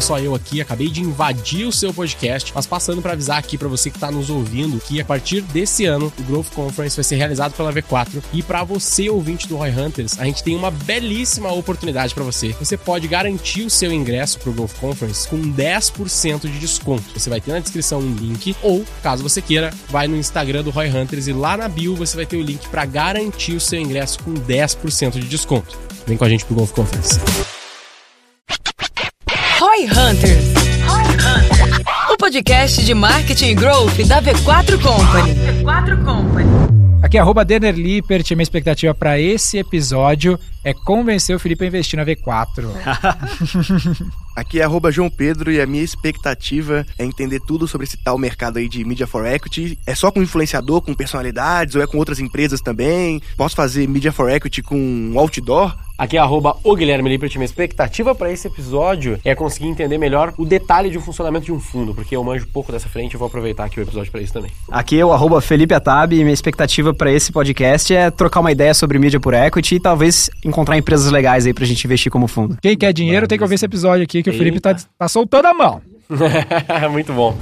é 0.00 0.02
só 0.02 0.18
eu 0.18 0.34
aqui, 0.34 0.62
acabei 0.62 0.88
de 0.88 1.02
invadir 1.02 1.66
o 1.66 1.72
seu 1.72 1.92
podcast, 1.92 2.52
mas 2.54 2.66
passando 2.66 3.02
para 3.02 3.12
avisar 3.12 3.36
aqui 3.36 3.58
para 3.58 3.68
você 3.68 3.90
que 3.90 3.98
tá 3.98 4.10
nos 4.10 4.30
ouvindo 4.30 4.80
que 4.80 4.98
a 4.98 5.04
partir 5.04 5.42
desse 5.42 5.84
ano 5.84 6.10
o 6.18 6.22
Growth 6.22 6.48
Conference 6.54 6.96
vai 6.96 7.04
ser 7.04 7.16
realizado 7.16 7.52
pela 7.52 7.70
V4 7.70 8.22
e 8.32 8.42
para 8.42 8.64
você 8.64 9.10
ouvinte 9.10 9.46
do 9.46 9.58
Roy 9.58 9.68
Hunters, 9.68 10.18
a 10.18 10.24
gente 10.24 10.42
tem 10.42 10.56
uma 10.56 10.70
belíssima 10.70 11.52
oportunidade 11.52 12.14
para 12.14 12.24
você. 12.24 12.56
Você 12.58 12.78
pode 12.78 13.06
garantir 13.08 13.60
o 13.60 13.68
seu 13.68 13.92
ingresso 13.92 14.38
pro 14.38 14.54
Growth 14.54 14.72
Conference 14.80 15.28
com 15.28 15.36
10% 15.36 16.50
de 16.50 16.58
desconto. 16.58 17.04
Você 17.14 17.28
vai 17.28 17.40
ter 17.42 17.52
na 17.52 17.58
descrição 17.58 18.00
um 18.00 18.14
link 18.14 18.56
ou, 18.62 18.82
caso 19.02 19.22
você 19.22 19.42
queira, 19.42 19.70
vai 19.90 20.08
no 20.08 20.16
Instagram 20.16 20.62
do 20.62 20.70
Roy 20.70 20.88
Hunters 20.88 21.26
e 21.26 21.32
lá 21.34 21.58
na 21.58 21.68
bio 21.68 21.94
você 21.94 22.16
vai 22.16 22.24
ter 22.24 22.38
o 22.38 22.42
link 22.42 22.66
para 22.70 22.86
garantir 22.86 23.52
o 23.52 23.60
seu 23.60 23.78
ingresso 23.78 24.18
com 24.20 24.32
10% 24.32 25.20
de 25.20 25.28
desconto. 25.28 25.78
Vem 26.06 26.16
com 26.16 26.24
a 26.24 26.28
gente 26.28 26.46
pro 26.46 26.54
Golf 26.54 26.72
Conference. 26.72 27.20
Roy 29.80 29.86
Hunters. 29.86 30.44
O 32.12 32.16
podcast 32.18 32.84
de 32.84 32.92
marketing 32.92 33.46
e 33.46 33.54
growth 33.54 33.96
da 34.06 34.20
V4 34.20 34.78
Company. 34.82 35.34
V4 35.62 36.04
Company. 36.04 36.50
Aqui 37.02 37.16
é 37.16 37.20
arroba 37.20 37.46
Denner 37.46 37.74
Lippert, 37.74 38.30
minha 38.32 38.42
expectativa 38.42 38.92
para 38.92 39.18
esse 39.18 39.56
episódio 39.56 40.38
é 40.62 40.74
convencer 40.74 41.34
o 41.34 41.38
Felipe 41.38 41.64
a 41.64 41.68
investir 41.68 41.96
na 41.96 42.04
V4. 42.04 42.66
Aqui 44.36 44.60
é 44.60 44.64
arroba 44.64 44.92
João 44.92 45.08
Pedro 45.08 45.50
e 45.50 45.60
a 45.60 45.66
minha 45.66 45.82
expectativa 45.82 46.86
é 46.98 47.04
entender 47.04 47.40
tudo 47.40 47.66
sobre 47.66 47.86
esse 47.86 47.96
tal 47.96 48.18
mercado 48.18 48.58
aí 48.58 48.68
de 48.68 48.84
Media 48.84 49.06
for 49.06 49.26
Equity. 49.26 49.78
É 49.86 49.94
só 49.94 50.10
com 50.10 50.22
influenciador, 50.22 50.82
com 50.82 50.94
personalidades 50.94 51.74
ou 51.74 51.82
é 51.82 51.86
com 51.86 51.96
outras 51.96 52.20
empresas 52.20 52.60
também? 52.60 53.22
Posso 53.34 53.56
fazer 53.56 53.88
Media 53.88 54.12
for 54.12 54.30
Equity 54.30 54.62
com 54.62 55.14
outdoor? 55.16 55.74
Aqui 56.00 56.16
é 56.16 56.20
arroba 56.20 56.56
o 56.64 56.74
Guilherme 56.74 57.10
Lippert. 57.10 57.34
Minha 57.34 57.44
expectativa 57.44 58.14
para 58.14 58.32
esse 58.32 58.46
episódio 58.48 59.20
é 59.22 59.34
conseguir 59.34 59.66
entender 59.66 59.98
melhor 59.98 60.32
o 60.38 60.46
detalhe 60.46 60.88
de 60.88 60.96
um 60.96 61.00
funcionamento 61.02 61.44
de 61.44 61.52
um 61.52 61.60
fundo, 61.60 61.94
porque 61.94 62.16
eu 62.16 62.24
manjo 62.24 62.48
pouco 62.50 62.72
dessa 62.72 62.88
frente 62.88 63.12
e 63.12 63.16
vou 63.18 63.28
aproveitar 63.28 63.66
aqui 63.66 63.78
o 63.78 63.82
episódio 63.82 64.10
para 64.10 64.22
isso 64.22 64.32
também. 64.32 64.50
Aqui 64.70 64.98
é 64.98 65.04
o 65.04 65.12
arroba 65.12 65.42
Felipe 65.42 65.74
Atab 65.74 66.14
e 66.14 66.24
minha 66.24 66.32
expectativa 66.32 66.94
para 66.94 67.12
esse 67.12 67.30
podcast 67.30 67.94
é 67.94 68.10
trocar 68.10 68.40
uma 68.40 68.50
ideia 68.50 68.72
sobre 68.72 68.98
mídia 68.98 69.20
por 69.20 69.34
equity 69.34 69.74
e 69.74 69.80
talvez 69.80 70.30
encontrar 70.42 70.78
empresas 70.78 71.12
legais 71.12 71.44
aí 71.44 71.52
pra 71.52 71.66
gente 71.66 71.84
investir 71.84 72.10
como 72.10 72.26
fundo. 72.26 72.56
Quem 72.62 72.78
quer 72.78 72.94
dinheiro 72.94 73.28
tem 73.28 73.36
que 73.36 73.44
ouvir 73.44 73.56
esse 73.56 73.66
episódio 73.66 74.04
aqui 74.04 74.22
que 74.22 74.30
Eita. 74.30 74.36
o 74.36 74.38
Felipe 74.38 74.58
tá, 74.58 74.74
tá 74.98 75.06
soltando 75.06 75.48
a 75.48 75.52
mão. 75.52 75.82
Muito 76.90 77.12
bom. 77.12 77.36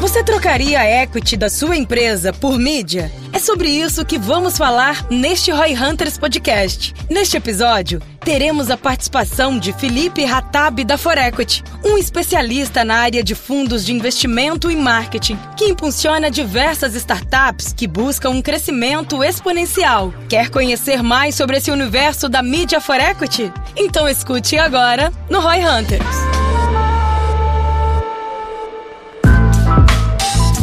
Você 0.00 0.24
trocaria 0.24 0.80
a 0.80 1.02
equity 1.02 1.36
da 1.36 1.50
sua 1.50 1.76
empresa 1.76 2.32
por 2.32 2.58
mídia? 2.58 3.12
É 3.34 3.38
sobre 3.38 3.68
isso 3.68 4.02
que 4.02 4.18
vamos 4.18 4.56
falar 4.56 5.06
neste 5.10 5.50
Roy 5.50 5.74
Hunters 5.74 6.16
Podcast. 6.16 6.94
Neste 7.10 7.36
episódio, 7.36 8.00
teremos 8.18 8.70
a 8.70 8.78
participação 8.78 9.58
de 9.58 9.74
Felipe 9.74 10.24
Ratab 10.24 10.84
da 10.84 10.96
Forequity, 10.96 11.62
um 11.84 11.98
especialista 11.98 12.82
na 12.82 12.96
área 12.96 13.22
de 13.22 13.34
fundos 13.34 13.84
de 13.84 13.92
investimento 13.92 14.70
e 14.70 14.74
marketing, 14.74 15.38
que 15.54 15.66
impulsiona 15.66 16.30
diversas 16.30 16.94
startups 16.94 17.74
que 17.74 17.86
buscam 17.86 18.30
um 18.30 18.40
crescimento 18.40 19.22
exponencial. 19.22 20.14
Quer 20.30 20.48
conhecer 20.48 21.02
mais 21.02 21.34
sobre 21.34 21.58
esse 21.58 21.70
universo 21.70 22.26
da 22.26 22.42
mídia 22.42 22.80
Forequity? 22.80 23.52
Então 23.76 24.08
escute 24.08 24.56
agora 24.56 25.12
no 25.28 25.40
Roy 25.40 25.58
Hunters. 25.62 26.59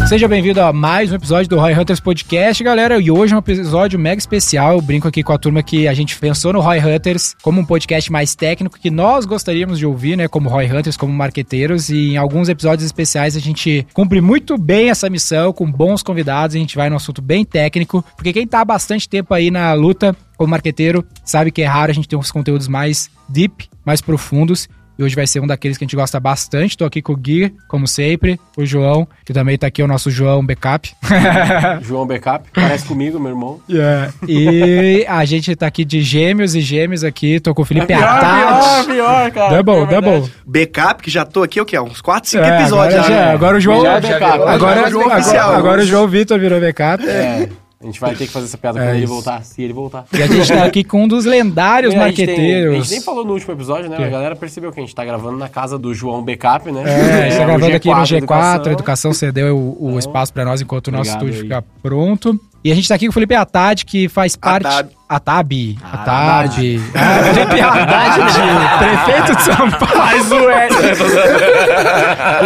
Seja 0.07 0.25
bem-vindo 0.25 0.61
a 0.61 0.71
mais 0.71 1.11
um 1.11 1.15
episódio 1.15 1.49
do 1.49 1.59
Roy 1.59 1.77
Hunters 1.77 1.99
Podcast, 1.99 2.63
galera. 2.63 2.97
E 2.97 3.11
hoje 3.11 3.33
é 3.33 3.35
um 3.35 3.39
episódio 3.39 3.99
mega 3.99 4.17
especial. 4.17 4.75
Eu 4.75 4.81
brinco 4.81 5.05
aqui 5.05 5.21
com 5.21 5.33
a 5.33 5.37
turma 5.37 5.61
que 5.61 5.85
a 5.85 5.93
gente 5.93 6.17
pensou 6.17 6.53
no 6.53 6.61
Roy 6.61 6.79
Hunters 6.79 7.35
como 7.41 7.59
um 7.59 7.65
podcast 7.65 8.09
mais 8.09 8.33
técnico 8.33 8.79
que 8.79 8.89
nós 8.89 9.25
gostaríamos 9.25 9.77
de 9.77 9.85
ouvir, 9.85 10.15
né? 10.15 10.29
Como 10.29 10.47
Roy 10.47 10.71
Hunters, 10.71 10.95
como 10.95 11.11
marqueteiros. 11.11 11.89
E 11.89 12.11
em 12.13 12.17
alguns 12.17 12.47
episódios 12.47 12.85
especiais 12.85 13.35
a 13.35 13.41
gente 13.41 13.85
cumpre 13.93 14.21
muito 14.21 14.57
bem 14.57 14.89
essa 14.89 15.09
missão 15.09 15.51
com 15.51 15.69
bons 15.69 16.01
convidados. 16.01 16.55
A 16.55 16.59
gente 16.59 16.77
vai 16.77 16.89
num 16.89 16.95
assunto 16.95 17.21
bem 17.21 17.43
técnico, 17.43 18.01
porque 18.15 18.31
quem 18.31 18.47
tá 18.47 18.61
há 18.61 18.65
bastante 18.65 19.09
tempo 19.09 19.33
aí 19.33 19.51
na 19.51 19.73
luta 19.73 20.15
como 20.37 20.51
marqueteiro 20.51 21.03
sabe 21.25 21.51
que 21.51 21.63
é 21.63 21.65
raro 21.65 21.91
a 21.91 21.93
gente 21.93 22.07
ter 22.07 22.15
uns 22.15 22.31
conteúdos 22.31 22.69
mais 22.69 23.09
deep, 23.27 23.67
mais 23.83 23.99
profundos. 23.99 24.69
E 24.97 25.03
hoje 25.03 25.15
vai 25.15 25.27
ser 25.27 25.39
um 25.39 25.47
daqueles 25.47 25.77
que 25.77 25.83
a 25.83 25.85
gente 25.85 25.95
gosta 25.95 26.19
bastante. 26.19 26.77
Tô 26.77 26.85
aqui 26.85 27.01
com 27.01 27.13
o 27.13 27.17
Gui, 27.17 27.53
como 27.67 27.87
sempre, 27.87 28.39
o 28.57 28.65
João, 28.65 29.07
que 29.23 29.31
também 29.31 29.57
tá 29.57 29.67
aqui, 29.67 29.83
o 29.83 29.87
nosso 29.87 30.09
João 30.09 30.45
Backup. 30.45 30.91
João 31.81 32.07
Backup, 32.07 32.49
parece 32.53 32.85
comigo, 32.85 33.19
meu 33.19 33.29
irmão. 33.29 33.59
Yeah. 33.69 34.11
E 34.27 35.05
a 35.07 35.23
gente 35.25 35.55
tá 35.55 35.67
aqui 35.67 35.85
de 35.85 36.01
gêmeos 36.01 36.55
e 36.55 36.61
gêmeos 36.61 37.03
aqui. 37.03 37.39
Tô 37.39 37.53
com 37.53 37.61
o 37.61 37.65
Felipe 37.65 37.93
é 37.93 37.97
pior, 37.97 38.19
Pior, 38.19 38.85
pior, 38.85 39.31
cara. 39.31 39.61
Double, 39.61 39.83
é 39.83 40.01
double. 40.01 40.31
Backup, 40.45 41.03
que 41.03 41.11
já 41.11 41.25
tô 41.25 41.43
aqui, 41.43 41.61
o 41.61 41.65
quê? 41.65 41.79
Uns 41.79 42.01
4, 42.01 42.29
5 42.29 42.43
é, 42.43 42.61
episódios 42.61 42.95
agora, 42.95 43.09
já. 43.09 43.15
já. 43.15 43.31
Agora 43.31 43.57
o 43.57 43.59
João. 43.59 43.81
Já, 43.81 44.01
já, 44.01 44.15
agora, 44.15 44.51
agora, 44.51 44.87
o 44.87 44.89
João 44.89 45.11
agora, 45.11 45.57
agora 45.57 45.81
o 45.81 45.85
João 45.85 46.07
Vitor 46.07 46.39
virou 46.39 46.59
backup. 46.59 47.07
É. 47.07 47.49
A 47.79 47.85
gente 47.85 47.99
vai 47.99 48.15
ter 48.15 48.25
que 48.25 48.33
fazer 48.33 48.45
essa 48.45 48.57
piada 48.57 48.79
é 48.79 48.87
quando 48.87 48.95
ele 48.95 49.05
voltar, 49.05 49.43
se 49.43 49.61
ele 49.61 49.71
voltar. 49.71 50.05
E 50.11 50.23
a 50.23 50.25
gente 50.25 50.47
tá 50.51 50.65
aqui 50.65 50.83
com 50.83 51.03
um 51.03 51.07
dos 51.07 51.25
lendários 51.25 51.93
é, 51.95 51.97
marqueteiros. 51.97 52.73
A, 52.73 52.77
a 52.77 52.81
gente 52.81 52.91
nem 52.91 53.01
falou 53.01 53.23
no 53.23 53.33
último 53.33 53.53
episódio, 53.53 53.87
né? 53.87 53.97
Que? 53.97 54.03
A 54.03 54.09
galera 54.09 54.35
percebeu 54.35 54.71
que 54.71 54.79
a 54.79 54.83
gente 54.83 54.95
tá 54.95 55.05
gravando 55.05 55.37
na 55.37 55.47
casa 55.47 55.77
do 55.77 55.93
João 55.93 56.23
Backup, 56.23 56.71
né? 56.71 56.83
É, 56.85 57.27
a 57.27 57.29
gente 57.29 57.37
tá 57.37 57.45
gravando 57.45 57.75
aqui 57.75 57.89
no 57.89 57.95
G4, 58.01 58.17
educação. 58.17 58.63
a 58.65 58.71
educação 58.71 59.13
cedeu 59.13 59.55
o, 59.55 59.77
o 59.79 59.87
então, 59.89 59.99
espaço 59.99 60.33
para 60.33 60.43
nós 60.43 60.59
enquanto 60.59 60.87
o 60.87 60.91
nosso 60.91 61.11
estúdio 61.11 61.35
aí. 61.35 61.41
fica 61.41 61.63
pronto. 61.83 62.39
E 62.63 62.71
a 62.71 62.75
gente 62.75 62.87
tá 62.87 62.95
aqui 62.95 63.05
com 63.05 63.11
o 63.11 63.13
Felipe 63.13 63.35
Atad, 63.35 63.85
que 63.85 64.09
faz 64.09 64.35
parte. 64.35 64.65
Atab. 64.65 64.89
Atab. 65.07 65.77
Atab. 65.83 66.53
Felipe 66.53 67.61
Haddad, 67.61 68.19
prefeito 69.05 69.35
de 69.35 69.43
São 69.43 69.71
Paulo. 69.71 69.97
Mais 69.97 70.31
o 70.31 70.49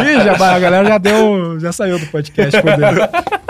Ih, 0.04 0.24
já, 0.26 0.34
a 0.34 0.60
galera 0.60 0.86
já 0.86 0.98
deu. 0.98 1.58
Já 1.60 1.72
saiu 1.72 1.98
do 1.98 2.06
podcast, 2.08 2.62
fodeu. 2.62 2.90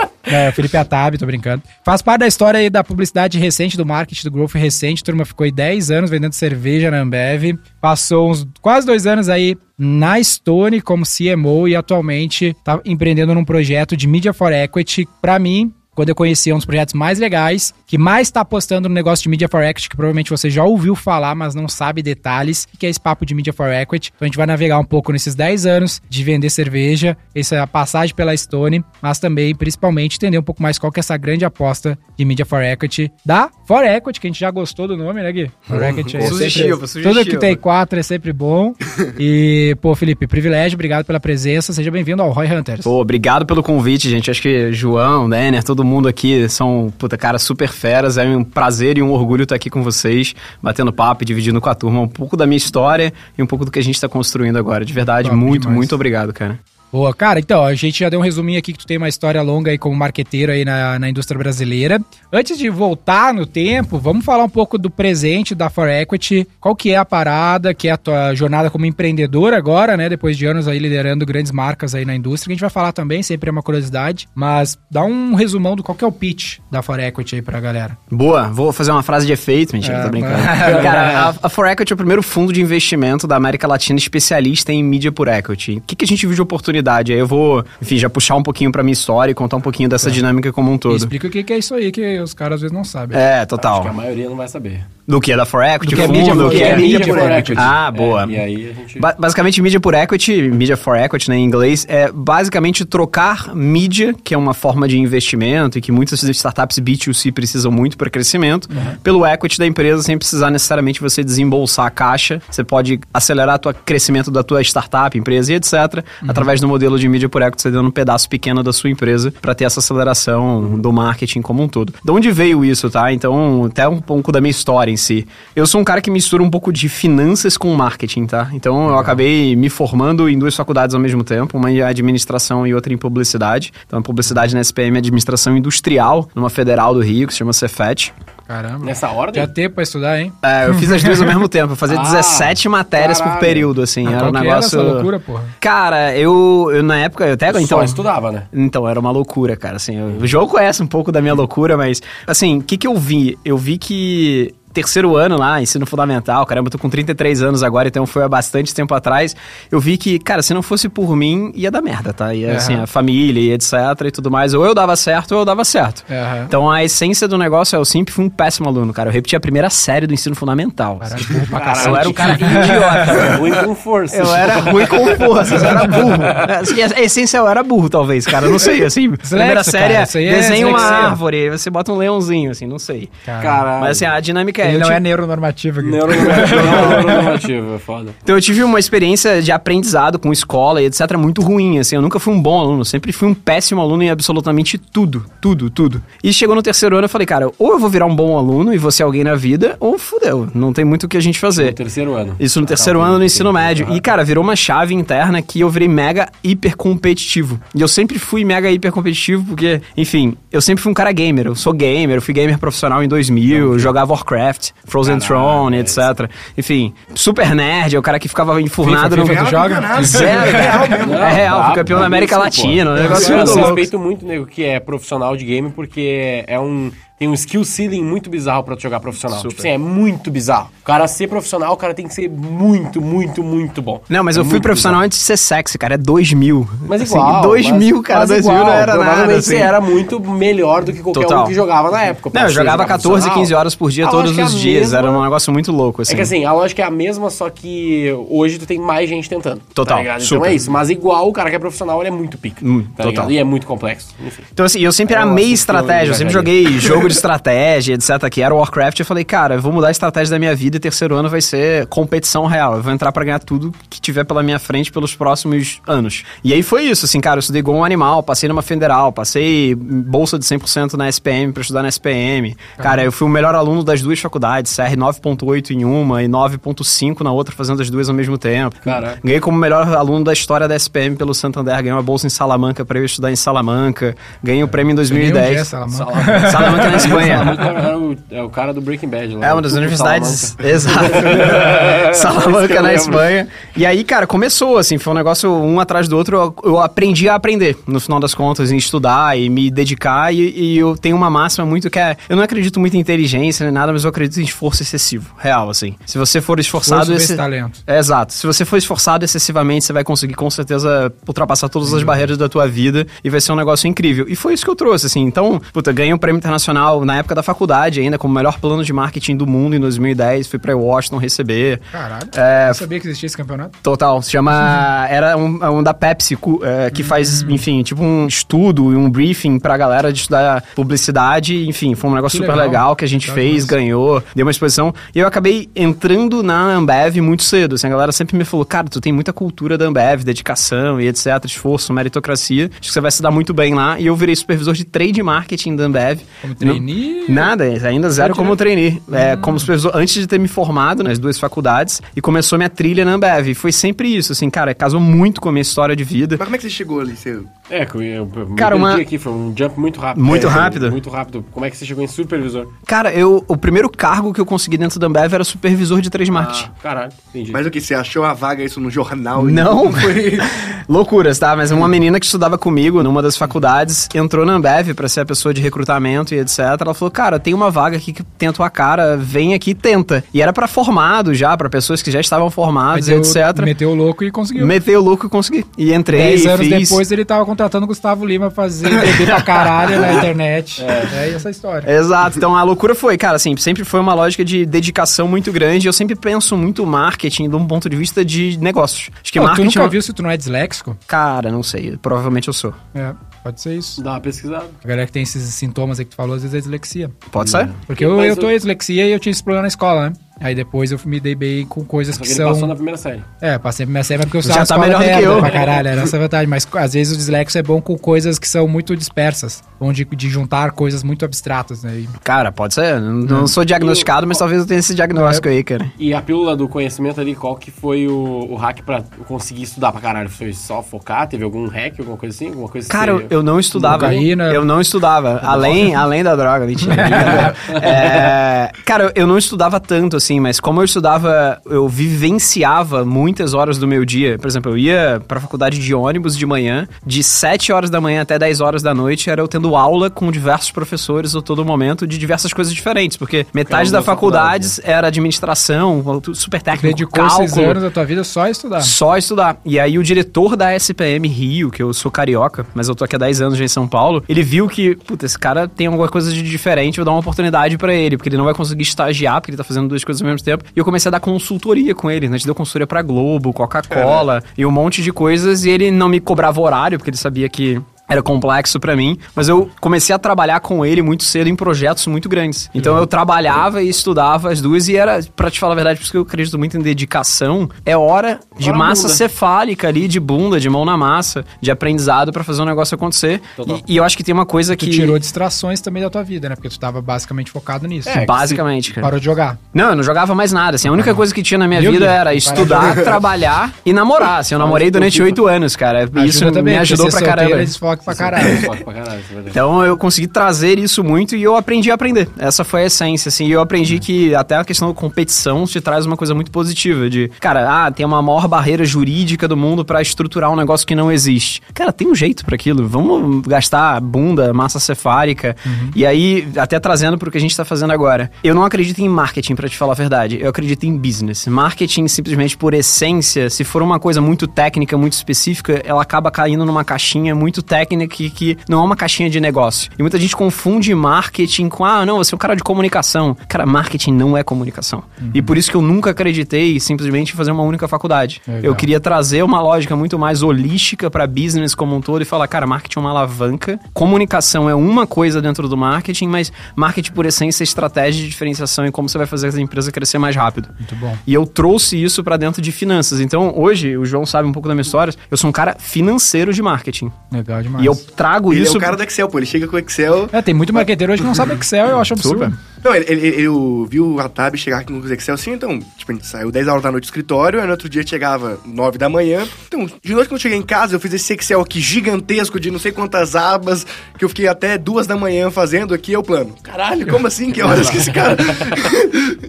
É, 0.24 0.52
Felipe 0.52 0.76
Atab, 0.76 1.16
tô 1.18 1.26
brincando. 1.26 1.62
Faz 1.84 2.00
parte 2.00 2.20
da 2.20 2.26
história 2.26 2.58
aí 2.60 2.70
da 2.70 2.84
publicidade 2.84 3.38
recente, 3.38 3.76
do 3.76 3.84
marketing 3.84 4.24
do 4.24 4.30
growth 4.30 4.54
recente. 4.54 5.02
A 5.02 5.06
turma 5.06 5.24
ficou 5.24 5.44
aí 5.44 5.50
10 5.50 5.90
anos 5.90 6.10
vendendo 6.10 6.32
cerveja 6.32 6.90
na 6.90 7.00
Ambev. 7.00 7.58
Passou 7.80 8.30
uns 8.30 8.46
quase 8.60 8.86
dois 8.86 9.06
anos 9.06 9.28
aí 9.28 9.56
na 9.76 10.22
Stone 10.22 10.80
como 10.80 11.04
CMO 11.04 11.66
e 11.66 11.74
atualmente 11.74 12.56
tá 12.64 12.80
empreendendo 12.84 13.34
num 13.34 13.44
projeto 13.44 13.96
de 13.96 14.06
Media 14.06 14.32
for 14.32 14.52
Equity. 14.52 15.08
Para 15.20 15.38
mim, 15.38 15.72
quando 15.94 16.08
eu 16.08 16.14
conheci 16.14 16.50
é 16.50 16.54
um 16.54 16.56
dos 16.56 16.64
projetos 16.64 16.94
mais 16.94 17.18
legais, 17.18 17.74
que 17.86 17.98
mais 17.98 18.28
está 18.28 18.40
apostando 18.40 18.88
no 18.88 18.94
negócio 18.94 19.22
de 19.22 19.28
Media 19.28 19.48
for 19.48 19.62
Equity, 19.62 19.90
que 19.90 19.96
provavelmente 19.96 20.30
você 20.30 20.48
já 20.48 20.64
ouviu 20.64 20.94
falar, 20.94 21.34
mas 21.34 21.54
não 21.54 21.68
sabe 21.68 22.02
detalhes, 22.02 22.66
que 22.78 22.86
é 22.86 22.88
esse 22.88 23.00
papo 23.00 23.26
de 23.26 23.34
Media 23.34 23.52
for 23.52 23.70
Equity. 23.70 24.10
Então 24.14 24.24
a 24.24 24.28
gente 24.28 24.36
vai 24.36 24.46
navegar 24.46 24.78
um 24.78 24.84
pouco 24.84 25.12
nesses 25.12 25.34
10 25.34 25.66
anos 25.66 26.00
de 26.08 26.24
vender 26.24 26.48
cerveja, 26.48 27.16
essa 27.34 27.56
é 27.56 27.66
passagem 27.66 28.14
pela 28.14 28.36
Stone, 28.36 28.82
mas 29.00 29.18
também, 29.18 29.54
principalmente, 29.54 30.16
entender 30.16 30.38
um 30.38 30.42
pouco 30.42 30.62
mais 30.62 30.78
qual 30.78 30.90
que 30.90 30.98
é 30.98 31.02
essa 31.02 31.16
grande 31.16 31.44
aposta 31.44 31.98
de 32.16 32.24
Media 32.24 32.46
for 32.46 32.62
Equity 32.62 33.10
da 33.24 33.50
For 33.66 33.84
Equity, 33.84 34.20
que 34.20 34.26
a 34.26 34.30
gente 34.30 34.40
já 34.40 34.50
gostou 34.50 34.88
do 34.88 34.96
nome, 34.96 35.22
né, 35.22 35.30
Gui? 35.30 35.50
For 35.62 35.82
Equity 35.82 36.16
é 36.16 36.20
sugestivo, 36.22 36.86
sempre, 36.86 37.08
Tudo 37.08 37.24
que 37.24 37.36
tem 37.36 37.56
quatro 37.56 37.98
é 37.98 38.02
sempre 38.02 38.32
bom. 38.32 38.74
e, 39.18 39.76
pô, 39.80 39.94
Felipe, 39.94 40.26
privilégio, 40.26 40.76
obrigado 40.76 41.04
pela 41.04 41.20
presença, 41.20 41.72
seja 41.72 41.90
bem-vindo 41.90 42.22
ao 42.22 42.30
Roy 42.30 42.46
Hunters. 42.46 42.82
Pô, 42.82 43.00
obrigado 43.00 43.44
pelo 43.44 43.62
convite, 43.62 44.08
gente. 44.08 44.30
Acho 44.30 44.40
que 44.40 44.72
João, 44.72 45.28
Denner, 45.28 45.62
todo 45.62 45.81
mundo 45.84 46.08
aqui 46.08 46.48
são, 46.48 46.92
puta, 46.98 47.16
cara, 47.16 47.38
super 47.38 47.68
feras. 47.68 48.18
É 48.18 48.24
um 48.24 48.44
prazer 48.44 48.98
e 48.98 49.02
um 49.02 49.10
orgulho 49.10 49.42
estar 49.42 49.54
aqui 49.54 49.70
com 49.70 49.82
vocês, 49.82 50.34
batendo 50.62 50.92
papo 50.92 51.22
e 51.22 51.26
dividindo 51.26 51.60
com 51.60 51.68
a 51.68 51.74
turma 51.74 52.00
um 52.00 52.08
pouco 52.08 52.36
da 52.36 52.46
minha 52.46 52.56
história 52.56 53.12
e 53.36 53.42
um 53.42 53.46
pouco 53.46 53.64
do 53.64 53.70
que 53.70 53.78
a 53.78 53.82
gente 53.82 53.94
está 53.94 54.08
construindo 54.08 54.56
agora. 54.56 54.84
De 54.84 54.92
verdade, 54.92 55.30
muito, 55.30 55.62
demais. 55.62 55.76
muito 55.76 55.94
obrigado, 55.94 56.32
cara. 56.32 56.58
Boa, 56.92 57.14
cara, 57.14 57.40
então, 57.40 57.64
a 57.64 57.74
gente 57.74 58.00
já 58.00 58.10
deu 58.10 58.20
um 58.20 58.22
resuminho 58.22 58.58
aqui 58.58 58.70
que 58.70 58.78
tu 58.78 58.86
tem 58.86 58.98
uma 58.98 59.08
história 59.08 59.40
longa 59.40 59.70
aí 59.70 59.78
como 59.78 59.96
marqueteiro 59.96 60.52
aí 60.52 60.62
na, 60.62 60.98
na 60.98 61.08
indústria 61.08 61.38
brasileira. 61.38 61.98
Antes 62.30 62.58
de 62.58 62.68
voltar 62.68 63.32
no 63.32 63.46
tempo, 63.46 63.98
vamos 63.98 64.22
falar 64.22 64.44
um 64.44 64.48
pouco 64.48 64.76
do 64.76 64.90
presente 64.90 65.54
da 65.54 65.70
For 65.70 65.88
Equity. 65.88 66.46
Qual 66.60 66.76
que 66.76 66.90
é 66.90 66.98
a 66.98 67.04
parada, 67.04 67.72
que 67.72 67.88
é 67.88 67.92
a 67.92 67.96
tua 67.96 68.34
jornada 68.34 68.68
como 68.68 68.84
empreendedor 68.84 69.54
agora, 69.54 69.96
né? 69.96 70.06
Depois 70.06 70.36
de 70.36 70.44
anos 70.44 70.68
aí 70.68 70.78
liderando 70.78 71.24
grandes 71.24 71.50
marcas 71.50 71.94
aí 71.94 72.04
na 72.04 72.14
indústria. 72.14 72.48
Que 72.48 72.52
a 72.52 72.56
gente 72.56 72.60
vai 72.60 72.68
falar 72.68 72.92
também, 72.92 73.22
sempre 73.22 73.48
é 73.48 73.52
uma 73.52 73.62
curiosidade. 73.62 74.28
Mas 74.34 74.76
dá 74.90 75.02
um 75.02 75.34
resumão 75.34 75.74
do 75.74 75.82
qual 75.82 75.96
que 75.96 76.04
é 76.04 76.06
o 76.06 76.12
pitch 76.12 76.58
da 76.70 76.82
For 76.82 77.00
Equity 77.00 77.36
aí 77.36 77.42
pra 77.42 77.58
galera. 77.58 77.96
Boa, 78.10 78.48
vou 78.48 78.70
fazer 78.70 78.90
uma 78.90 79.02
frase 79.02 79.24
de 79.24 79.32
efeito, 79.32 79.74
mentira, 79.74 79.96
é, 79.96 80.02
tô 80.02 80.10
brincando. 80.10 80.36
Mas... 80.44 80.82
cara, 80.82 81.28
a, 81.30 81.46
a 81.46 81.48
For 81.48 81.66
Equity 81.68 81.90
é 81.90 81.94
o 81.94 81.96
primeiro 81.96 82.22
fundo 82.22 82.52
de 82.52 82.60
investimento 82.60 83.26
da 83.26 83.36
América 83.36 83.66
Latina 83.66 83.98
especialista 83.98 84.74
em 84.74 84.84
mídia 84.84 85.10
por 85.10 85.26
equity. 85.26 85.78
O 85.78 85.80
que, 85.80 85.96
que 85.96 86.04
a 86.04 86.08
gente 86.08 86.26
viu 86.26 86.34
de 86.34 86.42
oportunidade 86.42 86.81
oportunidade. 86.82 87.12
Aí 87.12 87.18
eu 87.18 87.26
vou, 87.26 87.64
enfim, 87.80 87.96
já 87.96 88.10
puxar 88.10 88.34
um 88.34 88.42
pouquinho 88.42 88.70
pra 88.70 88.82
minha 88.82 88.92
história 88.92 89.30
e 89.30 89.34
contar 89.34 89.56
um 89.56 89.60
pouquinho 89.60 89.88
dessa 89.88 90.10
dinâmica 90.10 90.52
como 90.52 90.70
um 90.70 90.74
E 90.74 90.78
todo. 90.78 90.96
explica 90.96 91.28
o 91.28 91.30
que 91.30 91.42
que 91.42 91.52
é 91.52 91.58
isso 91.58 91.74
aí 91.74 91.90
que 91.90 92.18
os 92.20 92.34
caras 92.34 92.56
às 92.56 92.60
vezes 92.62 92.74
não 92.76 92.84
sabem. 92.84 93.16
É, 93.16 93.20
Acho 93.20 93.34
que 93.34 93.42
a 93.42 93.46
total. 93.46 93.94
maioria 93.94 94.28
não 94.28 94.36
vai 94.36 94.48
saber. 94.48 94.84
Do 95.06 95.20
que? 95.20 95.34
Da 95.36 95.44
For 95.44 95.64
Equity? 95.64 95.94
Do 95.94 95.96
que 95.96 96.02
é 96.02 96.06
fundo, 96.06 96.16
mídia 96.18 96.34
do 96.34 96.42
por- 96.42 96.50
que 96.52 96.62
é 96.62 96.76
mídia 96.76 97.00
por 97.00 97.30
equity. 97.30 97.60
Ah, 97.60 97.90
boa. 97.90 98.22
É, 98.22 98.26
e 98.28 98.36
aí 98.38 98.70
a 98.70 98.72
gente... 98.74 98.98
Ba- 99.00 99.16
basicamente, 99.18 99.60
mídia 99.60 99.80
por 99.80 99.94
equity, 99.94 100.42
mídia 100.42 100.76
for 100.76 100.96
equity 100.96 101.28
né, 101.28 101.36
em 101.36 101.44
inglês, 101.44 101.84
é 101.88 102.10
basicamente 102.12 102.84
trocar 102.84 103.54
mídia, 103.54 104.14
que 104.22 104.32
é 104.32 104.38
uma 104.38 104.54
forma 104.54 104.86
de 104.86 104.96
investimento 104.98 105.76
e 105.76 105.80
que 105.80 105.90
muitas 105.90 106.22
startups 106.22 106.78
B2C 106.78 107.32
precisam 107.32 107.72
muito 107.72 107.96
para 107.98 108.08
crescimento, 108.08 108.68
pelo 109.02 109.26
equity 109.26 109.58
da 109.58 109.66
empresa 109.66 110.02
sem 110.02 110.16
precisar 110.16 110.50
necessariamente 110.50 111.00
você 111.00 111.24
desembolsar 111.24 111.86
a 111.86 111.90
caixa. 111.90 112.40
Você 112.48 112.62
pode 112.62 113.00
acelerar 113.12 113.60
o 113.64 113.74
crescimento 113.74 114.30
da 114.30 114.42
tua 114.44 114.62
startup, 114.62 115.18
empresa 115.18 115.52
e 115.52 115.56
etc. 115.56 116.04
através 116.28 116.60
do 116.60 116.68
modelo 116.72 116.98
de 116.98 117.08
mídia 117.08 117.28
por 117.28 117.42
equity, 117.42 117.62
você 117.62 117.70
dando 117.70 117.88
um 117.88 117.92
pedaço 117.92 118.28
pequeno 118.28 118.62
da 118.62 118.72
sua 118.72 118.88
empresa 118.88 119.32
para 119.40 119.54
ter 119.54 119.64
essa 119.64 119.80
aceleração 119.80 120.78
do 120.80 120.92
marketing 120.92 121.42
como 121.42 121.62
um 121.62 121.68
todo. 121.68 121.92
De 122.02 122.10
onde 122.10 122.30
veio 122.30 122.64
isso, 122.64 122.88
tá? 122.88 123.12
Então, 123.12 123.66
até 123.66 123.86
um 123.86 124.00
pouco 124.00 124.32
da 124.32 124.40
minha 124.40 124.50
história 124.50 124.90
em 124.90 124.96
si. 124.96 125.26
Eu 125.54 125.66
sou 125.66 125.80
um 125.80 125.84
cara 125.84 126.00
que 126.00 126.10
mistura 126.10 126.42
um 126.42 126.50
pouco 126.50 126.72
de 126.72 126.88
finanças 126.88 127.56
com 127.56 127.72
marketing, 127.74 128.26
tá? 128.26 128.50
Então, 128.52 128.88
eu 128.88 128.98
acabei 128.98 129.54
me 129.54 129.68
formando 129.68 130.28
em 130.28 130.38
duas 130.38 130.56
faculdades 130.56 130.94
ao 130.94 131.00
mesmo 131.00 131.22
tempo, 131.22 131.58
uma 131.58 131.70
em 131.70 131.82
administração 131.82 132.66
e 132.66 132.74
outra 132.74 132.92
em 132.92 132.96
publicidade. 132.96 133.72
Então, 133.86 133.98
a 133.98 134.02
publicidade 134.02 134.54
na 134.54 134.60
SPM 134.60 134.96
é 134.96 134.98
administração 134.98 135.56
industrial, 135.56 136.28
numa 136.34 136.50
federal 136.50 136.94
do 136.94 137.00
Rio, 137.00 137.26
que 137.26 137.34
se 137.34 137.38
chama 137.38 137.52
Cefet. 137.52 138.12
Caramba. 138.52 138.84
Nessa 138.84 139.08
ordem? 139.10 139.42
Já 139.42 139.48
tempo 139.48 139.76
pra 139.76 139.82
estudar, 139.82 140.20
hein? 140.20 140.30
É, 140.42 140.66
eu 140.68 140.74
fiz 140.74 140.92
as 140.92 141.02
duas 141.02 141.20
ao 141.22 141.26
mesmo 141.26 141.48
tempo, 141.48 141.72
eu 141.72 141.76
fazia 141.76 141.98
Ah, 141.98 142.02
17 142.02 142.68
matérias 142.68 143.18
por 143.18 143.24
caralho. 143.24 143.40
período, 143.40 143.80
assim. 143.82 144.06
era 144.06 144.18
Qual 144.18 144.28
um 144.28 144.32
que 144.32 144.36
era 144.38 144.46
negócio. 144.46 144.78
essa 144.80 144.92
loucura, 144.92 145.18
porra? 145.20 145.42
Cara, 145.58 146.14
eu, 146.16 146.68
eu 146.70 146.82
na 146.82 146.98
época, 146.98 147.24
eu 147.26 147.32
até 147.34 147.48
então. 147.48 147.66
Só 147.78 147.82
estudava, 147.82 148.30
né? 148.30 148.42
Então, 148.52 148.86
era 148.86 149.00
uma 149.00 149.10
loucura, 149.10 149.56
cara. 149.56 149.76
Assim, 149.76 149.96
eu- 149.96 150.18
o 150.20 150.26
jogo 150.26 150.52
conhece 150.52 150.82
um 150.82 150.86
pouco 150.86 151.10
da 151.10 151.22
minha 151.22 151.32
loucura, 151.34 151.76
mas, 151.76 152.02
assim, 152.26 152.58
o 152.58 152.62
que, 152.62 152.76
que 152.76 152.86
eu 152.86 152.94
vi? 152.96 153.38
Eu 153.44 153.56
vi 153.56 153.78
que. 153.78 154.54
Terceiro 154.72 155.16
ano 155.16 155.36
lá, 155.36 155.60
ensino 155.60 155.84
fundamental, 155.86 156.44
caramba, 156.46 156.68
eu 156.68 156.70
tô 156.72 156.78
com 156.78 156.88
33 156.88 157.42
anos 157.42 157.62
agora, 157.62 157.88
então 157.88 158.06
foi 158.06 158.22
há 158.22 158.28
bastante 158.28 158.74
tempo 158.74 158.94
atrás. 158.94 159.34
Eu 159.70 159.78
vi 159.80 159.96
que, 159.96 160.18
cara, 160.18 160.42
se 160.42 160.54
não 160.54 160.62
fosse 160.62 160.88
por 160.88 161.14
mim, 161.16 161.52
ia 161.54 161.70
dar 161.70 161.82
merda, 161.82 162.12
tá? 162.12 162.34
Ia, 162.34 162.48
Aham. 162.48 162.56
assim, 162.56 162.74
a 162.76 162.86
família 162.86 163.40
e 163.40 163.52
etc 163.52 163.72
e 164.06 164.10
tudo 164.10 164.30
mais. 164.30 164.54
Ou 164.54 164.64
eu 164.64 164.74
dava 164.74 164.96
certo 164.96 165.32
ou 165.32 165.40
eu 165.40 165.44
dava 165.44 165.64
certo. 165.64 166.04
Aham. 166.10 166.44
Então 166.46 166.70
a 166.70 166.82
essência 166.82 167.28
do 167.28 167.36
negócio 167.36 167.76
é 167.76 167.78
eu 167.78 167.84
sempre 167.84 168.12
fui 168.14 168.24
um 168.24 168.30
péssimo 168.30 168.68
aluno, 168.68 168.92
cara. 168.92 169.08
Eu 169.08 169.12
repeti 169.12 169.36
a 169.36 169.40
primeira 169.40 169.68
série 169.70 170.06
do 170.06 170.14
ensino 170.14 170.34
fundamental. 170.34 170.96
Caralho, 170.98 171.24
burro 171.28 171.46
pra 171.48 171.60
cacete. 171.60 171.88
eu 171.88 171.96
era 171.96 172.08
um 172.08 172.12
cara 172.12 172.32
É 172.32 172.34
idiota. 172.34 173.36
ruim 173.38 173.52
com 173.64 173.74
força. 173.74 174.16
Eu 174.16 174.34
era 174.34 174.56
ruim 174.58 174.86
com 174.86 175.06
força, 175.16 175.54
eu 175.56 175.64
era 175.64 175.86
burro. 175.86 176.22
Assim, 176.60 176.82
a 176.82 177.00
essência 177.02 177.38
eu 177.38 177.48
era 177.48 177.62
burro, 177.62 177.88
talvez, 177.90 178.24
cara. 178.26 178.46
Eu 178.46 178.52
não 178.52 178.58
sei, 178.58 178.84
assim. 178.84 179.10
primeira 179.12 179.62
série 179.64 179.94
cara, 179.94 180.08
é 180.14 180.24
é 180.24 180.34
desenha 180.36 180.66
uma 180.66 180.78
dislexia. 180.78 181.06
árvore, 181.06 181.36
aí 181.36 181.50
você 181.50 181.70
bota 181.70 181.92
um 181.92 181.96
leãozinho, 181.96 182.50
assim, 182.50 182.66
não 182.66 182.78
sei. 182.78 183.08
Caralho. 183.24 183.80
Mas 183.80 183.90
assim, 183.96 184.04
a 184.06 184.18
dinâmica 184.20 184.61
é. 184.62 184.68
Ele 184.68 184.74
eu 184.76 184.78
não 184.80 184.86
tive- 184.86 184.96
é 184.96 185.00
neuronormativo 185.00 185.80
aqui. 185.80 185.88
Neuronormativo, 185.90 187.74
é 187.74 187.78
foda. 187.78 188.10
Então 188.22 188.34
eu 188.36 188.40
tive 188.40 188.62
uma 188.62 188.78
experiência 188.78 189.40
de 189.42 189.50
aprendizado 189.52 190.18
com 190.18 190.32
escola 190.32 190.80
e 190.82 190.86
etc 190.86 191.12
muito 191.16 191.42
ruim, 191.42 191.78
assim, 191.78 191.96
eu 191.96 192.02
nunca 192.02 192.18
fui 192.18 192.32
um 192.32 192.40
bom 192.40 192.58
aluno, 192.60 192.84
sempre 192.84 193.12
fui 193.12 193.28
um 193.28 193.34
péssimo 193.34 193.80
aluno 193.80 194.02
em 194.02 194.10
absolutamente 194.10 194.78
tudo, 194.78 195.24
tudo, 195.40 195.68
tudo. 195.70 196.02
E 196.22 196.32
chegou 196.32 196.54
no 196.54 196.62
terceiro 196.62 196.96
ano 196.96 197.04
eu 197.04 197.08
falei, 197.08 197.26
cara, 197.26 197.50
ou 197.58 197.72
eu 197.72 197.78
vou 197.78 197.88
virar 197.90 198.06
um 198.06 198.14
bom 198.14 198.36
aluno 198.38 198.72
e 198.72 198.78
vou 198.78 198.90
ser 198.90 199.02
alguém 199.02 199.24
na 199.24 199.34
vida, 199.34 199.76
ou 199.80 199.98
fudeu, 199.98 200.48
não 200.54 200.72
tem 200.72 200.84
muito 200.84 201.04
o 201.04 201.08
que 201.08 201.16
a 201.16 201.20
gente 201.20 201.36
No 201.36 201.40
fazer. 201.40 201.72
terceiro 201.74 202.14
ano. 202.14 202.34
Isso 202.38 202.60
no 202.60 202.66
terceiro 202.66 202.98
Tá, 203.00 203.06
ano 203.06 203.18
no 203.18 203.24
ensino 203.24 203.52
médio. 203.52 203.86
E, 203.90 204.00
cara, 204.00 204.22
virou 204.24 204.44
uma 204.44 204.54
chave 204.54 204.94
interna 204.94 205.40
que 205.42 205.60
eu 205.60 205.68
virei 205.70 205.88
mega 205.88 206.28
hiper 206.44 206.76
competitivo. 206.76 207.60
E 207.74 207.80
eu 207.80 207.88
sempre 207.88 208.18
fui 208.18 208.44
mega 208.44 208.70
hiper 208.70 208.92
competitivo 208.92 209.44
porque, 209.44 209.80
enfim, 209.96 210.34
eu 210.50 210.60
sempre 210.60 210.82
fui 210.82 210.90
um 210.90 210.94
cara 210.94 211.10
gamer. 211.12 211.46
Eu 211.46 211.54
sou 211.54 211.72
gamer, 211.72 212.16
eu 212.18 212.22
fui 212.22 212.34
gamer 212.34 212.58
profissional 212.58 213.02
em 213.02 213.08
2000, 213.08 213.56
eu 213.72 213.78
jogava 213.78 214.12
Warcraft, 214.12 214.51
Frozen 214.84 215.18
Caralho, 215.18 215.26
Throne, 215.26 215.76
é 215.76 215.80
etc. 215.80 216.30
Enfim, 216.56 216.94
super 217.14 217.54
nerd, 217.54 217.96
é 217.96 217.98
o 217.98 218.02
cara 218.02 218.18
que 218.18 218.28
ficava 218.28 218.60
enfurnado 218.60 219.16
FIFA, 219.16 219.32
no... 219.32 219.38
FIFA, 219.38 219.50
joga? 219.50 220.02
Zero, 220.02 220.42
É 220.52 220.62
real 220.62 220.88
mesmo. 220.88 221.14
É 221.14 221.32
real, 221.32 221.64
fui 221.66 221.74
campeão 221.74 222.00
da 222.00 222.06
América 222.06 222.38
Latina. 222.38 222.90
Um 222.90 222.94
negócio 222.94 223.34
eu 223.34 223.56
respeito 223.66 223.98
muito 223.98 224.24
o 224.24 224.28
nego 224.28 224.46
que 224.46 224.64
é 224.64 224.80
profissional 224.80 225.36
de 225.36 225.44
game 225.44 225.70
porque 225.70 226.44
é 226.46 226.58
um 226.58 226.90
tem 227.22 227.28
um 227.28 227.34
skill 227.34 227.64
ceiling 227.64 228.02
muito 228.02 228.28
bizarro 228.28 228.64
pra 228.64 228.74
tu 228.74 228.82
jogar 228.82 228.98
profissional. 228.98 229.38
Super. 229.38 229.50
Tipo 229.50 229.60
assim, 229.62 229.68
é 229.70 229.78
muito 229.78 230.28
bizarro. 230.28 230.70
O 230.80 230.84
cara 230.84 231.06
ser 231.06 231.28
profissional, 231.28 231.72
o 231.72 231.76
cara 231.76 231.94
tem 231.94 232.08
que 232.08 232.12
ser 232.14 232.28
muito, 232.28 233.00
muito, 233.00 233.44
muito 233.44 233.80
bom. 233.80 234.00
Não, 234.08 234.24
mas 234.24 234.36
É 234.36 234.40
eu 234.40 234.44
fui 234.44 234.58
profissional 234.60 234.98
bizarro. 234.98 235.06
antes 235.06 235.18
de 235.18 235.24
ser 235.24 235.36
sexy, 235.36 235.78
cara. 235.78 235.94
É 235.94 235.96
2000. 235.96 236.66
Mas 236.80 237.02
Assim, 237.02 237.14
igual. 237.14 237.42
2000, 237.42 237.96
mas- 237.98 238.04
cara. 238.06 238.18
mas 238.20 238.28
2000 238.30 238.52
igual, 238.52 238.66
não 238.66 238.72
era 238.72 238.86
nada. 238.96 239.04
Provavelmente 239.04 239.44
você 239.44 239.54
assim. 239.54 239.62
era 239.64 239.80
muito 239.80 240.18
melhor 240.20 240.82
do 240.82 240.92
que 240.92 241.00
qualquer 241.00 241.20
Total. 241.22 241.44
um 241.44 241.46
que 241.46 241.54
jogava 241.54 241.90
na 241.92 242.02
época. 242.02 242.30
Não, 242.34 242.42
eu 242.42 242.48
jogava 242.50 242.82
jogar 242.82 242.88
14, 242.88 243.08
profissional. 243.08 243.38
15 243.38 243.54
horas 243.54 243.74
por 243.76 243.90
dia, 243.92 244.06
A 244.06 244.10
todos 244.10 244.36
é 244.36 244.42
os 244.42 244.52
dias. 244.60 244.80
mesma. 244.80 244.98
Era 244.98 245.10
um 245.12 245.22
negócio 245.22 245.52
muito 245.52 245.70
louco, 245.70 246.02
assim. 246.02 246.12
É 246.12 246.16
que 246.16 246.22
assim, 246.22 246.44
a 246.44 246.52
lógica 246.52 246.82
é 246.82 246.84
a 246.84 246.90
mesma, 246.90 247.30
só 247.30 247.48
que 247.48 248.12
hoje 248.28 248.58
tu 248.58 248.66
tem 248.66 248.80
mais 248.80 249.08
gente 249.08 249.28
tentando. 249.28 249.60
Total, 249.72 250.02
Tá? 250.02 250.16
Então 250.20 250.44
é 250.44 250.52
isso. 250.54 250.70
Mas 250.72 250.90
igual 250.90 251.28
o 251.28 251.32
cara 251.32 251.48
que 251.50 251.54
é 251.54 251.58
profissional, 251.60 252.00
ele 252.00 252.08
é 252.08 252.12
muito 252.12 252.36
pica. 252.36 252.66
Hum, 252.66 252.82
tá 252.96 253.04
total. 253.04 253.10
ligado? 253.10 253.30
E 253.30 253.38
é 253.38 253.44
muito 253.44 253.64
complexo. 253.64 254.08
Enfim. 254.26 254.42
Então, 254.52 254.66
assim, 254.66 254.80
eu 254.80 254.90
sempre 254.90 255.14
É 255.14 255.18
amei 255.18 255.52
estratégia. 255.52 256.10
Eu 256.10 256.14
sempre 256.16 256.32
joguei 256.32 256.66
jogo 256.80 257.06
de 257.12 257.16
estratégia, 257.18 257.94
etc. 257.94 258.28
Que 258.30 258.42
era 258.42 258.54
Warcraft. 258.54 258.98
Eu 259.00 259.06
falei, 259.06 259.24
cara, 259.24 259.54
eu 259.56 259.62
vou 259.62 259.72
mudar 259.72 259.88
a 259.88 259.90
estratégia 259.90 260.30
da 260.32 260.38
minha 260.38 260.54
vida 260.54 260.76
e 260.76 260.80
terceiro 260.80 261.14
ano 261.14 261.28
vai 261.28 261.40
ser 261.40 261.86
competição 261.86 262.46
real. 262.46 262.76
Eu 262.76 262.82
vou 262.82 262.92
entrar 262.92 263.12
pra 263.12 263.24
ganhar 263.24 263.38
tudo 263.38 263.72
que 263.88 264.00
tiver 264.00 264.24
pela 264.24 264.42
minha 264.42 264.58
frente 264.58 264.90
pelos 264.90 265.14
próximos 265.14 265.80
anos. 265.86 266.24
E 266.42 266.52
aí 266.52 266.62
foi 266.62 266.84
isso, 266.84 267.04
assim, 267.04 267.20
cara. 267.20 267.38
Eu 267.38 267.40
estudei 267.40 267.60
igual 267.60 267.76
um 267.76 267.84
animal, 267.84 268.22
passei 268.22 268.48
numa 268.48 268.62
federal, 268.62 269.12
passei 269.12 269.74
bolsa 269.74 270.38
de 270.38 270.44
100% 270.44 270.94
na 270.94 271.08
SPM 271.08 271.52
pra 271.52 271.60
estudar 271.60 271.82
na 271.82 271.88
SPM. 271.88 272.56
Cara, 272.78 273.04
eu 273.04 273.12
fui 273.12 273.26
o 273.26 273.30
melhor 273.30 273.54
aluno 273.54 273.84
das 273.84 274.00
duas 274.02 274.18
faculdades, 274.18 274.74
CR 274.74 274.96
9.8 274.96 275.70
em 275.70 275.84
uma 275.84 276.22
e 276.22 276.28
9.5 276.28 277.20
na 277.22 277.32
outra, 277.32 277.54
fazendo 277.54 277.82
as 277.82 277.90
duas 277.90 278.08
ao 278.08 278.14
mesmo 278.14 278.38
tempo. 278.38 278.76
Caraca. 278.80 279.18
Ganhei 279.22 279.40
como 279.40 279.58
melhor 279.58 279.86
aluno 279.94 280.24
da 280.24 280.32
história 280.32 280.66
da 280.66 280.74
SPM 280.76 281.16
pelo 281.16 281.34
Santander, 281.34 281.74
ganhei 281.76 281.92
uma 281.92 282.02
bolsa 282.02 282.26
em 282.26 282.30
Salamanca 282.30 282.84
pra 282.84 282.98
eu 282.98 283.04
estudar 283.04 283.30
em 283.30 283.36
Salamanca. 283.36 284.16
Ganhei 284.42 284.62
o 284.62 284.68
prêmio 284.68 284.90
em 284.90 284.98
Onde 284.98 285.12
é 285.12 285.14
2010. 285.14 285.60
essa, 285.60 285.88
Salamanca? 285.88 286.50
Salamanca 286.50 286.90
na 286.92 286.96
Espanha. 286.98 287.42
É 287.90 287.96
o, 287.96 288.16
é 288.30 288.42
o 288.42 288.48
cara 288.48 288.72
do 288.72 288.80
Breaking 288.80 289.08
Bad 289.08 289.36
lá. 289.36 289.46
É 289.46 289.52
uma 289.52 289.62
das 289.62 289.72
universidades. 289.72 290.56
Exato. 290.58 291.10
Salamanca 292.14 292.82
na. 292.82 292.92
Espanha. 292.94 293.48
E 293.76 293.84
aí, 293.86 294.04
cara, 294.04 294.26
começou 294.26 294.78
assim, 294.78 294.98
foi 294.98 295.12
um 295.12 295.16
negócio 295.16 295.50
um 295.50 295.80
atrás 295.80 296.06
do 296.08 296.16
outro. 296.16 296.36
Eu, 296.36 296.54
eu 296.72 296.78
aprendi 296.80 297.28
a 297.28 297.34
aprender, 297.34 297.76
no 297.86 297.98
final 298.00 298.20
das 298.20 298.34
contas, 298.34 298.70
em 298.70 298.76
estudar 298.76 299.38
e 299.38 299.48
me 299.48 299.70
dedicar. 299.70 300.32
E, 300.32 300.50
e 300.50 300.78
eu 300.78 300.96
tenho 300.96 301.16
uma 301.16 301.30
máxima 301.30 301.66
muito 301.66 301.88
que 301.90 301.98
é: 301.98 302.16
eu 302.28 302.36
não 302.36 302.42
acredito 302.42 302.78
muito 302.78 302.96
em 302.96 303.00
inteligência 303.00 303.64
nem 303.64 303.72
nada, 303.72 303.92
mas 303.92 304.04
eu 304.04 304.10
acredito 304.10 304.40
em 304.40 304.44
esforço 304.44 304.82
excessivo. 304.82 305.34
Real, 305.38 305.70
assim. 305.70 305.94
Se 306.06 306.18
você 306.18 306.40
for 306.40 306.60
esforçado. 306.60 307.02
Esforço 307.02 307.24
esse- 307.24 307.36
talento. 307.36 307.80
É, 307.86 307.98
exato. 307.98 308.32
Se 308.32 308.46
você 308.46 308.64
for 308.64 308.76
esforçado 308.76 309.24
excessivamente, 309.24 309.84
você 309.84 309.92
vai 309.92 310.04
conseguir 310.04 310.34
com 310.34 310.50
certeza 310.50 311.12
ultrapassar 311.26 311.68
todas 311.68 311.92
as 311.94 312.02
barreiras 312.02 312.36
da 312.36 312.48
tua 312.48 312.66
vida 312.68 313.06
e 313.24 313.30
vai 313.30 313.40
ser 313.40 313.52
um 313.52 313.56
negócio 313.56 313.88
incrível. 313.88 314.26
E 314.28 314.36
foi 314.36 314.54
isso 314.54 314.64
que 314.64 314.70
eu 314.70 314.76
trouxe, 314.76 315.06
assim. 315.06 315.20
Então, 315.20 315.60
puta, 315.72 315.92
ganhei 315.92 316.12
um 316.12 316.18
prêmio 316.18 316.38
internacional 316.38 316.81
na 317.04 317.16
época 317.18 317.34
da 317.34 317.42
faculdade 317.42 318.00
ainda, 318.00 318.18
como 318.18 318.34
melhor 318.34 318.58
plano 318.58 318.84
de 318.84 318.92
marketing 318.92 319.36
do 319.36 319.46
mundo 319.46 319.74
em 319.76 319.80
2010. 319.80 320.46
Fui 320.46 320.58
pra 320.58 320.76
Washington 320.76 321.16
receber. 321.18 321.80
Caralho. 321.90 322.28
É, 322.36 322.70
Eu 322.70 322.74
sabia 322.74 323.00
que 323.00 323.06
existia 323.06 323.26
esse 323.26 323.36
campeonato. 323.36 323.78
Total, 323.82 324.20
se 324.22 324.30
chama. 324.30 325.06
Era 325.08 325.36
um, 325.36 325.78
um 325.78 325.82
da 325.82 325.94
Pepsi, 325.94 326.36
é, 326.62 326.90
que 326.90 327.02
faz, 327.02 327.42
enfim, 327.42 327.82
tipo 327.82 328.02
um 328.02 328.26
estudo 328.26 328.92
e 328.92 328.96
um 328.96 329.10
briefing 329.10 329.58
pra 329.58 329.76
galera 329.76 330.12
de 330.12 330.20
estudar 330.20 330.62
publicidade. 330.74 331.66
Enfim, 331.68 331.94
foi 331.94 332.10
um 332.10 332.14
negócio 332.14 332.38
Que 332.38 332.44
super 332.44 332.52
legal. 332.56 332.66
legal, 332.66 332.96
que 332.96 333.04
a 333.04 333.08
gente 333.08 333.28
Legal 333.30 333.34
fez, 333.34 333.52
demais. 333.52 333.64
ganhou, 333.66 334.22
deu 334.34 334.44
uma 334.44 334.50
exposição. 334.50 334.94
E 335.14 335.18
eu 335.18 335.26
acabei 335.26 335.68
entrando 335.74 336.42
na 336.42 336.74
Ambev 336.74 337.16
muito 337.20 337.42
cedo. 337.42 337.74
Assim, 337.74 337.86
a 337.86 337.90
galera 337.90 338.12
sempre 338.12 338.36
me 338.36 338.44
falou, 338.44 338.64
cara, 338.66 338.88
tu 338.88 339.00
tem 339.00 339.12
muita 339.12 339.32
cultura 339.32 339.76
da 339.78 339.84
Ambev, 339.86 340.22
dedicação 340.24 341.00
e 341.00 341.08
etc, 341.08 341.26
esforço, 341.44 341.92
meritocracia. 341.92 342.70
Acho 342.72 342.80
que 342.88 342.92
você 342.92 343.00
vai 343.00 343.10
se 343.10 343.22
dar 343.22 343.30
muito 343.30 343.52
bem 343.54 343.74
lá. 343.74 343.98
E 343.98 344.06
eu 344.06 344.16
virei 344.16 344.34
supervisor 344.36 344.74
de 344.74 344.84
trade 344.84 345.22
marketing 345.22 345.76
da 345.76 345.84
Ambev. 345.84 346.20
Como 346.40 346.54
trainee? 346.74 347.24
Nada, 347.28 347.64
ainda 347.64 348.10
zero 348.10 348.34
como 348.34 348.56
trainee. 348.56 349.02
É, 349.12 349.34
Hum. 349.34 349.40
como 349.40 349.58
supervisor, 349.58 349.92
antes 349.94 350.14
de 350.14 350.26
ter 350.26 350.38
me 350.38 350.48
formado 350.48 351.02
nas 351.02 351.18
duas 351.18 351.38
faculdades 351.38 352.00
e 352.16 352.20
começou 352.20 352.58
minha 352.58 352.68
trilha 352.70 353.04
na 353.04 353.12
Ambev. 353.12 353.48
E 353.48 353.54
foi 353.54 353.72
sempre 353.72 354.08
isso, 354.08 354.32
assim, 354.32 354.48
cara, 354.50 354.74
casou 354.74 355.00
muito 355.00 355.40
com 355.40 355.48
a 355.48 355.52
minha 355.52 355.62
história 355.62 355.94
de 355.96 356.04
vida. 356.04 356.36
Mas 356.38 356.46
como 356.46 356.56
é 356.56 356.58
que 356.58 356.62
você 356.64 356.70
chegou 356.70 357.00
ali? 357.00 357.16
Você 357.16 357.38
É, 357.72 357.86
eu, 357.94 358.28
eu, 358.36 358.46
Cara, 358.56 358.76
uma- 358.76 358.96
aqui, 358.96 359.16
foi 359.18 359.32
um 359.32 359.54
jump 359.56 359.80
muito 359.80 359.98
rápido. 359.98 360.22
Muito 360.22 360.46
É, 360.46 360.50
rápido? 360.50 360.90
Muito 360.90 361.08
rápido. 361.08 361.44
Como 361.50 361.64
é 361.64 361.70
que 361.70 361.76
você 361.76 361.86
chegou 361.86 362.04
em 362.04 362.06
supervisor? 362.06 362.66
Cara, 362.86 363.12
eu, 363.12 363.42
o 363.48 363.56
primeiro 363.56 363.88
cargo 363.88 364.32
que 364.32 364.40
eu 364.40 364.44
consegui 364.46 364.76
dentro 364.76 365.00
da 365.00 365.06
Ambev 365.06 365.32
era 365.32 365.42
supervisor 365.44 366.00
de 366.02 366.10
trade 366.10 366.30
marketing. 366.30 366.66
Ah, 366.66 366.82
caralho, 366.82 367.12
entendi. 367.30 367.50
Mas 367.50 367.66
o 367.66 367.70
que? 367.70 367.80
Você 367.80 367.94
achou 367.94 368.24
a 368.24 368.34
vaga 368.34 368.62
isso 368.62 368.78
no 368.78 368.90
jornal? 368.90 369.48
e- 369.48 369.52
Não, 369.52 369.90
foi 369.92 370.38
loucuras, 370.88 371.38
tá? 371.38 371.56
Mas 371.56 371.70
uma 371.70 371.88
menina 371.88 372.20
que 372.20 372.26
estudava 372.26 372.58
comigo 372.58 373.02
numa 373.02 373.22
das 373.22 373.36
faculdades 373.36 374.08
entrou 374.14 374.44
na 374.44 374.52
Ambev 374.54 374.92
pra 374.94 375.08
ser 375.08 375.20
a 375.20 375.24
pessoa 375.24 375.54
de 375.54 375.60
recrutamento 375.60 376.34
e 376.34 376.38
etc. 376.40 376.58
Ela 376.80 376.94
falou: 376.94 377.10
"Cara, 377.10 377.38
tem 377.38 377.54
uma 377.54 377.70
vaga 377.70 377.96
aqui 377.96 378.12
que 378.12 378.22
tem 378.22 378.48
a 378.48 378.52
tua 378.52 378.68
cara, 378.68 379.16
vem 379.16 379.54
aqui 379.54 379.70
e 379.70 379.74
tenta". 379.74 380.22
E 380.34 380.42
era 380.42 380.52
pra 380.52 380.66
formado 380.66 381.32
já, 381.34 381.56
pra 381.56 381.70
pessoas 381.70 382.02
que 382.02 382.10
já 382.10 382.20
estavam 382.20 382.50
formadas 382.50 383.08
e 383.08 383.14
Meteu- 383.14 383.40
etc. 383.42 383.64
Meteu 383.64 383.90
o 383.90 383.94
louco 383.94 384.24
e 384.24 384.30
conseguiu. 384.30 384.66
Metei 384.66 384.96
o 384.96 385.00
louco 385.00 385.26
e 385.26 385.28
consegui. 385.30 385.64
E 385.78 385.92
entrei, 385.94 386.20
Dez 386.20 386.46
anos 386.46 386.66
fiz. 386.66 386.88
depois 386.90 387.10
ele 387.10 387.24
tava 387.24 387.44
contratando 387.62 387.84
o 387.84 387.86
Gustavo 387.86 388.26
Lima 388.26 388.50
pra 388.50 388.64
fazer 388.64 388.88
bebê 388.90 389.24
pra 389.24 389.40
caralho 389.42 390.00
na 390.00 390.12
internet. 390.18 390.82
É, 390.82 391.30
essa 391.30 391.50
história. 391.50 391.88
Exato. 391.90 392.36
Então 392.38 392.56
a 392.56 392.62
loucura 392.62 392.94
foi, 392.94 393.16
cara, 393.16 393.36
assim, 393.36 393.56
sempre 393.56 393.84
foi 393.84 394.00
uma 394.00 394.14
lógica 394.14 394.44
de 394.44 394.66
dedicação 394.66 395.28
muito 395.28 395.52
grande. 395.52 395.86
Eu 395.86 395.92
sempre 395.92 396.16
penso 396.16 396.56
muito 396.56 396.84
marketing 396.84 397.48
de 397.48 397.56
um 397.56 397.66
ponto 397.66 397.88
de 397.88 397.96
vista 397.96 398.24
de 398.24 398.58
negócios. 398.58 399.10
Acho 399.22 399.32
que 399.32 399.38
Pô, 399.38 399.44
tu 399.44 399.48
marketing. 399.48 399.66
nunca 399.78 399.82
é 399.86 399.88
viu 399.88 400.02
se 400.02 400.12
tu 400.12 400.22
não 400.22 400.30
é 400.30 400.36
disléxico? 400.36 400.96
Cara, 401.06 401.50
não 401.50 401.62
sei. 401.62 401.96
Provavelmente 401.96 402.48
eu 402.48 402.54
sou. 402.54 402.74
É, 402.94 403.12
pode 403.44 403.60
ser 403.60 403.76
isso. 403.76 404.02
Dá 404.02 404.12
uma 404.12 404.20
pesquisada. 404.20 404.66
A 404.82 404.88
galera 404.88 405.06
que 405.06 405.12
tem 405.12 405.22
esses 405.22 405.42
sintomas 405.54 405.98
aí 405.98 406.04
que 406.04 406.10
tu 406.12 406.16
falou, 406.16 406.34
às 406.34 406.42
vezes 406.42 406.54
é 406.56 406.60
dislexia. 406.60 407.10
Pode 407.30 407.50
ser? 407.50 407.68
Porque 407.86 408.04
eu, 408.04 408.20
eu 408.24 408.36
tô 408.36 408.50
em 408.50 408.56
dislexia 408.56 409.06
e 409.06 409.12
eu 409.12 409.20
tinha 409.20 409.30
esse 409.30 409.42
problema 409.42 409.62
na 409.62 409.68
escola, 409.68 410.10
né? 410.10 410.12
Aí 410.42 410.54
depois 410.54 410.90
eu 410.92 410.98
me 411.04 411.20
dei 411.20 411.34
bem 411.34 411.64
com 411.66 411.84
coisas 411.84 412.14
Só 412.16 412.20
que 412.22 412.26
que 412.28 412.32
ele 412.34 412.36
são... 412.42 412.52
passou 412.52 412.68
na 412.68 412.74
primeira 412.74 412.96
série. 412.98 413.22
É, 413.40 413.58
passei 413.58 413.86
pra 413.86 413.90
minha 413.92 414.04
série, 414.04 414.18
mas 414.18 414.26
porque 414.26 414.38
eu 414.38 414.42
Já 414.54 414.66
tá 414.66 414.78
melhor 414.78 414.98
do 414.98 415.04
que 415.04 415.10
merda 415.10 415.22
eu. 415.22 415.38
pra 415.38 415.50
caralho, 415.50 415.88
era 415.88 416.00
essa 416.02 416.18
vantagem. 416.18 416.46
Mas 416.48 416.66
às 416.74 416.92
vezes 416.94 417.12
o 417.14 417.16
dislexo 417.16 417.56
é 417.58 417.62
bom 417.62 417.80
com 417.80 417.96
coisas 417.96 418.38
que 418.38 418.48
são 418.48 418.66
muito 418.66 418.96
dispersas. 418.96 419.62
Onde 419.80 420.04
de 420.04 420.28
juntar 420.28 420.70
coisas 420.72 421.02
muito 421.02 421.24
abstratas, 421.24 421.82
né? 421.82 421.94
E- 421.98 422.08
Cara, 422.24 422.52
pode 422.52 422.74
ser. 422.74 423.00
Não, 423.00 423.12
não 423.14 423.46
sou 423.46 423.64
diagnosticado, 423.64 424.26
mas 424.26 424.38
talvez 424.38 424.60
eu 424.60 424.66
tenha 424.66 424.80
esse 424.80 424.94
diagnóstico 424.94 425.48
aí, 425.48 425.62
cara. 425.64 425.90
E 425.98 426.14
a 426.14 426.20
pílula 426.22 426.56
do 426.56 426.68
conhecimento 426.68 427.20
ali, 427.20 427.34
qual 427.34 427.56
que 427.56 427.70
foi 427.70 428.06
o, 428.06 428.46
o 428.50 428.54
hack 428.56 428.82
pra 428.82 429.02
conseguir 429.26 429.62
estudar 429.62 429.92
pra 429.92 430.00
caralho? 430.00 430.28
Foi 430.28 430.52
só 430.52 430.82
focar? 430.82 431.26
Teve 431.28 431.44
algum 431.44 431.66
hack, 431.68 431.98
alguma 431.98 432.16
coisa 432.16 432.34
assim? 432.34 432.48
Alguma 432.48 432.68
coisa 432.68 432.88
Cara, 432.88 433.12
você- 433.14 433.24
eu, 433.24 433.28
eu 433.30 433.42
não 433.42 433.58
estudava. 433.58 433.98
Cocaína. 434.06 434.52
Eu 434.52 434.64
não 434.64 434.80
estudava. 434.80 435.40
Além, 435.42 435.94
além 435.94 436.22
da 436.22 436.34
droga, 436.36 436.64
mentira. 436.66 436.92
É, 437.82 438.70
cara, 438.84 439.12
eu 439.14 439.26
não 439.26 439.36
estudava 439.38 439.80
tanto, 439.80 440.16
assim, 440.16 440.31
mas 440.40 440.60
como 440.60 440.80
eu 440.80 440.84
estudava, 440.84 441.60
eu 441.66 441.88
vivenciava 441.88 443.04
muitas 443.04 443.54
horas 443.54 443.78
do 443.78 443.86
meu 443.86 444.04
dia. 444.04 444.38
Por 444.38 444.46
exemplo, 444.46 444.72
eu 444.72 444.78
ia 444.78 445.22
pra 445.26 445.40
faculdade 445.40 445.78
de 445.78 445.94
ônibus 445.94 446.36
de 446.36 446.46
manhã, 446.46 446.86
de 447.04 447.22
7 447.22 447.72
horas 447.72 447.90
da 447.90 448.00
manhã 448.00 448.22
até 448.22 448.38
10 448.38 448.60
horas 448.60 448.82
da 448.82 448.94
noite, 448.94 449.30
era 449.30 449.40
eu 449.40 449.48
tendo 449.48 449.76
aula 449.76 450.10
com 450.10 450.30
diversos 450.30 450.70
professores 450.70 451.34
a 451.34 451.42
todo 451.42 451.64
momento 451.64 452.06
de 452.06 452.18
diversas 452.18 452.52
coisas 452.52 452.72
diferentes, 452.72 453.16
porque 453.16 453.46
metade 453.52 453.90
da 453.90 454.02
faculdade, 454.02 454.68
faculdade 454.68 454.90
era 454.90 455.08
administração, 455.08 456.22
super 456.34 456.62
técnico, 456.62 456.94
Dedicou 456.94 457.26
cálculo. 457.26 457.70
anos 457.70 457.82
da 457.82 457.90
tua 457.90 458.04
vida 458.04 458.24
só 458.24 458.42
a 458.42 458.50
estudar. 458.50 458.80
Só 458.82 459.16
estudar. 459.16 459.58
E 459.64 459.78
aí 459.78 459.98
o 459.98 460.02
diretor 460.02 460.56
da 460.56 460.74
SPM 460.74 461.26
Rio, 461.28 461.70
que 461.70 461.82
eu 461.82 461.92
sou 461.92 462.10
carioca, 462.10 462.66
mas 462.74 462.88
eu 462.88 462.94
tô 462.94 463.04
aqui 463.04 463.16
há 463.16 463.18
10 463.18 463.40
anos 463.40 463.58
já 463.58 463.64
em 463.64 463.68
São 463.68 463.88
Paulo, 463.88 464.22
ele 464.28 464.42
viu 464.42 464.68
que, 464.68 464.94
puta, 464.96 465.26
esse 465.26 465.38
cara 465.38 465.66
tem 465.66 465.86
alguma 465.86 466.08
coisa 466.08 466.32
de 466.32 466.42
diferente, 466.42 466.96
vou 466.96 467.04
dar 467.04 467.12
uma 467.12 467.20
oportunidade 467.20 467.78
pra 467.78 467.94
ele, 467.94 468.16
porque 468.16 468.28
ele 468.28 468.36
não 468.36 468.44
vai 468.44 468.54
conseguir 468.54 468.82
estagiar, 468.82 469.40
porque 469.40 469.50
ele 469.50 469.56
tá 469.56 469.64
fazendo 469.64 469.88
duas 469.88 470.04
coisas 470.04 470.11
ao 470.20 470.28
mesmo 470.28 470.44
tempo. 470.44 470.64
E 470.74 470.78
eu 470.78 470.84
comecei 470.84 471.08
a 471.08 471.12
dar 471.12 471.20
consultoria 471.20 471.94
com 471.94 472.10
ele, 472.10 472.28
né? 472.28 472.34
A 472.34 472.38
gente 472.38 472.46
deu 472.46 472.54
consultoria 472.54 472.86
pra 472.86 473.02
Globo, 473.02 473.52
Coca-Cola 473.52 474.42
e 474.58 474.66
um 474.66 474.70
monte 474.70 475.02
de 475.02 475.12
coisas, 475.12 475.64
e 475.64 475.70
ele 475.70 475.90
não 475.90 476.08
me 476.08 476.20
cobrava 476.20 476.60
horário, 476.60 476.98
porque 476.98 477.10
ele 477.10 477.16
sabia 477.16 477.48
que 477.48 477.80
era 478.12 478.22
complexo 478.22 478.78
pra 478.78 478.94
mim, 478.94 479.18
mas 479.34 479.48
eu 479.48 479.70
comecei 479.80 480.14
a 480.14 480.18
trabalhar 480.18 480.60
com 480.60 480.84
ele 480.84 481.02
muito 481.02 481.24
cedo 481.24 481.48
em 481.48 481.56
projetos 481.56 482.06
muito 482.06 482.28
grandes. 482.28 482.70
Então 482.74 482.96
eu 482.96 483.06
trabalhava 483.06 483.82
e 483.82 483.88
estudava 483.88 484.50
as 484.52 484.60
duas 484.60 484.88
e 484.88 484.96
era, 484.96 485.20
pra 485.34 485.50
te 485.50 485.58
falar 485.58 485.72
a 485.72 485.76
verdade, 485.76 486.00
porque 486.00 486.16
eu 486.16 486.22
acredito 486.22 486.58
muito 486.58 486.76
em 486.76 486.80
dedicação, 486.80 487.68
é 487.84 487.96
hora 487.96 488.40
de 488.58 488.68
Hora 488.68 488.78
massa 488.78 489.02
bunda. 489.02 489.14
cefálica 489.14 489.88
ali, 489.88 490.06
de 490.06 490.20
bunda, 490.20 490.60
de 490.60 490.68
mão 490.68 490.84
na 490.84 490.96
massa, 490.96 491.44
de 491.60 491.70
aprendizado 491.70 492.32
pra 492.32 492.44
fazer 492.44 492.62
o 492.62 492.64
negócio 492.64 492.94
acontecer. 492.94 493.40
E, 493.86 493.94
e 493.94 493.96
eu 493.96 494.04
acho 494.04 494.16
que 494.16 494.22
tem 494.24 494.32
uma 494.32 494.46
coisa 494.46 494.76
Tu 494.76 494.84
que 494.84 494.90
tirou 494.90 495.18
distrações 495.18 495.80
também 495.80 496.02
da 496.02 496.10
tua 496.10 496.22
vida, 496.22 496.48
né? 496.48 496.54
Porque 496.54 496.68
tu 496.68 496.78
tava 496.78 497.00
basicamente 497.00 497.50
focado 497.50 497.86
nisso. 497.86 498.08
É, 498.08 498.24
basicamente, 498.26 498.92
cara. 498.92 499.06
Parou 499.06 499.18
de 499.18 499.24
jogar. 499.24 499.58
Não, 499.72 499.90
eu 499.90 499.96
não 499.96 500.02
jogava 500.02 500.34
mais 500.34 500.52
nada. 500.52 500.76
Assim, 500.76 500.88
a 500.88 500.92
única 500.92 501.14
coisa 501.14 501.34
que 501.34 501.42
tinha 501.42 501.58
na 501.58 501.66
minha 501.66 501.80
vida 501.80 502.06
era 502.06 502.24
Para 502.24 502.34
estudar, 502.34 502.94
trabalhar 503.02 503.72
e 503.84 503.92
namorar. 503.92 504.40
Assim, 504.40 504.54
eu 504.54 504.58
namorei 504.58 504.90
durante 504.90 505.22
oito 505.22 505.46
anos, 505.46 505.76
cara. 505.76 506.04
Isso 506.24 506.44
Ajuda 506.44 506.62
me 506.62 506.76
ajudou 506.76 507.06
pra 507.06 507.18
solteiro 507.18 507.36
caramba. 507.36 507.60
É 507.60 507.62
desfoque 508.02 508.04
pra 508.04 508.14
caralho. 508.14 508.58
Foca 508.60 508.84
pra 508.84 508.94
caralho, 508.94 509.20
é. 509.20 509.48
Então 509.48 509.84
eu 509.84 509.96
consegui 509.96 510.26
trazer 510.26 510.78
isso 510.78 511.02
muito 511.04 511.36
e 511.36 511.42
eu 511.42 511.56
aprendi 511.56 511.90
a 511.90 511.94
aprender. 511.94 512.28
Essa 512.38 512.64
foi 512.64 512.82
a 512.82 512.86
essência, 512.86 513.28
assim. 513.28 513.46
E 513.46 513.52
eu 513.52 513.60
aprendi 513.60 513.98
que 513.98 514.34
até 514.34 514.56
a 514.56 514.64
questão 514.64 514.88
da 514.88 514.94
competição 514.94 515.64
te 515.64 515.80
traz 515.80 516.04
uma 516.04 516.16
coisa 516.16 516.34
muito 516.34 516.50
positiva. 516.50 517.08
De, 517.08 517.30
cara, 517.40 517.86
ah, 517.86 517.90
tem 517.90 518.04
uma 518.04 518.20
maior 518.20 518.48
barreira 518.48 518.84
jurídica 518.84 519.46
do 519.46 519.56
mundo 519.56 519.84
pra 519.84 520.02
estruturar 520.02 520.50
um 520.50 520.56
negócio 520.56 520.86
que 520.86 520.94
não 520.94 521.10
existe. 521.10 521.62
Cara, 521.72 521.92
tem 521.92 522.08
um 522.08 522.14
jeito 522.14 522.44
pra 522.44 522.54
aquilo. 522.54 522.86
Vamos 522.88 523.46
gastar 523.46 524.00
bunda, 524.00 524.52
massa 524.52 524.80
cefálica. 524.80 525.56
E 525.94 526.04
aí, 526.04 526.48
até 526.56 526.80
trazendo 526.80 527.16
pro 527.16 527.30
que 527.30 527.38
a 527.38 527.40
gente 527.40 527.56
tá 527.56 527.64
fazendo 527.64 527.92
agora. 527.92 528.30
Eu 528.42 528.54
não 528.54 528.64
acredito 528.64 528.98
em 529.00 529.08
marketing, 529.08 529.54
pra 529.54 529.68
te 529.68 529.76
falar 529.76 529.92
a 529.92 529.96
verdade. 529.96 530.38
Eu 530.40 530.48
acredito 530.48 530.84
em 530.84 530.96
business. 530.96 531.46
Marketing, 531.46 532.08
simplesmente 532.08 532.56
por 532.56 532.74
essência, 532.74 533.48
se 533.48 533.64
for 533.64 533.82
uma 533.82 533.98
coisa 533.98 534.20
muito 534.20 534.46
técnica, 534.46 534.96
muito 534.96 535.12
específica, 535.14 535.82
ela 535.84 536.02
acaba 536.02 536.30
caindo 536.30 536.64
numa 536.64 536.84
caixinha 536.84 537.34
muito 537.34 537.62
técnica 537.62 537.91
que, 538.08 538.30
que 538.30 538.58
não 538.68 538.80
é 538.80 538.84
uma 538.84 538.96
caixinha 538.96 539.30
de 539.30 539.40
negócio. 539.40 539.90
E 539.98 540.02
muita 540.02 540.18
gente 540.18 540.36
confunde 540.36 540.94
marketing 540.94 541.68
com, 541.68 541.84
ah, 541.84 542.04
não, 542.04 542.18
você 542.18 542.34
é 542.34 542.36
um 542.36 542.38
cara 542.38 542.54
de 542.54 542.62
comunicação. 542.62 543.36
Cara, 543.48 543.66
marketing 543.66 544.12
não 544.12 544.36
é 544.36 544.42
comunicação. 544.42 545.02
E 545.34 545.40
por 545.40 545.56
isso 545.56 545.70
que 545.70 545.76
eu 545.76 545.82
nunca 545.82 546.10
acreditei 546.10 546.78
simplesmente 546.80 547.32
em 547.32 547.36
fazer 547.36 547.50
uma 547.50 547.62
única 547.62 547.86
faculdade. 547.88 548.42
Legal. 548.46 548.62
Eu 548.64 548.74
queria 548.74 549.00
trazer 549.00 549.42
uma 549.42 549.60
lógica 549.60 549.94
muito 549.96 550.18
mais 550.18 550.42
holística 550.42 551.10
para 551.10 551.26
business 551.26 551.74
como 551.74 551.94
um 551.94 552.00
todo 552.00 552.22
e 552.22 552.24
falar, 552.24 552.46
cara, 552.48 552.66
marketing 552.66 552.98
é 552.98 553.00
uma 553.00 553.10
alavanca, 553.10 553.78
comunicação 553.92 554.68
é 554.68 554.74
uma 554.74 555.06
coisa 555.06 555.40
dentro 555.40 555.68
do 555.68 555.76
marketing, 555.76 556.26
mas 556.26 556.52
marketing 556.76 557.12
por 557.12 557.26
essência 557.26 557.62
é 557.62 557.64
estratégia 557.64 558.22
de 558.22 558.28
diferenciação 558.28 558.86
e 558.86 558.90
como 558.90 559.08
você 559.08 559.18
vai 559.18 559.26
fazer 559.26 559.48
essa 559.48 559.60
empresa 559.60 559.90
crescer 559.90 560.18
mais 560.18 560.36
rápido. 560.36 560.68
Muito 560.78 560.96
bom. 560.96 561.16
E 561.26 561.34
eu 561.34 561.46
trouxe 561.46 562.02
isso 562.02 562.22
pra 562.22 562.36
dentro 562.36 562.60
de 562.60 562.72
finanças. 562.72 563.20
Então, 563.20 563.52
hoje, 563.56 563.96
o 563.96 564.04
João 564.04 564.26
sabe 564.26 564.48
um 564.48 564.52
pouco 564.52 564.68
da 564.68 564.74
minha 564.74 564.82
história, 564.82 565.14
eu 565.30 565.36
sou 565.36 565.48
um 565.48 565.52
cara 565.52 565.76
financeiro 565.78 566.52
de 566.52 566.62
marketing. 566.62 567.10
Legal 567.30 567.62
demais. 567.62 567.71
E 567.80 567.86
eu 567.86 567.94
trago 567.94 568.52
Ele 568.52 568.62
isso 568.62 568.74
é 568.74 568.78
o 568.78 568.80
cara 568.80 568.96
do 568.96 569.02
Excel, 569.02 569.28
pô. 569.28 569.38
Ele 569.38 569.46
chega 569.46 569.66
com 569.68 569.76
o 569.76 569.78
Excel. 569.78 570.28
É, 570.32 570.42
tem 570.42 570.52
muito 570.54 570.72
marqueteiro 570.72 571.12
hoje 571.12 571.22
que 571.22 571.26
não 571.28 571.34
sabe 571.34 571.54
Excel, 571.54 571.86
eu 571.88 572.00
acho 572.00 572.12
absurdo. 572.14 572.44
Super. 572.44 572.58
Não, 572.84 572.92
ele, 572.96 573.04
ele, 573.08 573.26
ele- 573.28 573.42
eu 573.42 573.86
vi 573.88 574.00
o 574.00 574.18
Atab 574.18 574.56
chegar 574.56 574.78
aqui 574.80 574.92
no 574.92 575.12
Excel 575.12 575.34
assim, 575.36 575.52
então, 575.52 575.78
tipo, 575.96 576.10
a 576.10 576.14
gente 576.16 576.26
saiu 576.26 576.50
10 576.50 576.66
horas 576.66 576.82
da 576.82 576.90
noite 576.90 577.04
do 577.04 577.06
escritório, 577.06 577.60
aí 577.60 577.64
no 577.66 577.70
outro 577.70 577.88
dia 577.88 578.04
chegava 578.04 578.58
9 578.66 578.98
da 578.98 579.08
manhã. 579.08 579.46
Então, 579.68 579.86
de 580.02 580.12
noite 580.12 580.28
quando 580.28 580.38
eu 580.38 580.42
cheguei 580.42 580.58
em 580.58 580.62
casa, 580.62 580.96
eu 580.96 581.00
fiz 581.00 581.12
esse 581.14 581.32
Excel 581.32 581.60
aqui 581.60 581.80
gigantesco 581.80 582.58
de 582.58 582.72
não 582.72 582.80
sei 582.80 582.90
quantas 582.90 583.36
abas, 583.36 583.86
que 584.18 584.24
eu 584.24 584.28
fiquei 584.28 584.48
até 584.48 584.76
duas 584.76 585.06
da 585.06 585.16
manhã 585.16 585.48
fazendo 585.50 585.94
aqui, 585.94 586.12
é 586.12 586.18
o 586.18 586.24
plano. 586.24 586.54
Caralho, 586.62 587.06
como 587.06 587.26
assim? 587.28 587.52
Que 587.52 587.62
horas 587.62 587.88
que 587.88 587.98
esse 587.98 588.10
cara. 588.12 588.36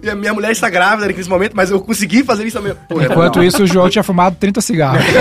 e 0.00 0.08
a 0.08 0.14
minha 0.14 0.32
mulher 0.32 0.52
está 0.52 0.70
grávida 0.70 1.08
nesse 1.08 1.28
momento, 1.28 1.54
mas 1.56 1.72
eu 1.72 1.80
consegui 1.80 2.22
fazer 2.22 2.44
isso 2.46 2.56
também. 2.56 2.74
Pô, 2.88 3.00
é 3.00 3.06
Enquanto 3.06 3.42
isso, 3.42 3.64
o 3.64 3.66
João 3.66 3.90
tinha 3.90 4.04
fumado 4.04 4.36
30 4.38 4.60
cigarros. 4.60 5.02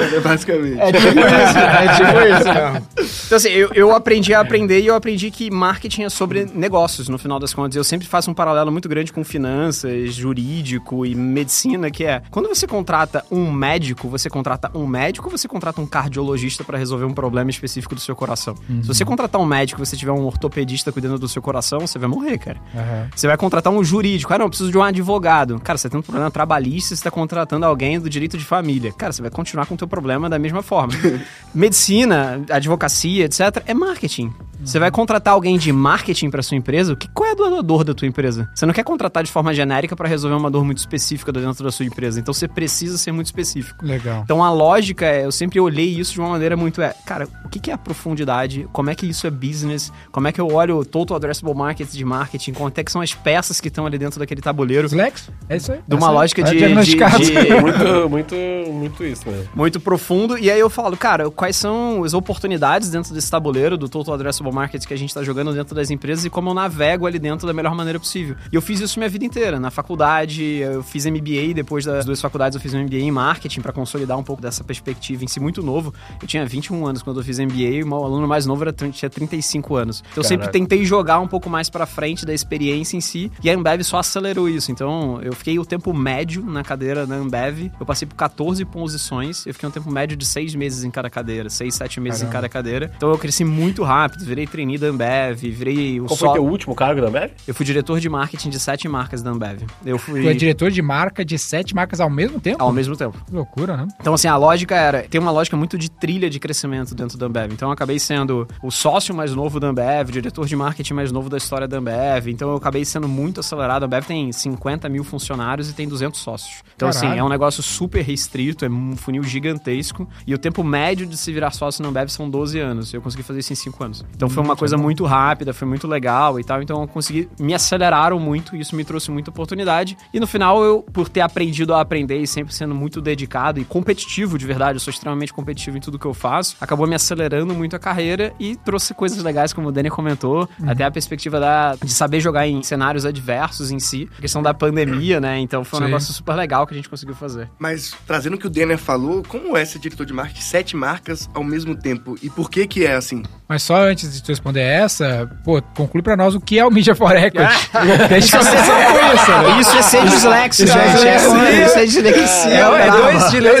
É 0.00 0.20
basicamente. 0.20 0.80
É 0.80 0.89
tipo 0.92 1.20
isso, 1.20 1.58
é 1.58 1.94
tipo 1.94 2.20
isso 2.20 2.48
mesmo. 2.48 2.86
Então, 3.26 3.36
assim, 3.36 3.48
eu, 3.48 3.70
eu 3.74 3.94
aprendi 3.94 4.34
a 4.34 4.40
aprender 4.40 4.80
e 4.80 4.86
eu 4.86 4.94
aprendi 4.94 5.30
que 5.30 5.50
marketing 5.50 6.02
é 6.02 6.08
sobre 6.08 6.46
negócios, 6.54 7.08
no 7.08 7.18
final 7.18 7.38
das 7.38 7.54
contas. 7.54 7.76
Eu 7.76 7.84
sempre 7.84 8.06
faço 8.06 8.30
um 8.30 8.34
paralelo 8.34 8.70
muito 8.70 8.88
grande 8.88 9.12
com 9.12 9.24
finanças, 9.24 10.14
jurídico 10.14 11.04
e 11.06 11.14
medicina, 11.14 11.90
que 11.90 12.04
é, 12.04 12.22
quando 12.30 12.48
você 12.48 12.66
contrata 12.66 13.24
um 13.30 13.50
médico, 13.50 14.08
você 14.08 14.28
contrata 14.28 14.70
um 14.74 14.86
médico 14.86 15.26
ou 15.26 15.36
você 15.36 15.48
contrata 15.48 15.80
um 15.80 15.86
cardiologista 15.86 16.64
para 16.64 16.78
resolver 16.78 17.04
um 17.04 17.14
problema 17.14 17.50
específico 17.50 17.94
do 17.94 18.00
seu 18.00 18.16
coração? 18.16 18.54
Se 18.82 18.88
você 18.88 19.04
contratar 19.04 19.40
um 19.40 19.46
médico 19.46 19.80
e 19.80 19.86
você 19.86 19.96
tiver 19.96 20.12
um 20.12 20.24
ortopedista 20.24 20.92
cuidando 20.92 21.18
do 21.18 21.28
seu 21.28 21.42
coração, 21.42 21.80
você 21.80 21.98
vai 21.98 22.08
morrer, 22.08 22.38
cara. 22.38 22.58
Aham. 22.74 23.08
Você 23.14 23.26
vai 23.26 23.36
contratar 23.36 23.72
um 23.72 23.82
jurídico. 23.82 24.32
Ah, 24.32 24.38
não, 24.38 24.46
eu 24.46 24.48
preciso 24.48 24.70
de 24.70 24.78
um 24.78 24.82
advogado. 24.82 25.60
Cara, 25.60 25.78
você 25.78 25.88
tem 25.88 25.98
um 25.98 26.02
problema 26.02 26.30
trabalhista, 26.30 26.88
você 26.88 26.94
está 26.94 27.10
contratando 27.10 27.66
alguém 27.66 27.98
do 27.98 28.08
direito 28.08 28.38
de 28.38 28.44
família. 28.44 28.92
Cara, 28.92 29.12
você 29.12 29.22
vai 29.22 29.30
continuar 29.30 29.66
com 29.66 29.74
o 29.74 29.76
teu 29.76 29.88
problema 29.88 30.28
da 30.28 30.38
mesma 30.38 30.62
forma. 30.62 30.79
Medicina, 31.54 32.40
advocacia, 32.48 33.24
etc. 33.24 33.40
é 33.66 33.74
marketing. 33.74 34.32
Você 34.62 34.78
vai 34.78 34.90
contratar 34.90 35.32
alguém 35.32 35.56
de 35.56 35.72
marketing 35.72 36.28
para 36.30 36.42
sua 36.42 36.54
empresa, 36.56 36.92
o 36.92 36.96
que, 36.96 37.08
qual 37.08 37.30
é 37.30 37.32
a 37.32 37.62
dor 37.62 37.82
da 37.82 37.94
tua 37.94 38.06
empresa? 38.06 38.48
Você 38.54 38.66
não 38.66 38.74
quer 38.74 38.84
contratar 38.84 39.24
de 39.24 39.30
forma 39.32 39.54
genérica 39.54 39.96
para 39.96 40.06
resolver 40.06 40.36
uma 40.36 40.50
dor 40.50 40.64
muito 40.66 40.76
específica 40.78 41.32
dentro 41.32 41.64
da 41.64 41.72
sua 41.72 41.86
empresa. 41.86 42.20
Então 42.20 42.32
você 42.34 42.46
precisa 42.46 42.98
ser 42.98 43.10
muito 43.10 43.26
específico. 43.26 43.82
Legal. 43.84 44.20
Então 44.22 44.44
a 44.44 44.52
lógica 44.52 45.06
é, 45.06 45.24
eu 45.24 45.32
sempre 45.32 45.58
olhei 45.58 45.88
isso 45.98 46.12
de 46.12 46.20
uma 46.20 46.28
maneira 46.28 46.58
muito 46.58 46.82
é, 46.82 46.94
cara, 47.06 47.26
o 47.42 47.48
que, 47.48 47.70
é 47.70 47.74
a 47.74 47.78
profundidade? 47.78 48.68
Como 48.70 48.90
é 48.90 48.94
que 48.94 49.06
isso 49.06 49.26
é 49.26 49.30
business? 49.30 49.90
Como 50.12 50.28
é 50.28 50.32
que 50.32 50.40
eu 50.40 50.46
olho 50.52 50.76
o 50.76 50.84
total 50.84 51.16
addressable 51.16 51.54
market 51.54 51.90
de 51.90 52.04
marketing? 52.04 52.52
Quanto 52.52 52.78
é 52.78 52.84
que 52.84 52.92
são 52.92 53.00
as 53.00 53.14
peças 53.14 53.60
que 53.62 53.68
estão 53.68 53.86
ali 53.86 53.96
dentro 53.96 54.20
daquele 54.20 54.42
tabuleiro? 54.42 54.86
Dislexo? 54.88 55.32
É 55.48 55.56
isso 55.56 55.72
aí. 55.72 55.80
De 55.88 55.94
uma 55.96 56.08
aí. 56.08 56.14
lógica 56.14 56.42
É 56.42 56.44
de- 56.44 56.58
diagnosticado. 56.58 57.18
de- 57.24 57.32
Muito, 57.60 58.08
muito, 58.10 58.34
muito 58.72 59.04
isso 59.04 59.26
mesmo. 59.28 59.48
Muito 59.54 59.80
profundo. 59.80 60.36
E 60.38 60.50
aí 60.50 60.60
eu 60.60 60.68
eu 60.70 60.72
falo, 60.72 60.96
cara, 60.96 61.28
quais 61.30 61.56
são 61.56 62.04
as 62.04 62.14
oportunidades 62.14 62.90
dentro 62.90 63.12
desse 63.12 63.28
tabuleiro 63.28 63.76
do 63.76 63.88
Total 63.88 64.14
Addressable 64.14 64.52
Market 64.52 64.86
que 64.86 64.94
a 64.94 64.96
gente 64.96 65.12
tá 65.12 65.22
jogando 65.22 65.52
dentro 65.52 65.74
das 65.74 65.90
empresas 65.90 66.24
e 66.24 66.30
como 66.30 66.48
eu 66.50 66.54
navego 66.54 67.06
ali 67.06 67.18
dentro 67.18 67.44
da 67.44 67.52
melhor 67.52 67.74
maneira 67.74 67.98
possível. 67.98 68.36
E 68.52 68.54
eu 68.54 68.62
fiz 68.62 68.80
isso 68.80 68.98
minha 68.98 69.08
vida 69.08 69.24
inteira. 69.24 69.58
Na 69.58 69.70
faculdade, 69.70 70.42
eu 70.42 70.82
fiz 70.84 71.04
MBA, 71.06 71.52
depois 71.54 71.84
das 71.84 72.04
duas 72.04 72.20
faculdades 72.20 72.54
eu 72.54 72.60
fiz 72.60 72.72
um 72.72 72.84
MBA 72.84 72.98
em 72.98 73.10
marketing 73.10 73.60
para 73.60 73.72
consolidar 73.72 74.16
um 74.16 74.22
pouco 74.22 74.40
dessa 74.40 74.62
perspectiva 74.62 75.24
em 75.24 75.26
si 75.26 75.40
muito 75.40 75.60
novo. 75.60 75.92
Eu 76.22 76.28
tinha 76.28 76.46
21 76.46 76.86
anos 76.86 77.02
quando 77.02 77.18
eu 77.18 77.24
fiz 77.24 77.40
MBA 77.40 77.54
e 77.56 77.82
o 77.82 77.94
aluno 77.94 78.28
mais 78.28 78.46
novo 78.46 78.62
era, 78.62 78.72
tinha 78.72 79.10
35 79.10 79.74
anos. 79.74 80.04
Então 80.12 80.22
eu 80.22 80.24
sempre 80.24 80.48
tentei 80.48 80.84
jogar 80.84 81.18
um 81.18 81.26
pouco 81.26 81.50
mais 81.50 81.68
para 81.68 81.84
frente 81.84 82.24
da 82.24 82.32
experiência 82.32 82.96
em 82.96 83.00
si 83.00 83.30
e 83.42 83.50
a 83.50 83.54
Ambev 83.54 83.82
só 83.82 83.98
acelerou 83.98 84.48
isso. 84.48 84.70
Então 84.70 85.20
eu 85.20 85.34
fiquei 85.34 85.58
o 85.58 85.64
tempo 85.64 85.92
médio 85.92 86.44
na 86.44 86.62
cadeira 86.62 87.06
da 87.08 87.16
Ambev, 87.16 87.72
eu 87.80 87.84
passei 87.84 88.06
por 88.06 88.14
14 88.14 88.64
posições, 88.66 89.44
eu 89.46 89.52
fiquei 89.52 89.68
um 89.68 89.72
tempo 89.72 89.90
médio 89.90 90.16
de 90.16 90.24
6 90.24 90.54
meses 90.60 90.84
em 90.84 90.90
cada 90.90 91.08
cadeira, 91.08 91.48
6, 91.48 91.74
7 91.74 92.00
meses 92.00 92.20
Caramba. 92.20 92.30
em 92.30 92.32
cada 92.32 92.48
cadeira. 92.48 92.92
Então 92.94 93.10
eu 93.10 93.18
cresci 93.18 93.44
muito 93.44 93.82
rápido, 93.82 94.24
virei 94.24 94.46
trainee 94.46 94.76
da 94.76 94.88
Ambev, 94.88 95.38
virei 95.50 96.00
o 96.00 96.04
Qual 96.04 96.16
foi 96.16 96.32
teu 96.34 96.44
último 96.44 96.74
cargo 96.74 97.00
da 97.00 97.08
Ambev? 97.08 97.30
Eu 97.48 97.54
fui 97.54 97.64
diretor 97.64 97.98
de 97.98 98.08
marketing 98.08 98.50
de 98.50 98.60
7 98.60 98.86
marcas 98.88 99.22
da 99.22 99.30
Ambev. 99.30 99.62
Eu 99.84 99.98
fui... 99.98 100.22
Tu 100.22 100.28
é 100.28 100.34
diretor 100.34 100.70
de 100.70 100.82
marca 100.82 101.24
de 101.24 101.38
7 101.38 101.74
marcas 101.74 102.00
ao 102.00 102.10
mesmo 102.10 102.38
tempo? 102.38 102.62
Ao 102.62 102.72
mesmo 102.72 102.94
tempo. 102.94 103.18
Que 103.26 103.34
loucura, 103.34 103.76
né? 103.76 103.88
Então 103.98 104.12
assim, 104.12 104.28
a 104.28 104.36
lógica 104.36 104.76
era, 104.76 105.02
tem 105.02 105.20
uma 105.20 105.30
lógica 105.30 105.56
muito 105.56 105.78
de 105.78 105.90
trilha 105.90 106.28
de 106.28 106.38
crescimento 106.38 106.94
dentro 106.94 107.16
da 107.16 107.26
Ambev. 107.26 107.52
Então 107.52 107.68
eu 107.68 107.72
acabei 107.72 107.98
sendo 107.98 108.46
o 108.62 108.70
sócio 108.70 109.14
mais 109.14 109.34
novo 109.34 109.58
da 109.58 109.68
Ambev, 109.68 110.10
diretor 110.10 110.46
de 110.46 110.56
marketing 110.56 110.94
mais 110.94 111.10
novo 111.10 111.30
da 111.30 111.36
história 111.38 111.66
da 111.66 111.78
Ambev. 111.78 112.28
Então 112.28 112.50
eu 112.50 112.56
acabei 112.56 112.84
sendo 112.84 113.08
muito 113.08 113.40
acelerado. 113.40 113.84
A 113.84 113.86
Ambev 113.86 114.04
tem 114.04 114.30
50 114.30 114.88
mil 114.88 115.04
funcionários 115.04 115.70
e 115.70 115.72
tem 115.72 115.88
200 115.88 116.20
sócios. 116.20 116.62
Então 116.76 116.88
assim, 116.88 117.00
Caralho. 117.00 117.14
assim, 117.14 117.20
é 117.20 117.24
um 117.24 117.28
negócio 117.28 117.62
super 117.62 118.02
restrito, 118.02 118.64
é 118.64 118.68
um 118.68 118.96
funil 118.96 119.22
gigantesco. 119.22 120.08
E 120.26 120.34
o 120.34 120.38
tempo 120.50 120.64
médio 120.64 121.06
de 121.06 121.16
se 121.16 121.32
virar 121.32 121.52
sócio 121.52 121.82
na 121.82 121.88
Ambev 121.88 122.08
são 122.08 122.28
12 122.28 122.58
anos. 122.58 122.92
Eu 122.92 123.00
consegui 123.00 123.22
fazer 123.22 123.38
isso 123.38 123.52
em 123.52 123.56
5 123.56 123.84
anos. 123.84 124.04
Então 124.14 124.28
foi 124.28 124.42
uma 124.42 124.56
coisa 124.56 124.76
muito 124.76 125.04
rápida, 125.04 125.54
foi 125.54 125.66
muito 125.66 125.86
legal 125.86 126.40
e 126.40 126.44
tal. 126.44 126.60
Então 126.60 126.82
eu 126.82 126.88
consegui, 126.88 127.28
me 127.38 127.54
aceleraram 127.54 128.18
muito 128.18 128.56
e 128.56 128.60
isso 128.60 128.74
me 128.74 128.84
trouxe 128.84 129.10
muita 129.10 129.30
oportunidade. 129.30 129.96
E 130.12 130.18
no 130.18 130.26
final 130.26 130.62
eu, 130.64 130.82
por 130.82 131.08
ter 131.08 131.20
aprendido 131.20 131.72
a 131.72 131.80
aprender 131.80 132.18
e 132.18 132.26
sempre 132.26 132.52
sendo 132.52 132.74
muito 132.74 133.00
dedicado 133.00 133.60
e 133.60 133.64
competitivo 133.64 134.36
de 134.36 134.46
verdade, 134.46 134.76
eu 134.76 134.80
sou 134.80 134.90
extremamente 134.90 135.32
competitivo 135.32 135.76
em 135.76 135.80
tudo 135.80 135.98
que 135.98 136.06
eu 136.06 136.14
faço, 136.14 136.56
acabou 136.60 136.86
me 136.86 136.94
acelerando 136.94 137.54
muito 137.54 137.76
a 137.76 137.78
carreira 137.78 138.32
e 138.38 138.56
trouxe 138.56 138.92
coisas 138.92 139.22
legais, 139.22 139.52
como 139.52 139.68
o 139.68 139.72
Dani 139.72 139.88
comentou, 139.88 140.48
uhum. 140.58 140.70
até 140.70 140.84
a 140.84 140.90
perspectiva 140.90 141.38
da, 141.38 141.76
de 141.76 141.92
saber 141.92 142.20
jogar 142.20 142.46
em 142.46 142.62
cenários 142.62 143.04
adversos 143.04 143.70
em 143.70 143.78
si, 143.78 144.08
a 144.18 144.20
questão 144.20 144.42
da 144.42 144.52
pandemia, 144.52 145.20
né? 145.20 145.38
Então 145.38 145.64
foi 145.64 145.78
um 145.78 145.82
Sim. 145.82 145.86
negócio 145.86 146.12
super 146.12 146.34
legal 146.34 146.66
que 146.66 146.74
a 146.74 146.76
gente 146.76 146.88
conseguiu 146.88 147.14
fazer. 147.14 147.48
Mas 147.58 147.94
trazendo 148.06 148.34
o 148.34 148.38
que 148.38 148.46
o 148.46 148.50
Denner 148.50 148.78
falou, 148.78 149.22
como 149.28 149.56
é 149.56 149.64
ser 149.64 149.78
diretor 149.78 150.04
de 150.04 150.12
marketing 150.12 150.39
sete 150.44 150.76
marcas 150.76 151.28
ao 151.34 151.44
mesmo 151.44 151.74
tempo? 151.74 152.16
E 152.22 152.30
por 152.30 152.50
que 152.50 152.66
que 152.66 152.84
é 152.84 152.94
assim? 152.94 153.22
Mas 153.48 153.62
só 153.64 153.82
antes 153.82 154.12
de 154.12 154.22
tu 154.22 154.28
responder 154.28 154.60
essa, 154.60 155.28
pô, 155.44 155.60
conclui 155.74 156.02
pra 156.02 156.16
nós 156.16 156.34
o 156.36 156.40
que 156.40 156.58
é 156.58 156.64
o 156.64 156.70
Media 156.70 156.94
for 156.94 157.16
Equity. 157.16 157.52
Deixa 158.08 158.36
eu 158.36 158.42
isso, 158.42 159.30
né? 159.30 159.60
Isso 159.60 159.76
é 159.76 159.82
ser 159.82 160.04
dislexo, 160.04 160.66
gente. 160.66 161.06
É 161.08 161.68
ser 161.68 161.86
dislexia. 161.86 162.50
É 162.50 162.90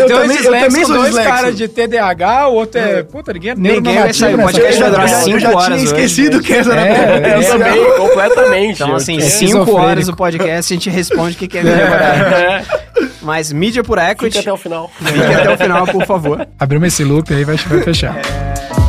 dois 0.06 0.40
dislexos, 0.40 0.88
dois 0.88 1.14
caras 1.18 1.56
de 1.56 1.66
TDAH, 1.66 2.48
o 2.48 2.54
outro 2.54 2.80
é... 2.80 3.02
Puta, 3.02 3.32
ninguém 3.32 3.50
é 3.50 3.54
Ninguém 3.54 3.98
vai 3.98 4.12
sair, 4.12 4.34
o 4.34 4.42
podcast 4.42 4.80
vai 4.80 4.90
durar 4.90 5.08
5 5.08 5.48
horas. 5.48 5.62
Eu 5.62 5.66
tinha 5.66 5.84
esquecido 5.84 6.40
que 6.40 6.52
essa 6.52 6.72
era 6.72 7.36
Eu 7.36 7.48
também, 7.48 7.96
completamente. 7.96 8.82
Então, 8.82 8.94
assim, 8.94 9.20
5 9.20 9.72
horas 9.72 10.08
o 10.08 10.14
podcast, 10.14 10.72
a 10.72 10.76
gente 10.76 10.90
responde 10.90 11.36
o 11.36 11.48
que 11.48 11.58
é 11.58 11.62
Media 11.64 11.86
for 11.88 12.00
Equity. 12.00 12.89
Mas 13.22 13.52
mídia 13.52 13.82
por 13.82 13.98
equity. 13.98 14.36
Fique 14.36 14.38
até 14.38 14.52
o 14.52 14.56
final. 14.56 14.90
Fique 14.96 15.18
até 15.18 15.54
o 15.54 15.58
final, 15.58 15.86
por 15.86 16.06
favor. 16.06 16.46
Abrimos 16.58 16.88
esse 16.88 17.04
loop 17.04 17.32
aí, 17.32 17.44
vai 17.44 17.56
fechar. 17.56 18.16
É... 18.16 18.80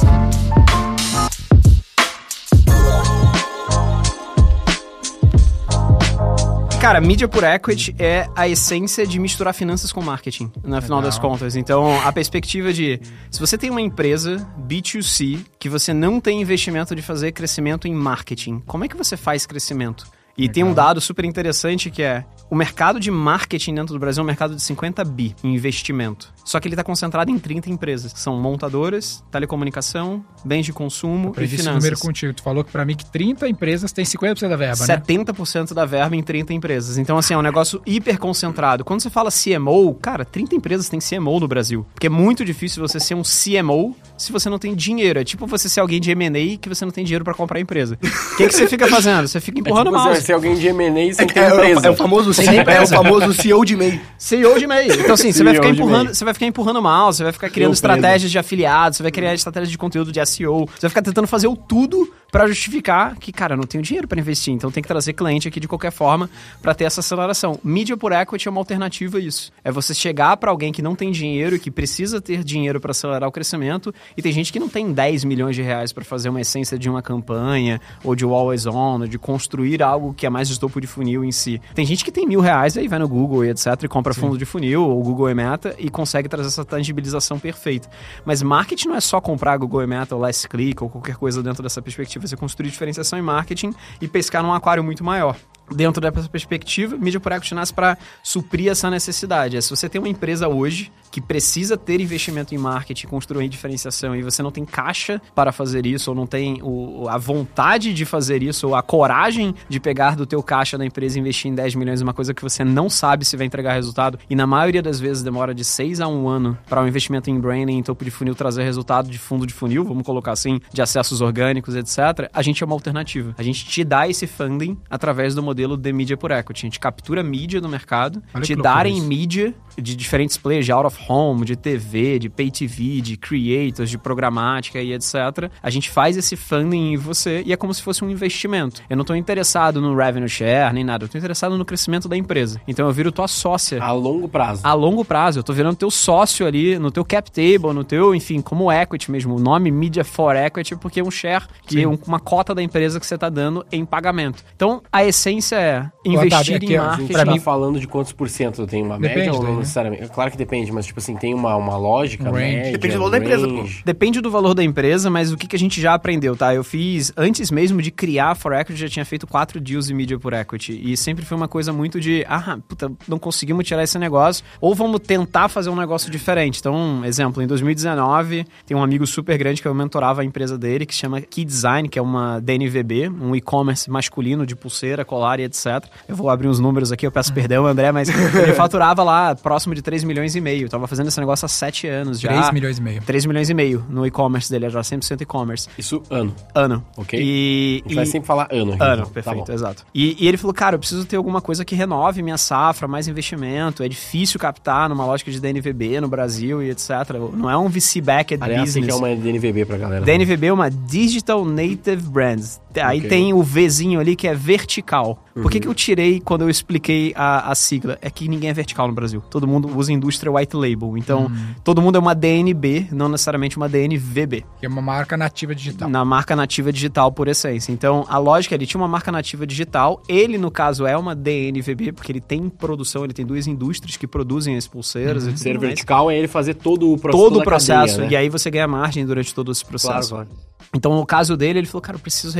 Cara, 6.82 7.00
mídia 7.00 7.28
por 7.28 7.44
equity 7.44 7.96
é 8.00 8.28
a 8.36 8.50
essência 8.50 9.06
de 9.06 9.20
misturar 9.20 9.54
finanças 9.54 9.92
com 9.92 10.02
marketing, 10.02 10.52
no 10.64 10.64
Legal. 10.64 10.82
final 10.82 11.02
das 11.02 11.20
contas. 11.20 11.56
Então, 11.56 12.02
a 12.02 12.12
perspectiva 12.12 12.74
de 12.74 13.00
se 13.30 13.40
você 13.40 13.56
tem 13.56 13.70
uma 13.70 13.80
empresa 13.80 14.38
B2C 14.68 15.46
que 15.60 15.70
você 15.70 15.94
não 15.94 16.20
tem 16.20 16.42
investimento 16.42 16.96
de 16.96 17.04
fazer 17.04 17.34
crescimento 17.34 17.88
em 17.88 17.94
marketing, 17.94 18.64
como 18.66 18.84
é 18.84 18.88
que 18.88 18.98
você 18.98 19.16
faz 19.16 19.46
crescimento? 19.46 20.08
E 20.38 20.44
Legal. 20.44 20.54
tem 20.54 20.64
um 20.64 20.74
dado 20.74 21.02
super 21.02 21.26
interessante 21.26 21.90
que 21.90 22.02
é 22.02 22.26
o 22.50 22.56
mercado 22.56 23.00
de 23.00 23.10
marketing 23.10 23.76
dentro 23.76 23.94
do 23.94 24.00
Brasil 24.00 24.22
é 24.22 24.24
um 24.24 24.28
mercado 24.28 24.54
de 24.54 24.62
50 24.62 25.04
bi 25.06 25.34
em 25.42 25.56
investimento. 25.56 26.34
Só 26.44 26.60
que 26.60 26.68
ele 26.68 26.76
está 26.76 26.84
concentrado 26.84 27.32
em 27.32 27.40
30 27.40 27.70
empresas, 27.70 28.12
que 28.12 28.20
são 28.20 28.38
montadoras, 28.42 29.24
telecomunicação, 29.32 30.24
bens 30.44 30.66
de 30.66 30.74
consumo 30.74 31.34
e 31.38 31.48
finanças. 31.48 31.76
número 31.76 31.98
contigo. 31.98 32.34
Tu 32.34 32.44
falou 32.44 32.64
que 32.64 32.72
para 32.72 32.84
mim 32.84 32.96
que 32.96 33.06
30 33.06 33.48
empresas 33.48 33.94
têm 33.94 34.04
50% 34.04 34.50
da 34.50 34.58
verba, 34.58 34.86
70% 34.86 35.70
né? 35.70 35.76
da 35.76 35.86
verba 35.86 36.16
em 36.16 36.22
30 36.22 36.54
empresas. 36.54 36.98
Então, 36.98 37.18
assim, 37.18 37.34
é 37.34 37.38
um 37.38 37.42
negócio 37.42 37.82
hiper 37.86 38.20
concentrado. 38.20 38.84
Quando 38.84 39.02
você 39.02 39.10
fala 39.10 39.30
CMO, 39.32 39.94
cara, 39.96 40.26
30 40.26 40.56
empresas 40.56 40.90
têm 40.90 41.00
CMO 41.00 41.40
no 41.40 41.48
Brasil. 41.48 41.86
Porque 41.94 42.08
é 42.08 42.10
muito 42.10 42.44
difícil 42.44 42.86
você 42.86 43.00
ser 43.00 43.16
um 43.16 43.22
CMO 43.22 43.96
se 44.22 44.32
você 44.32 44.50
não 44.50 44.60
tem 44.60 44.76
dinheiro. 44.76 45.20
É 45.20 45.24
tipo 45.24 45.46
você 45.46 45.68
ser 45.68 45.80
alguém 45.80 46.00
de 46.00 46.12
M&A 46.12 46.58
que 46.58 46.70
você 46.70 46.86
não 46.86 46.92
tem 46.92 47.04
dinheiro 47.04 47.26
para 47.26 47.34
comprar 47.34 47.58
a 47.58 47.62
empresa. 47.62 47.98
O 48.02 48.38
que, 48.38 48.48
que 48.48 48.54
você 48.54 48.68
fica 48.68 48.88
fazendo? 48.88 49.28
Você 49.28 49.40
fica 49.40 49.60
empurrando 49.60 49.88
é 49.88 49.92
tipo 49.92 50.04
mouse. 50.04 50.20
Você 50.20 50.26
ser 50.28 50.34
alguém 50.34 50.56
de 50.56 50.68
M&A 50.68 51.14
sem 51.14 51.26
é, 51.26 51.28
ter 51.28 51.40
é, 51.40 51.48
empresa. 51.48 51.88
É 51.88 51.90
o 51.90 51.96
famoso 51.96 52.32
é 52.32 52.82
o 52.82 52.88
famoso 52.88 53.34
CEO 53.34 53.66
de 53.66 53.76
MEI. 53.76 54.02
CEO 54.18 54.60
de 54.60 54.68
MEI. 54.68 54.88
Então, 54.88 55.14
assim, 55.14 55.32
você 55.32 55.44
vai, 55.44 55.56
ficar 55.56 55.70
empurrando, 55.70 56.14
você 56.14 56.24
vai 56.24 56.34
ficar 56.34 56.46
empurrando 56.46 56.82
mal, 56.82 57.12
você 57.12 57.24
vai 57.24 57.34
ficar 57.34 57.50
criando 57.50 57.74
estratégias 57.74 58.32
de 58.32 58.38
afiliados, 58.38 58.98
você 58.98 59.04
vai 59.04 59.12
criar 59.12 59.34
estratégias 59.34 59.70
de 59.70 59.78
conteúdo 59.78 60.12
de 60.12 60.26
SEO, 60.26 60.68
você 60.68 60.82
vai 60.82 60.90
ficar 60.90 61.02
tentando 61.02 61.28
fazer 61.28 61.48
o 61.48 61.56
tudo 61.56 62.12
para 62.32 62.48
justificar 62.48 63.18
que, 63.18 63.32
cara, 63.32 63.54
eu 63.54 63.58
não 63.58 63.66
tenho 63.66 63.84
dinheiro 63.84 64.08
para 64.08 64.20
investir, 64.20 64.54
então 64.54 64.72
tem 64.72 64.82
que 64.82 64.88
trazer 64.88 65.14
cliente 65.14 65.48
aqui 65.48 65.60
de 65.60 65.68
qualquer 65.68 65.92
forma 65.92 66.30
para 66.62 66.74
ter 66.74 66.86
essa 66.86 67.02
aceleração. 67.02 67.60
Mídia 67.62 67.98
por 67.98 68.14
equity 68.14 68.48
é 68.48 68.52
uma 68.52 68.62
alternativa 68.62 69.18
a 69.18 69.22
isso. 69.22 69.52
É 69.64 69.72
você 69.72 69.94
chegar 69.94 70.38
para 70.38 70.50
alguém 70.50 70.72
que 70.72 70.82
não 70.82 70.96
tem 70.96 71.12
dinheiro 71.12 71.58
e 71.58 71.60
que 71.60 71.70
precisa 71.70 72.22
ter 72.22 72.44
dinheiro 72.44 72.80
para 72.80 72.92
acelerar 72.92 73.28
o 73.28 73.32
crescimento, 73.32 73.94
e 74.16 74.22
tem 74.22 74.32
gente 74.32 74.54
que 74.54 74.60
não 74.60 74.70
tem 74.70 74.94
10 74.94 75.26
milhões 75.26 75.56
de 75.56 75.62
reais 75.62 75.92
para 75.92 76.06
fazer 76.06 76.30
uma 76.30 76.40
essência 76.40 76.80
de 76.80 76.90
uma 76.90 77.02
campanha, 77.02 77.82
ou 78.04 78.16
de 78.16 78.24
always 78.24 78.66
on, 78.66 79.02
ou 79.02 79.08
de 79.08 79.20
construir 79.20 79.84
algo 79.84 80.14
que 80.14 80.26
é 80.26 80.30
mais 80.30 80.48
de 80.48 80.58
topo 80.58 80.80
de 80.80 80.88
funil 80.88 81.26
em 81.26 81.32
si. 81.32 81.62
Tem 81.76 81.86
gente 81.86 82.06
que 82.06 82.12
tem 82.12 82.26
mil 82.26 82.40
reais, 82.40 82.78
aí 82.78 82.88
vai 82.88 83.00
no 83.00 83.10
Google 83.10 83.44
e 83.44 83.50
etc, 83.50 83.84
e 83.84 83.88
compra 83.90 84.14
Sim. 84.14 84.22
fundo 84.22 84.38
de 84.38 84.46
funil, 84.46 84.84
ou 84.84 85.04
Google 85.04 85.30
e 85.30 85.34
Meta, 85.34 85.76
e 85.78 85.90
consegue 85.90 86.30
trazer 86.30 86.48
essa 86.48 86.64
tangibilização 86.64 87.38
perfeita. 87.38 87.90
Mas 88.24 88.42
marketing 88.42 88.88
não 88.88 88.96
é 88.96 89.02
só 89.02 89.20
comprar 89.20 89.58
Google 89.58 89.84
e 89.84 89.88
Meta, 89.88 90.16
ou 90.16 90.22
Last 90.22 90.48
Click, 90.48 90.82
ou 90.82 90.90
qualquer 90.90 91.18
coisa 91.18 91.44
dentro 91.44 91.62
dessa 91.62 91.82
perspectiva 91.82 92.21
você 92.28 92.36
construir 92.36 92.70
diferenciação 92.70 93.18
em 93.18 93.22
marketing 93.22 93.74
e 94.00 94.08
pescar 94.08 94.44
num 94.44 94.54
aquário 94.54 94.84
muito 94.84 95.04
maior 95.04 95.36
dentro 95.74 96.02
dessa 96.02 96.30
perspectiva, 96.30 96.98
mídia 96.98 97.20
por 97.20 97.32
equity 97.32 97.54
nasce 97.54 97.74
para 97.74 97.98
suprir 98.24 98.70
essa 98.70 98.90
necessidade. 98.90 99.58
É, 99.58 99.62
se 99.62 99.70
você 99.70 99.90
tem 99.90 100.00
uma 100.00 100.10
empresa 100.10 100.48
hoje 100.48 100.92
que 101.12 101.20
precisa 101.20 101.78
ter 101.78 102.00
investimento 102.00 102.56
em 102.56 102.58
marketing, 102.58 103.08
construir 103.08 103.50
diferenciação 103.50 104.16
e 104.16 104.22
você 104.22 104.42
não 104.42 104.52
tem 104.52 104.64
caixa 104.64 105.22
para 105.36 105.52
fazer 105.52 105.86
isso, 105.86 106.12
ou 106.12 106.16
não 106.16 106.26
tem 106.26 106.62
o, 106.64 107.08
a 107.10 107.18
vontade 107.18 107.94
de 107.94 108.06
fazer 108.06 108.42
isso, 108.42 108.70
ou 108.70 108.76
a 108.76 108.82
coragem 108.82 109.54
de 109.68 109.80
pegar 109.80 110.16
do 110.16 110.26
teu 110.26 110.42
caixa 110.42 110.78
da 110.78 110.86
empresa 110.86 111.18
e 111.18 111.22
investir 111.22 111.52
em 111.52 111.56
10 111.56 111.76
milhões 111.76 112.02
uma 112.02 112.14
coisa 112.14 112.34
que 112.34 112.42
você 112.42 112.64
não 112.64 112.90
sabe 112.90 113.26
se 113.26 113.36
vai 113.36 113.46
entregar 113.46 113.74
resultado, 113.74 114.18
e 114.30 114.36
na 114.36 114.48
maioria 114.48 114.82
das 114.82 115.00
vezes 115.00 115.22
demora 115.22 115.54
de 115.54 115.66
6 115.66 116.00
a 116.00 116.08
1 116.08 116.28
ano 116.28 116.58
para 116.68 116.82
um 116.82 116.88
investimento 116.88 117.30
em 117.30 117.40
branding, 117.40 117.78
em 117.78 117.84
topo 117.84 118.06
de 118.06 118.12
funil, 118.12 118.34
trazer 118.34 118.64
resultado 118.64 119.10
de 119.10 119.20
fundo 119.20 119.46
de 119.46 119.54
funil, 119.54 119.84
vamos 119.84 120.04
colocar 120.04 120.32
assim, 120.32 120.60
de 120.72 120.82
acessos 120.82 121.20
orgânicos, 121.20 121.76
etc., 121.76 122.30
a 122.34 122.42
gente 122.42 122.64
é 122.64 122.66
uma 122.66 122.76
alternativa. 122.76 123.36
A 123.38 123.44
gente 123.44 123.66
te 123.66 123.84
dá 123.84 124.08
esse 124.08 124.26
funding 124.26 124.78
através 124.90 125.36
do 125.36 125.44
modelo 125.44 125.61
modelo 125.62 125.78
de 125.78 125.94
mídia 125.94 126.18
por 126.18 126.32
equity. 126.32 126.62
A 126.62 126.68
gente 126.68 126.80
captura 126.80 127.24
mídia 127.24 127.62
no 127.62 127.70
mercado, 127.70 128.22
Olha 128.34 128.44
te 128.44 128.56
darem 128.56 129.00
mídia 129.02 129.54
de 129.82 129.96
diferentes 129.96 130.38
players 130.38 130.66
de 130.66 130.72
out 130.72 130.86
of 130.86 130.98
home, 131.08 131.46
de 131.46 131.56
TV, 131.56 132.20
de 132.20 132.30
pay 132.30 132.52
TV, 132.52 133.02
de 133.02 133.18
creators, 133.18 133.90
de 133.90 133.98
programática 133.98 134.82
e 134.82 134.94
etc. 134.94 135.50
A 135.62 135.70
gente 135.70 135.90
faz 135.90 136.18
esse 136.18 136.36
funding 136.36 136.94
em 136.94 136.98
você 136.98 137.44
e 137.46 137.52
é 137.52 137.58
como 137.58 137.74
se 137.74 137.82
fosse 137.82 138.04
um 138.04 138.10
investimento. 138.10 138.82
Eu 138.90 138.96
não 138.96 139.02
estou 139.02 139.16
interessado 139.16 139.82
no 139.82 139.96
revenue 139.96 140.30
share 140.30 140.74
nem 140.74 140.84
nada, 140.84 141.04
eu 141.04 141.06
estou 141.08 141.20
interessado 141.20 141.58
no 141.58 141.66
crescimento 141.66 142.08
da 142.08 142.16
empresa. 142.16 142.62
Então 142.68 142.86
eu 142.88 142.94
viro 142.94 143.12
tua 143.12 143.28
sócia. 143.28 143.82
A 143.82 143.92
longo 143.92 144.28
prazo. 144.28 144.62
A 144.64 144.74
longo 144.74 145.04
prazo. 145.04 145.40
Eu 145.40 145.42
estou 145.42 145.56
virando 145.56 145.76
teu 145.76 145.92
sócio 145.92 146.46
ali 146.46 146.78
no 146.78 146.92
teu 146.92 147.04
cap 147.04 147.30
table, 147.32 147.74
no 147.74 147.84
teu, 147.84 148.14
enfim, 148.16 148.42
como 148.42 148.72
equity 148.72 149.12
mesmo. 149.12 149.36
O 149.36 149.40
nome 149.40 149.72
Media 149.72 150.04
for 150.04 150.36
Equity 150.36 150.76
porque 150.76 151.00
é 151.00 151.04
um 151.04 151.12
share, 151.12 151.46
que 151.66 151.76
Sim. 151.76 151.84
é 151.84 151.88
uma 151.88 152.20
cota 152.20 152.54
da 152.54 152.62
empresa 152.62 153.00
que 153.00 153.06
você 153.06 153.16
está 153.16 153.30
dando 153.30 153.66
em 153.72 153.86
pagamento. 153.86 154.44
Então 154.56 154.82
a 154.92 155.04
essência 155.04 155.56
é 155.56 155.90
investir 156.06 156.56
aqui, 156.56 156.74
em 156.74 156.78
marketing. 156.78 157.14
Pra 157.14 157.26
mim, 157.26 157.40
falando 157.40 157.80
de 157.80 157.88
quantos 157.88 158.12
por 158.12 158.30
cento? 158.30 158.66
Tem 158.66 158.84
uma 158.84 159.00
Depende, 159.00 159.20
média 159.20 159.34
ou 159.34 159.44
não? 159.44 159.62
Necessariamente. 159.72 160.08
Claro 160.10 160.32
que 160.32 160.38
depende, 160.38 160.72
mas 160.72 160.86
tipo 160.86 161.00
assim, 161.00 161.16
tem 161.16 161.34
uma, 161.34 161.56
uma 161.56 161.78
lógica, 161.78 162.30
Um 162.30 162.34
range. 162.34 162.56
média, 162.56 162.72
Depende 162.74 162.94
do 162.96 163.00
valor 163.00 163.12
da 163.12 163.18
empresa, 163.18 163.48
pô. 163.48 163.56
range. 163.56 163.82
Depende 163.86 164.22
do 164.22 164.32
valor 164.32 164.54
da 164.54 164.64
empresa, 164.64 165.10
mas 165.10 165.32
o 165.32 165.38
que, 165.38 165.48
que 165.48 165.56
a 165.56 165.60
gente 165.60 165.80
já 165.82 165.94
aprendeu, 165.94 166.36
tá? 166.36 166.54
Eu 166.54 166.64
fiz, 166.64 167.12
antes 167.18 167.50
mesmo 167.50 167.82
de 167.82 167.90
criar 167.92 168.32
a 168.32 168.36
For 168.36 168.54
Equity, 168.54 168.80
já 168.82 168.90
tinha 168.90 169.06
feito 169.06 169.26
quatro 169.26 169.60
deals 169.60 169.90
em 169.90 169.94
mídia 169.94 170.20
por 170.20 170.34
equity. 170.34 170.80
E 170.84 170.98
sempre 170.98 171.26
foi 171.26 171.38
uma 171.38 171.48
coisa 171.48 171.72
muito 171.72 172.00
de, 172.00 172.26
ah, 172.28 172.58
puta, 172.68 172.92
não 173.08 173.18
conseguimos 173.18 173.66
tirar 173.66 173.84
esse 173.84 173.98
negócio, 173.98 174.44
ou 174.60 174.76
vamos 174.76 175.00
tentar 175.00 175.48
fazer 175.48 175.70
um 175.70 175.76
negócio 175.76 176.12
diferente. 176.12 176.60
Então, 176.60 176.76
um 176.76 177.06
exemplo, 177.06 177.42
em 177.42 177.48
2019, 177.48 178.46
tem 178.66 178.76
um 178.76 178.84
amigo 178.84 179.06
super 179.08 179.38
grande 179.38 179.62
que 179.62 179.68
eu 179.68 179.74
mentorava 179.74 180.22
a 180.22 180.26
empresa 180.26 180.58
dele, 180.58 180.86
que 180.86 180.94
se 180.94 181.02
chama 181.02 181.22
Key 181.22 181.46
Design, 181.46 181.88
que 181.90 181.98
é 181.98 182.02
uma 182.02 182.40
DNVB, 182.40 183.10
um 183.10 183.36
e-commerce 183.36 183.90
masculino 183.90 184.46
de 184.46 184.56
pulseira, 184.56 185.04
colar 185.06 185.40
e 185.40 185.44
etc. 185.44 185.86
Eu 186.08 186.16
vou 186.16 186.30
abrir 186.30 186.48
uns 186.48 186.60
números 186.60 186.92
aqui, 186.92 187.06
eu 187.06 187.12
peço 187.12 187.34
perdão, 187.34 187.66
André, 187.66 187.92
mas 187.92 188.10
ele 188.10 188.54
faturava 188.54 189.04
lá 189.04 189.36
próximo 189.52 189.76
de 189.76 189.82
3 189.82 190.06
milhões 190.06 190.34
e 190.34 190.40
meio. 190.40 190.70
Tava 190.70 190.88
fazendo 190.88 191.08
esse 191.10 191.20
negócio 191.20 191.46
há 191.46 191.50
7 191.50 191.86
anos 191.88 192.20
já. 192.22 192.30
3 192.30 192.52
milhões 192.52 192.78
e 192.78 192.82
meio. 192.82 193.02
3 193.02 193.26
milhões 193.26 193.50
e 193.50 193.54
meio 193.54 193.86
no 193.90 194.06
e-commerce 194.06 194.50
dele, 194.50 194.66
era 194.66 194.80
100% 194.82 195.20
e-commerce. 195.22 195.68
Isso 195.78 196.02
ano, 196.10 196.34
Ano. 196.56 196.86
ok? 196.96 197.20
E, 197.22 197.82
a 197.84 197.88
gente 197.90 197.96
vai 197.96 198.04
e- 198.06 198.08
sempre 198.08 198.28
falar 198.28 198.48
ano. 198.50 198.74
aqui, 198.74 198.82
Ano, 198.84 198.94
então. 198.94 199.06
Tá 199.08 199.12
perfeito, 199.12 199.46
bom. 199.48 199.54
exato. 199.54 199.86
E, 199.94 200.16
e 200.24 200.28
ele 200.28 200.38
falou, 200.38 200.54
cara, 200.54 200.76
eu 200.76 200.80
preciso 200.80 201.04
ter 201.06 201.18
alguma 201.18 201.42
coisa 201.42 201.66
que 201.66 201.76
renove 201.76 202.24
minha 202.24 202.38
safra, 202.38 202.88
mais 202.88 203.10
investimento. 203.10 203.84
É 203.84 203.90
difícil 203.90 204.40
captar 204.40 204.88
numa 204.88 205.06
lógica 205.06 205.30
de 205.30 205.40
DNVB 205.40 206.00
no 206.00 206.08
Brasil 206.08 206.64
e 206.64 206.70
etc. 206.70 206.90
Não 207.34 207.50
é 207.50 207.58
um 207.58 207.68
VC-backed 207.68 208.42
Aliás, 208.42 208.64
business. 208.74 208.86
que 208.86 208.92
é 208.92 208.96
uma 208.96 209.14
DNVB 209.16 209.66
pra 209.66 209.78
galera? 209.78 210.06
DNVB 210.06 210.48
é 210.48 210.54
uma 210.54 210.70
Digital 210.72 211.44
Native 211.44 212.04
Brands. 212.10 212.62
Aí 212.80 213.00
Ok. 213.00 213.10
tem 213.10 213.34
o 213.34 213.42
Vzinho 213.44 214.00
ali 214.00 214.16
que 214.16 214.28
é 214.28 214.34
vertical. 214.36 215.26
Por 215.34 215.50
que, 215.50 215.60
que 215.62 215.68
eu 215.68 215.74
tirei 215.74 216.20
quando 216.20 216.42
eu 216.42 216.50
expliquei 216.50 217.14
a, 217.16 217.52
a 217.52 217.56
sigla? 217.56 217.98
É 218.02 218.10
que 218.10 218.28
ninguém 218.28 218.50
é 218.50 218.54
vertical 218.54 218.86
no 218.88 218.94
Brasil. 218.94 219.22
Todo 219.30 219.48
mundo 219.48 219.70
usa 219.78 219.92
indústria 219.94 220.30
white 220.32 220.56
label. 220.56 220.98
Então, 220.98 221.32
todo 221.64 221.82
mundo 221.82 221.96
é 221.96 222.00
uma 222.00 222.14
DNB, 222.14 222.88
não 222.92 223.08
necessariamente 223.08 223.56
uma 223.56 223.70
DNVB. 223.70 224.44
Que 224.60 224.66
é 224.66 224.70
uma 224.70 224.82
marca 224.82 225.16
nativa 225.16 225.56
digital. 225.56 225.90
Na 225.90 226.04
marca 226.04 226.36
nativa 226.36 226.72
digital 226.72 227.12
por 227.14 227.28
essência. 227.30 227.72
Então, 227.72 228.06
a 228.10 228.18
lógica, 228.18 228.56
ele 228.56 228.66
tinha 228.66 228.80
uma 228.82 228.88
marca 228.90 229.10
nativa 229.12 229.48
digital. 229.48 230.04
Ele, 230.08 230.38
no 230.38 230.52
caso, 230.52 230.86
é 230.86 230.98
uma 230.98 231.16
DNVB, 231.16 231.94
porque 231.94 232.12
ele 232.12 232.22
tem 232.22 232.50
produção, 232.50 233.04
ele 233.06 233.14
tem 233.14 233.26
duas 233.26 233.48
indústrias 233.48 233.96
que 233.96 234.06
produzem 234.08 234.58
as 234.58 234.68
pulseiras. 234.68 235.24
tudo 235.24 235.38
Ser 235.38 235.50
mais. 235.58 235.62
vertical 235.62 236.12
é 236.12 236.18
ele 236.18 236.28
fazer 236.28 236.56
todo 236.56 236.92
o 236.92 236.98
processo. 236.98 237.24
Todo 237.24 237.40
o 237.40 237.44
processo. 237.44 237.94
cadeia, 237.94 238.08
né? 238.10 238.14
E 238.14 238.16
aí 238.18 238.28
você 238.30 238.52
ganha 238.52 238.68
margem 238.68 239.06
durante 239.06 239.34
todo 239.34 239.52
esse 239.52 239.64
Claro, 239.64 239.80
processo. 239.80 240.10
claro. 240.16 240.28
Então, 240.74 240.96
no 240.96 241.06
caso 241.06 241.36
dele, 241.36 241.60
ele 241.60 241.68
falou, 241.68 241.82
cara, 241.82 241.98
eu 241.98 242.00
preciso 242.02 242.34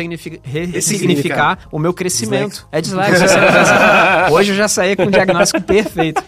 Ressignificar. 0.72 1.60
o 1.72 1.78
meu 1.78 1.94
crescimento. 1.94 2.66
É 2.72 2.82
você 3.28 3.40
não 3.40 3.48
pensa- 3.52 4.28
Hoje 4.32 4.52
eu 4.52 4.56
já 4.56 4.68
saí 4.70 4.96
com 4.96 5.04
um 5.04 5.12
diagnóstico 5.12 5.62
perfeito. 5.62 6.24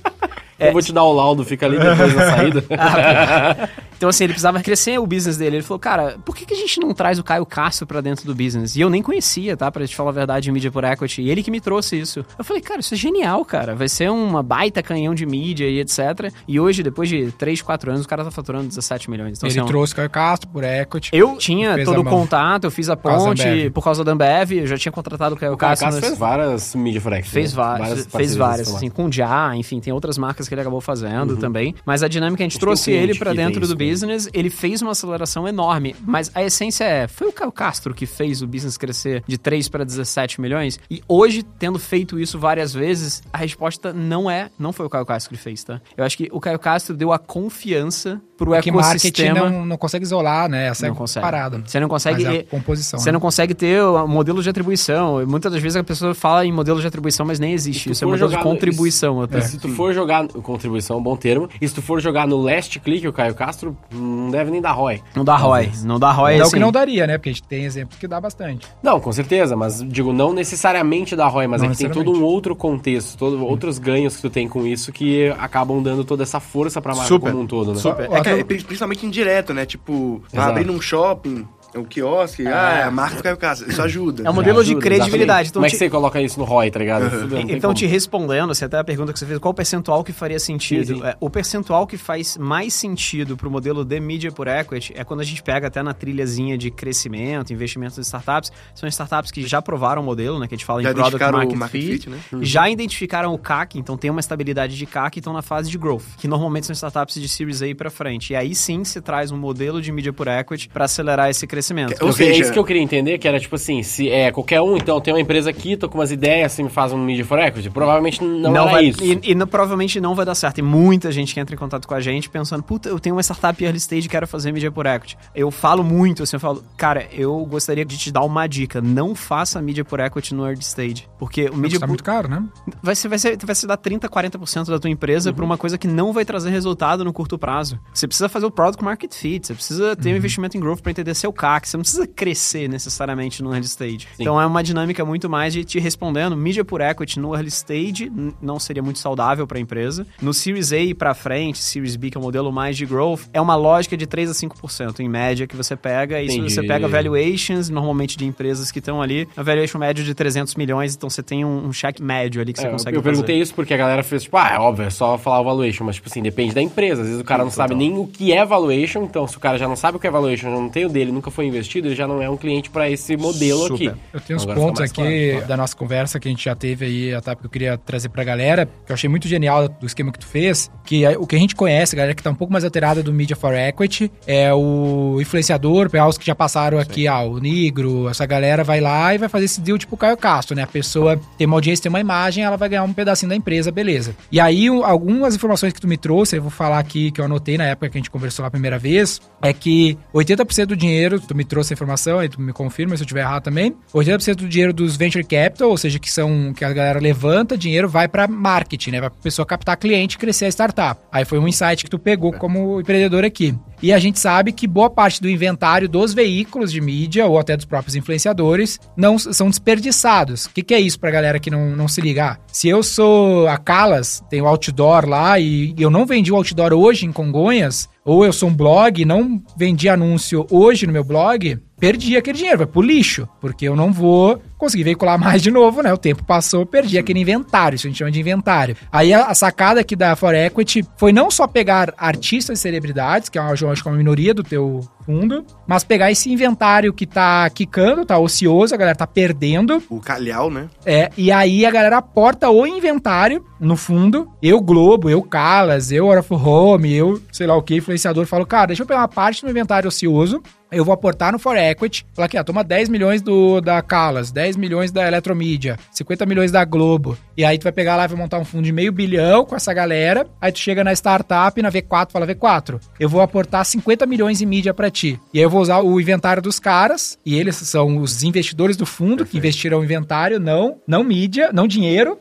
Eu 0.59 0.71
vou 0.71 0.81
te 0.81 0.93
dar 0.93 1.03
o 1.03 1.13
laudo, 1.13 1.43
fica 1.43 1.65
ali 1.65 1.77
depois 1.77 2.15
na 2.15 2.29
saída. 2.29 2.63
Então, 4.03 4.09
assim, 4.09 4.25
ele 4.25 4.33
precisava 4.33 4.61
crescer 4.61 4.99
o 4.99 5.07
business 5.07 5.37
dele. 5.37 5.55
Ele 5.55 5.63
falou, 5.63 5.79
cara, 5.79 6.17
por 6.25 6.35
que, 6.35 6.45
que 6.45 6.53
a 6.53 6.57
gente 6.57 6.77
não 6.77 6.93
traz 6.93 7.19
o 7.19 7.23
Caio 7.23 7.45
Castro 7.45 7.87
pra 7.87 8.01
dentro 8.01 8.25
do 8.25 8.35
business? 8.35 8.75
E 8.75 8.81
eu 8.81 8.89
nem 8.89 9.01
conhecia, 9.01 9.55
tá? 9.55 9.71
Pra 9.71 9.87
te 9.87 9.95
falar 9.95 10.09
a 10.09 10.13
verdade, 10.13 10.51
mídia 10.51 10.69
por 10.69 10.83
equity. 10.83 11.21
E 11.21 11.29
ele 11.29 11.41
que 11.41 11.49
me 11.49 11.61
trouxe 11.61 11.97
isso. 11.97 12.25
Eu 12.37 12.43
falei, 12.43 12.61
cara, 12.61 12.81
isso 12.81 12.93
é 12.93 12.97
genial, 12.97 13.45
cara. 13.45 13.75
Vai 13.75 13.87
ser 13.87 14.11
uma 14.11 14.43
baita 14.43 14.83
canhão 14.83 15.15
de 15.15 15.25
mídia 15.25 15.69
e 15.69 15.79
etc. 15.79 16.33
E 16.45 16.59
hoje, 16.59 16.83
depois 16.83 17.07
de 17.07 17.31
3, 17.31 17.61
4 17.61 17.91
anos, 17.91 18.05
o 18.05 18.07
cara 18.09 18.25
tá 18.25 18.31
faturando 18.31 18.67
17 18.67 19.09
milhões. 19.09 19.37
Então, 19.37 19.47
Ele 19.47 19.57
assim, 19.57 19.65
é 19.65 19.71
trouxe 19.71 19.93
o 19.93 19.95
Caio 19.95 20.09
Castro 20.09 20.49
por 20.49 20.65
equity. 20.65 21.09
Eu 21.13 21.37
tinha 21.37 21.75
Fez 21.75 21.87
todo 21.87 22.01
o 22.01 22.03
contato, 22.03 22.65
eu 22.65 22.71
fiz 22.71 22.89
a 22.89 22.95
da 22.95 22.97
ponte 22.97 23.69
por 23.69 23.85
causa 23.85 24.03
da 24.03 24.11
Ambev, 24.11 24.51
eu 24.51 24.67
já 24.67 24.77
tinha 24.77 24.91
contratado 24.91 25.35
o 25.35 25.37
Caio 25.37 25.53
O 25.53 25.57
cara 25.57 25.77
Castro. 25.77 25.87
Castro 25.87 26.07
fez 26.07 26.19
várias 26.19 26.75
mídia 26.75 26.99
forex. 26.99 27.29
Fez 27.29 27.53
né? 27.53 27.63
várias, 27.63 27.89
fez 27.89 28.05
parcerias 28.07 28.35
várias, 28.35 28.75
assim, 28.75 28.89
com 28.89 29.05
o 29.05 29.11
Já, 29.11 29.55
enfim, 29.55 29.79
tem 29.79 29.93
outras 29.93 30.17
marcas 30.17 30.42
que 30.47 30.53
ele 30.53 30.61
acabou 30.61 30.81
fazendo 30.81 31.37
também. 31.37 31.75
Mas 31.85 32.03
a 32.03 32.07
dinâmica, 32.07 32.43
a 32.43 32.45
gente 32.45 32.55
Uhum. 32.55 32.59
Trouxe 32.63 32.91
ele 32.91 33.13
pra 33.17 33.31
que 33.31 33.37
tem 33.37 33.45
dentro 33.47 33.67
do 33.67 33.75
business, 33.75 34.29
ele 34.33 34.49
fez 34.49 34.81
uma 34.81 34.91
aceleração 34.91 35.47
enorme. 35.47 35.95
Mas 36.05 36.31
a 36.33 36.41
essência 36.43 36.83
é, 36.85 37.07
foi 37.07 37.27
o 37.27 37.31
Caio 37.31 37.51
Castro 37.51 37.93
que 37.93 38.05
fez 38.05 38.41
o 38.41 38.47
business 38.47 38.77
crescer 38.77 39.23
de 39.27 39.37
3 39.37 39.67
para 39.67 39.83
17 39.83 40.39
milhões? 40.39 40.79
E 40.89 41.01
hoje, 41.07 41.43
tendo 41.43 41.77
feito 41.79 42.19
isso 42.19 42.39
várias 42.39 42.73
vezes, 42.73 43.21
a 43.33 43.37
resposta 43.37 43.91
não 43.91 44.29
é, 44.31 44.49
não 44.57 44.71
foi 44.71 44.85
o 44.85 44.89
Caio 44.89 45.05
Castro 45.05 45.35
que 45.35 45.41
fez, 45.41 45.63
tá? 45.63 45.81
Eu 45.97 46.03
acho 46.05 46.15
que 46.17 46.29
o 46.31 46.39
Caio 46.39 46.57
Castro 46.59 46.95
deu 46.95 47.11
a 47.11 47.19
confiança 47.19 48.19
pro 48.37 48.51
Porque 48.51 48.71
marketing 48.71 49.07
ecossistema. 49.07 49.49
não, 49.49 49.65
não 49.65 49.77
consegue 49.77 50.03
isolar, 50.03 50.49
né? 50.49 50.67
Essa 50.67 50.87
Não 50.87 50.93
é 50.93 50.97
consegue. 50.97 51.23
parada. 51.23 51.61
Você 51.65 51.79
não 51.79 51.87
consegue- 51.87 52.23
Mas 52.23 52.35
é 52.35 52.39
a 52.39 52.43
composição. 52.45 52.99
Você 52.99 53.09
né? 53.09 53.13
não 53.13 53.19
consegue 53.19 53.53
ter 53.53 53.81
o 53.81 54.07
modelo 54.07 54.41
de 54.41 54.49
atribuição. 54.49 55.25
Muitas 55.25 55.51
das 55.51 55.61
vezes 55.61 55.75
a 55.75 55.83
pessoa 55.83 56.13
fala 56.15 56.45
em 56.45 56.51
modelo 56.51 56.81
de 56.81 56.87
atribuição, 56.87 57.25
mas 57.25 57.39
nem 57.39 57.53
existe. 57.53 57.91
Isso 57.91 58.03
é 58.03 58.07
um 58.07 58.11
modelo 58.11 58.29
de 58.31 58.37
contribuição 58.39 59.21
até. 59.21 59.41
Se 59.41 59.57
tu 59.59 59.69
for 59.69 59.93
jogar. 59.93 60.25
Contribuição 60.41 60.97
é 60.97 60.99
um 60.99 61.03
bom 61.03 61.15
termo. 61.15 61.49
E 61.61 61.67
se 61.67 61.73
tu 61.73 61.81
for 61.81 62.01
jogar 62.01 62.27
no 62.27 62.41
last 62.41 62.79
click, 62.79 63.07
o 63.07 63.13
Caio 63.13 63.35
Castro 63.35 63.77
não 63.91 64.29
deve 64.29 64.51
nem 64.51 64.61
dar 64.61 64.71
ROI. 64.71 65.01
Não 65.15 65.23
dá 65.23 65.35
ROI. 65.35 65.71
Não 65.83 65.99
dá 65.99 66.11
ROI 66.11 66.37
Não 66.37 66.43
assim. 66.43 66.53
que 66.53 66.59
não 66.59 66.71
daria, 66.71 67.07
né? 67.07 67.17
Porque 67.17 67.29
a 67.29 67.33
gente 67.33 67.43
tem 67.43 67.65
exemplos 67.65 67.97
que 67.99 68.07
dá 68.07 68.19
bastante. 68.19 68.67
Não, 68.81 68.99
com 68.99 69.11
certeza, 69.11 69.55
mas 69.55 69.81
digo, 69.83 70.11
não 70.13 70.33
necessariamente 70.33 71.15
dá 71.15 71.27
ROI, 71.27 71.47
mas 71.47 71.61
Não 71.61 71.69
é 71.69 71.71
que 71.71 71.77
tem 71.77 71.89
todo 71.89 72.11
um 72.11 72.23
outro 72.23 72.55
contexto, 72.55 73.17
todo, 73.17 73.45
outros 73.45 73.77
ganhos 73.77 74.15
que 74.15 74.21
tu 74.21 74.29
tem 74.29 74.47
com 74.47 74.65
isso 74.65 74.91
que 74.91 75.29
acabam 75.39 75.81
dando 75.81 76.03
toda 76.03 76.23
essa 76.23 76.39
força 76.39 76.81
pra 76.81 76.93
marca 76.93 77.07
Super. 77.07 77.31
como 77.31 77.43
um 77.43 77.47
todo, 77.47 77.73
né? 77.73 77.79
Super. 77.79 78.11
É, 78.11 78.21
que 78.21 78.29
é 78.29 78.43
principalmente 78.43 79.05
indireto, 79.05 79.53
né? 79.53 79.65
Tipo, 79.65 80.21
tá 80.31 80.37
Exato. 80.37 80.49
abrindo 80.51 80.73
um 80.73 80.81
shopping, 80.81 81.45
um 81.79 81.83
quiosque, 81.83 82.45
ah, 82.47 82.77
é 82.79 82.83
a 82.83 82.91
marca 82.91 83.17
do 83.17 83.23
Caio 83.23 83.37
Castro. 83.37 83.69
Isso 83.69 83.81
ajuda. 83.81 84.23
É 84.25 84.29
um 84.29 84.33
modelo 84.33 84.63
de 84.63 84.71
Ajuda, 84.71 84.81
credibilidade. 84.81 85.47
exatamente. 85.47 85.49
Então, 85.49 85.53
Como 85.61 85.65
é 85.65 85.69
te- 85.69 85.71
que 85.73 85.77
você 85.79 85.89
coloca 85.89 86.21
isso 86.21 86.39
no 86.39 86.45
ROI, 86.45 86.71
tá 86.71 86.79
ligado? 86.79 87.09
Fudeu, 87.09 87.21
não 87.21 87.29
tem 87.29 87.41
Então, 87.57 87.69
como. 87.69 87.73
te 87.73 87.85
respondendo, 87.85 88.51
assim, 88.51 88.65
até 88.65 88.77
a 88.77 88.83
pergunta 88.83 89.11
que 89.13 89.19
você 89.19 89.25
fez, 89.25 89.39
qual 89.39 89.51
o 89.51 89.55
percentual 89.55 90.03
que 90.03 90.13
faria 90.13 90.39
sentido? 90.39 90.85
Sim, 90.87 90.95
sim. 90.95 91.03
É, 91.05 91.15
o 91.19 91.29
percentual 91.29 91.87
que 91.87 91.97
faz 91.97 92.37
mais 92.37 92.73
sentido 92.73 93.35
pro 93.37 93.49
modelo 93.49 93.83
de 93.85 93.99
mídia 93.99 94.31
por 94.31 94.47
equity 94.47 94.93
é 94.95 95.03
quando 95.03 95.21
a 95.21 95.23
gente 95.23 95.41
pega 95.41 95.67
até 95.67 95.81
na 95.83 95.93
trilhazinha 95.93 96.57
de 96.57 96.69
crescimento, 96.71 97.51
investimento 97.53 97.95
de 97.95 98.01
startups. 98.01 98.51
São 98.75 98.87
startups 98.89 99.31
que 99.31 99.45
já 99.47 99.61
provaram 99.61 100.01
o 100.01 100.05
modelo, 100.05 100.39
né? 100.39 100.47
Que 100.47 100.55
a 100.55 100.57
gente 100.57 100.65
fala 100.65 100.81
Já 100.83 100.91
em 100.91 100.93
Product 100.93 101.23
o 101.23 101.31
Market, 101.31 101.57
market 101.57 101.81
Fit. 101.81 101.91
fit, 101.93 102.09
né? 102.09 102.19
Já 102.41 102.69
identificaram 102.69 103.33
o 103.33 103.37
CAC, 103.37 103.79
então 103.79 103.97
tem 103.97 104.11
uma 104.11 104.19
estabilidade 104.19 104.77
de 104.77 104.85
CAC 104.85 105.17
e 105.17 105.19
estão 105.19 105.33
na 105.33 105.41
fase 105.41 105.69
de 105.69 105.77
growth, 105.77 106.03
que 106.17 106.27
normalmente 106.27 106.65
são 106.67 106.73
startups 106.73 107.15
de 107.19 107.27
Series 107.27 107.61
A 107.61 107.73
para 107.75 107.89
frente. 107.89 108.33
E 108.33 108.35
aí 108.35 108.53
sim 108.53 108.83
se 108.83 109.01
traz 109.01 109.31
um 109.31 109.37
modelo 109.37 109.81
de 109.81 109.91
mídia 109.91 110.13
por 110.13 110.27
equity 110.27 110.69
para 110.69 110.85
acelerar 110.85 111.29
esse 111.29 111.47
crescimento. 111.47 111.62
Ou 112.01 112.07
Eu- 112.07 112.13
seja- 112.13 112.31
é 112.31 112.37
isso 112.37 112.51
que 112.51 112.59
eu 112.59 112.63
queria 112.63 112.81
entender, 112.81 113.17
que 113.17 113.27
era 113.27 113.39
tipo 113.39 113.55
assim, 113.55 113.81
se 113.83 114.09
é 114.09 114.31
qualquer 114.31 114.61
um, 114.61 114.75
então 114.77 114.99
tem 114.99 115.13
uma 115.13 115.19
empresa 115.21 115.49
aqui, 115.49 115.77
tô 115.77 115.87
com 115.89 115.97
umas 115.97 116.11
ideias, 116.11 116.51
você 116.51 116.63
me 116.63 116.69
faz 116.69 116.91
um 116.91 116.97
Media 116.97 117.25
for 117.25 117.39
Equity? 117.39 117.69
Provavelmente 117.69 118.23
não, 118.23 118.51
era 118.63 118.71
vai, 118.71 118.85
isso. 118.85 119.03
E, 119.03 119.19
e 119.23 119.35
não- 119.35 119.47
provavelmente 119.47 119.99
não 120.01 120.15
vai 120.15 120.25
dar 120.25 120.35
certo. 120.35 120.57
E 120.59 120.61
muita 120.61 121.11
gente 121.11 121.33
que 121.33 121.39
entra 121.39 121.55
em 121.55 121.57
contato 121.57 121.87
com 121.87 121.93
a 121.93 121.99
gente 122.01 122.29
pensando, 122.29 122.63
puta, 122.63 122.89
eu 122.89 122.99
tenho 122.99 123.15
uma 123.15 123.21
startup 123.23 123.63
early 123.63 123.77
stage 123.77 124.05
e 124.07 124.09
quero 124.09 124.27
fazer 124.27 124.51
mídia 124.51 124.71
por 124.71 124.85
equity. 124.85 125.17
Eu 125.35 125.49
falo 125.51 125.83
muito 125.83 126.23
assim, 126.23 126.35
eu 126.35 126.39
falo, 126.39 126.63
cara, 126.77 127.07
eu 127.11 127.45
gostaria 127.45 127.85
de 127.85 127.97
te 127.97 128.11
dar 128.11 128.21
uma 128.23 128.47
dica. 128.47 128.81
Não 128.81 129.13
faça 129.15 129.61
mídia 129.61 129.85
por 129.85 129.99
equity 129.99 130.33
no 130.33 130.45
early 130.45 130.61
stage. 130.61 131.07
Porque 131.19 131.49
o 131.49 131.55
mídia 131.57 131.79
Tá 131.79 131.87
muito 131.87 132.03
caro, 132.03 132.27
né? 132.29 132.43
vai, 132.81 132.95
ser, 132.95 133.07
vai, 133.07 133.17
ser, 133.19 133.37
vai 133.43 133.55
ser 133.55 133.67
dar 133.67 133.77
30, 133.77 134.07
40% 134.09 134.69
da 134.69 134.79
tua 134.79 134.89
empresa 134.89 135.29
Uhum. 135.29 135.35
pra 135.35 135.45
uma 135.45 135.57
coisa 135.57 135.77
que 135.77 135.87
não 135.87 136.13
vai 136.13 136.23
trazer 136.25 136.49
resultado 136.49 137.03
no 137.03 137.11
curto 137.13 137.37
prazo. 137.37 137.79
Você 137.93 138.07
precisa 138.07 138.29
fazer 138.29 138.45
o 138.45 138.51
product 138.51 138.83
market 138.83 139.13
fit, 139.13 139.45
você 139.47 139.53
precisa 139.53 139.95
ter 139.95 140.09
Uhum. 140.09 140.15
um 140.15 140.17
investimento 140.17 140.57
em 140.57 140.59
growth 140.59 140.81
pra 140.81 140.91
entender 140.91 141.13
seu 141.13 141.31
CAC, 141.53 141.67
você 141.69 141.77
não 141.77 141.81
precisa 141.83 142.07
crescer 142.07 142.67
necessariamente 142.67 143.41
no 143.43 143.51
early 143.51 143.65
stage. 143.65 144.07
Então 144.19 144.39
é 144.39 144.45
uma 144.45 144.63
dinâmica 144.63 145.03
muito 145.05 145.29
mais 145.29 145.53
de 145.53 145.63
te 145.63 145.79
respondendo, 145.79 146.35
mídia 146.35 146.63
por 146.65 146.81
equity 146.81 147.19
no 147.19 147.33
early 147.33 147.49
stage 147.49 148.11
não 148.41 148.59
seria 148.59 148.81
muito 148.83 148.99
saudável 148.99 149.45
pra 149.47 149.59
empresa. 149.59 150.05
No 150.21 150.33
Series 150.33 150.71
A 150.73 150.77
pra 150.97 151.13
frente, 151.13 151.59
Series 151.59 151.95
B, 151.95 152.09
que 152.09 152.17
é 152.17 152.19
o 152.19 152.23
modelo 152.23 152.51
mais 152.51 152.75
de 152.77 152.85
growth, 152.85 153.21
é 153.33 153.39
uma 153.41 153.55
lógica 153.55 153.95
de 153.97 154.05
3 154.05 154.29
a 154.29 154.33
5% 154.33 154.99
em 154.99 155.09
média 155.09 155.47
que 155.47 155.55
você 155.55 155.75
pega. 155.75 156.21
E 156.21 156.29
se 156.29 156.37
Entendi. 156.37 156.53
você 156.53 156.63
pega 156.63 156.87
valuations, 156.87 157.69
normalmente 157.69 158.17
de 158.17 158.25
empresas 158.25 158.71
que 158.71 158.79
estão 158.79 159.01
ali, 159.01 159.27
a 159.35 159.43
valuation 159.43 159.77
médio 159.77 160.03
de 160.03 160.13
300 160.13 160.55
milhões, 160.55 160.95
então 160.95 161.09
você 161.09 161.21
tem 161.23 161.45
um, 161.45 161.67
um 161.67 161.73
cheque 161.73 162.01
médio 162.01 162.41
ali 162.41 162.53
que 162.53 162.59
você 162.59 162.65
É, 162.65 162.69
eu- 162.69 162.71
consegue 162.73 162.97
eu 162.97 163.01
fazer. 163.01 163.11
perguntei 163.15 163.39
isso 163.41 163.53
porque 163.53 163.73
a 163.73 163.77
galera 163.77 164.03
fez, 164.03 164.23
tipo, 164.23 164.37
ah, 164.37 164.51
é 164.55 164.59
óbvio, 164.59 164.85
é 164.85 164.89
só 164.89 165.17
falar 165.17 165.41
o 165.41 165.43
valuation, 165.43 165.83
mas, 165.85 165.95
tipo 165.95 166.09
assim, 166.09 166.21
depende 166.21 166.53
da 166.53 166.61
empresa. 166.61 167.01
Às 167.01 167.07
vezes 167.07 167.21
o 167.21 167.25
cara 167.25 167.43
não 167.43 167.51
sabe 167.51 167.75
nem 167.75 167.97
o 167.97 168.07
que 168.07 168.31
é 168.31 168.45
valuation, 168.45 169.03
então 169.03 169.27
se 169.27 169.37
o 169.37 169.39
cara 169.39 169.57
já 169.57 169.67
não 169.67 169.75
sabe 169.75 169.97
o 169.97 169.99
que 169.99 170.07
é 170.07 170.11
valuation, 170.11 170.49
já 170.51 170.55
não 170.57 170.69
tem 170.69 170.85
o 170.85 170.89
dele, 170.89 171.11
nunca 171.11 171.29
foi 171.31 171.42
investido, 171.45 171.87
ele 171.87 171.95
já 171.95 172.07
não 172.07 172.21
é 172.21 172.29
um 172.29 172.37
cliente 172.37 172.69
pra 172.69 172.89
esse 172.89 173.15
modelo 173.17 173.67
Super. 173.67 173.89
aqui. 173.89 173.99
Eu 174.13 174.21
tenho 174.21 174.37
uns 174.37 174.43
Agora 174.43 174.59
pontos 174.59 174.81
aqui 174.81 175.31
claro. 175.31 175.47
da 175.47 175.57
nossa 175.57 175.75
conversa 175.75 176.19
que 176.19 176.27
a 176.27 176.31
gente 176.31 176.43
já 176.43 176.55
teve 176.55 176.85
aí, 176.85 177.13
a 177.13 177.21
que 177.21 177.45
eu 177.45 177.49
queria 177.49 177.77
trazer 177.77 178.09
pra 178.09 178.23
galera, 178.23 178.65
que 178.65 178.91
eu 178.91 178.93
achei 178.93 179.09
muito 179.09 179.27
genial 179.27 179.67
do 179.67 179.85
esquema 179.85 180.11
que 180.11 180.19
tu 180.19 180.27
fez, 180.27 180.69
que 180.83 181.05
o 181.17 181.25
que 181.25 181.35
a 181.35 181.39
gente 181.39 181.55
conhece, 181.55 181.95
a 181.95 181.97
galera 181.97 182.15
que 182.15 182.23
tá 182.23 182.29
um 182.29 182.35
pouco 182.35 182.51
mais 182.51 182.63
alterada 182.63 183.01
do 183.01 183.13
Media 183.13 183.35
for 183.35 183.53
Equity, 183.53 184.11
é 184.27 184.53
o 184.53 185.17
influenciador, 185.19 185.89
pegar 185.89 186.07
os 186.07 186.17
que 186.17 186.25
já 186.25 186.35
passaram 186.35 186.77
aqui, 186.77 187.07
ah, 187.07 187.21
o 187.21 187.39
Negro, 187.39 188.09
essa 188.09 188.25
galera 188.25 188.63
vai 188.63 188.79
lá 188.79 189.13
e 189.13 189.17
vai 189.17 189.29
fazer 189.29 189.45
esse 189.45 189.61
deal 189.61 189.77
tipo 189.77 189.95
o 189.95 189.97
Caio 189.97 190.17
Castro, 190.17 190.55
né? 190.55 190.63
A 190.63 190.67
pessoa 190.67 191.19
tem 191.37 191.47
uma 191.47 191.57
audiência, 191.57 191.83
tem 191.83 191.89
uma 191.89 191.99
imagem, 191.99 192.43
ela 192.43 192.57
vai 192.57 192.69
ganhar 192.69 192.83
um 192.83 192.93
pedacinho 192.93 193.29
da 193.29 193.35
empresa, 193.35 193.71
beleza. 193.71 194.15
E 194.31 194.39
aí, 194.39 194.67
algumas 194.67 195.35
informações 195.35 195.73
que 195.73 195.81
tu 195.81 195.87
me 195.87 195.97
trouxe, 195.97 196.37
eu 196.37 196.41
vou 196.41 196.51
falar 196.51 196.79
aqui, 196.79 197.11
que 197.11 197.21
eu 197.21 197.25
anotei 197.25 197.57
na 197.57 197.65
época 197.65 197.89
que 197.89 197.97
a 197.97 197.99
gente 197.99 198.11
conversou 198.11 198.43
lá 198.43 198.47
a 198.47 198.51
primeira 198.51 198.77
vez, 198.77 199.21
é 199.41 199.53
que 199.53 199.97
80% 200.13 200.67
do 200.67 200.75
dinheiro, 200.75 201.19
tu 201.33 201.37
me 201.37 201.43
trouxe 201.43 201.73
a 201.73 201.75
informação, 201.75 202.19
aí 202.19 202.29
tu 202.29 202.39
me 202.39 202.53
confirma 202.53 202.95
se 202.95 203.01
eu 203.01 203.05
estiver 203.05 203.21
errado 203.21 203.43
também. 203.43 203.75
80% 203.93 204.35
do 204.35 204.47
dinheiro 204.47 204.71
dos 204.71 204.95
venture 204.95 205.23
capital, 205.23 205.69
ou 205.69 205.77
seja, 205.77 205.99
que 205.99 206.09
são 206.09 206.53
que 206.53 206.63
a 206.63 206.71
galera 206.71 206.99
levanta 206.99 207.57
dinheiro, 207.57 207.89
vai 207.89 208.07
para 208.07 208.27
marketing, 208.27 208.91
né? 208.91 209.01
Vai 209.01 209.09
pra 209.09 209.19
pessoa 209.21 209.45
captar 209.45 209.75
cliente 209.75 210.15
e 210.15 210.19
crescer 210.19 210.45
a 210.45 210.49
startup. 210.49 211.01
Aí 211.11 211.25
foi 211.25 211.39
um 211.39 211.47
insight 211.47 211.83
que 211.83 211.89
tu 211.89 211.97
pegou 211.99 212.31
como 212.33 212.79
empreendedor 212.79 213.25
aqui. 213.25 213.55
E 213.81 213.91
a 213.91 213.99
gente 213.99 214.17
sabe 214.17 214.53
que 214.53 214.65
boa 214.65 214.89
parte 214.89 215.21
do 215.21 215.29
inventário 215.29 215.89
dos 215.89 216.13
veículos 216.13 216.71
de 216.71 216.79
mídia 216.79 217.25
ou 217.25 217.37
até 217.37 217.57
dos 217.57 217.65
próprios 217.65 217.95
influenciadores 217.95 218.79
não 218.95 219.19
são 219.19 219.49
desperdiçados. 219.49 220.45
O 220.45 220.51
que, 220.51 220.63
que 220.63 220.73
é 220.73 220.79
isso 220.79 220.97
pra 220.97 221.11
galera 221.11 221.37
que 221.37 221.51
não, 221.51 221.75
não 221.75 221.87
se 221.89 221.99
ligar? 221.99 222.39
Se 222.47 222.69
eu 222.69 222.81
sou 222.81 223.45
a 223.47 223.57
Calas, 223.57 224.23
tenho 224.29 224.47
outdoor 224.47 225.05
lá 225.05 225.37
e 225.37 225.75
eu 225.77 225.89
não 225.89 226.05
vendi 226.05 226.31
o 226.31 226.35
outdoor 226.35 226.71
hoje 226.71 227.05
em 227.05 227.11
Congonhas, 227.11 227.89
ou 228.05 228.25
eu 228.25 228.33
sou 228.33 228.49
um 228.49 228.55
blog 228.55 229.05
não 229.05 229.41
vendi 229.57 229.87
anúncio 229.87 230.45
hoje 230.49 230.85
no 230.85 230.93
meu 230.93 231.03
blog, 231.03 231.57
perdi 231.83 232.15
aquele 232.15 232.37
dinheiro, 232.37 232.59
vai 232.59 232.65
pro 232.65 232.81
lixo, 232.81 233.27
porque 233.41 233.67
eu 233.67 233.75
não 233.75 233.91
vou 233.91 234.41
conseguir 234.57 234.85
veicular 234.85 235.19
mais 235.19 235.41
de 235.41 235.51
novo, 235.51 235.81
né? 235.83 235.91
O 235.91 235.97
tempo 235.97 236.23
passou, 236.23 236.65
perdi 236.65 236.97
aquele 236.97 237.19
inventário, 237.19 237.75
isso 237.75 237.85
a 237.85 237.89
gente 237.89 237.97
chama 237.97 238.09
de 238.09 238.21
inventário. 238.21 238.77
Aí 238.89 239.13
a, 239.13 239.25
a 239.25 239.35
sacada 239.35 239.81
aqui 239.81 239.93
da 239.93 240.15
For 240.15 240.33
Equity 240.33 240.85
foi 240.95 241.11
não 241.11 241.29
só 241.29 241.45
pegar 241.45 241.93
artistas 241.97 242.57
e 242.57 242.61
celebridades, 242.61 243.27
que 243.27 243.37
é 243.37 243.41
uma, 243.41 243.51
acho 243.51 243.83
que 243.83 243.89
é 243.89 243.91
uma 243.91 243.97
minoria 243.97 244.33
do 244.33 244.43
teu 244.43 244.79
fundo, 245.05 245.45
mas 245.67 245.83
pegar 245.83 246.09
esse 246.09 246.31
inventário 246.31 246.93
que 246.93 247.05
tá 247.05 247.49
quicando, 247.49 248.05
tá 248.05 248.17
ocioso, 248.17 248.73
a 248.73 248.77
galera 248.77 248.95
tá 248.95 249.05
perdendo, 249.05 249.83
O 249.89 249.99
calhau, 249.99 250.49
né? 250.49 250.69
é, 250.85 251.09
e 251.17 251.33
aí 251.33 251.65
a 251.65 251.71
galera 251.71 251.97
aporta 251.97 252.49
o 252.49 252.65
inventário 252.65 253.43
no 253.59 253.75
fundo. 253.75 254.31
Eu, 254.41 254.61
Globo, 254.61 255.09
eu, 255.09 255.21
Calas, 255.21 255.91
eu, 255.91 256.05
Hora 256.05 256.23
Home, 256.29 256.93
eu, 256.93 257.21
sei 257.33 257.45
lá 257.45 257.57
o 257.57 257.61
que, 257.61 257.75
influenciador, 257.75 258.25
falo, 258.25 258.45
cara, 258.45 258.67
deixa 258.67 258.83
eu 258.83 258.87
pegar 258.87 259.01
uma 259.01 259.07
parte 259.09 259.41
do 259.41 259.45
meu 259.45 259.51
inventário 259.51 259.89
ocioso, 259.89 260.41
eu 260.73 260.83
vou 260.83 260.93
aportar 260.93 261.31
no 261.31 261.39
For 261.39 261.57
Equity, 261.57 262.05
falar 262.13 262.25
aqui, 262.25 262.37
ó, 262.37 262.43
toma 262.43 262.63
10 262.63 262.89
milhões 262.89 263.21
do, 263.21 263.61
da 263.61 263.81
Calas, 263.81 264.31
10 264.31 264.55
milhões 264.55 264.91
da 264.91 265.07
Eletromídia, 265.07 265.77
50 265.91 266.25
milhões 266.25 266.51
da 266.51 266.63
Globo. 266.65 267.17
E 267.37 267.43
aí 267.43 267.57
tu 267.57 267.63
vai 267.63 267.71
pegar 267.71 267.95
lá 267.95 268.05
e 268.05 268.07
vai 268.07 268.17
montar 268.17 268.39
um 268.39 268.45
fundo 268.45 268.63
de 268.63 268.71
meio 268.71 268.91
bilhão 268.91 269.45
com 269.45 269.55
essa 269.55 269.73
galera. 269.73 270.27
Aí 270.39 270.51
tu 270.51 270.59
chega 270.59 270.83
na 270.83 270.93
startup, 270.93 271.61
na 271.61 271.71
V4, 271.71 272.11
fala 272.11 272.27
V4, 272.27 272.79
eu 272.99 273.09
vou 273.09 273.21
aportar 273.21 273.65
50 273.65 274.05
milhões 274.05 274.41
em 274.41 274.45
mídia 274.45 274.73
pra 274.73 274.89
ti. 274.89 275.19
E 275.33 275.39
aí 275.39 275.43
eu 275.43 275.49
vou 275.49 275.61
usar 275.61 275.79
o 275.79 275.99
inventário 275.99 276.41
dos 276.41 276.59
caras, 276.59 277.17
e 277.25 277.35
eles 277.35 277.55
são 277.55 277.97
os 277.97 278.23
investidores 278.23 278.77
do 278.77 278.85
fundo 278.85 279.25
que 279.25 279.37
investiram 279.37 279.79
o 279.79 279.83
inventário, 279.83 280.39
não, 280.39 280.77
não 280.87 281.03
mídia, 281.03 281.49
não 281.53 281.67
dinheiro. 281.67 282.17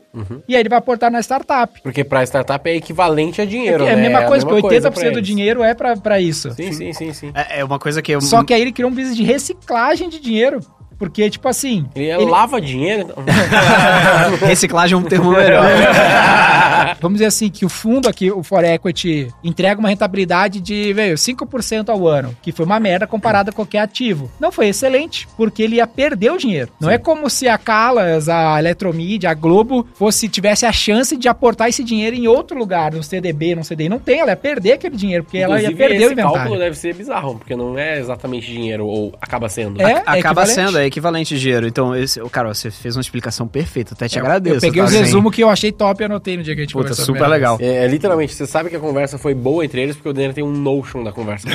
E 0.47 0.55
aí 0.55 0.61
ele 0.61 0.69
vai 0.69 0.77
aportar 0.77 1.11
na 1.11 1.19
startup. 1.21 1.81
Porque 1.81 2.03
pra 2.03 2.23
startup 2.23 2.69
é 2.69 2.75
equivalente 2.75 3.41
a 3.41 3.45
dinheiro, 3.45 3.83
é 3.83 3.93
a 3.93 3.95
né? 3.95 4.03
mesma 4.03 4.25
coisa, 4.27 4.45
porque 4.45 4.67
80% 4.67 4.93
pra 4.93 5.09
do 5.09 5.21
dinheiro 5.21 5.63
é 5.63 5.73
pra, 5.73 5.97
pra 5.97 6.21
isso. 6.21 6.51
Sim, 6.51 6.71
sim, 6.71 6.93
sim, 6.93 7.13
sim. 7.13 7.31
É, 7.33 7.61
é 7.61 7.65
uma 7.65 7.79
coisa 7.79 8.01
que 8.01 8.11
eu. 8.11 8.21
Só 8.21 8.43
que 8.43 8.53
aí 8.53 8.61
ele 8.61 8.71
criou 8.71 8.91
um 8.91 8.93
business 8.93 9.15
de 9.17 9.23
reciclagem 9.23 10.09
de 10.09 10.19
dinheiro. 10.19 10.59
Porque, 10.97 11.29
tipo 11.29 11.47
assim. 11.47 11.85
Ele, 11.95 12.09
é 12.09 12.17
lava 12.17 12.59
dinheiro. 12.61 13.01
então. 13.09 13.23
Reciclagem 14.47 14.95
é 14.95 14.97
um 14.97 15.03
termo 15.03 15.31
melhor. 15.31 15.63
Vamos 17.01 17.17
dizer 17.17 17.25
assim, 17.27 17.49
que 17.49 17.65
o 17.65 17.69
fundo 17.69 18.07
aqui, 18.07 18.31
o 18.31 18.43
For 18.43 18.63
Equity, 18.63 19.27
entrega 19.43 19.79
uma 19.79 19.89
rentabilidade 19.89 20.59
de, 20.59 20.93
velho, 20.93 21.15
5% 21.15 21.89
ao 21.89 22.07
ano, 22.07 22.35
que 22.41 22.51
foi 22.51 22.65
uma 22.65 22.79
merda 22.79 23.07
comparada 23.07 23.49
a 23.49 23.53
qualquer 23.53 23.79
ativo. 23.79 24.29
Não 24.39 24.51
foi 24.51 24.67
excelente, 24.67 25.27
porque 25.35 25.63
ele 25.63 25.75
ia 25.77 25.87
perder 25.87 26.31
o 26.31 26.37
dinheiro. 26.37 26.71
Não 26.79 26.89
é 26.89 26.97
como 26.97 27.29
se 27.29 27.47
a 27.47 27.57
Calas, 27.57 28.29
a 28.29 28.57
Eletromídia, 28.59 29.29
a 29.29 29.33
Globo, 29.33 29.85
fosse 29.95 30.27
tivesse 30.29 30.65
a 30.65 30.71
chance 30.71 31.15
de 31.17 31.27
aportar 31.27 31.69
esse 31.69 31.83
dinheiro 31.83 32.15
em 32.15 32.27
outro 32.27 32.57
lugar, 32.57 32.93
no 32.93 33.03
CDB, 33.03 33.55
no 33.55 33.63
CDI. 33.63 33.89
Não 33.89 33.99
tem, 33.99 34.19
ela 34.19 34.31
ia 34.31 34.35
perder 34.37 34.73
aquele 34.73 34.95
dinheiro, 34.95 35.23
porque 35.23 35.37
ela 35.37 35.55
ia 35.61 35.67
Inclusive, 35.69 35.77
perder 35.77 35.95
o 35.95 36.03
esse 36.03 36.13
inventário. 36.13 36.37
cálculo 36.37 36.59
deve 36.59 36.77
ser 36.77 36.93
bizarro, 36.93 37.35
porque 37.37 37.55
não 37.55 37.77
é 37.77 37.99
exatamente 37.99 38.51
dinheiro, 38.51 38.85
ou 38.85 39.13
acaba 39.21 39.49
sendo. 39.49 39.81
É, 39.81 39.93
Acaba 40.05 40.17
equivalente. 40.43 40.53
sendo, 40.53 40.77
é 40.79 40.82
equivalente 40.87 41.37
dinheiro. 41.37 41.67
Então, 41.67 41.95
esse, 41.95 42.19
cara, 42.29 42.53
você 42.53 42.69
fez 42.71 42.95
uma 42.95 43.01
explicação 43.01 43.47
perfeita. 43.47 43.93
Até 43.93 44.07
te 44.07 44.17
Eu- 44.17 44.23
agradeço. 44.23 44.57
Eu 44.57 44.61
peguei 44.61 44.81
tá? 44.81 44.87
os 44.87 44.93
Assim, 44.93 45.03
resumos 45.03 45.33
que 45.33 45.43
eu 45.43 45.49
achei 45.49 45.71
top 45.71 46.01
e 46.01 46.05
anotei 46.05 46.37
no 46.37 46.43
dia 46.43 46.53
que 46.55 46.61
a 46.61 46.63
gente 46.63 46.73
Puta, 46.73 46.89
conversou. 46.89 47.05
super 47.05 47.27
legal. 47.27 47.57
É, 47.59 47.87
literalmente, 47.87 48.33
você 48.33 48.45
sabe 48.45 48.69
que 48.69 48.75
a 48.75 48.79
conversa 48.79 49.17
foi 49.17 49.33
boa 49.33 49.63
entre 49.65 49.81
eles, 49.81 49.95
porque 49.95 50.09
o 50.09 50.13
Denner 50.13 50.33
tem 50.33 50.43
um 50.43 50.51
notion 50.51 51.03
da 51.03 51.11
conversa. 51.11 51.47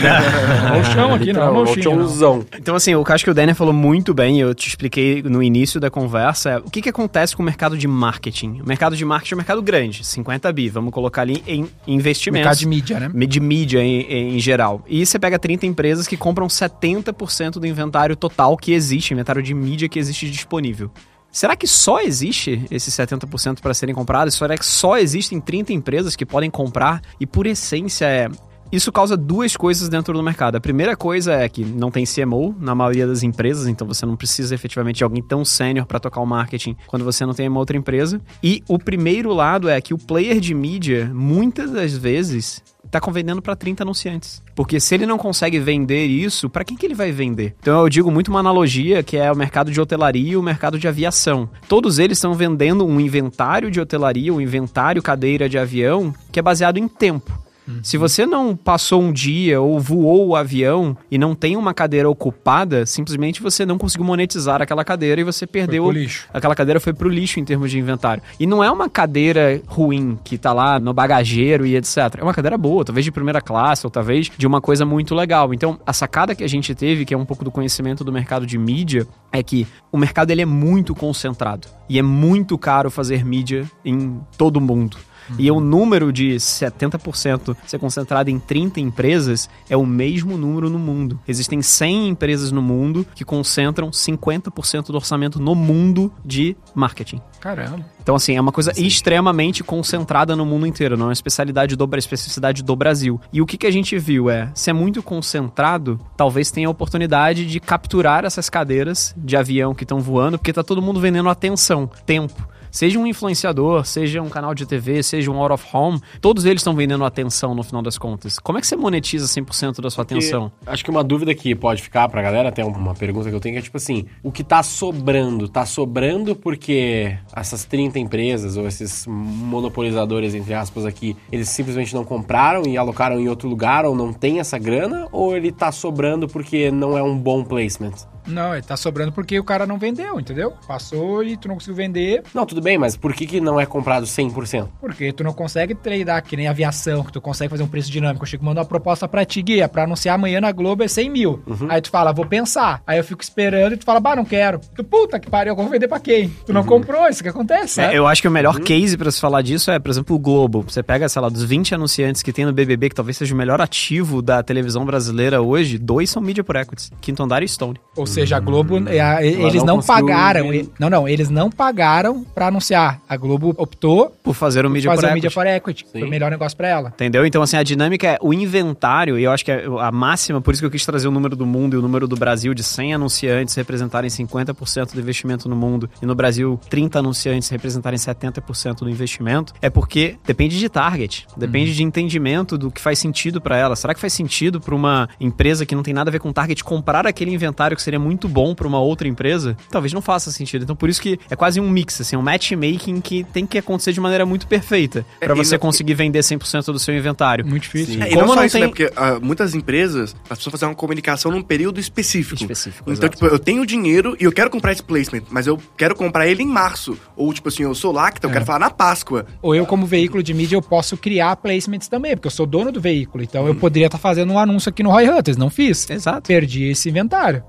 É 0.79 0.85
chão 0.93 1.15
aqui, 1.15 1.33
não 1.33 1.43
é 1.43 1.47
não. 1.47 1.53
notionzão. 1.65 2.45
Então, 2.57 2.75
assim, 2.75 2.93
eu 2.93 3.05
acho 3.09 3.25
que 3.25 3.31
o 3.31 3.35
Daniel 3.35 3.55
falou 3.57 3.73
muito 3.73 4.13
bem, 4.15 4.41
eu 4.41 4.55
te 4.55 4.69
expliquei 4.69 5.23
no 5.23 5.43
início 5.43 5.81
da 5.81 5.91
conversa, 5.91 6.51
é 6.51 6.59
o 6.59 6.63
que, 6.71 6.83
que 6.83 6.89
acontece 6.89 7.35
com 7.37 7.43
o 7.43 7.47
mercado 7.47 7.77
de 7.77 7.87
marketing. 7.89 8.61
O 8.65 8.69
mercado 8.69 8.97
de 8.97 9.05
marketing 9.05 9.35
é 9.35 9.37
um 9.37 9.39
mercado 9.39 9.63
grande, 9.63 10.05
50 10.05 10.53
bi, 10.53 10.69
vamos 10.69 10.93
colocar 10.93 11.23
ali 11.23 11.43
em 11.47 11.67
investimentos. 11.87 12.45
Mercado 12.45 12.59
de 12.59 12.67
mídia, 12.67 13.01
né? 13.01 13.27
de 13.27 13.41
mídia 13.41 13.83
em, 13.83 14.37
em 14.37 14.39
geral. 14.41 14.83
E 14.89 15.05
você 15.05 15.19
pega 15.19 15.39
30 15.39 15.67
empresas 15.67 16.07
que 16.07 16.17
compram 16.17 16.47
70% 16.47 17.53
do 17.59 17.67
inventário 17.67 18.17
total 18.17 18.57
que 18.57 18.73
existe, 18.73 19.15
inventário 19.19 19.43
de 19.43 19.53
mídia 19.53 19.89
que 19.89 19.99
existe 19.99 20.31
disponível. 20.31 20.91
Será 21.31 21.55
que 21.55 21.67
só 21.67 22.01
existe 22.01 22.65
esses 22.71 22.95
70% 22.95 23.61
para 23.61 23.75
serem 23.75 23.95
comprados? 23.95 24.35
Será 24.35 24.57
que 24.57 24.65
só 24.65 24.97
existem 24.97 25.41
30 25.41 25.73
empresas 25.73 26.17
que 26.17 26.25
podem 26.25 26.51
comprar? 26.51 27.03
E 27.21 27.27
por 27.27 27.47
essência 27.47 28.07
é. 28.07 28.29
Isso 28.71 28.93
causa 28.93 29.17
duas 29.17 29.57
coisas 29.57 29.89
dentro 29.89 30.13
do 30.13 30.23
mercado. 30.23 30.57
A 30.57 30.61
primeira 30.61 30.95
coisa 30.95 31.33
é 31.33 31.49
que 31.49 31.65
não 31.65 31.91
tem 31.91 32.05
CMO 32.05 32.55
na 32.59 32.75
maioria 32.75 33.07
das 33.07 33.23
empresas, 33.23 33.67
então 33.67 33.87
você 33.87 34.05
não 34.05 34.15
precisa 34.15 34.55
efetivamente 34.55 34.97
de 34.97 35.05
alguém 35.05 35.23
tão 35.23 35.43
sênior 35.43 35.87
para 35.87 35.99
tocar 35.99 36.21
o 36.21 36.27
marketing 36.27 36.77
quando 36.87 37.03
você 37.03 37.25
não 37.25 37.33
tem 37.33 37.49
uma 37.49 37.61
outra 37.61 37.79
empresa. 37.79 38.21
E 38.43 38.63
o 38.69 38.79
primeiro 38.79 39.33
lado 39.33 39.71
é 39.71 39.81
que 39.81 39.95
o 39.95 39.99
player 39.99 40.39
de 40.39 40.55
mídia, 40.55 41.11
muitas 41.15 41.71
das 41.71 41.97
vezes, 41.97 42.63
tá 42.91 43.01
vendendo 43.11 43.43
para 43.43 43.57
30 43.57 43.83
anunciantes. 43.83 44.43
Porque 44.55 44.81
se 44.81 44.95
ele 44.95 45.07
não 45.07 45.19
consegue 45.19 45.59
vender 45.59 46.07
isso, 46.07 46.49
para 46.49 46.65
quem 46.65 46.77
que 46.77 46.87
ele 46.87 46.95
vai 46.95 47.13
vender? 47.13 47.55
Então 47.61 47.81
eu 47.81 47.89
digo 47.89 48.11
muito 48.11 48.29
uma 48.29 48.41
analogia 48.41 49.03
que 49.03 49.17
é 49.17 49.31
o 49.31 49.37
mercado 49.37 49.71
de 49.71 49.81
hotelaria 49.81 50.33
e 50.33 50.37
o 50.37 50.43
mercado 50.43 50.79
de 50.79 50.89
aviação. 50.89 51.49
Todos 51.69 51.99
eles 51.99 52.19
estão 52.19 52.35
vendendo 52.35 52.87
um 52.87 53.01
inventário 53.01 53.71
de 53.71 53.81
hotelaria, 53.81 54.33
um 54.33 54.41
inventário 54.41 55.03
cadeira 55.03 55.49
de 55.49 55.59
avião 55.59 56.15
que 56.33 56.39
é 56.39 56.43
baseado 56.43 56.79
em 56.79 56.89
tempo. 56.89 57.48
Se 57.83 57.97
você 57.97 58.27
não 58.27 58.57
passou 58.57 59.03
um 59.03 59.13
dia 59.13 59.61
ou 59.61 59.79
voou 59.79 60.29
o 60.29 60.37
avião 60.37 60.97
e 61.11 61.19
não 61.19 61.35
tem 61.35 61.57
uma 61.57 61.75
cadeira 61.75 62.09
ocupada, 62.09 62.87
simplesmente 62.87 63.43
você 63.43 63.65
não 63.67 63.79
conseguiu 63.79 64.07
monetizar 64.07 64.63
aquela 64.63 64.85
cadeira 64.85 65.21
e 65.21 65.25
você 65.25 65.47
perdeu. 65.47 65.85
pro 65.85 65.93
lixo. 65.93 66.29
Aquela 66.33 66.55
cadeira 66.55 66.81
foi 66.81 66.93
pro 66.93 67.09
lixo 67.09 67.41
em 67.41 67.45
termos 67.45 67.71
de 67.71 67.79
inventário. 67.79 68.23
E 68.39 68.47
não 68.47 68.63
é 68.63 68.71
uma 68.71 68.89
cadeira 68.89 69.61
ruim 69.67 70.19
que 70.25 70.39
tá 70.39 70.53
lá 70.53 70.79
no 70.81 70.93
bagageiro 70.93 71.67
e 71.67 71.77
etc. 71.77 71.97
É 72.19 72.23
uma 72.23 72.35
cadeira 72.35 72.57
boa, 72.57 72.85
talvez 72.85 73.05
de 73.05 73.13
primeira 73.13 73.41
classe 73.41 73.87
ou 73.87 73.91
talvez 73.91 74.31
de 74.37 74.47
uma 74.47 74.61
coisa 74.61 74.85
muito 74.85 75.15
legal. 75.15 75.53
Então, 75.53 75.79
a 75.87 75.93
sacada 75.93 76.35
que 76.35 76.45
a 76.45 76.49
gente 76.49 76.75
teve, 76.75 77.05
que 77.05 77.15
é 77.15 77.19
um 77.19 77.25
pouco 77.25 77.45
do 77.45 77.51
conhecimento 77.51 78.05
do 78.05 78.13
mercado 78.13 78.47
de 78.47 78.59
mídia, 78.59 79.07
é 79.33 79.43
que 79.43 79.67
o 79.93 79.99
mercado 79.99 80.31
ele 80.31 80.43
é 80.43 80.47
muito 80.47 80.95
concentrado 80.95 81.69
e 81.89 81.99
é 81.99 82.03
muito 82.03 82.57
caro 82.59 82.91
fazer 82.91 83.25
mídia 83.25 83.65
em 83.85 84.21
todo 84.37 84.57
o 84.57 84.61
mundo. 84.61 84.97
E 85.39 85.51
o 85.51 85.61
número 85.61 86.13
de 86.13 86.37
70% 86.37 87.57
ser 87.67 87.79
concentrado 87.79 88.31
em 88.31 88.39
30 88.39 88.81
empresas 88.81 89.49
é 89.69 89.77
o 89.77 89.85
mesmo 89.85 90.37
número 90.37 90.71
no 90.71 90.79
mundo. 90.79 91.19
Existem 91.27 91.61
100 91.61 92.09
empresas 92.09 92.53
no 92.53 92.63
mundo 92.63 93.07
que 93.15 93.25
concentram 93.25 93.91
50% 93.91 94.87
do 94.87 94.97
orçamento 94.97 95.41
no 95.41 95.55
mundo 95.55 96.13
de 96.25 96.57
marketing. 96.75 97.21
Caramba. 97.41 97.85
Então, 98.03 98.17
assim, 98.17 98.37
é 98.37 98.41
uma 98.41 98.53
coisa 98.53 98.73
extremamente 98.77 99.63
concentrada 99.63 100.35
no 100.35 100.47
mundo 100.47 100.67
inteiro, 100.67 100.97
não 100.97 101.07
é 101.07 101.09
uma 101.09 101.13
especialidade 101.13 101.77
do, 101.77 101.89
especificidade 101.97 102.63
do 102.63 102.75
Brasil. 102.75 103.21
E 103.33 103.43
o 103.43 103.47
que, 103.47 103.59
que 103.59 103.67
a 103.67 103.71
gente 103.71 103.99
viu 103.99 104.31
é, 104.31 104.51
se 104.55 104.71
é 104.71 104.73
muito 104.73 105.03
concentrado, 105.03 106.01
talvez 106.17 106.51
tenha 106.51 106.69
a 106.69 106.71
oportunidade 106.71 107.45
de 107.45 107.61
capturar 107.61 108.25
essas 108.25 108.49
cadeiras 108.49 109.15
de 109.17 109.37
avião 109.37 109.75
que 109.75 109.85
estão 109.85 110.01
voando, 110.01 110.39
porque 110.39 110.53
tá 110.53 110.63
todo 110.63 110.81
mundo 110.81 111.01
vendendo 111.01 111.29
atenção, 111.29 111.91
tempo. 112.07 112.49
Seja 112.71 112.99
um 112.99 113.07
influenciador, 113.07 113.85
seja 113.85 114.23
um 114.23 114.29
canal 114.29 114.55
de 114.55 114.67
TV, 114.67 115.03
seja 115.03 115.31
um 115.31 115.41
out 115.41 115.53
of 115.53 115.67
home, 115.73 116.01
todos 116.21 116.45
eles 116.45 116.61
estão 116.61 116.75
vendendo 116.75 117.05
atenção 117.05 117.55
no 117.55 117.63
final 117.63 117.83
das 117.83 117.99
contas. 117.99 118.39
Como 118.39 118.59
é 118.59 118.61
que 118.61 118.67
você 118.67 118.77
monetiza 118.77 119.27
100% 119.27 119.81
da 119.81 119.91
sua 119.91 120.03
atenção? 120.03 120.51
Porque 120.59 120.71
Acho 120.71 120.85
que 120.85 120.91
uma 120.91 121.03
dúvida 121.03 121.35
que 121.35 121.55
pode 121.55 121.83
ficar 121.83 122.09
pra 122.09 122.23
galera, 122.23 122.49
até 122.49 122.65
uma 122.65 122.95
pergunta 122.95 123.29
que 123.29 123.35
eu 123.35 123.41
tenho, 123.41 123.55
que 123.55 123.59
é 123.59 123.63
tipo 123.63 123.77
assim: 123.77 124.07
o 124.23 124.31
que 124.31 124.45
tá 124.45 124.63
sobrando? 124.63 125.49
Tá 125.49 125.65
sobrando 125.65 126.37
porque 126.37 127.17
essas 127.35 127.65
30 127.65 127.99
empresas, 127.99 128.57
ou 128.57 128.67
esses 128.67 129.07
monopolizadores, 129.07 130.35
entre 130.35 130.55
aspas, 130.55 130.85
aqui, 130.85 131.17
eles 131.33 131.49
simplesmente 131.49 131.95
não 131.95 132.05
compraram 132.05 132.63
e 132.67 132.77
alocaram 132.77 133.19
em 133.19 133.29
outro 133.29 133.49
lugar, 133.49 133.85
ou 133.85 133.95
não 133.95 134.13
tem 134.13 134.41
essa 134.41 134.59
grana? 134.59 135.09
Ou 135.13 135.37
ele 135.37 135.51
tá 135.51 135.73
sobrando 135.73 136.29
porque 136.29 136.71
não 136.71 136.97
é 136.97 137.03
um 137.03 137.17
bom 137.17 137.45
placement? 137.45 137.95
Não, 138.29 138.53
ele 138.53 138.63
tá 138.63 138.77
sobrando 138.77 139.13
porque 139.13 139.39
o 139.39 139.45
cara 139.45 139.67
não 139.67 139.79
vendeu, 139.79 140.21
entendeu? 140.21 140.53
Passou 140.67 141.23
e 141.25 141.37
tu 141.37 141.49
não 141.49 141.55
conseguiu 141.55 141.75
vender 141.77 142.23
Não, 142.35 142.45
tudo 142.47 142.61
bem, 142.61 142.79
mas 142.79 142.97
por 142.97 143.13
que, 143.15 143.27
que 143.27 143.41
não 143.41 143.59
é 143.61 143.67
comprado 143.67 144.07
100%? 144.07 144.69
porque 144.81 145.13
tu 145.13 145.25
não 145.25 145.33
consegue 145.33 145.75
tradar 145.75 146.23
que 146.23 146.37
nem 146.37 146.49
aviação, 146.49 147.03
que 147.05 147.13
tu 147.13 147.21
consegue 147.21 147.51
fazer 147.51 147.63
um 147.63 147.69
preço 147.69 147.91
dinâmico. 147.91 148.25
Eu 148.25 148.29
chego 148.29 148.45
mandando 148.45 148.61
uma 148.61 148.67
proposta 148.67 149.07
pra 149.09 149.25
ti, 149.25 149.43
Guia, 149.43 149.69
pra 149.69 149.85
anunciar 149.85 150.15
amanhã 150.15 150.41
na 150.41 150.53
Globo 150.53 150.83
é 150.83 150.89
100 150.89 151.11
mil. 151.11 151.43
Aí 151.69 151.81
tu 151.81 151.91
fala, 151.91 152.13
vou 152.13 152.27
pensar. 152.27 152.83
Aí 152.87 152.99
eu 152.99 153.05
fico 153.05 153.23
esperando 153.23 153.73
e 153.75 153.77
tu 153.77 153.85
fala, 153.85 154.01
bah, 154.01 154.17
não 154.17 154.25
quero. 154.25 154.61
Tu, 154.75 154.85
puta 154.85 155.19
que 155.19 155.31
pariu, 155.31 155.53
eu 155.53 155.57
vou 155.57 155.69
vender 155.69 155.89
pra 155.89 156.01
quem? 156.01 156.29
Tu 156.47 156.53
não 156.53 156.65
comprou, 156.65 157.07
isso 157.09 157.23
que 157.23 157.29
acontece, 157.29 157.81
É, 157.81 157.89
né? 157.89 157.99
eu 157.99 158.07
acho 158.07 158.21
que 158.23 158.29
o 158.29 158.31
melhor 158.31 158.59
case 158.61 158.97
pra 158.97 159.11
se 159.11 159.21
falar 159.21 159.43
disso 159.43 159.71
é, 159.71 159.79
por 159.79 159.91
exemplo, 159.91 160.15
o 160.17 160.19
Globo. 160.19 160.65
Você 160.69 160.83
pega, 160.83 161.09
sei 161.09 161.23
lá, 161.23 161.29
dos 161.29 161.43
20 161.45 161.75
anunciantes 161.75 162.23
que 162.23 162.33
tem 162.33 162.45
no 162.45 162.53
BBB, 162.53 162.89
que 162.91 162.95
talvez 162.95 163.17
seja 163.17 163.35
o 163.35 163.39
melhor 163.39 163.61
ativo 163.61 164.21
da 164.23 164.43
televisão 164.43 164.85
brasileira 164.85 165.41
hoje, 165.41 165.79
dois 165.79 166.11
são 166.11 166.21
Media 166.23 166.43
por 166.45 166.57
Equities, 166.57 166.91
Quinto 167.01 167.23
Andar 167.23 167.43
e 167.43 167.49
Stone. 167.49 167.79
Ou 167.97 168.07
seja, 168.07 168.18
a 168.35 168.41
Globo, 168.41 168.89
é, 168.89 169.01
a- 169.01 169.25
eles 169.25 169.63
não 169.63 169.77
não, 169.77 169.83
pagaram. 169.83 170.53
e- 170.53 170.69
Não, 170.79 170.89
não, 170.91 171.09
eles 171.09 171.29
não 171.31 171.51
pagaram 171.51 172.25
pra 172.35 172.49
anunciar. 172.49 173.01
A 173.09 173.17
Globo 173.17 173.55
optou 173.57 174.13
Por 174.23 174.35
fazer 174.35 174.65
o 174.67 174.71
Media 174.71 174.91
fazer 174.91 175.03
por 175.03 175.11
o 175.11 175.15
Media 175.15 175.29
Equity. 175.29 175.35
for 175.35 175.47
Equity. 175.47 175.85
Sim. 175.85 175.99
Foi 176.01 176.03
o 176.09 176.11
melhor 176.11 176.31
negócio 176.31 176.57
pra 176.57 176.69
ela. 176.69 176.89
Entendeu? 176.91 177.25
Então, 177.27 177.43
assim, 177.43 177.57
a 177.57 177.63
dinâmica 177.63 178.07
é 178.09 178.19
o 178.21 178.33
inventário, 178.33 179.19
e 179.19 179.25
eu 179.25 179.31
acho 179.31 179.45
que 179.45 179.51
é 179.53 179.65
a 179.81 179.91
máxima, 179.93 180.41
por 180.41 180.53
isso 180.53 180.63
que 180.63 180.67
eu 180.67 180.71
quis 180.71 180.85
trazer 180.85 181.09
o 181.09 181.11
número 181.11 181.37
do 181.37 181.47
mundo 181.47 181.75
e 181.75 181.79
o 181.79 181.83
número 181.83 182.07
do 182.09 182.17
Brasil 182.17 182.55
de 182.55 182.63
100 182.63 182.95
anunciantes 182.95 183.55
representarem 183.55 184.09
50% 184.11 184.95
do 184.95 185.01
investimento 185.01 185.49
no 185.49 185.57
mundo, 185.57 185.89
e 186.03 186.07
no 186.07 186.15
Brasil 186.15 186.59
30 186.69 186.99
anunciantes 186.99 187.49
representarem 187.49 187.99
70% 187.99 188.79
do 188.85 188.91
investimento, 188.91 189.53
é 189.61 189.69
porque 189.71 190.17
depende 190.27 190.59
de 190.59 190.69
target, 190.69 191.27
depende 191.37 191.75
de 191.75 191.83
entendimento 191.83 192.57
do 192.59 192.71
que 192.71 192.81
faz 192.81 192.99
sentido 192.99 193.41
pra 193.41 193.57
ela. 193.57 193.77
Será 193.77 193.95
que 193.95 194.01
faz 194.01 194.13
sentido 194.13 194.61
pra 194.61 194.75
uma 194.75 195.09
empresa 195.21 195.65
que 195.67 195.75
não 195.75 195.83
tem 195.83 195.95
nada 195.95 196.11
a 196.11 196.13
ver 196.13 196.19
com 196.21 196.33
target 196.33 196.63
comprar 196.65 197.07
aquele 197.07 197.33
inventário 197.33 197.77
que 197.77 197.83
seria 197.83 197.99
muito 197.99 198.08
bom 198.29 198.55
pra 198.55 198.67
uma 198.67 198.81
outra 198.81 199.09
empresa? 199.09 199.57
Talvez 199.71 199.93
não 199.93 200.01
faça 200.01 200.31
sentido. 200.31 200.63
Então, 200.63 200.77
por 200.77 200.89
isso 200.89 201.03
que 201.03 201.19
é 201.29 201.35
quase 201.37 201.61
um 201.61 201.69
mix, 201.69 202.01
assim, 202.01 202.17
um 202.17 202.23
matchmaking 202.23 203.01
que 203.01 203.25
tem 203.25 203.45
que 203.45 203.59
acontecer 203.59 203.93
de 203.93 204.01
maneira 204.01 204.25
muito 204.25 204.47
perfeita 204.47 205.05
pra 205.19 205.31
É, 205.31 205.33
e 205.33 205.37
você 205.45 205.55
não- 205.57 205.61
conseguir 205.61 205.95
vender 205.95 206.21
100% 206.23 206.73
do 206.73 206.79
seu 206.79 206.95
inventário. 206.97 207.45
Muito 207.47 207.63
difícil. 207.65 208.01
É, 208.03 208.07
e 208.07 208.15
Como 208.15 208.21
não 208.23 208.29
só 208.29 208.35
não 208.37 208.45
isso, 208.45 208.53
tem- 208.55 208.63
né? 208.63 208.69
Porque 208.69 208.91
ah, 208.97 209.19
muitas 209.21 209.55
empresas, 209.55 210.15
precisam 210.29 210.51
fazer 210.51 210.65
uma 210.67 210.75
comunicação 210.75 211.31
num 211.33 211.43
período 211.43 211.81
específico. 211.81 212.41
Específico, 212.41 212.83
Então, 212.91 212.93
exato. 212.95 213.11
tipo, 213.17 213.27
eu 213.27 213.39
tenho 213.39 213.67
dinheiro 213.67 214.17
e 214.21 214.25
eu 214.25 214.33
quero 214.33 214.49
comprar 214.51 214.73
esse 214.73 214.83
placement, 214.83 215.23
mas 215.31 215.47
eu 215.47 215.61
quero 215.77 215.95
comprar 215.95 216.27
ele 216.27 216.43
em 216.43 216.47
março. 216.47 216.97
Ou, 217.17 217.33
tipo 217.33 217.49
assim, 217.49 217.63
eu 217.65 217.75
sou 217.75 217.93
Lacta, 217.93 218.27
eu 218.27 218.31
quero 218.31 218.45
falar 218.45 218.59
na 218.61 218.71
Páscoa. 218.71 219.27
Ou 219.43 219.55
eu, 219.55 219.67
como 219.67 219.85
veículo 219.87 220.23
de 220.23 220.33
mídia, 220.33 220.57
eu 220.57 220.63
posso 220.63 220.97
criar 220.97 221.35
placements 221.37 221.89
também, 221.89 222.15
porque 222.15 222.27
eu 222.27 222.31
sou 222.31 222.47
dono 222.47 222.71
do 222.73 222.81
veículo. 222.81 223.23
Então 223.25 223.47
eu 223.47 223.55
poderia 223.55 223.87
estar 223.87 223.99
fazendo 223.99 224.33
um 224.33 224.39
anúncio 224.39 224.69
aqui 224.71 224.83
no 224.83 224.91
Roy 224.91 225.09
Hunters, 225.09 225.37
não 225.37 225.51
fiz. 225.51 225.89
Exato. 225.91 226.23
Perdi 226.29 226.65
esse 226.65 226.89
inventário. 226.89 227.43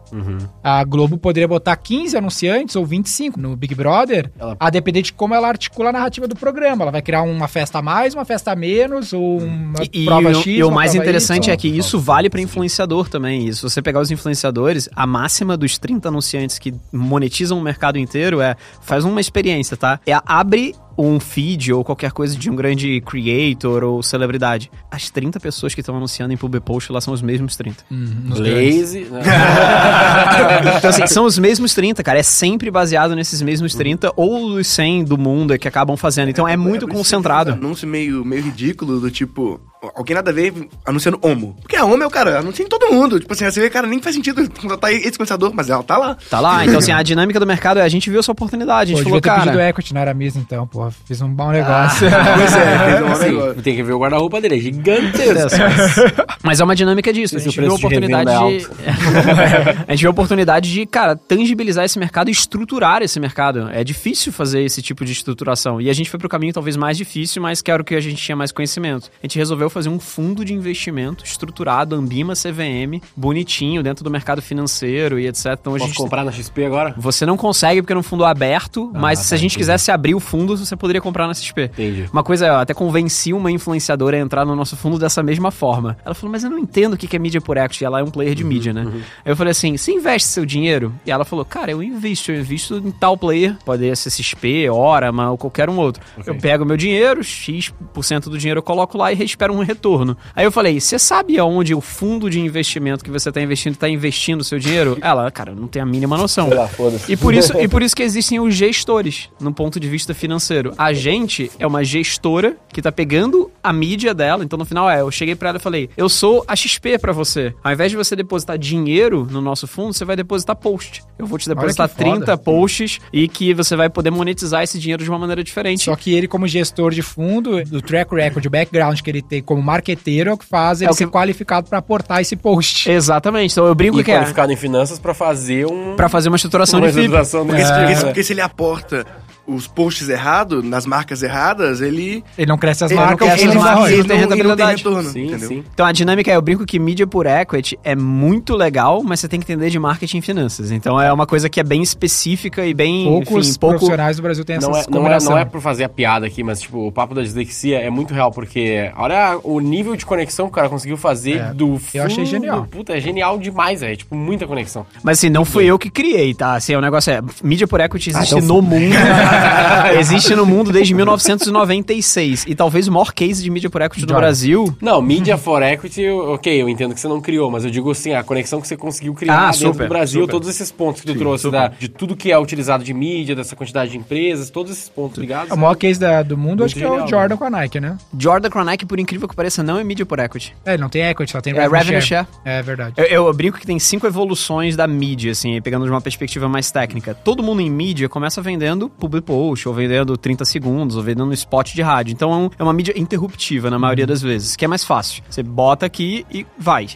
A 0.64 0.84
Globo 0.84 1.18
poderia 1.18 1.48
botar 1.48 1.76
15 1.76 2.18
anunciantes 2.18 2.76
ou 2.76 2.86
25 2.86 3.40
no 3.40 3.56
Big 3.56 3.74
Brother, 3.76 4.32
Ela- 4.40 4.56
a 4.60 4.70
depender 4.70 5.02
de 5.02 5.14
como 5.14 5.34
ela 5.34 5.48
articula 5.48 5.90
a 5.90 5.94
narrativa 5.94 6.28
do 6.28 6.36
programa. 6.36 6.84
Ela 6.84 6.92
vai 6.92 7.02
criar 7.02 7.22
uma 7.24 7.48
festa 7.48 7.80
a 7.80 7.82
mais, 7.82 8.14
uma 8.14 8.26
festa 8.26 8.52
a 8.52 8.56
menos, 8.56 9.14
ou 9.14 9.40
uma 9.40 9.82
E, 9.92 10.04
e 10.04 10.06
prova 10.06 10.30
o- 10.30 10.36
X. 10.36 10.46
e 10.60 10.64
o 10.64 10.72
mais 10.72 10.96
interessante 10.96 11.46
Y. 11.46 11.54
é 11.54 11.58
que 11.58 11.68
isso 11.68 12.00
vale 12.00 12.30
para 12.30 12.42
influenciador 12.42 13.08
também. 13.10 13.48
E 13.48 13.54
se 13.54 13.62
você 13.62 13.82
pegar 13.82 14.00
os 14.00 14.12
influenciadores, 14.12 14.90
a 14.96 15.06
máxima 15.08 15.56
dos 15.58 15.78
30 15.78 16.10
anunciantes 16.10 16.60
que 16.60 16.74
monetizam 16.92 17.58
o 17.58 17.62
mercado 17.62 17.98
inteiro 17.98 18.42
é 18.42 18.56
faz 18.82 19.06
uma 19.06 19.22
experiência, 19.22 19.76
tá? 19.78 20.00
É 20.06 20.18
abre 20.26 20.76
um 21.06 21.20
feed 21.20 21.72
ou 21.74 21.84
qualquer 21.84 22.12
coisa 22.12 22.36
de 22.36 22.50
um 22.50 22.56
grande 22.56 23.02
creator 23.02 23.84
ou 23.84 24.04
celebridade. 24.04 24.70
As 24.92 25.10
30 25.10 25.40
pessoas 25.40 25.74
que 25.74 25.82
estão 25.82 25.96
anunciando 25.96 26.34
em 26.34 26.38
public 26.38 26.66
post 26.66 26.92
lá 26.92 27.00
são 27.02 27.14
os 27.14 27.22
mesmos 27.22 27.56
30. 27.56 27.84
Hum. 27.92 28.30
Lazy. 28.30 29.06
né? 29.06 29.22
Então, 30.78 30.90
assim, 30.90 31.08
são 31.08 31.26
os 31.26 31.38
mesmos 31.38 31.74
30, 31.74 32.04
cara. 32.04 32.20
É 32.20 32.24
sempre 32.24 32.70
baseado 32.72 33.16
nesses 33.16 33.42
mesmos 33.42 33.74
30 33.76 34.12
ou 34.16 34.46
os 34.56 34.68
100 34.68 35.04
do 35.06 35.18
mundo 35.18 35.58
que 35.58 35.68
acabam 35.68 35.96
fazendo. 35.98 36.30
Então 36.30 36.48
é 36.48 36.56
muito 36.58 36.82
por 36.82 36.86
isso 36.86 36.88
que 36.88 36.96
concentrado. 36.98 37.52
um 37.52 37.54
Anúncio 37.56 37.88
meio, 37.88 38.24
meio 38.26 38.44
ridículo, 38.44 39.00
do 39.00 39.10
tipo, 39.12 39.60
alguém 39.96 40.16
nada 40.16 40.32
a 40.32 40.34
ver 40.34 40.54
anunciando 40.86 41.20
Homo. 41.22 41.56
Porque 41.62 41.76
a 41.76 41.86
Homo 41.86 42.04
é 42.04 42.08
o 42.08 42.10
cara, 42.10 42.40
anuncia 42.40 42.64
em 42.66 42.68
todo 42.68 42.92
mundo. 42.92 43.20
Tipo 43.20 43.34
assim, 43.34 43.46
você 43.46 43.60
vê, 43.62 43.70
cara, 43.70 43.88
nem 43.88 44.02
faz 44.02 44.16
sentido 44.16 44.50
contratar 44.60 44.92
esse 44.94 45.10
influenciador, 45.10 45.52
mas 45.54 45.70
ela 45.70 45.84
tá 45.84 45.98
lá. 45.98 46.18
Tá 46.30 46.40
lá. 46.40 46.66
Então, 46.66 46.80
assim, 46.80 46.92
a 46.94 47.02
dinâmica 47.04 47.40
do 47.40 47.46
mercado 47.48 47.80
é 47.80 47.84
a 47.84 47.90
gente 47.90 48.10
viu 48.10 48.20
essa 48.20 48.32
oportunidade. 48.32 48.94
A 48.94 48.98
Pô, 48.98 49.04
gente 49.04 49.06
devia 49.06 49.22
falou, 49.22 49.38
cara. 49.38 49.52
pedido 49.52 49.62
equity 49.70 49.94
na 49.94 50.02
Aramis, 50.02 50.36
então, 50.36 50.68
pô. 50.68 50.89
Fiz 51.06 51.22
um 51.22 51.30
bom 51.34 51.52
negócio. 51.52 52.08
Pois 52.40 52.56
é, 52.56 52.80
fez 52.86 53.02
um 53.02 53.12
Assim, 53.12 53.26
negócio. 53.32 53.62
tem 53.62 53.76
que 53.76 53.84
ver 53.84 53.94
o 53.94 54.00
guarda-roupa 54.00 54.40
dele, 54.42 54.58
é 54.58 54.60
gigantesco. 54.60 55.60
Mas 56.44 56.60
é 56.60 56.64
uma 56.64 56.76
dinâmica 56.76 57.12
disso. 57.12 57.36
A 57.36 57.40
gente 57.40 57.60
viu 57.60 57.66
a 57.72 57.76
de 57.76 57.76
oportunidade 57.76 58.30
de. 58.30 58.68
revenda 58.68 59.86
a 59.88 59.92
gente 59.92 60.00
viu 60.02 60.10
a 60.10 60.12
oportunidade 60.12 60.72
de, 60.72 60.86
cara, 60.86 61.16
tangibilizar 61.16 61.84
esse 61.86 62.00
mercado 62.00 62.30
e 62.30 62.32
estruturar 62.32 63.02
esse 63.02 63.20
mercado. 63.20 63.70
É 63.72 63.84
difícil 63.84 64.32
fazer 64.32 64.62
esse 64.64 64.82
tipo 64.82 65.04
de 65.04 65.12
estruturação. 65.12 65.82
E 65.82 65.90
a 65.90 65.94
gente 65.94 66.10
foi 66.10 66.20
pro 66.20 66.30
caminho 66.30 66.54
talvez 66.54 66.76
mais 66.76 66.98
difícil, 66.98 67.42
mas 67.42 67.62
que 67.62 67.72
era 67.72 67.82
o 67.82 67.86
que 67.86 67.96
a 67.96 68.00
gente 68.00 68.16
tinha 68.22 68.36
mais 68.36 68.52
conhecimento. 68.52 69.10
A 69.22 69.26
gente 69.28 69.38
resolveu 69.38 69.70
fazer 69.70 69.90
um 69.90 70.00
fundo 70.00 70.46
de 70.46 70.54
investimento 70.54 71.24
estruturado, 71.26 71.96
Ambima 71.96 72.34
CVM, 72.34 73.02
bonitinho, 73.16 73.84
dentro 73.84 74.04
do 74.04 74.10
mercado 74.10 74.42
financeiro 74.42 75.20
e 75.20 75.28
etc. 75.28 75.58
Então 75.60 75.76
a 75.76 75.78
Posso 75.78 75.88
gente. 75.88 75.98
comprar 75.98 76.24
na 76.24 76.32
XP 76.32 76.66
agora? 76.66 76.94
Você 76.98 77.26
não 77.26 77.38
consegue 77.38 77.82
porque 77.82 77.94
é 77.94 77.98
um 77.98 78.04
fundo 78.04 78.24
aberto, 78.26 78.92
mas 78.94 79.20
tá, 79.20 79.26
se 79.26 79.34
a 79.34 79.38
gente 79.38 79.52
entendi. 79.52 79.58
quisesse 79.60 79.92
abrir 79.92 80.16
o 80.16 80.20
fundo, 80.20 80.56
você 80.58 80.76
poderia 80.80 81.02
comprar 81.02 81.28
na 81.28 81.34
XP. 81.34 81.66
Entendi. 81.66 82.10
Uma 82.12 82.24
coisa, 82.24 82.48
eu 82.48 82.56
até 82.56 82.74
convenci 82.74 83.34
uma 83.34 83.52
influenciadora 83.52 84.18
a 84.18 84.20
entrar 84.20 84.46
no 84.46 84.56
nosso 84.56 84.76
fundo 84.76 84.98
dessa 84.98 85.22
mesma 85.22 85.52
forma. 85.52 85.98
Ela 86.04 86.16
falou, 86.16 86.32
mas 86.32 86.44
eu 86.44 86.50
não 86.50 86.58
entendo 86.58 86.94
o 86.94 86.98
que 86.98 87.16
é 87.16 87.20
mídia 87.20 87.42
por 87.42 87.58
equity. 87.58 87.86
Ela 87.86 88.00
é 88.00 88.04
um 88.04 88.10
player 88.10 88.34
de 88.34 88.44
mídia, 88.44 88.74
né? 88.74 88.88
Aí 89.26 89.32
eu 89.32 89.36
falei 89.36 89.52
assim, 89.52 89.78
você 89.78 89.92
investe 89.92 90.28
seu 90.30 90.46
dinheiro? 90.46 90.94
E 91.06 91.12
ela 91.12 91.26
falou, 91.26 91.46
cara, 91.46 91.72
eu 91.72 91.84
invisto, 91.84 92.32
eu 92.32 92.40
invisto 92.40 92.78
em 92.78 92.92
tal 92.92 93.18
player. 93.18 93.56
Pode 93.66 93.96
ser 93.96 94.10
XP, 94.10 94.70
Orama 94.70 95.32
ou 95.32 95.38
qualquer 95.38 95.70
um 95.70 95.78
outro. 95.78 96.02
Eu 96.26 96.36
pego 96.36 96.66
meu 96.66 96.78
dinheiro, 96.78 97.24
X% 97.24 98.30
do 98.30 98.38
dinheiro 98.38 98.60
eu 98.60 98.64
coloco 98.64 98.98
lá 98.98 99.12
e 99.12 99.24
espero 99.24 99.54
um 99.54 99.64
retorno. 99.64 100.18
Aí 100.36 100.46
eu 100.46 100.52
falei, 100.52 100.80
você 100.80 100.98
sabe 100.98 101.38
aonde 101.38 101.74
o 101.74 101.82
fundo 101.82 102.30
de 102.30 102.40
investimento 102.40 103.04
que 103.04 103.12
você 103.12 103.30
está 103.30 103.42
investindo 103.42 103.74
está 103.74 103.90
investindo 103.90 104.44
seu 104.44 104.60
dinheiro? 104.60 104.98
Ela, 105.02 105.30
cara, 105.32 105.54
não 105.54 105.68
tem 105.68 105.82
a 105.82 105.86
mínima 105.86 106.18
noção. 106.18 106.50
Lá. 106.50 106.70
E 107.08 107.16
por 107.16 107.34
isso, 107.34 107.58
e 107.60 107.68
por 107.68 107.82
isso 107.82 107.96
que 107.96 108.04
existem 108.04 108.40
os 108.40 108.54
gestores, 108.56 109.30
no 109.40 109.54
ponto 109.54 109.80
de 109.80 109.88
vista 109.88 110.14
financeiro. 110.14 110.59
A 110.78 110.94
gente 110.94 111.52
é 111.60 111.66
uma 111.68 111.84
gestora 111.84 112.56
que 112.72 112.82
tá 112.82 112.92
pegando 112.92 113.52
a 113.64 113.72
mídia 113.74 114.14
dela. 114.14 114.44
Então, 114.44 114.58
no 114.58 114.66
final, 114.66 114.90
é, 114.90 115.02
eu 115.02 115.12
cheguei 115.12 115.36
pra 115.36 115.50
ela 115.50 115.58
e 115.58 115.62
falei: 115.62 115.90
eu 115.98 116.08
sou 116.10 116.44
a 116.48 116.56
XP 116.56 116.98
pra 117.00 117.12
você. 117.12 117.54
Ao 117.64 117.72
invés 117.72 117.92
de 117.92 117.98
você 117.98 118.16
depositar 118.16 118.58
dinheiro 118.58 119.28
no 119.30 119.42
nosso 119.42 119.68
fundo, 119.68 119.94
você 119.94 120.06
vai 120.06 120.16
depositar 120.16 120.56
post. 120.56 121.02
Eu 121.18 121.26
vou 121.26 121.38
te 121.38 121.48
depositar 121.50 121.90
que 121.90 121.96
foda. 121.96 122.12
30 122.18 122.38
posts 122.38 123.00
e 123.12 123.28
que 123.28 123.54
você 123.54 123.76
vai 123.76 123.90
poder 123.90 124.10
monetizar 124.12 124.64
esse 124.64 124.78
dinheiro 124.80 125.04
de 125.04 125.10
uma 125.10 125.20
maneira 125.20 125.44
diferente. 125.44 125.84
Só 125.86 125.96
que 125.96 126.14
ele, 126.14 126.28
como 126.28 126.48
gestor 126.48 126.92
de 126.92 127.02
fundo, 127.02 127.64
do 127.66 127.82
track 127.82 128.14
record, 128.16 128.46
o 128.46 128.50
background 128.50 129.00
que 129.02 129.10
ele 129.10 129.22
tem 129.22 129.42
como 129.42 129.62
marqueteiro, 129.62 130.30
é 130.30 130.34
o 130.34 130.38
que 130.38 130.46
faz 130.46 130.82
ele 130.82 130.90
É 130.90 130.92
o 130.92 130.96
ser 130.96 131.06
que- 131.06 131.12
qualificado 131.12 131.68
pra 131.70 131.80
aportar 131.80 132.22
esse 132.22 132.36
post. 132.36 132.90
Exatamente. 132.90 133.52
Então, 133.52 133.66
eu 133.66 133.76
brinco 133.76 134.00
E 134.00 134.04
que 134.04 134.12
é 134.12 134.16
qualificado 134.16 134.52
em 134.52 134.56
finanças 134.56 134.98
pra 135.00 135.14
fazer 135.14 135.66
um... 135.68 135.96
pra 135.96 136.08
fazer 136.10 136.30
uma 136.30 136.36
estruturação 136.36 136.80
uma 136.80 136.88
de 136.88 136.94
FIP. 136.94 137.02
estruturação 137.06 137.46
do 137.46 137.54
Porque, 137.54 137.96
se- 137.96 138.06
porque 138.06 138.24
se 138.24 138.34
ele 138.34 138.42
aporta 138.42 139.06
os 139.56 139.68
posts 139.68 140.10
errados, 140.10 140.64
nas 140.64 140.86
marcas 140.86 141.24
erradas, 141.24 141.82
ele. 141.82 142.24
Ele 142.38 142.48
não 142.48 142.58
cresce 142.58 142.84
as 142.84 142.92
ele 142.92 143.00
marcas, 143.00 143.28
cresce 143.28 143.44
ele 143.44 143.50
as 143.50 143.56
não 143.56 143.62
marcas, 143.64 143.82
vai. 143.84 143.92
ele 143.94 143.98
não 144.02 144.08
tem 144.08 144.18
ele 144.18 144.26
não 144.26 144.30
tem 144.30 144.38
rentabilidade. 144.46 144.84
retorno, 144.84 145.10
Sim, 145.10 145.26
entendeu? 145.28 145.48
sim. 145.50 145.64
Então 145.74 145.86
a 145.86 145.92
dinâmica 145.92 146.32
é, 146.32 146.36
eu 146.36 146.42
brinco 146.42 146.66
que 146.66 146.80
mídia 146.80 147.08
por 147.08 147.26
equity 147.26 147.78
é 147.84 147.96
muito 147.96 148.56
legal, 148.56 149.02
mas 149.04 149.20
você 149.20 149.28
tem 149.28 149.40
que 149.40 149.52
entender 149.52 149.70
de 149.70 149.80
marketing 149.80 150.18
e 150.18 150.22
finanças. 150.22 150.72
Então 150.72 151.00
é 151.00 151.12
uma 151.12 151.26
coisa 151.26 151.50
que 151.50 151.60
é 151.60 151.64
bem 151.64 151.82
específica 151.82 152.66
e 152.66 152.74
bem, 152.74 153.06
Poucos 153.06 153.48
enfim, 153.50 153.60
pouco... 153.60 153.76
profissionais 153.78 154.18
do 154.18 154.24
Brasil 154.24 154.46
têm 154.46 154.58
essa 154.58 154.68
Não 154.70 154.78
é, 154.78 154.86
não, 154.90 155.08
é, 155.08 155.20
não 155.20 155.38
é 155.38 155.46
por 155.46 155.62
fazer 155.62 155.84
a 155.84 155.90
piada 155.90 156.26
aqui, 156.26 156.44
mas 156.44 156.62
tipo, 156.62 156.88
o 156.88 156.92
papo 156.92 157.14
da 157.16 157.22
dislexia 157.22 157.80
é 157.80 157.90
muito 157.90 158.14
real, 158.14 158.32
porque 158.32 158.92
olha 158.96 159.40
o 159.44 159.60
nível 159.60 159.96
de 159.96 160.06
conexão 160.06 160.46
que 160.48 160.52
o 160.52 160.56
cara 160.56 160.70
conseguiu 160.70 160.98
fazer 160.98 161.38
É, 161.38 161.54
do 161.54 161.80
eu 161.94 162.04
achei 162.04 162.18
fundo- 162.18 162.26
genial. 162.30 162.68
Puta, 162.70 162.94
é 162.98 163.00
genial 163.00 163.38
demais, 163.38 163.82
é 163.84 163.96
tipo, 163.96 164.16
muita 164.16 164.46
conexão. 164.48 164.86
Mas 165.04 165.18
assim, 165.20 165.30
não 165.30 165.46
fui 165.46 165.66
eu 165.66 165.78
que 165.80 165.90
criei, 165.90 166.34
tá? 166.34 166.54
Assim, 166.56 166.76
o 166.76 166.82
negócio 166.82 167.12
é, 167.12 167.22
mídia 167.44 167.68
por 167.68 167.80
equity 167.80 168.10
existe 168.12 168.36
então 168.36 168.46
no 168.48 168.62
mundo. 168.62 168.94
existe 170.00 170.36
no 170.36 170.46
mundo 170.46 170.72
desde 170.72 170.94
1996. 170.94 172.46
E 172.48 172.56
talvez 172.56 172.88
o 172.88 172.92
maior 172.92 173.14
case 173.14 173.42
de 173.44 173.50
mídia 173.50 173.70
por 173.70 173.82
equity 173.82 174.06
do. 174.06 174.14
Brasil... 174.14 174.76
Não, 174.82 175.02
Media 175.02 175.38
for 175.38 175.62
Equity, 175.64 176.08
ok, 176.10 176.62
eu 176.62 176.68
entendo 176.70 176.94
que 176.94 177.00
você 177.00 177.08
não 177.08 177.22
criou, 177.22 177.50
mas 177.50 177.64
eu 177.64 177.72
digo 177.72 177.90
assim, 177.92 178.14
a 178.14 178.24
conexão 178.24 178.60
que 178.62 178.68
você 178.68 178.76
conseguiu 178.76 179.14
criar 179.14 179.34
Ah, 179.48 179.52
dentro 179.52 179.68
super, 179.68 179.84
do 179.86 179.90
Brasil, 179.90 180.22
super. 180.22 180.32
todos 180.32 180.50
esses 180.50 180.72
pontos 180.72 181.02
que 181.02 181.08
tu 181.14 181.18
trouxe, 181.18 181.50
da- 181.50 181.68
de 181.70 181.88
tudo 181.88 182.16
que 182.16 182.32
é 182.32 182.38
utilizado 182.38 182.84
de 182.84 182.94
mídia, 182.94 183.36
dessa 183.36 183.56
quantidade 183.56 183.92
de 183.92 183.98
empresas, 183.98 184.50
todos 184.50 184.72
esses 184.72 184.90
pontos 184.90 185.18
ligados. 185.20 185.52
O 185.52 185.58
maior 185.58 185.76
case 185.76 186.00
da- 186.00 186.22
do 186.24 186.38
mundo, 186.38 186.60
Muito 186.60 186.66
acho 186.66 186.76
que 186.76 186.84
é 186.84 186.90
o 186.90 187.08
Jordan 187.08 187.38
com 187.38 187.46
a 187.46 187.50
Nike, 187.50 187.80
né? 187.80 187.98
Jordan 188.18 188.50
Chronic, 188.50 188.86
por 188.86 189.00
incrível 189.00 189.28
que 189.28 189.36
pareça, 189.36 189.64
não 189.64 189.80
é 189.80 189.84
mídia 189.84 190.06
por 190.06 190.20
equity. 190.20 190.54
É, 190.66 190.74
ele 190.74 190.82
não 190.82 190.90
tem 190.90 191.04
equity, 191.04 191.32
só 191.32 191.42
tem 191.42 191.54
É 191.56 191.68
revenue 191.68 192.02
share. 192.02 192.28
É 192.44 192.62
verdade. 192.62 192.94
Eu, 192.98 193.06
eu 193.06 193.34
brinco 193.34 193.58
que 193.60 193.66
tem 193.66 193.80
cinco 193.80 194.06
evoluções 194.08 194.76
da 194.76 194.88
mídia, 194.88 195.32
assim, 195.32 195.62
pegando 195.62 195.86
de 195.86 195.92
uma 195.92 196.02
perspectiva 196.02 196.48
mais 196.50 196.72
técnica. 196.72 197.14
Todo 197.14 197.42
mundo 197.44 197.62
em 197.62 197.70
mídia 197.70 198.10
começa 198.10 198.42
vendendo 198.42 198.90
public 198.90 199.26
post, 199.30 199.68
ou 199.68 199.76
vendendo 199.76 200.18
30 200.18 200.44
segundos, 200.44 200.96
ou 200.96 201.04
vendendo 201.04 201.28
no 201.28 201.34
spot 201.34 201.74
de 201.76 201.82
rádio. 201.84 202.14
Então 202.14 202.34
é, 202.34 202.36
um- 202.38 202.50
é 202.58 202.64
uma 202.64 202.74
mídia 202.74 202.94
interruptiva 203.00 203.70
na 203.70 203.78
maioria 203.78 204.08
das 204.08 204.24
vezes, 204.24 204.56
que 204.56 204.66
é 204.66 204.68
mais 204.68 204.84
fácil. 204.84 205.22
Você 205.30 205.44
bota 205.44 205.86
aqui 205.86 206.26
e 206.32 206.48
vai. 206.58 206.88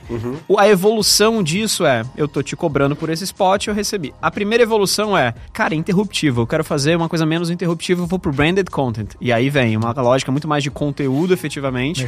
O- 0.48 0.58
A 0.58 0.68
evolução 0.68 1.44
disso 1.44 1.86
é, 1.86 2.04
eu 2.18 2.28
tô 2.28 2.42
te 2.42 2.56
cobrando 2.56 2.96
por 2.96 3.10
esse 3.10 3.24
spot, 3.24 3.68
eu 3.68 3.74
recebi. 3.74 4.14
A 4.22 4.32
primeira 4.32 4.64
evolução 4.64 5.16
é, 5.16 5.34
cara, 5.52 5.76
interruptivo. 5.76 6.42
Eu 6.42 6.48
quero 6.48 6.64
fazer 6.64 6.96
uma 6.96 7.08
coisa 7.08 7.26
menos 7.26 7.50
interruptiva, 7.52 8.02
eu 8.02 8.08
vou 8.08 8.18
pro 8.18 8.32
branded 8.32 8.70
content. 8.72 9.12
E 9.22 9.32
aí 9.32 9.50
vem 9.50 9.78
uma 9.78 9.92
lógica 9.92 10.32
muito 10.32 10.48
mais 10.48 10.64
de 10.64 10.72
conteúdo, 10.72 11.34
efetivamente. 11.34 12.02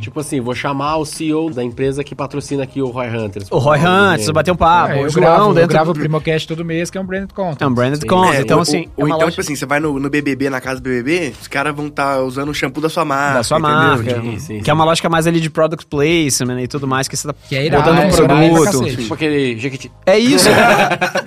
Tipo 0.00 0.20
assim, 0.20 0.40
vou 0.40 0.54
chamar 0.54 0.96
o 0.98 1.04
CEO 1.04 1.50
da 1.50 1.64
empresa 1.64 2.04
que 2.04 2.14
patrocina 2.14 2.62
aqui 2.62 2.80
o 2.80 2.88
Roy 2.90 3.08
Hunters. 3.08 3.48
O 3.50 3.58
Roy 3.58 3.78
Hunt, 3.78 4.20
você 4.20 4.32
bater 4.32 4.52
um 4.52 4.56
papo, 4.56 4.92
É, 4.92 5.02
eu, 5.02 5.08
João 5.08 5.24
gravo, 5.24 5.50
eu 5.50 5.54
dentro 5.54 5.68
gravo 5.70 5.90
o. 5.90 5.94
Primocast 5.94 6.46
todo 6.46 6.64
mês, 6.64 6.90
que 6.90 6.98
é 6.98 7.00
um 7.00 7.04
branded 7.06 7.32
content. 7.32 7.60
É 7.62 7.66
um 7.66 7.72
branded 7.74 8.00
Sim. 8.00 8.06
content. 8.06 8.34
É, 8.34 8.40
então, 8.42 8.56
ou- 8.58 8.62
assim, 8.62 8.78
ou, 8.78 8.82
é 8.82 9.04
uma 9.04 9.06
então, 9.06 9.18
lógica 9.18 9.30
tipo 9.30 9.40
assim, 9.40 9.56
você 9.62 9.66
vai 9.66 9.78
no, 9.80 9.98
no 9.98 10.10
BBB, 10.10 10.50
na 10.50 10.60
casa 10.60 10.80
do 10.80 10.84
BBB, 10.84 11.32
os 11.40 11.46
caras 11.48 11.74
vão 11.74 11.86
estar 11.86 12.20
usando 12.20 12.48
o 12.48 12.54
shampoo 12.54 12.80
da 12.80 12.88
sua 12.88 13.04
marca. 13.04 13.34
da 13.38 13.42
sua 13.44 13.58
entendeu? 13.58 13.76
marca. 13.76 14.20
Sim, 14.22 14.38
sim, 14.38 14.58
que 14.58 14.64
sim. 14.64 14.70
é 14.70 14.74
uma 14.74 14.84
lógica 14.84 15.08
mais 15.08 15.26
ali 15.26 15.40
de 15.40 15.48
product 15.50 15.86
placement 15.86 16.60
e 16.62 16.66
tudo 16.68 16.86
mais, 16.88 17.06
que 17.06 17.16
você 17.16 17.28
tá 17.28 17.34
Que 17.48 17.56
é 17.56 17.66
irado, 17.66 17.82
botando 17.84 17.98
um 17.98 18.02
é 18.02 18.10
produto. 18.50 18.64
cacete. 18.64 18.96
Tipo 18.96 19.14
aquele 19.14 19.58
Jequiti. 19.58 19.92
É 20.06 20.18
isso. 20.18 20.48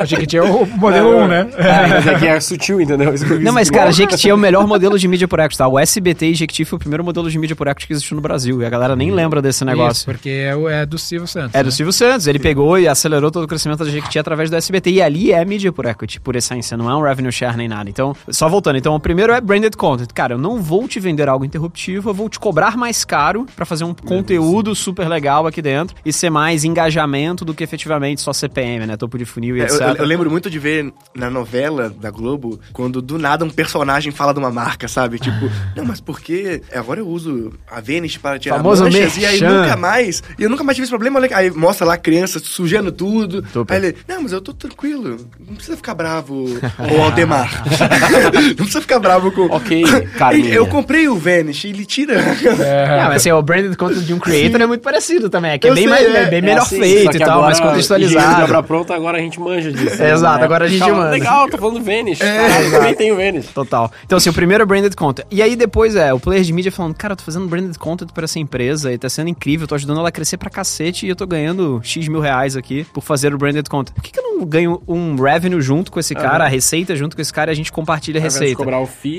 O 0.01 0.05
Jequiti 0.05 0.37
é 0.37 0.43
o 0.43 0.65
modelo 0.65 1.17
1, 1.23 1.27
né? 1.27 1.47
É, 1.57 1.87
mas 1.87 2.07
aqui 2.07 2.27
é 2.27 2.39
sutil, 2.39 2.81
entendeu? 2.81 3.13
Isso 3.13 3.25
Não, 3.39 3.53
mas, 3.53 3.69
cara. 3.69 3.91
Jequiti 3.91 4.29
é 4.29 4.33
o 4.33 4.37
melhor 4.37 4.67
modelo 4.67 4.99
de 4.99 5.07
mídia 5.07 5.27
por 5.27 5.39
equity, 5.39 5.57
tá? 5.57 5.67
O 5.67 5.79
SBT 5.79 6.27
e 6.27 6.35
Jequiti 6.35 6.65
foi 6.65 6.75
o 6.77 6.79
primeiro 6.79 7.03
modelo 7.03 7.29
de 7.29 7.37
mídia 7.39 7.55
por 7.55 7.67
equity 7.67 7.87
que 7.87 7.93
existiu 7.93 8.15
no 8.15 8.21
Brasil. 8.21 8.61
E 8.61 8.65
a 8.65 8.69
galera 8.69 8.95
nem 8.95 9.11
lembra 9.11 9.41
desse 9.41 9.57
Isso, 9.59 9.65
negócio. 9.65 10.05
porque 10.05 10.29
é, 10.29 10.55
o- 10.55 10.67
é 10.67 10.85
do 10.85 10.97
Silvio 10.97 11.27
Santos. 11.27 11.55
É 11.55 11.63
do 11.63 11.67
né? 11.67 11.71
Silvio 11.71 11.93
Santos, 11.93 12.27
ele 12.27 12.39
pegou 12.39 12.77
e 12.77 12.87
acelerou 12.87 13.31
todo 13.31 13.43
o 13.43 13.47
crescimento 13.47 13.83
da 13.83 13.89
Jequiti 13.89 14.19
através 14.19 14.49
do 14.49 14.55
SBT. 14.57 14.91
E 14.91 15.01
ali 15.01 15.31
é 15.31 15.43
mídia 15.45 15.71
por 15.71 15.85
equity, 15.85 16.19
por 16.19 16.35
essência, 16.35 16.75
não 16.77 16.89
é 16.89 16.95
um 16.95 17.01
revenue 17.01 17.31
share 17.31 17.55
nem 17.57 17.67
nada. 17.67 17.89
Então, 17.89 18.15
só 18.29 18.47
voltando. 18.49 18.77
Então, 18.77 18.95
o 18.95 18.99
primeiro 18.99 19.33
é 19.33 19.39
branded 19.41 19.75
content. 19.75 20.09
Cara, 20.13 20.33
eu 20.33 20.37
não 20.37 20.61
vou 20.61 20.87
te 20.87 20.99
vender 20.99 21.27
algo 21.29 21.45
interruptivo, 21.45 22.09
eu 22.09 22.13
vou 22.13 22.29
te 22.29 22.39
cobrar 22.39 22.75
mais 22.77 23.03
caro 23.05 23.45
pra 23.55 23.65
fazer 23.65 23.83
um 23.83 23.93
conteúdo 23.93 24.75
super 24.75 25.07
legal 25.07 25.45
aqui 25.47 25.61
dentro 25.61 25.95
e 26.05 26.11
ser 26.11 26.29
mais 26.29 26.63
engajamento 26.63 27.45
do 27.45 27.53
que 27.53 27.63
efetivamente 27.63 28.21
só 28.21 28.33
CPM, 28.33 28.85
né? 28.85 28.97
Topo 28.97 29.17
de 29.17 29.25
funil 29.25 29.57
e 29.57 29.61
É, 29.61 29.63
etc. 29.65 29.81
eu, 29.81 29.95
eu 29.95 30.05
lembro 30.05 30.29
muito 30.29 30.49
de 30.49 30.59
ver 30.59 30.91
na 31.15 31.29
novela 31.29 31.89
da 31.89 32.09
Globo, 32.09 32.59
quando 32.73 33.01
do 33.01 33.17
nada 33.17 33.45
um 33.45 33.49
personagem 33.49 34.11
fala 34.11 34.33
de 34.33 34.39
uma 34.39 34.51
marca, 34.51 34.87
sabe? 34.87 35.19
Tipo, 35.19 35.49
não, 35.75 35.85
mas 35.85 35.99
por 36.01 36.19
que 36.19 36.61
agora 36.73 36.99
eu 36.99 37.07
uso 37.07 37.53
a 37.69 37.79
Vênus 37.79 38.17
para 38.17 38.39
tirar 38.39 38.57
Famoso 38.57 38.83
manchas 38.83 39.17
e 39.17 39.25
aí 39.25 39.39
merchan. 39.39 39.61
nunca 39.61 39.77
mais, 39.77 40.23
e 40.37 40.43
eu 40.43 40.49
nunca 40.49 40.63
mais 40.63 40.75
tive 40.75 40.83
esse 40.85 40.91
problema, 40.91 41.19
olha, 41.19 41.29
aí 41.35 41.51
mostra 41.51 41.85
lá 41.85 41.93
a 41.93 41.97
criança 41.97 42.39
sujando 42.39 42.91
tudo. 42.91 43.45
Super. 43.51 43.73
Aí 43.73 43.79
ele, 43.85 43.97
não, 44.07 44.23
mas 44.23 44.31
eu 44.31 44.41
tô 44.41 44.53
tranquilo, 44.53 45.17
não 45.39 45.55
precisa 45.55 45.77
ficar 45.77 45.93
bravo, 45.93 46.45
o 46.79 47.01
Aldemar. 47.01 47.63
não 48.23 48.55
precisa 48.55 48.81
ficar 48.81 48.99
bravo 48.99 49.31
com... 49.31 49.45
Ok, 49.47 49.83
Carminha. 50.17 50.53
eu 50.53 50.67
comprei 50.67 51.07
o 51.07 51.15
Vanish, 51.17 51.65
ele 51.65 51.85
tira... 51.85 52.13
É, 52.15 53.03
mas 53.07 53.15
assim, 53.17 53.31
o 53.31 53.41
branded 53.41 53.75
content 53.77 54.03
de 54.03 54.13
um 54.13 54.19
creator 54.19 54.61
é 54.61 54.65
muito 54.65 54.81
parecido 54.81 55.29
também. 55.29 55.51
É 55.51 55.57
que 55.57 55.67
é 55.67 55.69
Eu 55.69 55.75
bem, 55.75 55.83
sei, 55.83 55.91
mais, 55.91 56.05
é. 56.05 56.23
é 56.23 56.25
bem 56.29 56.39
É 56.39 56.41
melhor 56.41 56.61
assim, 56.61 56.79
feito 56.79 57.15
e 57.15 57.19
tal, 57.19 57.29
agora 57.43 57.45
mais 57.45 57.59
engenheiro 57.59 57.81
de 57.81 57.87
contextualizado. 57.87 58.43
obra 58.43 58.63
pronta, 58.63 58.95
agora 58.95 59.17
a 59.17 59.21
gente 59.21 59.39
manja 59.39 59.71
disso. 59.71 60.01
É, 60.01 60.11
exato, 60.11 60.39
né? 60.39 60.45
agora 60.45 60.65
a 60.65 60.67
gente 60.67 60.79
Calma, 60.79 60.95
manja. 60.97 61.11
Legal, 61.11 61.49
tô 61.49 61.57
falando 61.57 61.81
Vênus. 61.81 62.19
Caralho, 62.19 62.71
também 62.71 62.95
tem 62.95 63.11
o 63.11 63.15
Vênus. 63.15 63.47
Total. 63.47 63.91
Então, 64.05 64.17
assim, 64.17 64.29
o 64.29 64.33
primeiro 64.33 64.63
é 64.63 64.65
branded 64.65 64.95
content. 64.95 65.25
E 65.31 65.41
aí 65.41 65.55
depois 65.55 65.95
é 65.95 66.13
o 66.13 66.19
player 66.19 66.43
de 66.43 66.53
mídia 66.53 66.71
falando, 66.71 66.93
cara, 66.95 67.13
eu 67.13 67.17
tô 67.17 67.23
fazendo 67.23 67.47
branded 67.47 67.77
content 67.77 68.09
pra 68.13 68.23
essa 68.25 68.39
empresa 68.39 68.91
e 68.93 68.97
tá 68.97 69.09
sendo 69.09 69.29
incrível, 69.29 69.67
tô 69.67 69.75
ajudando 69.75 69.99
ela 69.99 70.09
a 70.09 70.11
crescer 70.11 70.37
pra 70.37 70.49
cacete 70.49 71.05
e 71.05 71.09
eu 71.09 71.15
tô 71.15 71.25
ganhando 71.25 71.79
X 71.83 72.07
mil 72.07 72.19
reais 72.19 72.55
aqui 72.55 72.85
por 72.93 73.01
fazer 73.01 73.33
o 73.33 73.37
branded 73.37 73.67
content. 73.69 73.93
Por 73.93 74.03
que, 74.03 74.11
que 74.11 74.19
eu 74.19 74.23
não 74.23 74.45
ganho 74.45 74.81
um 74.87 75.15
revenue 75.15 75.61
junto 75.61 75.91
com 75.91 75.99
esse 75.99 76.13
cara, 76.13 76.45
a 76.45 76.47
receita 76.47 76.95
junto 76.95 77.15
com 77.15 77.21
esse 77.21 77.31
cara 77.33 77.51
e 77.51 77.53
a 77.53 77.55
gente 77.55 77.71
compartilha 77.71 78.04
a 78.11 78.15
Ao 78.15 78.19
invés 78.19 78.33
de 78.33 78.39
receita? 78.39 78.63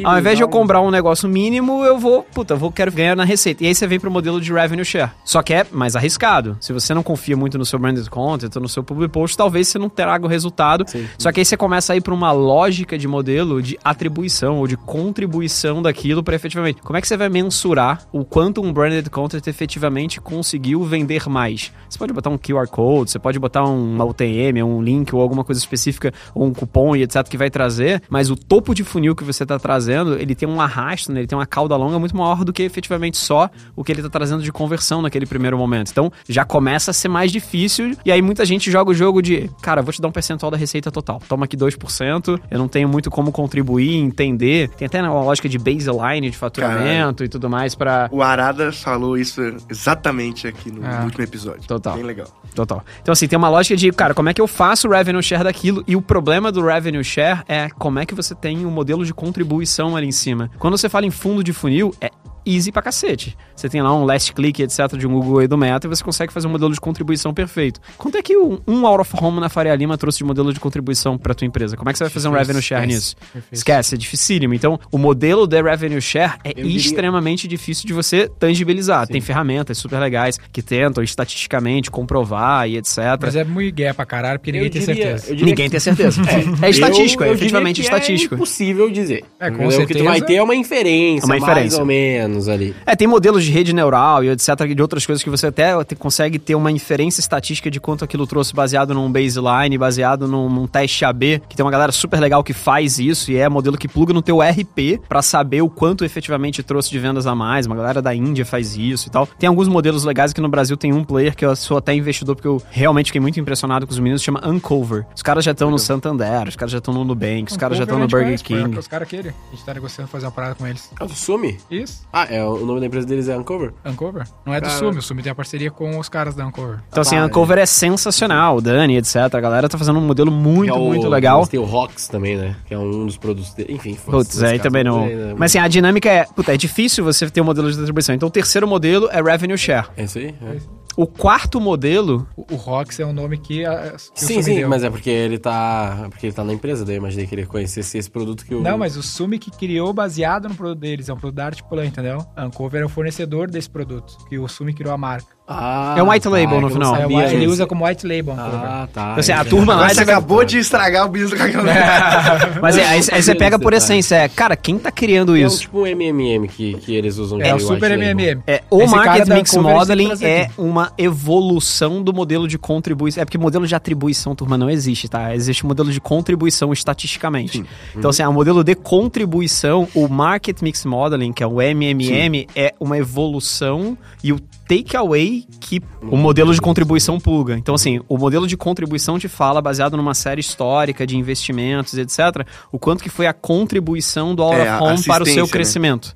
Ao 0.05 0.18
invés 0.18 0.37
de 0.37 0.43
eu 0.43 0.49
comprar 0.49 0.80
um 0.80 0.91
negócio 0.91 1.28
mínimo, 1.28 1.84
eu 1.84 1.99
vou, 1.99 2.22
puta, 2.22 2.55
vou, 2.55 2.70
quero 2.70 2.93
ganhar 2.93 3.16
na 3.16 3.24
receita. 3.24 3.64
E 3.64 3.66
aí 3.66 3.74
você 3.74 3.87
vem 3.87 3.99
pro 3.99 4.11
modelo 4.11 4.41
de 4.41 4.53
revenue 4.53 4.84
share. 4.84 5.11
Só 5.24 5.43
que 5.43 5.55
é 5.55 5.66
mais 5.70 5.97
arriscado. 5.97 6.57
Se 6.61 6.72
você 6.72 6.95
não 6.95 7.03
confia 7.03 7.37
muito 7.37 7.59
no 7.59 7.64
seu 7.64 7.78
branded 7.78 8.09
content 8.09 8.55
ou 8.55 8.62
no 8.62 8.68
seu 8.68 8.82
public 8.82 9.12
post, 9.12 9.37
talvez 9.37 9.68
você 9.68 9.78
não 9.78 9.89
traga 9.89 10.26
o 10.26 10.28
resultado. 10.28 10.84
Só 11.18 11.32
que 11.32 11.41
aí 11.41 11.45
você 11.45 11.57
começa 11.57 11.93
a 11.93 11.97
ir 11.97 12.01
pra 12.01 12.14
uma 12.14 12.32
lógica 12.32 12.99
de 12.99 13.09
modelo 13.09 13.62
de 13.62 13.78
atribuição 13.84 14.59
ou 14.59 14.66
de 14.66 14.76
contribuição 14.76 15.82
daquilo 15.82 16.22
para 16.22 16.37
efetivamente. 16.37 16.80
Como 16.82 16.97
é 16.97 17.01
que 17.01 17.09
você 17.09 17.16
vai 17.16 17.28
mensurar 17.28 18.07
o 18.12 18.24
quanto 18.24 18.62
um 18.62 18.72
branded 18.72 19.09
content 19.11 19.47
efetivamente 19.47 20.20
conseguiu 20.20 20.82
vender 20.84 21.28
mais? 21.28 21.72
Você 21.89 21.99
pode 21.99 22.12
botar 22.12 22.30
um 22.30 22.39
QR 22.39 22.68
Code, 22.68 23.11
você 23.11 23.18
pode 23.18 23.39
botar 23.39 23.64
um 23.64 24.01
UTM, 24.03 24.62
um 24.62 24.82
link 24.82 25.14
ou 25.14 25.20
alguma 25.20 25.45
coisa 25.45 25.61
específica, 25.61 26.12
ou 26.34 26.47
um 26.47 26.53
cupom 26.53 26.95
e 26.95 27.03
etc 27.03 27.26
que 27.28 27.37
vai 27.37 27.51
trazer, 27.51 28.03
mas 28.09 28.30
o 28.30 28.37
topo 28.37 28.74
de 28.77 28.85
funil 28.85 29.14
que 29.14 29.24
você 29.24 29.43
está 29.43 29.59
trazendo, 29.59 30.14
ele 30.14 30.35
tem 30.35 30.49
um 30.49 30.61
arrasto, 30.61 31.12
né? 31.12 31.20
ele 31.20 31.27
tem 31.27 31.37
uma 31.37 31.47
cauda 31.47 31.77
longa 31.77 31.99
muito 31.99 32.16
maior 32.16 32.45
do 32.45 32.53
que 32.53 32.62
efetivamente 32.62 33.16
só 33.16 33.51
o 33.74 33.83
que 33.83 33.93
ele 33.93 34.01
está 34.01 34.11
trazendo 34.11 34.43
de 34.43 34.53
conversão 34.53 35.03
naquele 35.03 35.27
primeiro 35.27 35.59
momento. 35.59 35.91
Então, 35.91 36.12
já 36.29 36.45
começa 36.45 36.91
a 36.91 36.95
ser 36.95 37.09
mais 37.09 37.33
difícil 37.33 37.97
e 38.05 38.12
aí 38.12 38.22
muita 38.22 38.45
gente 38.45 38.70
joga 38.70 38.91
o 38.91 38.95
jogo 38.95 39.20
de, 39.22 39.51
cara, 39.62 39.83
vou 39.83 39.93
te 39.93 40.01
dar 40.01 40.09
um 40.09 40.12
percentual 40.12 40.51
da 40.51 40.57
receita 40.57 40.91
total. 40.91 41.20
Toma 41.29 41.45
aqui 41.47 41.57
2%, 41.57 42.41
eu 42.51 42.59
não 42.59 42.68
tenho 42.68 42.89
muito 42.89 43.11
como 43.11 43.33
contribuir, 43.33 43.97
entender. 43.97 44.68
Tem 44.70 44.87
até 44.87 45.01
uma 45.03 45.22
lógica 45.22 45.49
de 45.49 45.59
baseline 45.59 46.31
de 46.31 46.37
faturamento 46.37 47.24
e 47.24 47.29
tudo 47.29 47.49
mais 47.49 47.74
para 47.74 48.09
O 48.12 48.22
Arada 48.22 48.72
falou 48.72 49.16
isso 49.16 49.41
exatamente 49.68 50.47
aqui 50.47 50.70
no, 50.70 50.81
no 50.81 51.05
último 51.05 51.24
episódio. 51.24 51.62
Total. 51.66 51.95
Bem 51.95 52.05
legal. 52.05 52.29
Total. 52.55 52.85
Então, 53.03 53.12
assim, 53.12 53.29
tem 53.29 53.37
uma 53.37 53.49
lógica 53.49 53.77
de, 53.77 53.91
cara, 53.93 54.14
como 54.14 54.29
é 54.29 54.35
que 54.35 54.41
eu 54.41 54.47
faço 54.47 54.89
o 54.89 54.91
revenue 54.91 55.22
share 55.22 55.45
daquilo? 55.45 55.85
E 55.87 55.95
o 55.95 56.03
problema 56.03 56.51
do 56.51 56.64
revenue 56.64 57.05
share 57.05 57.43
é 57.49 57.68
como 57.70 57.99
é 57.99 58.07
que 58.07 58.14
você 58.14 58.35
tem 58.35 58.65
um 58.66 58.70
modelo 58.70 59.04
de 59.04 59.14
contribuição 59.14 59.96
ali 59.96 60.06
em 60.06 60.12
cima. 60.12 60.50
Quando 60.58 60.76
você 60.76 60.88
fala 60.88 61.06
em 61.06 61.10
fundo 61.10 61.42
de 61.42 61.52
funil, 61.52 61.94
é 62.00 62.10
easy 62.47 62.70
pra 62.70 62.82
cacete. 62.82 63.36
Você 63.55 63.68
tem 63.68 63.82
lá 63.82 63.94
um 63.94 64.05
last 64.05 64.32
click, 64.32 64.62
etc, 64.62 64.97
de 64.97 65.07
um 65.07 65.12
Google 65.12 65.42
e 65.42 65.49
do 65.49 65.57
Meta 65.59 65.86
e 65.86 65.88
você 65.90 66.03
consegue 66.05 66.32
fazer 66.32 66.47
um 66.47 66.51
modelo 66.51 66.72
de 66.72 66.80
contribuição 66.80 67.32
perfeito. 67.34 67.80
Quanto 67.99 68.16
é 68.18 68.22
que 68.22 68.36
um, 68.36 68.59
um 68.66 68.86
out 68.86 69.01
of 69.01 69.12
home 69.20 69.40
na 69.40 69.49
Faria 69.49 69.74
Lima 69.74 69.97
trouxe 69.99 70.18
de 70.18 70.24
modelo 70.24 70.53
de 70.53 70.61
contribuição 70.61 71.16
pra 71.18 71.34
tua 71.34 71.47
empresa? 71.47 71.76
Como 71.76 71.88
é 71.88 71.92
que 71.92 71.99
você 71.99 72.05
vai 72.05 72.11
fazer 72.11 72.28
um 72.28 72.32
revenue 72.32 72.62
share 72.62 72.86
nisso? 72.86 73.16
Esquece, 73.51 73.94
é 73.94 73.99
dificílimo. 73.99 74.55
Então, 74.55 74.78
o 74.92 74.99
modelo 74.99 75.47
de 75.47 75.61
revenue 75.62 76.01
share 76.01 76.34
é 76.44 76.51
Eu 76.51 76.55
diria- 76.64 76.76
extremamente 76.76 77.49
difícil 77.49 77.86
de 77.86 77.92
você 77.92 78.28
tangibilizar. 78.38 79.07
Tem 79.07 79.20
ferramentas 79.20 79.78
super 79.78 79.99
legais 79.99 80.38
que 80.53 80.62
tentam 80.62 81.03
estatisticamente 81.03 81.90
comprovar 81.90 82.68
e 82.68 82.76
etc. 82.76 82.99
Mas 83.20 83.36
é 83.36 83.44
muito 83.44 83.74
gué 83.74 83.92
pra 83.92 84.05
caralho, 84.07 84.38
porque 84.38 84.53
ninguém 84.53 84.66
Eu 84.68 84.72
tem 84.72 84.82
diria- 84.82 85.18
certeza. 85.18 85.34
Ninguém 85.44 85.64
que- 85.66 85.70
tem 85.70 85.80
certeza. 85.80 86.22
É, 86.62 86.70
estatístico, 86.70 87.22
Eu- 87.22 87.26
é 87.28 87.30
eu 87.30 87.34
efetivamente 87.34 87.76
diria 87.76 87.90
que 87.90 87.97
estatístico. 87.97 88.34
É 88.34 88.36
impossível 88.36 88.90
dizer. 88.90 89.24
É, 89.40 89.51
com? 89.51 89.57
O 89.57 89.68
que 89.68 89.74
tu 89.74 89.76
certeza. 89.76 90.05
vai 90.05 90.20
ter 90.20 90.34
é 90.34 90.42
uma 90.42 90.55
inferência, 90.55 91.24
Uma 91.24 91.38
mais 91.38 91.42
inferência. 91.42 91.78
ou 91.80 91.86
menos 91.86 92.36
ali. 92.49 92.74
É, 92.84 92.95
tem 92.95 93.09
modelos 93.09 93.45
de 93.45 93.51
rede 93.51 93.72
neural 93.72 94.22
e 94.22 94.28
etc, 94.30 94.51
de 94.74 94.82
outras 94.82 95.05
coisas 95.07 95.22
que 95.22 95.30
você 95.30 95.47
até 95.47 95.72
consegue 95.99 96.39
ter 96.39 96.55
uma 96.55 96.70
inferência 96.70 97.20
estatística 97.20 97.70
de 97.70 97.80
quanto 97.80 98.05
aquilo 98.05 98.26
trouxe 98.26 98.55
baseado 98.55 98.95
num 98.95 99.11
baseline, 99.11 99.76
baseado 99.78 100.28
num, 100.28 100.49
num 100.49 100.66
teste 100.66 101.05
AB, 101.05 101.43
que 101.49 101.57
tem 101.57 101.64
uma 101.64 101.72
galera 101.72 101.93
super 101.93 102.20
legal 102.20 102.45
que 102.45 102.53
faz 102.53 102.99
isso 102.99 103.30
e 103.30 103.37
é 103.37 103.49
modelo 103.49 103.76
que 103.76 103.89
pluga 103.89 104.12
no 104.12 104.22
teu 104.22 104.41
RP 104.41 105.01
pra 105.09 105.22
saber 105.22 105.62
o 105.62 105.68
quanto 105.70 106.05
efetivamente 106.05 106.62
trouxe 106.62 106.91
de 106.91 106.99
vendas 106.99 107.26
a 107.26 107.34
mais. 107.34 107.66
Uma 107.66 107.76
galera 107.76 108.03
da 108.03 108.14
Índia 108.14 108.45
faz 108.45 108.76
isso 108.76 109.09
e 109.09 109.11
tal. 109.11 109.26
Tem 109.26 109.49
alguns 109.49 109.68
modelos 109.68 110.05
legais 110.05 110.32
que 110.32 110.41
no 110.41 110.49
Brasil 110.49 110.76
tem 110.76 110.93
um 110.93 111.03
player 111.05 111.34
que 111.34 111.45
eu 111.45 111.55
sou 111.57 111.78
até 111.78 111.95
investidor 111.95 112.37
porque 112.37 112.49
eu 112.49 112.62
realmente 112.70 113.07
fiquei 113.07 113.20
muito 113.20 113.41
impressionado 113.41 113.87
com 113.87 113.93
os 113.93 113.99
meninos, 113.99 114.22
chama 114.22 114.47
Uncover. 114.47 115.07
Os 115.14 115.22
caras 115.22 115.45
já 115.45 115.53
estão 115.53 115.70
no 115.70 115.78
Santander, 115.78 116.49
os 116.49 116.57
caras 116.57 116.72
já 116.72 116.78
estão 116.78 116.93
no 116.93 117.05
Nubank, 117.05 117.51
os 117.51 117.57
caras 117.57 117.78
já 117.78 117.84
estão 117.84 117.99
no 117.99 118.07
Burger 118.09 118.41
King. 118.43 118.78
Os 118.78 118.89
caras 118.89 119.07
aquele. 119.07 119.28
A 119.28 119.55
gente 119.55 119.64
tá 119.64 119.74
negociando 119.74 120.09
fazer 120.09 120.26
uma 120.26 120.32
parada 120.32 120.55
com 120.55 120.66
eles. 120.66 120.91
Ah, 120.99 121.05
do 121.05 121.14
Sumi? 121.14 121.59
Isso, 121.70 122.03
Ah, 122.12 122.26
é, 122.31 122.45
o 122.45 122.64
nome 122.64 122.81
da 122.81 122.87
empresa 122.87 123.07
deles 123.07 123.29
é 123.29 123.37
Uncover? 123.37 123.72
Uncover. 123.85 124.24
Não 124.45 124.53
é 124.55 124.61
do 124.61 124.66
Cara. 124.66 124.79
Sumi, 124.79 124.99
o 124.99 125.03
Sumi 125.03 125.22
tem 125.22 125.33
a 125.33 125.35
parceria 125.35 125.70
com 125.70 125.99
os 125.99 126.09
caras 126.09 126.35
da 126.35 126.47
Uncover. 126.47 126.79
Então, 126.89 127.01
assim, 127.01 127.16
Ah, 127.16 127.22
a 127.22 127.27
Uncover 127.27 127.59
é 127.59 127.66
sensacional, 127.66 128.57
o 128.57 128.61
Dani, 128.61 128.97
etc. 128.97 129.16
A 129.35 129.41
galera 129.41 129.68
tá 129.68 129.77
fazendo 129.79 129.99
um 129.99 130.03
modelo 130.07 130.31
muito, 130.31 130.64
Que 130.72 130.79
é 130.79 130.81
o- 130.81 130.85
muito 130.87 131.09
legal. 131.09 131.41
Mas 131.41 131.49
tem 131.49 131.61
o 131.61 131.64
Rox 131.64 132.09
também, 132.09 132.37
né? 132.37 132.57
Que 132.66 132.74
é 132.74 132.79
um 132.79 133.07
dos 133.07 133.16
produtos 133.16 133.53
dele. 133.55 133.72
Enfim, 133.74 133.95
foda-se, 133.95 134.31
Putz, 134.31 134.43
aí 134.43 134.59
também 134.59 134.85
não. 134.85 135.07
né? 135.07 135.35
Mas 135.37 135.51
assim, 135.53 135.59
a 135.59 135.68
dinâmica 135.68 136.09
é. 136.09 136.24
Puta, 136.24 136.53
é 136.53 136.57
difícil 136.57 137.05
você 137.05 137.29
ter 137.31 137.41
um 137.41 137.45
modelo 137.45 137.68
de 137.70 137.77
distribuição. 137.77 138.14
Então, 138.14 138.29
o 138.29 138.33
terceiro 138.33 138.66
modelo 138.66 139.09
é 139.11 139.22
revenue 139.22 139.57
share. 139.59 139.87
É 139.97 140.05
isso 140.05 140.18
aí? 140.18 140.35
É. 140.43 140.57
O 140.97 141.07
quarto 141.07 141.61
modelo. 141.61 142.26
O, 142.34 142.55
o 142.55 142.57
Rox 142.57 142.99
é 142.99 143.05
um 143.05 143.12
nome 143.12 143.36
que, 143.36 143.64
a, 143.66 143.92
que 143.92 144.24
Sim, 144.24 144.40
sim, 144.40 144.55
deu. 144.57 144.68
mas 144.68 144.82
é 144.82 144.88
porque 144.88 145.11
ele 145.11 145.38
tá. 145.38 146.07
Porque 146.09 146.26
ele 146.26 146.32
tá 146.32 146.42
na 146.42 146.55
empresa, 146.55 146.84
daí 146.84 146.97
eu 146.97 146.99
imaginei 147.01 147.26
que 147.26 147.34
ele 147.34 147.44
conhecesse 147.44 147.99
esse 147.99 148.11
produto 148.11 148.47
que 148.47 148.55
o. 148.55 148.62
Não, 148.62 148.78
mas 148.78 148.97
o 148.97 149.03
Sumi 149.03 149.38
que 149.38 149.51
criou 149.51 149.92
baseado 149.92 150.49
no 150.49 150.55
produto 150.55 150.78
deles. 150.80 151.09
É 151.09 151.12
um 151.12 151.16
produto 151.18 151.36
da 151.36 151.47
Articulan, 151.47 151.84
entendeu? 151.84 152.24
A 152.34 152.47
Uncover 152.47 152.80
é 152.80 152.84
o 152.84 152.88
fornecedor 152.88 153.51
desse 153.51 153.68
produto. 153.68 154.16
Que 154.28 154.38
o 154.38 154.49
Sumi 154.49 154.72
criou 154.72 154.94
a 154.94 154.99
marca. 154.99 155.36
Ah, 155.49 155.94
É 155.97 156.03
um 156.03 156.11
white 156.11 156.26
label 156.28 156.57
tá, 156.57 156.61
no 156.61 156.70
final. 156.70 156.97
É, 156.97 157.01
sabia 157.03 157.32
ele 157.32 157.47
usa 157.47 157.66
como 157.66 157.86
white 157.86 158.07
label. 158.07 158.34
Ah, 158.36 158.88
tá. 158.92 159.03
Então, 159.11 159.20
assim, 159.20 159.32
a 159.32 159.44
turma 159.44 159.76
lá... 159.76 159.82
Mas 159.82 159.97
você 159.97 160.03
acabou 160.03 160.44
de 160.44 160.59
estragar 160.59 161.07
o 161.07 161.09
business 161.09 161.30
do 161.30 161.36
Cacau. 161.36 161.62
Mas 162.61 162.76
é, 162.76 162.84
aí, 162.84 163.01
aí 163.12 163.22
você 163.22 163.34
pega 163.34 163.59
por 163.59 163.72
essência, 163.72 164.16
é, 164.16 164.28
cara, 164.28 164.57
quem 164.57 164.78
tá 164.78 164.90
criando 164.90 165.36
É 165.36 165.44
um 165.44 165.47
isso? 165.47 165.61
tipo 165.61 165.82
um 165.82 165.86
MMM 165.86 166.49
que, 166.49 166.74
que 166.74 166.94
eles 166.94 167.16
usam 167.18 167.40
É 167.40 167.55
o 167.55 167.61
super 167.61 167.92
white 167.92 168.07
label. 168.07 168.16
MMM. 168.16 168.42
É, 168.47 168.62
o 168.70 168.82
Esse 168.82 168.94
Market 168.94 169.28
Mix 169.28 169.57
Modeling 169.57 170.12
é 170.22 170.49
uma 170.59 170.92
evolução 170.99 172.03
do 172.03 172.12
modelo 172.12 172.49
de 172.49 172.59
contribuição. 172.59 173.22
É 173.22 173.24
porque 173.24 173.38
modelo 173.38 173.66
de 173.66 173.74
atribuição, 173.74 174.34
turma, 174.34 174.59
não 174.59 174.68
existe, 174.68 175.09
tá? 175.09 175.34
Existe 175.34 175.62
o 175.64 175.66
modelo 175.68 175.90
de 175.90 176.01
contribuição 176.01 176.72
estatisticamente. 176.72 177.64
Então, 177.94 178.11
assim, 178.11 178.22
o 178.24 178.32
modelo 178.32 178.64
de 178.64 178.74
contribuição, 178.74 179.86
o 179.94 180.09
Market 180.09 180.61
Mix 180.61 180.84
Modeling, 180.84 181.32
que 181.32 181.42
é 181.42 181.47
o 181.47 181.61
MMM, 181.62 182.47
é 182.55 182.74
uma 182.80 182.99
evolução 182.99 183.97
e 184.22 184.32
o 184.32 184.40
takeaway 184.66 185.44
que 185.60 185.80
o 186.02 186.16
modelo 186.16 186.52
de 186.52 186.60
contribuição 186.60 187.18
pluga. 187.18 187.56
Então, 187.56 187.74
assim, 187.74 188.00
o 188.08 188.18
modelo 188.18 188.46
de 188.46 188.56
contribuição 188.56 189.18
te 189.18 189.28
fala, 189.28 189.62
baseado 189.62 189.96
numa 189.96 190.14
série 190.14 190.40
histórica 190.40 191.06
de 191.06 191.16
investimentos, 191.16 191.94
etc., 191.94 192.46
o 192.72 192.78
quanto 192.78 193.02
que 193.02 193.08
foi 193.08 193.26
a 193.26 193.32
contribuição 193.32 194.34
do 194.34 194.42
Out 194.42 194.56
É, 194.56 194.76
Home 194.76 195.02
para 195.04 195.22
o 195.22 195.26
seu 195.26 195.44
né? 195.44 195.50
crescimento. 195.50 196.14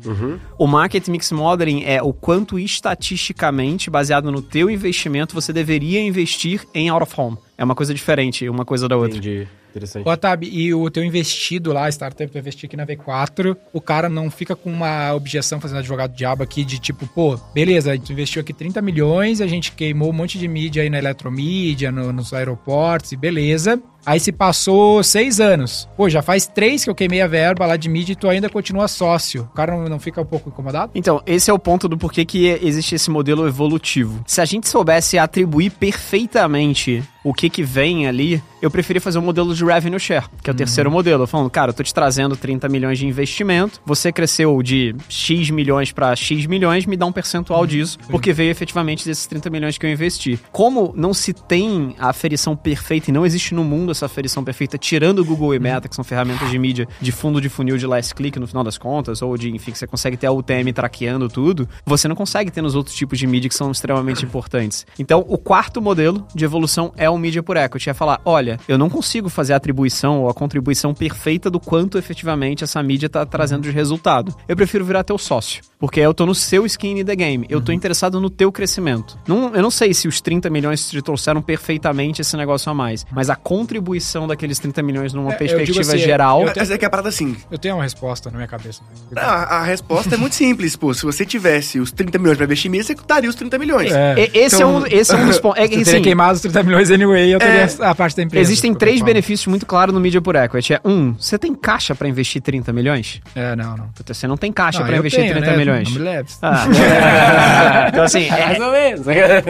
O 0.58 0.66
Market 0.66 1.08
Mix 1.08 1.32
Modeling 1.32 1.84
é 1.84 2.02
o 2.02 2.12
quanto 2.12 2.58
estatisticamente, 2.58 3.90
baseado 3.90 4.30
no 4.30 4.42
teu 4.42 4.70
investimento, 4.70 5.34
você 5.34 5.52
deveria 5.52 6.00
investir 6.00 6.66
em 6.74 6.88
Out 6.88 7.02
of 7.04 7.20
Home. 7.20 7.38
É 7.56 7.64
uma 7.64 7.74
coisa 7.74 7.94
diferente, 7.94 8.48
uma 8.48 8.64
coisa 8.64 8.88
da 8.88 8.96
outra. 8.96 9.18
Entendi. 9.18 9.46
Interessante. 9.70 10.04
Tab, 10.16 10.42
e 10.44 10.74
o 10.74 10.90
teu 10.90 11.02
investido 11.04 11.72
lá, 11.72 11.88
startup, 11.88 12.30
tu 12.30 12.36
investir 12.38 12.66
aqui 12.66 12.76
na 12.76 12.86
V4, 12.86 13.56
o 13.72 13.80
cara 13.80 14.08
não 14.08 14.30
fica 14.30 14.54
com 14.56 14.70
uma 14.70 15.12
objeção 15.14 15.60
fazendo 15.60 15.78
advogado 15.78 16.14
diabo 16.14 16.42
aqui 16.42 16.64
de 16.64 16.78
tipo, 16.78 17.06
pô, 17.06 17.36
beleza, 17.54 17.96
tu 17.98 18.12
investiu 18.12 18.40
aqui 18.42 18.52
30 18.52 18.82
milhões, 18.82 19.40
a 19.40 19.46
gente 19.46 19.72
queimou 19.72 20.10
um 20.10 20.12
monte 20.12 20.38
de 20.38 20.46
mídia 20.48 20.82
aí 20.82 20.90
na 20.90 20.98
eletromídia, 20.98 21.90
no- 21.92 22.12
nos 22.12 22.32
aeroportos, 22.32 23.12
e 23.12 23.16
beleza. 23.16 23.80
Aí 24.04 24.18
se 24.18 24.32
passou 24.32 25.02
seis 25.02 25.40
anos. 25.40 25.88
Pô, 25.96 26.08
já 26.08 26.22
faz 26.22 26.46
três 26.46 26.84
que 26.84 26.90
eu 26.90 26.94
queimei 26.94 27.20
a 27.20 27.26
verba 27.26 27.66
lá 27.66 27.76
de 27.76 27.88
mídia 27.88 28.12
e 28.12 28.16
tu 28.16 28.28
ainda 28.28 28.48
continua 28.48 28.88
sócio. 28.88 29.42
O 29.42 29.54
cara 29.54 29.76
não, 29.76 29.84
não 29.84 30.00
fica 30.00 30.20
um 30.20 30.26
pouco 30.26 30.48
incomodado? 30.48 30.92
Então, 30.94 31.22
esse 31.26 31.50
é 31.50 31.54
o 31.54 31.58
ponto 31.58 31.88
do 31.88 31.98
porquê 31.98 32.24
que 32.24 32.46
existe 32.62 32.94
esse 32.94 33.10
modelo 33.10 33.46
evolutivo. 33.46 34.22
Se 34.26 34.40
a 34.40 34.44
gente 34.44 34.68
soubesse 34.68 35.18
atribuir 35.18 35.70
perfeitamente 35.70 37.02
o 37.22 37.34
que 37.34 37.50
que 37.50 37.62
vem 37.62 38.06
ali, 38.06 38.42
eu 38.62 38.70
preferia 38.70 39.00
fazer 39.00 39.18
um 39.18 39.22
modelo 39.22 39.54
de 39.54 39.64
revenue 39.64 40.00
share, 40.00 40.26
que 40.42 40.48
é 40.48 40.52
o 40.52 40.56
terceiro 40.56 40.90
modelo. 40.90 41.26
Falando, 41.26 41.50
cara, 41.50 41.70
eu 41.70 41.74
tô 41.74 41.82
te 41.82 41.92
trazendo 41.92 42.36
30 42.36 42.68
milhões 42.68 42.98
de 42.98 43.06
investimento, 43.06 43.80
você 43.84 44.10
cresceu 44.10 44.62
de 44.62 44.94
X 45.08 45.50
milhões 45.50 45.92
para 45.92 46.14
X 46.16 46.46
milhões, 46.46 46.86
me 46.86 46.96
dá 46.96 47.06
um 47.06 47.12
percentual 47.12 47.66
disso, 47.66 47.98
porque 48.08 48.32
veio 48.32 48.50
efetivamente 48.50 49.04
desses 49.04 49.26
30 49.26 49.50
milhões 49.50 49.78
que 49.78 49.84
eu 49.84 49.90
investi. 49.90 50.38
Como 50.50 50.92
não 50.96 51.12
se 51.12 51.32
tem 51.32 51.94
a 51.98 52.08
aferição 52.08 52.56
perfeita 52.56 53.10
e 53.10 53.12
não 53.12 53.26
existe 53.26 53.54
no 53.54 53.64
mundo 53.64 53.89
essa 53.90 54.06
aferição 54.06 54.44
perfeita, 54.44 54.78
tirando 54.78 55.20
o 55.20 55.24
Google 55.24 55.54
e 55.54 55.58
Meta, 55.58 55.88
que 55.88 55.94
são 55.94 56.04
ferramentas 56.04 56.50
de 56.50 56.58
mídia 56.58 56.88
de 57.00 57.12
fundo 57.12 57.40
de 57.40 57.48
funil 57.48 57.76
de 57.76 57.86
last 57.86 58.14
click 58.14 58.38
no 58.38 58.46
final 58.46 58.64
das 58.64 58.78
contas, 58.78 59.22
ou 59.22 59.36
de, 59.36 59.50
enfim, 59.50 59.72
que 59.72 59.78
você 59.78 59.86
consegue 59.86 60.16
ter 60.16 60.26
a 60.26 60.32
UTM 60.32 60.72
traqueando 60.72 61.28
tudo, 61.28 61.68
você 61.84 62.08
não 62.08 62.16
consegue 62.16 62.50
ter 62.50 62.62
nos 62.62 62.74
outros 62.74 62.94
tipos 62.94 63.18
de 63.18 63.26
mídia 63.26 63.48
que 63.48 63.54
são 63.54 63.70
extremamente 63.70 64.24
importantes. 64.24 64.86
Então, 64.98 65.24
o 65.28 65.38
quarto 65.38 65.80
modelo 65.80 66.26
de 66.34 66.44
evolução 66.44 66.92
é 66.96 67.08
o 67.08 67.18
Media 67.18 67.42
por 67.42 67.56
Equity, 67.56 67.90
é 67.90 67.94
falar, 67.94 68.20
olha, 68.24 68.58
eu 68.68 68.78
não 68.78 68.88
consigo 68.88 69.28
fazer 69.28 69.52
a 69.52 69.56
atribuição 69.56 70.22
ou 70.22 70.28
a 70.28 70.34
contribuição 70.34 70.94
perfeita 70.94 71.50
do 71.50 71.60
quanto 71.60 71.98
efetivamente 71.98 72.64
essa 72.64 72.82
mídia 72.82 73.06
está 73.06 73.24
trazendo 73.24 73.62
de 73.62 73.70
resultado. 73.70 74.34
Eu 74.48 74.56
prefiro 74.56 74.84
virar 74.84 75.04
teu 75.04 75.18
sócio, 75.18 75.62
porque 75.78 76.00
eu 76.00 76.14
tô 76.14 76.26
no 76.26 76.34
seu 76.34 76.66
skin 76.66 77.00
in 77.00 77.04
the 77.04 77.16
game, 77.16 77.46
eu 77.48 77.60
tô 77.60 77.72
interessado 77.72 78.20
no 78.20 78.30
teu 78.30 78.52
crescimento. 78.52 79.18
Não, 79.26 79.54
eu 79.54 79.62
não 79.62 79.70
sei 79.70 79.94
se 79.94 80.08
os 80.08 80.20
30 80.20 80.50
milhões 80.50 80.88
te 80.88 81.00
trouxeram 81.02 81.42
perfeitamente 81.42 82.20
esse 82.20 82.36
negócio 82.36 82.70
a 82.70 82.74
mais, 82.74 83.06
mas 83.12 83.30
a 83.30 83.36
contribuição 83.36 83.79
daqueles 84.28 84.58
30 84.58 84.82
milhões 84.82 85.12
numa 85.12 85.32
É, 85.32 85.36
perspectiva 85.36 85.80
assim, 85.80 85.98
geral... 85.98 86.42
eu- 86.46 86.52
Mas 86.56 86.70
é 86.70 86.78
que 86.78 86.84
a 86.84 86.90
parada 86.90 87.08
assim, 87.08 87.36
Eu 87.50 87.58
tenho 87.58 87.74
uma 87.76 87.82
resposta 87.82 88.30
na 88.30 88.36
minha 88.36 88.48
cabeça. 88.48 88.82
a, 89.16 89.56
a 89.58 89.64
resposta 89.64 90.14
é 90.14 90.18
muito 90.18 90.34
simples, 90.34 90.76
pô. 90.76 90.92
Se 90.94 91.04
você 91.04 91.24
tivesse 91.24 91.78
os 91.80 91.90
30 91.92 92.18
milhões 92.18 92.36
pra 92.36 92.44
investir 92.46 92.68
em 92.68 92.72
mídia, 92.72 92.86
você 92.86 92.96
daria 93.06 93.28
os 93.30 93.34
30 93.36 93.58
milhões. 93.58 93.92
É. 93.92 94.14
E- 94.18 94.30
Esse, 94.40 94.56
Então- 94.56 94.70
é 94.70 94.80
um, 94.80 94.86
esse 94.86 95.12
é 95.12 95.16
um 95.16 95.26
dos 95.26 95.38
pontos. 95.38 95.58
É 95.60 95.64
eu 95.64 95.68
teria 95.68 95.82
assim, 95.82 96.02
queimado 96.02 96.34
os 96.34 96.40
30 96.40 96.62
milhões 96.62 96.90
anyway, 96.90 97.34
eu 97.34 97.38
teria 97.38 97.60
É. 97.62 97.68
a 97.80 97.94
parte 97.94 98.16
da 98.16 98.22
empresa. 98.22 98.42
Existem 98.42 98.74
três 98.74 99.00
benefícios 99.02 99.46
muito 99.46 99.66
claros 99.66 99.94
no 99.94 100.00
Media 100.00 100.20
por 100.20 100.34
Equity. 100.36 100.74
É 100.74 100.80
um, 100.84 101.12
você 101.14 101.38
tem 101.38 101.54
caixa 101.54 101.94
pra 101.94 102.08
investir 102.08 102.40
30 102.42 102.72
milhões? 102.72 103.20
É, 103.34 103.54
não, 103.56 103.76
não. 103.76 103.88
Puta, 103.88 104.14
Você 104.14 104.26
não 104.26 104.36
tem 104.36 104.52
caixa 104.52 104.80
Não, 104.80 104.86
pra 104.86 104.96
investir 104.96 105.20
tenho, 105.20 105.32
30 105.34 105.50
né? 105.50 105.56
milhões. 105.56 105.88
Não 105.88 105.94
me 105.94 105.98
leve. 106.04 106.28
Ah, 106.42 106.66
é. 107.84 107.88
então 107.88 108.04
assim, 108.04 108.24
é, 108.26 108.46
Mais 108.46 108.60
ou 108.60 108.72
menos. 108.72 109.08
é, 109.08 109.42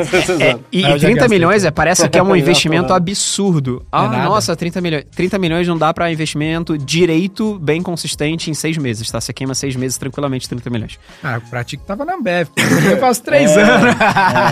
e, 0.72 0.78
e 0.78 0.82
já 0.82 0.88
30 0.98 1.14
gastei. 1.14 1.28
milhões 1.28 1.64
é, 1.64 1.70
parece 1.70 2.08
que 2.08 2.18
é 2.18 2.22
um 2.22 2.34
investimento 2.36 2.92
absurdo. 2.92 3.84
Ah, 3.90 4.02
nada. 4.20 4.30
nossa, 4.34 4.56
30 4.56 4.80
milhões. 4.80 5.04
30 5.14 5.38
milhões 5.38 5.66
não 5.68 5.76
dá 5.76 5.92
pra 5.92 6.10
investimento 6.10 6.76
direito, 6.78 7.58
bem 7.58 7.82
consistente 7.82 8.50
em 8.50 8.54
seis 8.54 8.76
meses, 8.78 9.10
tá? 9.10 9.20
Você 9.20 9.32
queima 9.32 9.54
seis 9.54 9.74
meses 9.76 9.96
tranquilamente 9.98 10.48
30 10.48 10.70
milhões. 10.70 10.98
Ah, 11.22 11.40
pra 11.50 11.62
ti 11.64 11.76
que 11.76 11.84
tava 11.84 12.04
na 12.04 12.14
Ambev. 12.14 12.48
Eu 12.90 12.98
faço 12.98 13.22
três 13.22 13.50
anos. 13.56 13.94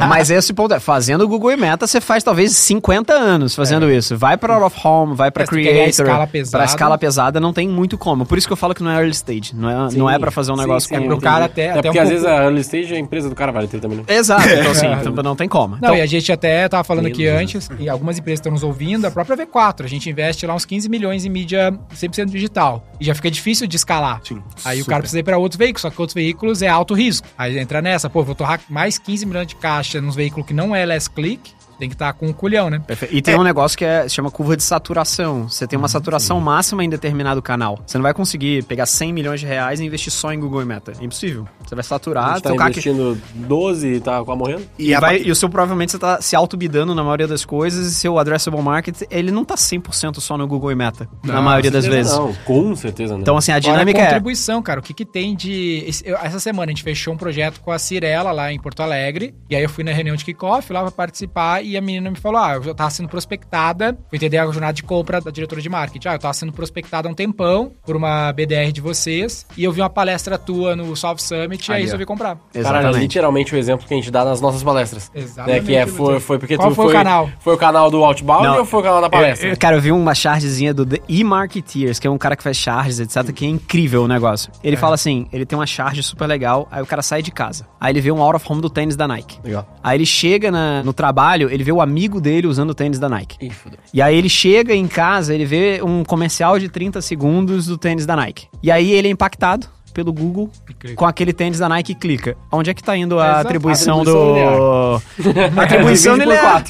Mas 0.08 0.30
esse 0.30 0.52
ponto 0.52 0.74
é, 0.74 0.80
fazendo 0.80 1.22
o 1.24 1.28
Google 1.28 1.52
e 1.52 1.56
Meta, 1.56 1.86
você 1.86 2.00
faz 2.00 2.22
talvez 2.24 2.52
50 2.56 3.12
anos 3.12 3.54
fazendo 3.54 3.90
isso. 3.90 4.16
Vai 4.16 4.36
pra 4.36 4.54
Out 4.54 4.66
of 4.66 4.86
Home, 4.86 5.14
vai 5.14 5.30
pra 5.30 5.42
É, 5.42 5.44
a 5.44 5.48
Creator. 5.48 5.88
escala 5.88 6.26
pesada- 6.26 6.58
Pra 6.58 6.64
escala 6.64 6.98
pesada 6.98 7.40
não 7.40 7.52
tem 7.52 7.68
muito 7.68 7.96
como. 7.98 8.24
Por 8.26 8.38
isso 8.38 8.46
que 8.46 8.52
eu 8.52 8.56
falo 8.56 8.74
que 8.74 8.82
não 8.82 8.90
é 8.90 8.96
early 8.96 9.10
stage. 9.12 9.54
Não 9.54 9.68
é, 9.70 9.92
não 9.94 10.10
é 10.10 10.18
pra 10.18 10.30
fazer 10.30 10.52
um 10.52 10.56
Sim, 10.56 10.60
negócio 10.62 10.88
sim, 10.88 10.94
com... 10.94 11.00
pro 11.02 11.12
entendi. 11.16 11.24
cara 11.24 11.44
até- 11.44 11.62
É 11.66 11.70
até 11.70 11.82
porque 11.82 11.98
um 11.98 12.02
às 12.02 12.08
pouco- 12.08 12.22
vezes 12.22 12.26
a 12.26 12.42
early 12.44 12.60
stage, 12.60 12.94
a 12.94 12.98
empresa 12.98 13.28
do 13.28 13.34
cara 13.34 13.52
vale 13.52 13.68
30 13.68 13.88
milhões. 13.88 14.06
Exato, 14.08 14.48
então 14.48 14.70
assim, 14.72 14.86
então 15.08 15.22
não 15.22 15.36
tem 15.36 15.48
como. 15.48 15.74
Não, 15.74 15.78
Então, 15.78 15.96
e 15.96 16.00
a 16.00 16.06
gente 16.06 16.30
até 16.32 16.68
tava 16.68 16.84
falando 16.84 17.06
aqui 17.06 17.26
antes, 17.26 17.68
e 17.78 17.88
algumas 17.88 18.18
empresas 18.18 18.38
estão 18.40 18.52
nos 18.52 18.62
ouvindo, 18.62 19.04
a 19.06 19.10
própria 19.10 19.36
V4, 19.36 19.48
a 19.58 19.86
gente 19.86 20.08
investe 20.08 20.46
lá 20.46 20.54
uns 20.54 20.64
15 20.64 20.88
milhões 20.88 21.24
em 21.24 21.28
mídia 21.28 21.72
100% 21.94 22.26
digital. 22.30 22.86
E 23.00 23.04
já 23.04 23.14
fica 23.14 23.30
difícil 23.30 23.66
de 23.66 23.76
escalar. 23.76 24.20
Sim, 24.24 24.42
Aí 24.64 24.76
o 24.76 24.80
super. 24.80 24.90
cara 24.90 25.02
precisa 25.02 25.20
ir 25.20 25.22
pra 25.22 25.38
outros 25.38 25.58
veículos, 25.58 25.82
só 25.82 25.90
que 25.90 26.00
outros 26.00 26.14
veículos 26.14 26.62
é 26.62 26.68
alto 26.68 26.94
risco. 26.94 27.26
Aí 27.36 27.58
entra 27.58 27.82
nessa, 27.82 28.08
pô, 28.08 28.22
vou 28.22 28.34
torrar 28.34 28.60
mais 28.68 28.98
15 28.98 29.26
milhões 29.26 29.46
de 29.46 29.56
caixa 29.56 30.00
nos 30.00 30.14
veículos 30.16 30.46
que 30.46 30.54
não 30.54 30.74
é 30.74 30.84
last 30.86 31.10
click, 31.10 31.52
tem 31.78 31.88
que 31.88 31.94
estar 31.94 32.12
com 32.12 32.26
um 32.26 32.32
culhão, 32.32 32.68
né? 32.68 32.80
Perfeito. 32.86 33.14
E 33.14 33.22
tem 33.22 33.36
um 33.38 33.42
negócio 33.42 33.78
que 33.78 33.84
é, 33.84 34.08
se 34.08 34.14
chama 34.14 34.30
curva 34.30 34.56
de 34.56 34.62
saturação. 34.62 35.48
Você 35.48 35.66
tem 35.66 35.78
uma 35.78 35.88
saturação 35.88 36.40
máxima 36.40 36.84
em 36.84 36.88
determinado 36.88 37.40
canal. 37.40 37.78
Você 37.86 37.96
não 37.96 38.02
vai 38.02 38.12
conseguir 38.12 38.64
pegar 38.64 38.86
100 38.86 39.12
milhões 39.12 39.40
de 39.40 39.46
reais 39.46 39.80
e 39.80 39.84
investir 39.84 40.12
só 40.12 40.32
em 40.32 40.40
Google 40.40 40.62
e 40.62 40.64
Meta. 40.64 40.92
É 41.00 41.04
impossível. 41.04 41.46
Você 41.64 41.74
vai 41.74 41.84
saturar, 41.84 42.40
tá 42.40 42.50
tocar 42.50 42.66
aqui. 42.66 42.80
investindo 42.80 43.20
12 43.34 43.88
e 43.88 44.00
tá 44.00 44.24
quase 44.24 44.38
morrendo. 44.38 44.62
E 44.78 44.88
E, 44.88 44.94
a 44.94 45.00
vai, 45.00 45.18
e 45.18 45.30
o 45.30 45.34
seu 45.34 45.48
provavelmente 45.48 45.92
você 45.92 45.98
tá 45.98 46.20
se 46.20 46.34
auto-bidando 46.34 46.94
na 46.94 47.02
maioria 47.02 47.28
das 47.28 47.44
coisas 47.44 47.86
e 47.86 47.94
seu 47.94 48.18
addressable 48.18 48.62
market, 48.62 49.02
ele 49.10 49.30
não 49.30 49.44
tá 49.44 49.54
100% 49.54 50.18
só 50.20 50.38
no 50.38 50.46
Google 50.46 50.72
e 50.72 50.74
Meta, 50.74 51.08
na 51.22 51.34
Não, 51.34 51.42
maioria 51.42 51.70
das 51.70 51.84
vezes. 51.84 52.12
Não, 52.12 52.32
com 52.44 52.74
certeza 52.74 53.14
não. 53.14 53.20
Então, 53.20 53.36
assim, 53.36 53.52
a 53.52 53.58
dinâmica 53.58 53.98
a 53.98 54.02
é. 54.02 54.06
contribuição, 54.06 54.62
cara. 54.62 54.80
O 54.80 54.82
que, 54.82 54.94
que 54.94 55.04
tem 55.04 55.36
de. 55.36 55.84
essa 56.22 56.40
semana 56.40 56.70
a 56.70 56.74
gente 56.74 56.82
fechou 56.82 57.12
um 57.12 57.16
projeto 57.16 57.60
com 57.60 57.70
a 57.70 57.78
Cirela 57.78 58.32
lá 58.32 58.52
em 58.52 58.58
Porto 58.58 58.82
Alegre. 58.82 59.34
E 59.50 59.54
aí 59.54 59.62
eu 59.62 59.68
fui 59.68 59.84
na 59.84 59.92
reunião 59.92 60.16
de 60.16 60.24
kickoff 60.24 60.72
lá 60.72 60.82
pra 60.82 60.90
participar. 60.90 61.62
E 61.68 61.76
a 61.76 61.80
menina 61.80 62.10
me 62.10 62.16
falou: 62.16 62.40
Ah, 62.40 62.54
eu 62.64 62.74
tava 62.74 62.90
sendo 62.90 63.08
prospectada. 63.08 63.96
Fui 64.08 64.16
entender 64.16 64.38
a 64.38 64.44
jornada 64.46 64.72
de 64.72 64.82
compra 64.82 65.20
da 65.20 65.30
diretora 65.30 65.60
de 65.60 65.68
marketing. 65.68 66.08
Ah, 66.08 66.14
eu 66.14 66.18
tava 66.18 66.34
sendo 66.34 66.52
prospectada 66.52 67.08
há 67.08 67.10
um 67.10 67.14
tempão 67.14 67.72
por 67.84 67.96
uma 67.96 68.32
BDR 68.32 68.72
de 68.72 68.80
vocês. 68.80 69.46
E 69.56 69.64
eu 69.64 69.72
vi 69.72 69.80
uma 69.80 69.90
palestra 69.90 70.38
tua 70.38 70.74
no 70.74 70.94
South 70.96 71.18
Summit. 71.18 71.68
E 71.68 71.72
aí 71.72 71.76
Ali, 71.78 71.82
ó. 71.82 71.86
resolvi 71.86 72.04
comprar. 72.06 72.36
Cara, 72.36 72.46
é 72.54 72.58
Exatamente. 72.60 72.98
literalmente 72.98 73.54
o 73.54 73.58
exemplo 73.58 73.86
que 73.86 73.94
a 73.94 73.96
gente 73.96 74.10
dá 74.10 74.24
nas 74.24 74.40
nossas 74.40 74.62
palestras. 74.62 75.10
Exatamente. 75.14 75.60
Né, 75.60 75.66
que 75.66 75.76
é, 75.76 75.86
foi, 75.86 76.20
foi 76.20 76.38
porque 76.38 76.56
Qual 76.56 76.70
tu 76.70 76.74
foi 76.74 76.86
o 76.86 76.92
canal? 76.92 77.30
Foi 77.40 77.54
o 77.54 77.58
canal 77.58 77.90
do 77.90 78.02
Outbound 78.04 78.42
Não, 78.44 78.58
ou 78.58 78.64
foi 78.64 78.80
o 78.80 78.82
canal 78.82 79.00
da 79.00 79.10
palestra? 79.10 79.48
Eu- 79.48 79.52
eu- 79.52 79.58
cara, 79.58 79.76
eu 79.76 79.80
vi 79.80 79.92
uma 79.92 80.14
chargezinha 80.14 80.72
do 80.74 80.84
The 80.86 81.00
E-Marketeers, 81.08 81.98
que 81.98 82.06
é 82.06 82.10
um 82.10 82.18
cara 82.18 82.34
que 82.36 82.42
faz 82.42 82.56
charges, 82.56 82.98
etc, 83.00 83.32
que 83.32 83.44
é 83.44 83.48
incrível 83.48 84.02
o 84.04 84.08
negócio. 84.08 84.50
Ele 84.62 84.76
fala 84.76 84.94
assim, 84.94 85.26
ele 85.32 85.44
tem 85.46 85.58
uma 85.58 85.66
charge 85.66 86.02
super 86.02 86.26
legal, 86.26 86.66
aí 86.70 86.82
o 86.82 86.86
cara 86.86 87.02
sai 87.02 87.22
de 87.22 87.30
casa. 87.30 87.66
Aí 87.80 87.92
ele 87.92 88.00
vê 88.00 88.10
um 88.10 88.20
out 88.22 88.36
of 88.36 88.46
home 88.50 88.60
do 88.60 88.68
tênis 88.70 88.96
da 88.96 89.06
Nike. 89.06 89.38
Legal. 89.44 89.66
Aí 89.82 89.96
ele 89.96 90.06
chega 90.06 90.50
na- 90.50 90.82
no 90.82 90.92
trabalho, 90.92 91.48
ele 91.58 91.64
vê 91.64 91.72
o 91.72 91.80
amigo 91.80 92.20
dele 92.20 92.46
usando 92.46 92.70
o 92.70 92.74
tênis 92.74 93.00
da 93.00 93.08
Nike. 93.08 93.36
Ih. 93.44 93.52
E 93.92 94.00
aí 94.00 94.16
ele 94.16 94.28
chega 94.28 94.72
em 94.72 94.86
casa, 94.86 95.34
ele 95.34 95.44
vê 95.44 95.82
um 95.82 96.04
comercial 96.04 96.56
de 96.56 96.68
30 96.68 97.02
segundos 97.02 97.66
do 97.66 97.76
tênis 97.76 98.06
da 98.06 98.14
Nike. 98.14 98.46
E 98.62 98.70
aí 98.70 98.92
ele 98.92 99.08
é 99.08 99.10
impactado 99.10 99.66
pelo 99.98 100.12
Google 100.12 100.48
E 100.84 100.94
com 100.94 101.04
aquele 101.04 101.32
tênis 101.32 101.58
da 101.58 101.68
Nike 101.68 101.90
e 101.90 101.94
clica. 101.96 102.36
Onde 102.52 102.70
é 102.70 102.74
que 102.74 102.82
tá 102.84 102.96
indo 102.96 103.18
a 103.18 103.40
atribuição, 103.40 104.00
Atribuição 104.02 104.04
do... 104.04 105.02
atribuição 105.60 106.14
por 106.14 106.20
linear. 106.20 106.64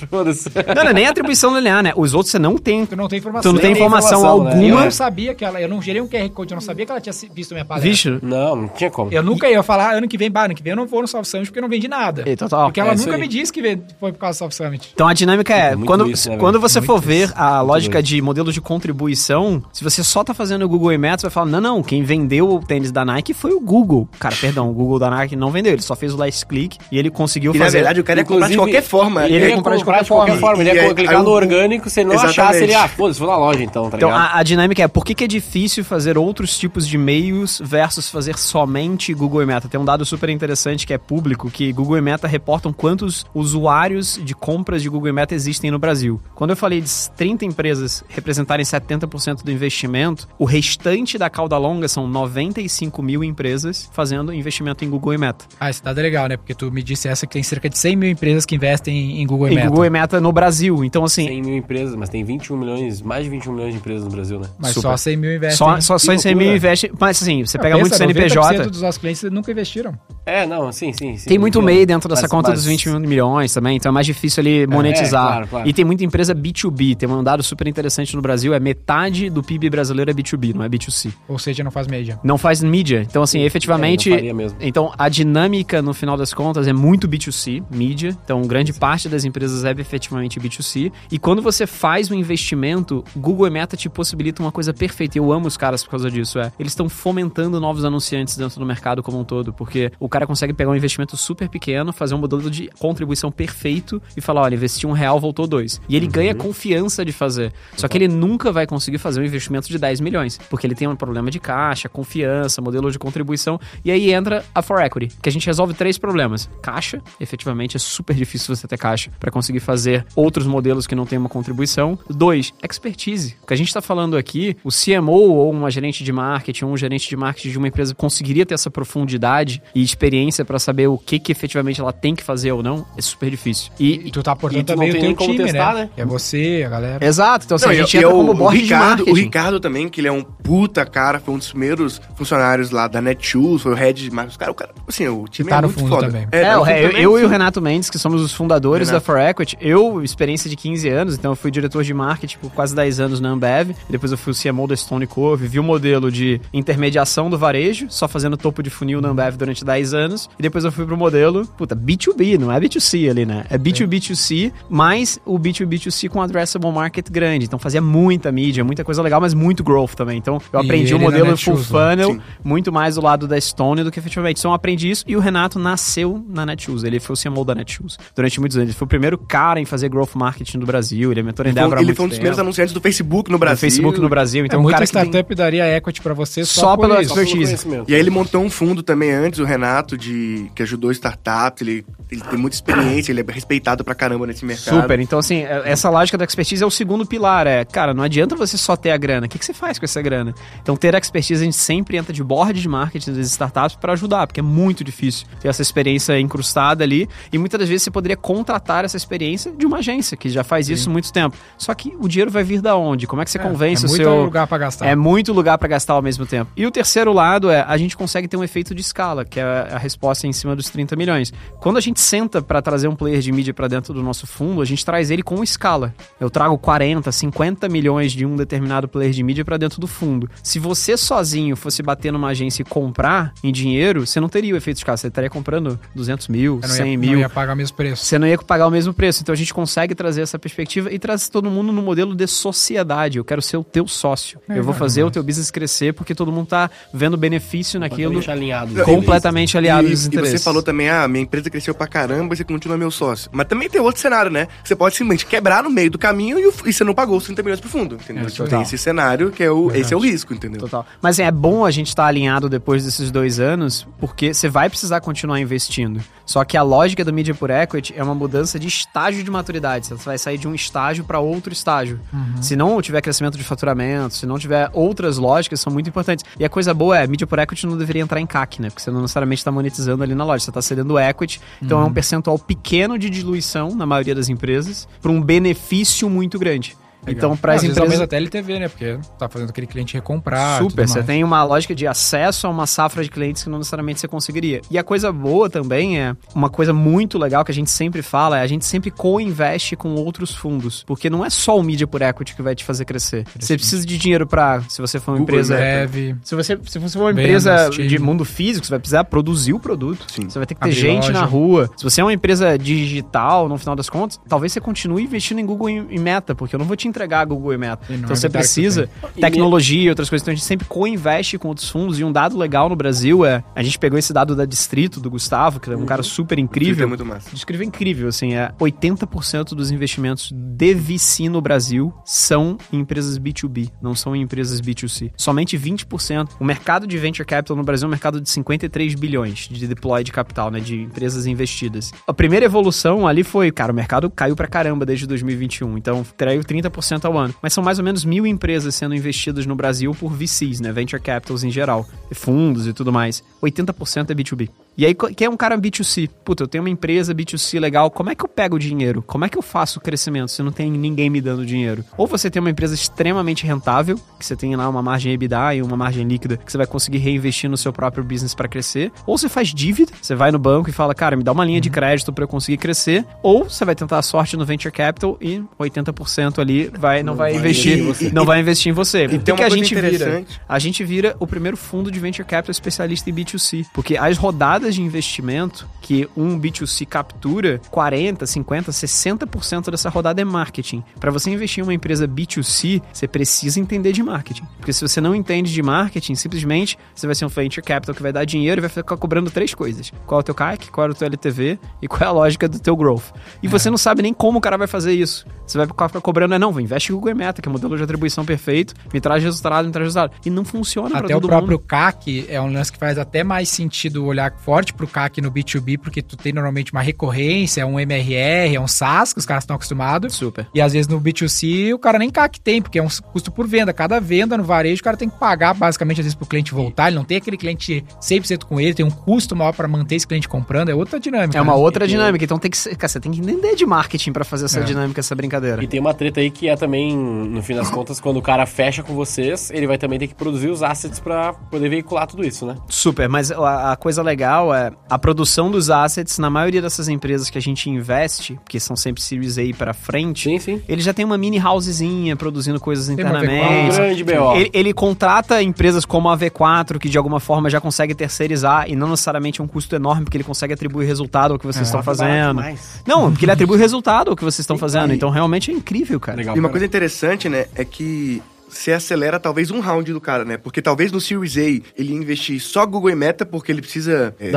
Não, 0.74 0.82
não 0.84 0.90
é 0.90 0.94
nem 0.94 1.06
atribuição 1.06 1.54
linear, 1.54 1.82
né? 1.82 1.92
Os 1.94 2.14
outros 2.14 2.30
você 2.30 2.38
não 2.38 2.56
tem 2.56 2.86
Tu 2.86 2.96
não 2.96 3.06
tem 3.06 3.18
informação. 3.18 3.50
Tu 3.50 3.54
não 3.54 3.60
tem 3.60 3.72
informação, 3.72 4.18
informação, 4.20 4.44
né? 4.44 4.50
Eu 4.52 4.64
alguma. 4.68 4.84
não 4.84 4.90
sabia 4.90 5.34
que 5.34 5.44
ela. 5.44 5.60
Eu 5.60 5.68
não 5.68 5.82
gerei 5.82 6.00
um 6.00 6.08
QR 6.08 6.26
Code, 6.30 6.52
eu 6.52 6.56
não 6.56 6.62
sabia 6.62 6.86
que 6.86 6.92
ela 6.92 7.00
tinha 7.02 7.12
visto 7.34 7.52
minha 7.52 7.64
palestra. 7.66 7.90
Vixe. 7.90 8.18
Não, 8.22 8.56
não 8.56 8.68
tinha 8.68 8.90
como. 8.90 9.12
Eu 9.12 9.22
nunca 9.22 9.46
ia 9.48 9.62
falar 9.62 9.94
ano 9.94 10.08
que 10.08 10.16
vem, 10.16 10.30
bah, 10.30 10.44
ano 10.46 10.54
que 10.54 10.62
vem 10.62 10.70
eu 10.70 10.76
não 10.76 10.86
vou 10.86 11.02
no 11.02 11.08
South 11.08 11.24
Summit 11.24 11.48
porque 11.48 11.58
eu 11.58 11.62
não 11.62 11.68
vendi 11.68 11.86
nada. 11.88 12.22
É, 12.26 12.34
total. 12.34 12.66
Porque 12.68 12.80
ela 12.80 12.92
É 12.92 12.96
nunca 12.96 13.18
me 13.18 13.28
disse 13.28 13.52
que 13.52 13.60
veio- 13.60 13.82
foi 14.00 14.12
por 14.12 14.18
causa 14.18 14.36
do 14.36 14.38
South 14.38 14.50
Summit. 14.64 14.90
Então 14.94 15.06
a 15.06 15.12
dinâmica 15.12 15.52
é, 15.54 15.72
É 15.72 15.76
muito 15.76 15.86
quando, 15.86 16.10
isso, 16.10 16.30
né, 16.30 16.36
quando 16.38 16.58
você 16.58 16.80
Muito 16.80 16.86
for 16.92 17.00
ver 17.00 17.24
isso. 17.26 17.34
a 17.36 17.60
lógica 17.60 17.94
doido. 17.98 18.06
de 18.06 18.22
modelo 18.22 18.52
de 18.52 18.60
contribuição, 18.60 19.62
se 19.72 19.84
você 19.84 20.02
só 20.02 20.24
tá 20.24 20.32
fazendo 20.32 20.64
o 20.64 20.68
Google 20.68 20.92
e 20.92 20.98
Meta, 20.98 21.18
você 21.20 21.26
vai 21.26 21.30
falar, 21.32 21.46
não, 21.50 21.60
não, 21.60 21.82
quem 21.82 22.02
vendeu 22.02 22.48
o 22.48 22.60
tênis 22.60 22.90
da 22.92 23.04
Nike 23.04 23.17
foi 23.34 23.52
o 23.52 23.60
Google. 23.60 24.08
Cara, 24.18 24.34
perdão, 24.40 24.70
o 24.70 24.72
Google 24.72 24.98
da 24.98 25.10
Nike 25.10 25.36
não 25.36 25.50
vendeu, 25.50 25.72
ele 25.72 25.82
só 25.82 25.94
fez 25.96 26.14
o 26.14 26.16
last 26.16 26.46
click 26.46 26.78
e 26.90 26.98
ele 26.98 27.10
conseguiu 27.10 27.54
E 27.54 27.58
na 27.58 27.64
fazer. 27.64 27.78
verdade 27.78 28.00
o 28.00 28.04
cara 28.04 28.20
ia 28.20 28.24
comprar 28.26 28.48
de 28.48 28.56
qualquer 28.56 28.82
forma. 28.82 29.24
ele 29.26 29.34
Ele 29.34 29.44
ia 29.44 29.50
ia 29.50 29.56
comprar 29.56 29.76
comprar 29.76 29.98
de 29.98 30.04
de 30.04 30.08
qualquer 30.08 30.26
qualquer 30.32 30.40
forma. 30.40 30.62
Ele 30.62 30.70
E 30.70 30.74
ia 30.74 30.82
aí- 30.82 30.94
clicar 30.94 31.16
aí 31.16 31.22
no 31.22 31.30
orgânico, 31.30 31.90
se 31.90 32.02
não 32.04 32.12
Exatamente. 32.12 32.40
achasse, 32.40 32.62
ele, 32.64 32.74
ah, 32.74 32.88
foda-se, 32.88 33.18
vou 33.20 33.28
na 33.28 33.36
loja 33.36 33.62
então, 33.62 33.90
tá 33.90 33.96
Então, 33.96 34.08
ligado? 34.10 34.34
a, 34.34 34.38
a 34.38 34.42
dinâmica 34.42 34.82
é 34.82 34.88
por 34.88 35.04
que, 35.04 35.14
que 35.14 35.24
é 35.24 35.26
difícil 35.26 35.84
fazer 35.84 36.16
outros 36.18 36.56
tipos 36.58 36.86
de 36.86 36.96
meios 36.98 37.60
versus 37.64 38.08
fazer 38.10 38.36
somente 38.38 39.12
Google 39.14 39.42
e 39.42 39.46
Meta? 39.46 39.68
Tem 39.68 39.78
um 39.80 39.84
dado 39.84 40.04
super 40.04 40.28
interessante 40.28 40.86
que 40.86 40.92
é 40.92 40.98
público, 40.98 41.50
que 41.50 41.72
Google 41.72 41.98
e 41.98 42.00
Meta 42.00 42.26
reportam 42.28 42.72
quantos 42.72 43.24
usuários 43.34 44.20
de 44.22 44.34
compras 44.34 44.82
de 44.82 44.88
Google 44.88 45.08
e 45.08 45.12
Meta 45.12 45.34
existem 45.34 45.70
no 45.70 45.78
Brasil. 45.78 46.20
Quando 46.34 46.50
eu 46.50 46.56
falei 46.56 46.80
de 46.80 46.90
30 47.16 47.44
empresas 47.44 48.04
representarem 48.08 48.64
70% 48.64 49.42
do 49.42 49.50
investimento, 49.50 50.28
o 50.38 50.44
restante 50.44 51.18
da 51.18 51.28
cauda 51.30 51.56
longa 51.58 51.88
são 51.88 52.06
95 52.06 53.02
mil 53.08 53.24
empresas 53.24 53.88
fazendo 53.94 54.32
investimento 54.34 54.84
em 54.84 54.90
Google 54.90 55.14
e 55.14 55.18
Meta. 55.18 55.46
Ah, 55.58 55.70
esse 55.70 55.82
dado 55.82 55.98
é 55.98 56.02
legal, 56.02 56.28
né? 56.28 56.36
Porque 56.36 56.54
tu 56.54 56.70
me 56.70 56.82
disse 56.82 57.08
essa 57.08 57.26
que 57.26 57.32
tem 57.32 57.42
cerca 57.42 57.68
de 57.70 57.78
100 57.78 57.96
mil 57.96 58.10
empresas 58.10 58.44
que 58.44 58.54
investem 58.54 59.22
em 59.22 59.26
Google 59.26 59.48
e 59.48 59.52
Em 59.52 59.54
Meta. 59.54 59.68
Google 59.70 59.84
e 59.86 59.90
Meta 59.90 60.20
no 60.20 60.30
Brasil. 60.30 60.84
Então, 60.84 61.04
assim, 61.04 61.26
100 61.26 61.42
mil 61.42 61.56
empresas, 61.56 61.94
mas 61.94 62.10
tem 62.10 62.22
21 62.22 62.56
milhões, 62.58 63.00
mais 63.00 63.24
de 63.24 63.30
21 63.30 63.52
milhões 63.54 63.72
de 63.72 63.78
empresas 63.78 64.04
no 64.04 64.10
Brasil, 64.10 64.38
né? 64.38 64.48
Mas 64.58 64.72
Super. 64.72 64.88
só 64.90 64.96
100 64.98 65.16
mil 65.16 65.34
investem. 65.34 65.56
só, 65.56 65.80
só, 65.80 65.98
só 65.98 66.12
em 66.12 66.18
100 66.18 66.34
mil 66.34 66.48
loucura. 66.48 66.56
investe. 66.58 66.92
Mas 67.00 67.22
assim, 67.22 67.44
você 67.46 67.58
pega 67.58 67.76
muito 67.78 67.92
pensa, 67.92 68.04
CNPJ. 68.04 68.58
90% 68.64 68.70
dos 68.70 68.82
nossos 68.82 68.98
clientes 69.00 69.22
nunca 69.30 69.50
investiram. 69.50 69.94
É, 70.26 70.46
não, 70.46 70.70
sim, 70.70 70.92
sim. 70.92 71.16
sim 71.16 71.28
Tem 71.28 71.38
muito. 71.38 71.62
MEI 71.62 71.86
dentro 71.86 72.08
dessa 72.08 72.22
Mas- 72.22 72.30
conta 72.30 72.50
mas- 72.50 72.58
dos 72.60 72.66
20 72.66 72.88
milhões 73.00 73.52
também, 73.54 73.76
então 73.76 73.90
é 73.90 73.92
mais 73.92 74.06
difícil 74.06 74.40
ali 74.42 74.66
monetizar. 74.66 75.26
claro, 75.28 75.46
claro. 75.48 75.68
E 75.68 75.72
tem 75.72 75.84
muita 75.84 76.04
empresa 76.04 76.34
B2B, 76.34 76.94
tem 76.96 77.08
um 77.08 77.22
dado 77.24 77.42
super 77.42 77.66
interessante 77.66 78.14
no 78.14 78.20
Brasil, 78.22 78.52
é 78.54 78.60
metade 78.60 79.30
do 79.30 79.42
PIB 79.42 79.70
brasileiro 79.70 80.10
é 80.10 80.14
B2B, 80.14 80.54
não 80.54 80.64
é 80.64 80.68
B2C. 80.68 81.12
Ou 81.28 81.38
seja, 81.38 81.62
não 81.64 81.70
faz 81.70 81.86
mídia. 81.86 82.18
Não 82.22 82.36
faz 82.38 82.62
mídia. 82.62 82.97
Então, 83.02 83.22
assim, 83.22 83.42
efetivamente. 83.42 84.12
É, 84.12 84.16
faria 84.16 84.34
mesmo. 84.34 84.58
então, 84.60 84.92
a 84.96 85.08
dinâmica, 85.08 85.82
no 85.82 85.92
final 85.92 86.16
das 86.16 86.32
contas, 86.32 86.66
é 86.66 86.72
muito 86.72 87.08
B2C, 87.08 87.62
mídia. 87.70 88.16
Então, 88.24 88.42
grande 88.42 88.72
parte 88.72 89.08
das 89.08 89.24
empresas 89.24 89.64
é 89.64 89.70
efetivamente 89.70 90.40
B2C. 90.40 90.92
E 91.10 91.18
quando 91.18 91.42
você 91.42 91.66
faz 91.66 92.10
um 92.10 92.14
investimento, 92.14 93.04
Google 93.16 93.46
e 93.46 93.50
Meta 93.50 93.76
te 93.76 93.88
possibilita 93.88 94.42
uma 94.42 94.52
coisa 94.52 94.72
perfeita. 94.72 95.18
E 95.18 95.20
eu 95.20 95.32
amo 95.32 95.46
os 95.46 95.56
caras 95.56 95.82
por 95.82 95.90
causa 95.90 96.10
disso. 96.10 96.38
É, 96.38 96.52
eles 96.58 96.72
estão 96.72 96.88
fomentando 96.88 97.60
novos 97.60 97.84
anunciantes 97.84 98.36
dentro 98.36 98.58
do 98.58 98.66
mercado 98.66 99.02
como 99.02 99.18
um 99.18 99.24
todo. 99.24 99.52
Porque 99.52 99.90
o 99.98 100.08
cara 100.08 100.26
consegue 100.26 100.52
pegar 100.52 100.70
um 100.70 100.76
investimento 100.76 101.16
super 101.16 101.48
pequeno, 101.48 101.92
fazer 101.92 102.14
um 102.14 102.18
modelo 102.18 102.50
de 102.50 102.70
contribuição 102.78 103.30
perfeito 103.30 104.00
e 104.16 104.20
falar: 104.20 104.42
olha, 104.42 104.54
investi 104.54 104.86
um 104.86 104.92
real, 104.92 105.18
voltou 105.18 105.46
dois. 105.46 105.80
E 105.88 105.96
ele 105.96 106.06
ganha 106.06 106.34
confiança 106.34 107.04
de 107.04 107.12
fazer. 107.12 107.52
Só 107.76 107.88
que 107.88 107.96
ele 107.96 108.08
nunca 108.08 108.52
vai 108.52 108.66
conseguir 108.66 108.98
fazer 108.98 109.20
um 109.20 109.24
investimento 109.24 109.68
de 109.68 109.78
10 109.78 110.00
milhões. 110.00 110.38
Porque 110.48 110.66
ele 110.66 110.74
tem 110.74 110.88
um 110.88 110.96
problema 110.96 111.30
de 111.30 111.40
caixa, 111.40 111.88
confiança, 111.88 112.60
modelo 112.60 112.77
de 112.92 112.98
contribuição. 112.98 113.60
E 113.84 113.90
aí 113.90 114.12
entra 114.12 114.44
a 114.54 114.62
For 114.62 114.80
Equity, 114.82 115.14
que 115.22 115.28
a 115.28 115.32
gente 115.32 115.46
resolve 115.46 115.74
três 115.74 115.98
problemas. 115.98 116.48
Caixa, 116.62 117.00
efetivamente, 117.20 117.76
é 117.76 117.80
super 117.80 118.14
difícil 118.14 118.54
você 118.54 118.66
ter 118.66 118.78
caixa 118.78 119.10
para 119.18 119.30
conseguir 119.30 119.60
fazer 119.60 120.04
outros 120.14 120.46
modelos 120.46 120.86
que 120.86 120.94
não 120.94 121.06
tem 121.06 121.18
uma 121.18 121.28
contribuição. 121.28 121.98
Dois, 122.08 122.52
expertise. 122.62 123.36
O 123.42 123.46
que 123.46 123.54
a 123.54 123.56
gente 123.56 123.68
está 123.68 123.80
falando 123.80 124.16
aqui, 124.16 124.56
o 124.64 124.70
CMO 124.70 125.12
ou 125.34 125.50
uma 125.50 125.70
gerente 125.70 126.02
de 126.04 126.12
marketing 126.12 126.64
ou 126.66 126.72
um 126.72 126.76
gerente 126.76 127.08
de 127.08 127.16
marketing 127.16 127.50
de 127.50 127.58
uma 127.58 127.68
empresa 127.68 127.94
conseguiria 127.94 128.44
ter 128.46 128.54
essa 128.54 128.70
profundidade 128.70 129.62
e 129.74 129.82
experiência 129.82 130.44
para 130.44 130.58
saber 130.58 130.86
o 130.88 130.98
que, 130.98 131.18
que 131.18 131.32
efetivamente 131.32 131.80
ela 131.80 131.92
tem 131.92 132.14
que 132.14 132.22
fazer 132.22 132.52
ou 132.52 132.62
não, 132.62 132.86
é 132.96 133.02
super 133.02 133.30
difícil. 133.30 133.70
E, 133.78 134.06
E 134.08 134.10
tu 134.10 134.22
tá 134.22 134.32
aportando 134.32 134.60
e 134.60 134.62
não 134.62 134.74
também 134.74 134.90
o 134.90 134.92
tem 134.92 135.00
teu 135.00 135.08
nem 135.08 135.16
como 135.16 135.32
time, 135.32 135.44
testar, 135.44 135.74
né? 135.74 135.80
né? 135.82 135.90
É 135.96 136.04
você, 136.04 136.62
a 136.66 136.68
galera. 136.70 137.04
Exato, 137.04 137.44
então 137.44 137.56
assim, 137.56 137.66
Não, 137.66 137.72
a 137.72 137.74
gente 137.76 137.94
e 137.94 137.98
entra 137.98 138.10
é 138.10 138.12
o- 138.12 138.26
como 138.26 138.44
o 138.44 138.48
Ricardo, 138.48 139.08
o 139.10 139.14
Ricardo 139.14 139.60
também, 139.60 139.88
que 139.88 140.00
ele 140.00 140.08
é 140.08 140.12
um 140.12 140.22
puta 140.22 140.84
cara, 140.86 141.20
foi 141.20 141.34
um 141.34 141.38
dos 141.38 141.48
primeiros 141.48 142.00
funcionários 142.16 142.67
lá 142.70 142.88
da 142.88 143.00
Netshoes, 143.00 143.62
foi 143.62 143.72
o 143.72 143.92
de 143.92 144.10
marketing. 144.10 144.30
Os 144.32 144.36
caras, 144.36 144.52
o 144.52 144.56
cara, 144.56 144.70
assim, 144.86 145.08
o 145.08 145.26
time 145.28 145.48
tá 145.48 145.58
é 145.58 145.60
no 145.62 145.68
muito 145.68 145.80
fundo 145.80 145.90
foda. 145.94 146.06
também. 146.06 146.28
É, 146.32 146.42
tá 146.44 146.56
o 146.56 146.58
no 146.60 146.64
fundo 146.66 146.74
Re- 146.74 146.88
também, 146.88 147.02
eu 147.02 147.18
e 147.18 147.24
o. 147.24 147.28
Renato 147.28 147.60
Mendes, 147.60 147.90
que 147.90 147.98
somos 147.98 148.22
os 148.22 148.32
fundadores 148.32 148.88
Renato. 148.88 149.04
da 149.06 149.12
For 149.12 149.20
Equity, 149.20 149.56
eu, 149.60 150.02
experiência 150.02 150.48
de 150.50 150.56
15 150.56 150.88
anos, 150.88 151.14
então 151.14 151.32
eu 151.32 151.36
fui 151.36 151.50
diretor 151.50 151.84
de 151.84 151.92
marketing 151.94 152.38
por 152.38 152.50
quase 152.50 152.74
10 152.74 153.00
anos 153.00 153.20
na 153.20 153.28
Ambev, 153.30 153.70
depois 153.88 154.12
eu 154.12 154.18
fui 154.18 154.32
o 154.32 154.36
CMO 154.36 154.66
da 154.66 154.76
Stone 154.76 155.06
Co, 155.06 155.36
vivi 155.36 155.58
o 155.58 155.62
modelo 155.62 156.10
de 156.10 156.40
intermediação 156.52 157.28
do 157.30 157.38
varejo, 157.38 157.86
só 157.90 158.08
fazendo 158.08 158.36
topo 158.36 158.62
de 158.62 158.70
funil 158.70 159.00
na 159.00 159.08
Ambev 159.08 159.36
durante 159.36 159.64
10 159.64 159.94
anos, 159.94 160.28
e 160.38 160.42
depois 160.42 160.64
eu 160.64 160.72
fui 160.72 160.84
pro 160.86 160.96
modelo, 160.96 161.46
puta, 161.56 161.74
B2B, 161.76 162.38
não 162.38 162.50
é 162.52 162.58
B2C 162.60 163.10
ali, 163.10 163.24
né? 163.26 163.44
É 163.50 163.58
B2B2C, 163.58 164.52
mais 164.68 165.18
o 165.24 165.38
B2B2C 165.38 166.08
com 166.08 166.20
addressable 166.22 166.70
market 166.72 167.08
grande, 167.10 167.44
então 167.46 167.58
fazia 167.58 167.80
muita 167.80 168.30
mídia, 168.32 168.64
muita 168.64 168.84
coisa 168.84 169.02
legal, 169.02 169.20
mas 169.20 169.34
muito 169.34 169.62
growth 169.62 169.94
também, 169.94 170.18
então 170.18 170.40
eu 170.52 170.60
aprendi 170.60 170.94
o 170.94 170.98
na 170.98 171.04
modelo 171.04 171.36
full 171.36 171.56
né? 171.56 171.62
funnel, 171.62 172.12
Sim. 172.12 172.20
muito 172.44 172.57
mais 172.72 172.96
do 172.96 173.00
lado 173.02 173.26
da 173.28 173.40
Stone 173.40 173.84
do 173.84 173.90
que 173.90 173.98
efetivamente. 173.98 174.38
Então 174.38 174.50
eu 174.50 174.54
aprendi 174.54 174.90
isso 174.90 175.04
e 175.06 175.16
o 175.16 175.20
Renato 175.20 175.58
nasceu 175.58 176.24
na 176.28 176.44
Netshoes. 176.44 176.82
Ele 176.84 176.98
foi 177.00 177.14
o 177.14 177.18
CMO 177.18 177.44
da 177.44 177.54
Netshoes 177.54 177.98
durante 178.14 178.40
muitos 178.40 178.56
anos. 178.56 178.68
Ele 178.70 178.76
foi 178.76 178.86
o 178.86 178.88
primeiro 178.88 179.16
cara 179.18 179.60
em 179.60 179.64
fazer 179.64 179.88
growth 179.88 180.14
marketing 180.14 180.58
do 180.58 180.66
Brasil. 180.66 181.10
Ele 181.10 181.20
é 181.20 181.22
mentor 181.22 181.46
em 181.46 181.50
Ele 181.50 181.58
foi, 181.60 181.66
ele 181.68 181.84
muito 181.84 181.96
foi 181.96 182.04
um 182.04 182.08
dos 182.08 182.16
tempo. 182.16 182.20
primeiros 182.20 182.38
anunciantes 182.38 182.74
do 182.74 182.80
Facebook 182.80 183.30
no 183.30 183.36
Do 183.36 183.40
Brasil. 183.40 183.60
Facebook 183.60 184.00
no 184.00 184.08
Brasil. 184.08 184.44
Então 184.46 184.56
é, 184.56 184.60
um 184.60 184.62
muita 184.62 184.76
cara 184.78 184.86
que 184.86 184.92
tem- 184.92 185.02
startup 185.02 185.34
daria 185.34 185.76
equity 185.76 186.00
pra 186.02 186.14
você 186.14 186.44
só, 186.44 186.60
Só 186.60 186.76
pela 186.76 187.00
isso. 187.02 187.12
Expertise. 187.18 187.66
E 187.86 187.94
aí 187.94 188.00
ele 188.00 188.10
montou 188.10 188.42
um 188.42 188.50
fundo 188.50 188.82
também 188.82 189.10
antes, 189.12 189.38
o 189.40 189.44
Renato, 189.44 189.96
de 189.96 190.50
que 190.54 190.62
ajudou 190.62 190.90
startups, 190.92 191.62
ele, 191.66 191.84
ele 192.10 192.20
tem 192.22 192.38
muita 192.38 192.56
experiência, 192.56 193.12
ele 193.12 193.20
é 193.20 193.24
respeitado 193.32 193.84
pra 193.84 193.94
caramba 193.94 194.26
nesse 194.26 194.44
mercado. 194.44 194.80
Super. 194.82 194.98
Então, 195.00 195.18
assim, 195.18 195.38
é- 195.42 195.62
essa 195.64 195.88
lógica 195.90 196.16
da 196.18 196.24
expertise 196.24 196.62
é 196.62 196.66
o 196.66 196.70
segundo 196.70 197.06
pilar. 197.06 197.46
É, 197.46 197.64
cara, 197.64 197.92
não 197.94 198.02
adianta 198.02 198.34
você 198.36 198.56
só 198.56 198.76
ter 198.76 198.90
a 198.90 198.96
grana. 198.96 199.26
O 199.26 199.28
que, 199.28 199.38
que 199.38 199.44
você 199.44 199.54
faz 199.54 199.78
com 199.78 199.84
essa 199.84 200.00
grana? 200.02 200.34
Então, 200.62 200.76
ter 200.76 200.94
a 200.94 200.98
expertise, 200.98 201.42
a 201.42 201.44
gente 201.44 201.56
sempre 201.56 201.96
entra 201.96 202.12
de 202.12 202.22
board 202.48 202.60
de 202.60 202.68
marketing 202.68 203.12
das 203.12 203.26
startups 203.26 203.76
para 203.76 203.92
ajudar, 203.92 204.26
porque 204.26 204.40
é 204.40 204.42
muito 204.42 204.82
difícil 204.82 205.26
ter 205.40 205.48
essa 205.48 205.62
experiência 205.62 206.18
incrustada 206.18 206.84
ali. 206.84 207.08
E 207.32 207.38
muitas 207.38 207.60
das 207.60 207.68
vezes 207.68 207.84
você 207.84 207.90
poderia 207.90 208.16
contratar 208.16 208.84
essa 208.84 208.96
experiência 208.96 209.52
de 209.52 209.66
uma 209.66 209.78
agência 209.78 210.16
que 210.16 210.28
já 210.28 210.42
faz 210.42 210.68
isso 210.68 210.88
há 210.88 210.92
muito 210.92 211.12
tempo. 211.12 211.36
Só 211.56 211.74
que 211.74 211.94
o 211.98 212.08
dinheiro 212.08 212.30
vai 212.30 212.42
vir 212.42 212.60
da 212.60 212.76
onde? 212.76 213.06
Como 213.06 213.22
é 213.22 213.24
que 213.24 213.30
você 213.30 213.38
convence 213.38 213.84
é 213.84 213.86
o 213.86 213.90
muito 213.90 214.02
seu. 214.02 214.24
lugar 214.24 214.46
pra 214.46 214.58
gastar. 214.58 214.86
É 214.86 214.96
muito 214.96 215.32
lugar 215.32 215.58
para 215.58 215.68
gastar 215.68 215.94
ao 215.94 216.02
mesmo 216.02 216.26
tempo. 216.26 216.50
E 216.56 216.66
o 216.66 216.70
terceiro 216.70 217.12
lado 217.12 217.50
é 217.50 217.62
a 217.66 217.76
gente 217.76 217.96
consegue 217.96 218.28
ter 218.28 218.36
um 218.36 218.44
efeito 218.44 218.74
de 218.74 218.80
escala, 218.80 219.24
que 219.24 219.40
é 219.40 219.68
a 219.72 219.78
resposta 219.78 220.26
em 220.26 220.32
cima 220.32 220.56
dos 220.56 220.68
30 220.68 220.96
milhões. 220.96 221.32
Quando 221.60 221.76
a 221.76 221.80
gente 221.80 222.00
senta 222.00 222.40
para 222.40 222.62
trazer 222.62 222.88
um 222.88 222.96
player 222.96 223.20
de 223.20 223.32
mídia 223.32 223.54
para 223.54 223.68
dentro 223.68 223.92
do 223.92 224.02
nosso 224.02 224.26
fundo, 224.26 224.60
a 224.60 224.64
gente 224.64 224.84
traz 224.84 225.10
ele 225.10 225.22
com 225.22 225.42
escala. 225.42 225.94
Eu 226.18 226.30
trago 226.30 226.56
40, 226.58 227.10
50 227.10 227.68
milhões 227.68 228.12
de 228.12 228.24
um 228.24 228.36
determinado 228.36 228.88
player 228.88 229.12
de 229.12 229.22
mídia 229.22 229.44
para 229.44 229.56
dentro 229.56 229.80
do 229.80 229.86
fundo. 229.86 230.28
Se 230.42 230.58
você 230.58 230.96
sozinho 230.96 231.56
fosse 231.56 231.82
bater 231.82 232.12
numa 232.12 232.28
agência 232.38 232.62
e 232.62 232.64
comprar 232.64 233.32
em 233.42 233.52
dinheiro, 233.52 234.06
você 234.06 234.20
não 234.20 234.28
teria 234.28 234.54
o 234.54 234.56
efeito 234.56 234.76
de 234.76 234.80
escala. 234.80 234.96
Você 234.96 235.08
estaria 235.08 235.28
comprando 235.30 235.78
200 235.94 236.28
mil, 236.28 236.60
Eu 236.62 236.68
não 236.68 236.74
100 236.74 236.90
ia, 236.92 236.98
mil 236.98 237.12
não 237.12 237.18
ia 237.20 237.28
pagar 237.28 237.52
o 237.52 237.56
mesmo 237.56 237.76
preço. 237.76 238.04
você 238.04 238.18
não 238.18 238.26
ia 238.26 238.38
pagar 238.38 238.66
o 238.66 238.70
mesmo 238.70 238.92
preço. 238.94 239.22
Então 239.22 239.32
a 239.32 239.36
gente 239.36 239.52
consegue 239.52 239.94
trazer 239.94 240.22
essa 240.22 240.38
perspectiva 240.38 240.92
e 240.92 240.98
trazer 240.98 241.30
todo 241.30 241.50
mundo 241.50 241.72
no 241.72 241.82
modelo 241.82 242.14
de 242.14 242.26
sociedade. 242.26 243.18
Eu 243.18 243.24
quero 243.24 243.42
ser 243.42 243.56
o 243.56 243.64
teu 243.64 243.86
sócio. 243.86 244.40
É, 244.48 244.58
eu 244.58 244.64
vou 244.64 244.74
fazer 244.74 245.02
mas- 245.02 245.08
o 245.08 245.10
teu 245.12 245.22
business 245.22 245.50
crescer 245.50 245.92
porque 245.94 246.14
todo 246.14 246.30
mundo 246.32 246.46
tá 246.48 246.70
vendo 246.92 247.16
benefício 247.16 247.78
naquilo. 247.80 248.14
Completamente 248.14 248.30
alinhados. 248.30 248.82
Completamente 248.82 249.58
aliado 249.58 249.86
E, 249.86 249.90
dos 249.90 250.04
e 250.04 250.08
interesses. 250.08 250.40
você 250.40 250.44
falou 250.44 250.62
também, 250.62 250.88
ah, 250.88 251.06
minha 251.08 251.22
empresa 251.22 251.50
cresceu 251.50 251.74
pra 251.74 251.86
caramba 251.86 252.34
e 252.34 252.36
você 252.36 252.44
continua 252.44 252.76
meu 252.76 252.90
sócio. 252.90 253.28
Mas 253.32 253.46
também 253.46 253.68
tem 253.68 253.80
outro 253.80 254.00
cenário, 254.00 254.30
né? 254.30 254.48
Você 254.64 254.74
pode 254.76 254.94
simplesmente 254.96 255.26
quebrar 255.26 255.62
no 255.62 255.70
meio 255.70 255.90
do 255.90 255.98
caminho 255.98 256.38
e, 256.38 256.46
o- 256.46 256.52
e 256.66 256.72
você 256.72 256.84
não 256.84 256.94
pagou 256.94 257.16
os 257.18 257.24
30 257.24 257.42
milhões 257.42 257.60
pro 257.60 257.68
fundo, 257.68 257.96
entendeu? 257.96 258.24
É, 258.24 258.28
Então 258.30 258.46
tem 258.46 258.62
esse 258.62 258.78
cenário 258.78 259.30
que 259.30 259.42
é 259.42 259.50
o, 259.50 259.70
esse 259.74 259.92
é 259.92 259.96
o 259.96 260.00
risco, 260.00 260.32
entendeu? 260.34 260.60
Total. 260.60 260.86
Mas 261.02 261.16
assim, 261.16 261.26
é 261.26 261.30
bom 261.30 261.64
a 261.64 261.70
gente 261.70 261.88
estar 261.88 262.06
alinhado 262.06 262.27
depois 262.48 262.84
desses 262.84 263.10
dois 263.10 263.40
anos, 263.40 263.86
porque 263.98 264.34
você 264.34 264.48
vai 264.48 264.68
precisar 264.68 265.00
continuar 265.00 265.40
investindo. 265.40 266.02
Só 266.26 266.44
que 266.44 266.58
a 266.58 266.62
lógica 266.62 267.02
da 267.02 267.10
Media 267.10 267.34
por 267.34 267.48
Equity 267.48 267.94
é 267.96 268.02
uma 268.02 268.14
mudança 268.14 268.58
de 268.58 268.68
estágio 268.68 269.24
de 269.24 269.30
maturidade. 269.30 269.86
Você 269.86 269.94
vai 269.94 270.18
sair 270.18 270.36
de 270.36 270.46
um 270.46 270.54
estágio 270.54 271.02
para 271.04 271.18
outro 271.18 271.52
estágio. 271.52 271.98
Se 272.42 272.54
não 272.54 272.82
tiver 272.82 273.00
crescimento 273.00 273.38
de 273.38 273.44
faturamento, 273.44 274.14
se 274.14 274.26
não 274.26 274.38
tiver 274.38 274.68
outras 274.74 275.16
lógicas, 275.16 275.58
são 275.60 275.72
muito 275.72 275.88
importantes. 275.88 276.24
E 276.38 276.44
a 276.44 276.48
coisa 276.48 276.74
boa 276.74 276.98
é, 276.98 277.06
Media 277.06 277.26
por 277.26 277.38
Equity 277.38 277.66
não 277.66 277.78
deveria 277.78 278.02
entrar 278.02 278.20
em 278.20 278.26
CAC, 278.26 278.60
né? 278.60 278.68
Porque 278.68 278.82
você 278.82 278.90
não 278.90 279.00
necessariamente 279.00 279.40
está 279.40 279.50
monetizando 279.50 280.02
ali 280.02 280.14
na 280.14 280.24
loja, 280.24 280.44
você 280.44 280.50
está 280.50 280.60
cedendo 280.60 280.98
equity. 280.98 281.40
Então 281.62 281.80
é 281.80 281.84
um 281.84 281.92
percentual 281.92 282.38
pequeno 282.38 282.98
de 282.98 283.08
diluição, 283.08 283.74
na 283.74 283.86
maioria 283.86 284.14
das 284.14 284.28
empresas, 284.28 284.86
para 285.00 285.10
um 285.10 285.22
benefício 285.22 286.10
muito 286.10 286.38
grande. 286.38 286.76
Então, 287.06 287.36
para 287.36 287.52
as 287.52 287.56
Às 287.58 287.62
vezes 287.62 287.76
empresas. 287.76 287.94
aumenta 287.94 288.04
até 288.04 288.16
LTV, 288.16 288.58
né? 288.58 288.68
Porque 288.68 288.98
tá 289.18 289.28
fazendo 289.28 289.50
aquele 289.50 289.66
cliente 289.66 289.94
recomprar. 289.94 290.58
Super, 290.58 290.70
tudo 290.70 290.88
você 290.88 290.94
mais. 290.94 291.06
tem 291.06 291.24
uma 291.24 291.42
lógica 291.44 291.74
de 291.74 291.86
acesso 291.86 292.46
a 292.46 292.50
uma 292.50 292.66
safra 292.66 293.02
de 293.02 293.10
clientes 293.10 293.42
que 293.44 293.50
não 293.50 293.58
necessariamente 293.58 294.00
você 294.00 294.08
conseguiria. 294.08 294.60
E 294.70 294.78
a 294.78 294.84
coisa 294.84 295.12
boa 295.12 295.48
também 295.48 295.98
é, 296.00 296.14
uma 296.34 296.50
coisa 296.50 296.72
muito 296.72 297.18
legal 297.18 297.44
que 297.44 297.50
a 297.50 297.54
gente 297.54 297.70
sempre 297.70 298.02
fala, 298.02 298.38
é 298.38 298.42
a 298.42 298.46
gente 298.46 298.64
sempre 298.66 298.90
co-investe 298.90 299.76
com 299.76 299.94
outros 299.94 300.34
fundos. 300.34 300.84
Porque 300.86 301.08
não 301.08 301.24
é 301.24 301.30
só 301.30 301.56
o 301.58 301.62
mídia 301.62 301.86
por 301.86 302.02
equity 302.02 302.34
que 302.34 302.42
vai 302.42 302.54
te 302.54 302.64
fazer 302.64 302.84
crescer. 302.84 303.24
Você 303.38 303.56
precisa 303.56 303.86
de 303.86 303.96
dinheiro 303.96 304.26
para, 304.26 304.62
se 304.68 304.80
você 304.80 304.98
for 305.00 305.12
uma 305.12 305.18
Google, 305.18 305.34
empresa... 305.36 305.56
Deve. 305.56 306.16
Se 306.24 306.34
você, 306.34 306.58
se 306.66 306.78
você 306.78 306.98
for 306.98 307.04
uma 307.04 307.12
Vendas, 307.12 307.44
empresa 307.44 307.70
time. 307.70 307.88
de 307.88 307.98
mundo 307.98 308.24
físico, 308.24 308.66
você 308.66 308.70
vai 308.70 308.78
precisar 308.78 309.04
produzir 309.04 309.52
o 309.52 309.60
produto. 309.60 310.04
Sim. 310.12 310.28
Você 310.28 310.38
vai 310.38 310.46
ter 310.46 310.54
que 310.54 310.60
ter 310.60 310.68
Abrir 310.68 310.80
gente 310.80 311.06
loja. 311.06 311.12
na 311.12 311.24
rua. 311.24 311.70
Se 311.76 311.84
você 311.84 312.00
é 312.00 312.04
uma 312.04 312.12
empresa 312.12 312.58
digital, 312.58 313.48
no 313.48 313.56
final 313.58 313.76
das 313.76 313.88
contas, 313.88 314.20
talvez 314.28 314.52
você 314.52 314.60
continue 314.60 315.02
investindo 315.04 315.38
em 315.38 315.46
Google 315.46 315.70
e 315.70 315.74
em 315.78 315.98
Meta, 315.98 316.34
porque 316.34 316.54
eu 316.54 316.58
não 316.58 316.66
vou 316.66 316.76
te 316.76 316.87
te 316.88 316.98
entregar 316.98 317.20
a 317.20 317.24
Google 317.24 317.52
e 317.52 317.58
Meta. 317.58 317.92
E 317.92 317.94
Então 317.94 318.12
é 318.12 318.16
você 318.16 318.28
precisa 318.28 318.88
tecnologia 319.20 319.82
e 319.82 319.88
outras 319.88 320.08
coisas. 320.08 320.22
Então 320.22 320.32
a 320.32 320.34
gente 320.34 320.44
sempre 320.44 320.66
co-investe 320.66 321.38
com 321.38 321.48
outros 321.48 321.68
fundos. 321.68 321.98
E 321.98 322.04
um 322.04 322.12
dado 322.12 322.36
legal 322.36 322.68
no 322.68 322.76
Brasil 322.76 323.24
é, 323.24 323.44
a 323.54 323.62
gente 323.62 323.78
pegou 323.78 323.98
esse 323.98 324.12
dado 324.12 324.34
da 324.34 324.44
Distrito, 324.44 325.00
do 325.00 325.10
Gustavo, 325.10 325.60
que 325.60 325.70
é 325.70 325.76
um 325.76 325.86
cara 325.86 326.02
super 326.02 326.38
é 326.38 326.40
incrível. 326.40 326.88
muito 326.88 327.04
massa. 327.04 327.30
Descreve 327.32 327.64
incrível, 327.64 328.08
assim, 328.08 328.34
é 328.34 328.52
80% 328.58 329.54
dos 329.54 329.70
investimentos 329.70 330.32
de 330.32 330.74
VC 330.74 331.28
no 331.28 331.40
Brasil 331.40 331.92
são 332.04 332.56
em 332.72 332.80
empresas 332.80 333.18
B2B, 333.18 333.70
não 333.82 333.94
são 333.94 334.14
em 334.14 334.22
empresas 334.22 334.60
B2C. 334.60 335.12
Somente 335.16 335.58
20%. 335.58 336.30
O 336.40 336.44
mercado 336.44 336.86
de 336.86 336.96
venture 336.96 337.26
capital 337.26 337.56
no 337.56 337.62
Brasil 337.62 337.86
é 337.86 337.88
um 337.88 337.90
mercado 337.90 338.20
de 338.20 338.28
53 338.30 338.94
bilhões 338.94 339.48
de 339.50 339.66
deploy 339.66 340.02
de 340.02 340.12
capital, 340.12 340.50
né, 340.50 340.60
de 340.60 340.82
empresas 340.82 341.26
investidas. 341.26 341.92
A 342.06 342.14
primeira 342.14 342.46
evolução 342.46 343.06
ali 343.06 343.22
foi, 343.22 343.50
cara, 343.50 343.72
o 343.72 343.74
mercado 343.74 344.10
caiu 344.10 344.34
pra 344.34 344.46
caramba 344.46 344.86
desde 344.86 345.06
2021, 345.06 345.76
então 345.76 346.04
traiu 346.16 346.42
30% 346.42 346.77
ao 347.04 347.18
ano. 347.18 347.34
Mas 347.42 347.52
são 347.52 347.62
mais 347.62 347.78
ou 347.78 347.84
menos 347.84 348.04
mil 348.04 348.26
empresas 348.26 348.74
sendo 348.74 348.94
investidas 348.94 349.46
no 349.46 349.54
Brasil 349.54 349.94
por 349.94 350.12
VCs, 350.12 350.60
né, 350.60 350.72
venture 350.72 351.00
capitals 351.00 351.44
em 351.44 351.50
geral, 351.50 351.86
fundos 352.12 352.66
e 352.66 352.72
tudo 352.72 352.92
mais. 352.92 353.22
80% 353.42 354.10
é 354.10 354.14
B2B. 354.14 354.48
E 354.78 354.86
aí, 354.86 354.94
quem 354.94 355.26
é 355.26 355.28
um 355.28 355.36
cara 355.36 355.58
B2C? 355.58 356.08
Puta, 356.24 356.44
eu 356.44 356.46
tenho 356.46 356.62
uma 356.62 356.70
empresa 356.70 357.12
B2C 357.12 357.58
legal, 357.58 357.90
como 357.90 358.10
é 358.10 358.14
que 358.14 358.24
eu 358.24 358.28
pego 358.28 358.54
o 358.54 358.58
dinheiro? 358.60 359.02
Como 359.02 359.24
é 359.24 359.28
que 359.28 359.36
eu 359.36 359.42
faço 359.42 359.80
o 359.80 359.82
crescimento 359.82 360.30
se 360.30 360.40
não 360.40 360.52
tem 360.52 360.70
ninguém 360.70 361.10
me 361.10 361.20
dando 361.20 361.44
dinheiro? 361.44 361.84
Ou 361.96 362.06
você 362.06 362.30
tem 362.30 362.38
uma 362.38 362.48
empresa 362.48 362.76
extremamente 362.76 363.44
rentável, 363.44 363.98
que 364.16 364.24
você 364.24 364.36
tem 364.36 364.54
lá 364.54 364.68
uma 364.68 364.80
margem 364.80 365.12
EBITDA 365.12 365.56
e 365.56 365.62
uma 365.62 365.76
margem 365.76 366.06
líquida, 366.06 366.36
que 366.36 366.52
você 366.52 366.56
vai 366.56 366.66
conseguir 366.68 366.98
reinvestir 366.98 367.50
no 367.50 367.56
seu 367.56 367.72
próprio 367.72 368.04
business 368.04 368.36
para 368.36 368.46
crescer. 368.46 368.92
Ou 369.04 369.18
você 369.18 369.28
faz 369.28 369.48
dívida, 369.52 369.90
você 370.00 370.14
vai 370.14 370.30
no 370.30 370.38
banco 370.38 370.70
e 370.70 370.72
fala, 370.72 370.94
cara, 370.94 371.16
me 371.16 371.24
dá 371.24 371.32
uma 371.32 371.44
linha 371.44 371.60
de 371.60 371.70
crédito 371.70 372.12
para 372.12 372.22
eu 372.22 372.28
conseguir 372.28 372.58
crescer. 372.58 373.04
Ou 373.20 373.50
você 373.50 373.64
vai 373.64 373.74
tentar 373.74 373.98
a 373.98 374.02
sorte 374.02 374.36
no 374.36 374.46
venture 374.46 374.72
capital 374.72 375.18
e 375.20 375.42
80% 375.58 376.38
ali 376.38 376.70
vai, 376.78 377.02
não, 377.02 377.16
vai, 377.16 377.32
vai 377.32 377.40
investir, 377.40 378.14
não 378.14 378.24
vai 378.24 378.38
investir 378.38 378.70
em 378.70 378.74
você. 378.74 379.06
E 379.06 379.16
O 379.16 379.18
tem 379.18 379.34
que 379.34 379.42
uma 379.42 379.46
a 379.46 379.50
gente 379.50 379.74
vira? 379.74 380.24
a 380.48 380.58
gente 380.60 380.84
vira 380.84 381.16
o 381.18 381.26
primeiro 381.26 381.56
fundo 381.56 381.90
de 381.90 381.98
venture 381.98 382.24
capital 382.24 382.52
especialista 382.52 383.10
em 383.10 383.12
B2C. 383.12 383.66
Porque 383.74 383.96
as 383.96 384.16
rodadas 384.16 384.67
de 384.74 384.82
investimento 384.82 385.68
que 385.80 386.08
um 386.16 386.38
B2C 386.38 386.86
captura, 386.86 387.60
40, 387.70 388.26
50, 388.26 388.70
60% 388.70 389.70
dessa 389.70 389.88
rodada 389.88 390.20
é 390.20 390.24
marketing. 390.24 390.82
Para 391.00 391.10
você 391.10 391.30
investir 391.30 391.60
em 391.60 391.66
uma 391.66 391.74
empresa 391.74 392.06
B2C, 392.06 392.82
você 392.92 393.08
precisa 393.08 393.58
entender 393.60 393.92
de 393.92 394.02
marketing. 394.02 394.44
Porque 394.58 394.72
se 394.72 394.80
você 394.80 395.00
não 395.00 395.14
entende 395.14 395.52
de 395.52 395.62
marketing, 395.62 396.14
simplesmente 396.14 396.78
você 396.94 397.06
vai 397.06 397.14
ser 397.14 397.24
um 397.24 397.28
venture 397.28 397.64
capital 397.64 397.94
que 397.94 398.02
vai 398.02 398.12
dar 398.12 398.24
dinheiro 398.24 398.60
e 398.60 398.62
vai 398.62 398.70
ficar 398.70 398.96
cobrando 398.96 399.30
três 399.30 399.54
coisas. 399.54 399.92
Qual 400.06 400.18
é 400.18 400.20
o 400.20 400.24
teu 400.24 400.34
CAC, 400.34 400.70
qual 400.70 400.88
é 400.88 400.90
o 400.90 400.94
teu 400.94 401.06
LTV 401.06 401.58
e 401.80 401.88
qual 401.88 402.00
é 402.02 402.04
a 402.04 402.10
lógica 402.10 402.48
do 402.48 402.58
teu 402.58 402.76
growth. 402.76 403.04
E 403.42 403.48
você 403.48 403.70
não 403.70 403.78
sabe 403.78 404.02
nem 404.02 404.12
como 404.12 404.38
o 404.38 404.40
cara 404.40 404.56
vai 404.56 404.66
fazer 404.66 404.92
isso. 404.92 405.26
Você 405.46 405.56
vai 405.56 405.66
ficar 405.66 405.88
cobrando, 406.00 406.34
é 406.34 406.38
não, 406.38 406.58
investe 406.60 406.92
em 406.92 406.94
Google 406.94 407.14
Meta, 407.14 407.40
que 407.40 407.48
é 407.48 407.50
o 407.50 407.52
modelo 407.52 407.76
de 407.76 407.82
atribuição 407.82 408.24
perfeito, 408.24 408.74
me 408.92 409.00
traz 409.00 409.22
resultado, 409.22 409.66
me 409.66 409.72
traz 409.72 409.86
resultado. 409.86 410.12
E 410.24 410.30
não 410.30 410.44
funciona 410.44 410.98
Até 410.98 411.16
o 411.16 411.20
próprio 411.20 411.58
mundo. 411.58 411.66
CAC 411.66 412.26
é 412.28 412.40
um 412.40 412.52
lance 412.52 412.70
que 412.70 412.78
faz 412.78 412.98
até 412.98 413.24
mais 413.24 413.48
sentido 413.48 414.04
olhar 414.04 414.30
forte 414.58 414.74
pro 414.74 414.88
CAC 414.88 415.20
no 415.20 415.30
B2B, 415.30 415.78
porque 415.78 416.02
tu 416.02 416.16
tem 416.16 416.32
normalmente 416.32 416.72
uma 416.72 416.82
recorrência, 416.82 417.64
um 417.64 417.78
MRR, 417.78 418.56
é 418.56 418.60
um 418.60 418.66
SaaS, 418.66 419.12
que 419.12 419.20
os 419.20 419.26
caras 419.26 419.44
estão 419.44 419.54
acostumados. 419.54 420.14
Super. 420.16 420.48
E 420.52 420.60
às 420.60 420.72
vezes 420.72 420.88
no 420.88 421.00
B2C 421.00 421.72
o 421.72 421.78
cara 421.78 421.96
nem 421.98 422.10
CAC 422.10 422.40
tem, 422.40 422.60
porque 422.60 422.78
é 422.78 422.82
um 422.82 422.88
custo 423.12 423.30
por 423.30 423.46
venda. 423.46 423.72
Cada 423.72 424.00
venda 424.00 424.36
no 424.36 424.42
varejo 424.42 424.80
o 424.80 424.84
cara 424.84 424.96
tem 424.96 425.08
que 425.08 425.16
pagar 425.16 425.54
basicamente 425.54 426.00
às 426.00 426.06
vezes 426.06 426.14
pro 426.16 426.26
cliente 426.26 426.52
voltar. 426.52 426.88
Ele 426.88 426.96
não 426.96 427.04
tem 427.04 427.16
aquele 427.18 427.36
cliente 427.36 427.84
100% 428.00 428.44
com 428.44 428.60
ele, 428.60 428.74
tem 428.74 428.84
um 428.84 428.90
custo 428.90 429.36
maior 429.36 429.52
para 429.52 429.68
manter 429.68 429.94
esse 429.94 430.06
cliente 430.06 430.28
comprando. 430.28 430.70
É 430.70 430.74
outra 430.74 430.98
dinâmica. 430.98 431.38
É 431.38 431.40
uma 431.40 431.52
né? 431.54 431.58
outra 431.58 431.84
E 431.84 431.88
tem- 431.88 431.96
dinâmica, 431.96 432.24
então 432.24 432.38
tem 432.38 432.50
que 432.50 432.58
ser, 432.58 432.74
cara, 432.76 432.88
você 432.88 432.98
tem 432.98 433.12
que 433.12 433.20
entender 433.20 433.54
de 433.54 433.64
marketing 433.64 434.12
pra 434.12 434.24
fazer 434.24 434.46
essa 434.46 434.58
É. 434.58 434.62
dinâmica, 434.64 434.98
essa 434.98 435.14
brincadeira. 435.14 435.62
E 435.62 435.68
tem 435.68 435.78
uma 435.78 435.94
treta 435.94 436.18
aí 436.20 436.30
que 436.32 436.48
é 436.48 436.56
também, 436.56 436.96
no 436.96 437.42
fim 437.44 437.54
das 437.54 437.70
contas, 437.70 438.00
quando 438.00 438.16
o 438.16 438.22
cara 438.22 438.44
fecha 438.44 438.82
com 438.82 438.94
vocês, 438.94 439.50
ele 439.52 439.68
vai 439.68 439.78
também 439.78 440.00
ter 440.00 440.08
que 440.08 440.14
produzir 440.16 440.48
os 440.48 440.62
assets 440.64 440.98
pra 440.98 441.32
poder 441.32 441.68
veicular 441.68 442.08
tudo 442.08 442.26
isso, 442.26 442.44
né? 442.44 442.56
Super, 442.68 443.08
mas 443.08 443.30
a, 443.30 443.72
a 443.72 443.76
coisa 443.76 444.02
legal 444.02 444.47
é 444.54 444.70
a 444.88 444.98
produção 444.98 445.50
dos 445.50 445.70
assets, 445.70 446.18
na 446.18 446.28
maioria 446.30 446.60
dessas 446.62 446.88
empresas 446.88 447.30
que 447.30 447.38
a 447.38 447.40
gente 447.40 447.68
investe, 447.70 448.34
porque 448.44 448.58
são 448.60 448.76
sempre 448.76 449.02
Series 449.02 449.38
A 449.38 449.42
pra 449.56 449.72
frente, 449.74 450.28
Sim, 450.30 450.38
sim. 450.38 450.62
ele 450.68 450.80
já 450.80 450.92
tem 450.92 451.04
uma 451.04 451.16
mini 451.18 451.38
housezinha 451.40 452.16
produzindo 452.16 452.58
coisas 452.60 452.88
uma 452.88 452.94
internamente. 452.94 453.72
V4. 453.72 453.76
Grande 453.76 454.04
BO. 454.04 454.34
Ele, 454.36 454.50
ele 454.52 454.72
contrata 454.72 455.42
empresas 455.42 455.84
como 455.84 456.08
a 456.08 456.16
V4, 456.16 456.78
que 456.78 456.88
de 456.88 456.96
alguma 456.98 457.20
forma 457.20 457.48
já 457.50 457.60
consegue 457.60 457.94
terceirizar, 457.94 458.68
e 458.68 458.74
não 458.76 458.88
necessariamente 458.90 459.40
é 459.40 459.44
um 459.44 459.48
custo 459.48 459.74
enorme, 459.76 460.04
porque 460.04 460.16
ele 460.16 460.24
consegue 460.24 460.52
atribuir 460.54 460.86
resultado 460.86 461.32
ao 461.32 461.38
que 461.38 461.46
vocês 461.46 461.62
É. 461.62 461.68
estão 461.68 461.82
fazendo. 461.82 462.42
Não, 462.86 463.10
porque 463.10 463.24
ele 463.24 463.32
atribui 463.32 463.58
resultado 463.58 464.10
ao 464.10 464.16
que 464.16 464.22
vocês 464.24 464.40
estão 464.40 464.56
fazendo. 464.58 464.92
Então 464.92 465.10
realmente 465.10 465.50
é 465.50 465.54
incrível, 465.54 465.98
cara. 466.00 466.16
Legal. 466.18 466.36
E 466.36 466.38
uma 466.38 466.48
cara. 466.48 466.52
coisa 466.52 466.66
interessante, 466.66 467.28
né, 467.28 467.46
é 467.54 467.64
que 467.64 468.22
você 468.48 468.72
acelera 468.72 469.18
talvez 469.20 469.50
um 469.50 469.60
round 469.60 469.92
do 469.92 470.00
cara, 470.00 470.24
né? 470.24 470.36
Porque 470.36 470.62
talvez 470.62 470.90
no 470.90 471.00
Series 471.00 471.36
A 471.36 471.40
ele 471.76 471.92
investir 471.92 472.40
só 472.40 472.64
Google 472.64 472.90
e 472.90 472.94
Meta 472.94 473.24
porque 473.26 473.52
ele 473.52 473.60
precisa 473.60 474.14
é, 474.18 474.30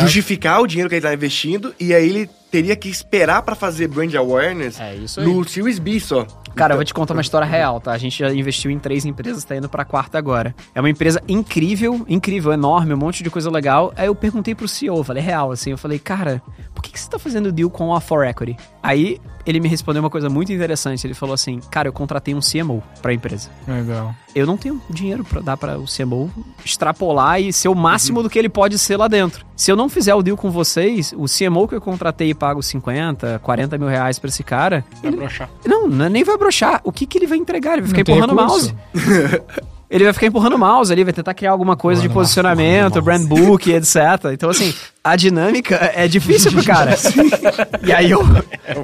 justificar 0.00 0.60
o 0.60 0.66
dinheiro 0.66 0.88
que 0.88 0.96
ele 0.96 1.02
tá 1.02 1.14
investindo 1.14 1.74
e 1.78 1.94
aí 1.94 2.08
ele 2.08 2.30
teria 2.54 2.76
que 2.76 2.88
esperar 2.88 3.42
pra 3.42 3.56
fazer 3.56 3.88
brand 3.88 4.14
awareness 4.14 4.78
É 4.78 4.94
isso 4.94 5.18
aí. 5.18 5.26
no 5.26 5.42
Series 5.48 5.80
B 5.80 5.98
só. 5.98 6.24
Cara, 6.54 6.74
eu 6.74 6.76
vou 6.78 6.84
te 6.84 6.94
contar 6.94 7.12
uma 7.12 7.20
história 7.20 7.44
real, 7.44 7.80
tá? 7.80 7.90
A 7.90 7.98
gente 7.98 8.16
já 8.16 8.32
investiu 8.32 8.70
em 8.70 8.78
três 8.78 9.04
empresas, 9.04 9.42
tá 9.42 9.56
indo 9.56 9.68
pra 9.68 9.84
quarta 9.84 10.16
agora. 10.18 10.54
É 10.72 10.78
uma 10.78 10.88
empresa 10.88 11.20
incrível, 11.26 12.04
incrível, 12.08 12.52
enorme, 12.52 12.94
um 12.94 12.96
monte 12.96 13.24
de 13.24 13.30
coisa 13.30 13.50
legal. 13.50 13.92
Aí 13.96 14.06
eu 14.06 14.14
perguntei 14.14 14.54
pro 14.54 14.68
CEO, 14.68 15.02
falei, 15.02 15.20
real, 15.20 15.50
assim, 15.50 15.72
eu 15.72 15.76
falei, 15.78 15.98
cara, 15.98 16.40
por 16.72 16.80
que, 16.80 16.92
que 16.92 17.00
você 17.00 17.10
tá 17.10 17.18
fazendo 17.18 17.50
deal 17.50 17.68
com 17.68 17.92
a 17.92 18.00
For 18.00 18.24
Equity? 18.24 18.56
Aí 18.80 19.20
ele 19.44 19.58
me 19.58 19.68
respondeu 19.68 20.00
uma 20.00 20.10
coisa 20.10 20.30
muito 20.30 20.52
interessante. 20.52 21.04
Ele 21.04 21.14
falou 21.14 21.34
assim, 21.34 21.58
cara, 21.72 21.88
eu 21.88 21.92
contratei 21.92 22.36
um 22.36 22.40
CMO 22.40 22.84
pra 23.02 23.12
empresa. 23.12 23.50
Legal. 23.66 24.14
Eu 24.34 24.46
não 24.46 24.56
tenho 24.56 24.80
dinheiro 24.90 25.22
pra 25.24 25.40
dar 25.40 25.56
para 25.56 25.78
o 25.78 25.84
CMO 25.84 26.30
extrapolar 26.64 27.40
e 27.40 27.52
ser 27.52 27.68
o 27.68 27.74
máximo 27.74 28.22
do 28.22 28.28
que 28.28 28.38
ele 28.38 28.48
pode 28.48 28.78
ser 28.78 28.96
lá 28.96 29.06
dentro. 29.06 29.46
Se 29.56 29.70
eu 29.70 29.76
não 29.76 29.88
fizer 29.88 30.14
o 30.14 30.22
deal 30.22 30.36
com 30.36 30.50
vocês, 30.50 31.14
o 31.16 31.26
CMO 31.26 31.68
que 31.68 31.74
eu 31.76 31.80
contratei 31.80 32.30
e 32.30 32.34
pago 32.34 32.62
50, 32.62 33.38
40 33.42 33.78
mil 33.78 33.88
reais 33.88 34.18
pra 34.18 34.28
esse 34.28 34.42
cara, 34.42 34.84
Vai 35.02 35.12
broxar. 35.12 35.48
não, 35.64 35.86
nem 35.88 36.24
vai 36.24 36.36
broxar. 36.36 36.80
O 36.82 36.90
que, 36.90 37.06
que 37.06 37.18
ele 37.18 37.26
vai 37.28 37.38
entregar? 37.38 37.74
Ele 37.74 37.82
vai 37.82 37.90
ficar 37.90 38.02
Não 38.10 38.16
empurrando 38.16 38.32
o 38.32 38.36
mouse. 38.36 38.74
Ele 39.90 40.02
vai 40.02 40.12
ficar 40.12 40.26
empurrando 40.26 40.54
o 40.54 40.58
mouse 40.58 40.92
ali, 40.92 41.04
vai 41.04 41.12
tentar 41.12 41.34
criar 41.34 41.52
alguma 41.52 41.76
coisa 41.76 42.02
de 42.02 42.08
posicionamento, 42.08 43.00
brand 43.00 43.24
book, 43.28 43.70
etc. 43.70 43.96
Então, 44.32 44.50
assim, 44.50 44.74
a 45.04 45.16
dinâmica 45.16 45.92
é 45.94 46.08
difícil 46.08 46.50
pro 46.50 46.64
cara. 46.64 46.96
e 47.86 47.92
aí 47.92 48.10
eu. 48.10 48.22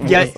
E 0.07 0.15
aí, 0.15 0.33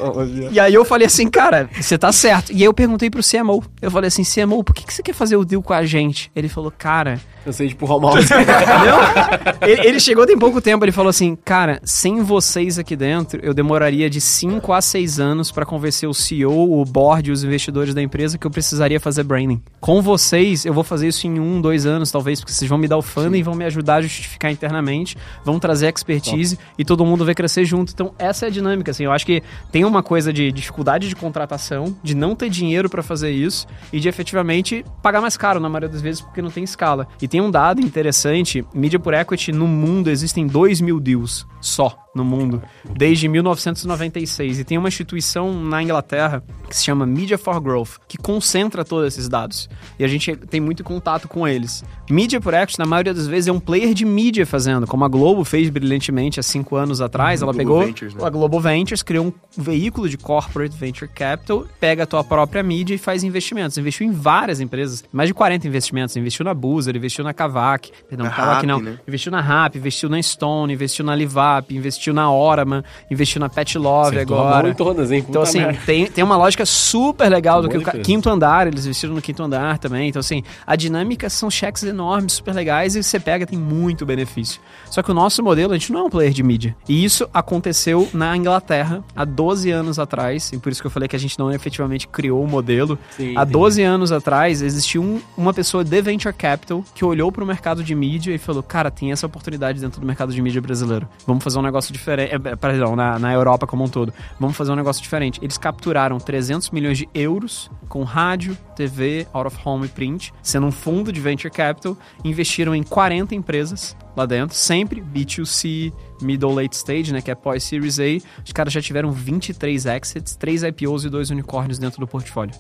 e 0.53 0.61
aí 0.61 0.73
eu 0.73 0.85
falei 0.85 1.09
assim, 1.09 1.29
cara, 1.29 1.69
você 1.73 1.99
tá 1.99 2.13
certo. 2.13 2.53
E 2.53 2.57
aí 2.57 2.63
eu 2.63 2.73
perguntei 2.73 3.11
pro 3.11 3.21
CMO. 3.21 3.65
Eu 3.81 3.91
falei 3.91 4.07
assim, 4.07 4.23
CMO, 4.23 4.63
por 4.63 4.75
que, 4.75 4.87
que 4.87 4.95
você 4.95 5.03
quer 5.03 5.13
fazer 5.13 5.37
o 5.37 5.45
deal 5.45 5.61
com 5.61 5.73
a 5.73 5.85
gente? 5.85 6.31
Ele 6.37 6.49
falou, 6.49 6.71
cara, 6.71 7.21
Eu 7.45 7.53
sei 7.53 7.67
de 7.67 7.75
empurrar 7.75 7.97
o 7.97 8.01
mouse. 8.01 8.29
não. 8.31 9.69
Ele, 9.69 9.89
ele 9.89 10.01
chegou 10.01 10.25
tem 10.25 10.39
pouco 10.39 10.61
tempo, 10.61 10.85
ele 10.85 10.93
falou 10.93 11.11
assim, 11.11 11.37
cara, 11.45 11.81
sem 11.85 12.23
vocês 12.23 12.79
aqui 12.79 12.95
dentro, 12.95 13.41
eu 13.43 13.53
demoraria 13.53 14.09
de 14.09 14.21
5 14.21 14.73
a 14.73 14.81
6 14.81 15.19
anos 15.19 15.51
pra 15.51 15.67
convencer 15.67 16.09
o 16.09 16.15
CEO, 16.15 16.81
o 16.81 16.85
board 16.85 17.31
e 17.31 17.33
os 17.33 17.43
investidores 17.43 17.93
da 17.95 18.01
empresa 18.03 18.39
que 18.39 18.47
eu 18.47 18.51
precisaria 18.51 19.01
fazer 19.01 19.25
branding. 19.25 19.61
Com 19.81 20.01
vocês, 20.01 20.65
eu 20.65 20.73
vou 20.73 20.85
fazer 20.85 21.09
isso 21.09 21.27
em 21.27 21.41
um, 21.41 21.61
dois 21.61 21.85
anos, 21.85 22.13
talvez, 22.13 22.39
porque 22.39 22.53
vocês 22.53 22.69
vão 22.69 22.79
me 22.79 22.87
dar 22.87 22.97
o 22.97 23.03
funding 23.03 23.39
e 23.39 23.43
vão 23.43 23.55
me 23.55 23.65
ajudar 23.65 23.97
a 23.97 24.03
justificar 24.03 24.53
internamente, 24.53 25.17
vão 25.45 25.59
trazer 25.59 25.72
expertise 25.81 26.59
e 26.77 26.85
todo 26.85 27.05
mundo 27.07 27.25
vai 27.25 27.35
crescer 27.35 27.65
junto. 27.65 27.93
Então, 27.93 28.13
essa 28.19 28.47
é 28.47 28.49
a 28.49 28.51
dinâmica, 28.51 28.91
assim. 28.91 29.05
Eu 29.05 29.13
acho 29.13 29.25
que 29.25 29.43
tem 29.71 29.85
uma 29.85 30.03
coisa 30.03 30.33
de 30.33 30.53
dificuldade 30.53 31.09
de 31.09 31.17
contratação, 31.17 31.97
de 32.03 32.15
não 32.15 32.37
ter 32.37 32.51
dinheiro 32.51 32.91
pra 32.91 33.03
fazer 33.03 33.31
isso 33.31 33.67
e 33.93 34.01
de 34.01 34.09
efetivamente 34.09 34.85
pagar 35.03 35.21
mais 35.21 35.37
caro 35.37 35.61
na 35.61 35.69
maioria 35.69 35.89
das 35.89 36.03
vezes 36.03 36.21
porque 36.21 36.43
não 36.43 36.51
tem 36.51 36.65
escala. 36.65 37.09
E 37.21 37.29
tem 37.29 37.41
um 37.41 37.51
dado 37.51 37.81
interessante: 37.81 38.65
mídia 38.75 38.99
por 38.99 39.15
equity 39.15 39.53
no 39.53 39.67
mundo 39.67 40.11
existem 40.11 40.47
2 40.47 40.81
mil 40.81 41.01
deals 41.01 41.47
só 41.61 42.02
no 42.15 42.25
mundo, 42.25 42.63
desde 42.95 43.29
1996. 43.29 44.59
E 44.59 44.65
tem 44.65 44.79
uma 44.79 44.89
instituição 44.89 45.53
na 45.63 45.83
Inglaterra 45.83 46.43
que 46.69 46.77
se 46.77 46.85
chama 46.85 47.07
Media 47.07 47.37
for 47.39 47.61
Growth, 47.61 47.99
que 48.09 48.17
concentra 48.19 48.85
todos 48.85 49.07
esses 49.09 49.29
dados. 49.29 49.69
E 49.99 50.05
a 50.05 50.09
gente 50.09 50.35
tem 50.37 50.61
muito 50.61 50.83
contato 50.85 51.29
com 51.29 51.47
eles. 51.47 51.85
Mídia 52.11 52.41
por 52.41 52.55
equity, 52.55 52.79
na 52.79 52.87
maioria 52.87 53.15
das 53.15 53.27
vezes, 53.27 53.49
é 53.49 53.53
um 53.53 53.61
player 53.61 53.95
de 53.95 54.05
mídia 54.05 54.45
fazendo, 54.47 54.87
como 54.87 55.05
a 55.05 55.09
Globo 55.09 55.45
fez 55.45 55.69
brilhantemente 55.71 56.39
há 56.41 56.43
cinco 56.43 56.77
anos 56.77 57.01
atrás. 57.01 57.43
Ela 57.43 57.53
Global 57.53 57.67
pegou 57.67 57.87
Ventures, 57.87 58.15
né? 58.15 58.25
a 58.25 58.31
Global 58.31 58.61
Ventures, 58.61 59.03
criou 59.03 59.27
um 59.27 59.33
veículo 59.57 60.09
de 60.09 60.19
corporate 60.19 60.77
venture 60.77 61.11
capital, 61.11 61.67
pega 61.81 62.03
a 62.03 62.07
tua 62.07 62.23
própria 62.25 62.63
mídia 62.63 62.95
e 62.95 62.99
faz 62.99 63.25
investimentos. 63.25 63.77
Investiu 63.79 64.07
em 64.07 64.13
várias 64.13 64.61
empresas, 64.61 65.05
mais 65.13 65.29
de 65.29 65.35
40 65.35 65.67
investimentos. 65.67 66.17
Investiu 66.17 66.45
na 66.45 66.55
Boozer, 66.55 66.97
investiu 66.97 67.25
na 67.25 67.33
Kavak, 67.33 67.91
perdão, 68.09 68.27
Na 68.27 68.33
Kavak 68.33 68.55
Rappi, 68.55 68.67
não. 68.67 68.81
né? 68.81 68.99
Investiu 69.07 69.33
na 69.33 69.41
Rap, 69.41 69.77
investiu 69.77 70.09
na 70.09 70.21
Stone, 70.23 70.73
investiu 70.73 71.05
na 71.05 71.15
Livap, 71.15 71.75
investiu 71.75 72.02
investiu 72.03 72.15
na 72.15 72.33
Orama, 72.33 72.85
investiu 73.11 73.39
na 73.41 73.49
Pet 73.49 73.79
Love 73.79 74.17
Acertou 74.17 74.41
agora. 74.41 74.75
todas, 74.75 75.13
hein? 75.13 75.25
Então, 75.29 75.43
assim, 75.43 75.61
merda. 75.61 75.79
tem, 75.87 76.07
tem 76.07 76.25
uma 76.25 76.37
lógica 76.37 76.67
super 76.67 77.29
legal 77.29 77.63
do 77.63 77.69
que 77.69 77.77
o 77.77 77.83
quinto 78.03 78.29
andar, 78.29 78.67
eles 78.67 78.85
investiram 78.85 79.15
no 79.15 79.23
quinto 79.23 79.41
andar 79.43 79.79
também. 79.79 80.09
Então, 80.09 80.19
assim, 80.19 80.43
a 80.67 80.75
dinâmica 80.75 81.31
são 81.31 81.49
cheques 81.51 81.85
enormes, 81.85 82.33
super 82.35 82.53
legais, 82.55 82.97
e 82.97 83.03
você 83.03 83.21
pega, 83.21 83.47
tem 83.47 83.59
muito 83.59 84.05
benefício. 84.05 84.61
Só 84.91 85.01
que 85.03 85.11
o 85.11 85.15
nosso 85.15 85.43
modelo, 85.43 85.73
a 85.73 85.79
gente 85.79 85.93
não 85.93 86.01
é 86.01 86.03
um 86.05 86.11
player 86.11 86.33
de 86.33 86.43
mídia. 86.43 86.75
E 86.89 87.05
isso 87.05 87.29
aconteceu 87.33 88.09
na 88.13 88.37
Inglaterra 88.37 89.05
há 89.15 89.25
12 89.25 89.71
anos 89.71 89.99
atrás, 90.01 90.51
e 90.53 90.59
por 90.59 90.73
isso 90.73 90.81
que 90.81 90.87
eu 90.87 90.91
falei 90.91 91.09
que 91.09 91.15
a 91.15 91.19
gente 91.19 91.39
não 91.39 91.53
efetivamente 91.53 92.09
criou 92.09 92.43
o 92.43 92.49
modelo. 92.49 92.99
Sim, 93.17 93.29
há 93.37 93.43
entendi. 93.43 93.53
12 93.53 93.83
anos 93.83 94.11
atrás, 94.13 94.61
existiu 94.61 95.03
um- 95.03 95.21
uma 95.37 95.55
pessoa 95.55 95.85
de 95.85 96.03
Venture 96.03 96.35
Capital 96.35 96.85
que 96.95 97.05
olhou 97.05 97.31
para 97.31 97.45
o 97.45 97.47
mercado 97.47 97.85
de 97.85 97.95
mídia 97.95 98.35
e 98.35 98.39
falou: 98.39 98.63
Cara, 98.63 98.91
tem 98.91 99.13
essa 99.13 99.27
oportunidade 99.27 99.81
dentro 99.81 100.01
do 100.01 100.07
mercado 100.07 100.33
de 100.33 100.43
mídia 100.43 100.61
brasileiro. 100.61 101.09
Vamos 101.27 101.45
fazer 101.45 101.59
um 101.59 101.63
negócio 101.63 101.92
diferente. 101.93 102.35
eh, 102.35 102.57
Perdão, 102.57 102.97
na, 102.97 103.19
na 103.19 103.33
Europa 103.33 103.67
como 103.67 103.85
um 103.85 103.89
todo. 103.89 104.13
Vamos 104.41 104.57
fazer 104.57 104.73
um 104.73 104.77
negócio 104.77 105.03
diferente. 105.03 105.39
Eles 105.43 105.59
capturaram 105.59 106.19
300 106.19 106.71
milhões 106.71 106.99
de 106.99 107.09
euros 107.15 107.71
com 107.89 108.03
rádio, 108.03 108.57
TV, 108.75 109.27
out 109.33 109.47
of 109.47 109.57
home 109.65 109.87
e 109.87 109.89
print, 109.89 110.33
sendo 110.43 110.67
um 110.67 110.73
fundo 110.73 111.13
de 111.13 111.21
Venture 111.21 111.53
Capital. 111.53 111.97
Investiram 112.25 112.75
em 112.75 112.83
40 112.83 113.35
empresas 113.35 113.97
lá 114.17 114.27
dentro, 114.27 114.57
sempre 114.57 115.01
B2C, 115.01 115.93
middle 116.23 116.55
late 116.55 116.77
stage, 116.77 117.13
né, 117.13 117.21
que 117.21 117.31
é 117.31 117.35
pós 117.35 117.65
Series 117.65 117.99
A. 117.99 118.05
Os 118.45 118.53
caras 118.53 118.73
já 118.73 118.81
tiveram 118.81 119.11
23 119.11 119.87
exits, 119.87 120.37
3 120.37 120.63
IPOs 120.65 121.05
e 121.05 121.09
2 121.09 121.31
unicórnios 121.31 121.79
dentro 121.79 122.01
do 122.01 122.07
portfólio. 122.07 122.55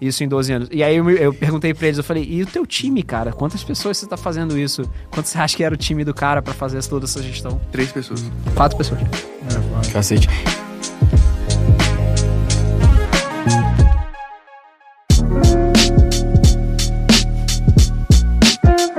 Isso 0.00 0.24
em 0.24 0.28
12 0.28 0.52
anos. 0.52 0.68
E 0.72 0.82
aí 0.82 0.96
eu, 0.96 1.08
eu 1.10 1.34
perguntei 1.34 1.74
pra 1.74 1.86
eles, 1.86 1.98
eu 1.98 2.04
falei, 2.04 2.24
e 2.24 2.42
o 2.42 2.46
teu 2.46 2.66
time, 2.66 3.02
cara? 3.02 3.32
Quantas 3.32 3.62
pessoas 3.62 3.98
você 3.98 4.06
tá 4.06 4.16
fazendo 4.16 4.58
isso? 4.58 4.90
Quanto 5.10 5.26
você 5.26 5.38
acha 5.38 5.56
que 5.56 5.64
era 5.64 5.74
o 5.74 5.76
time 5.76 6.04
do 6.04 6.14
cara 6.14 6.40
pra 6.40 6.54
fazer 6.54 6.82
toda 6.84 7.04
essa 7.04 7.22
gestão? 7.22 7.60
Três 7.70 7.92
pessoas. 7.92 8.24
Quatro 8.54 8.76
pessoas. 8.76 9.00
Cacete. 9.92 10.28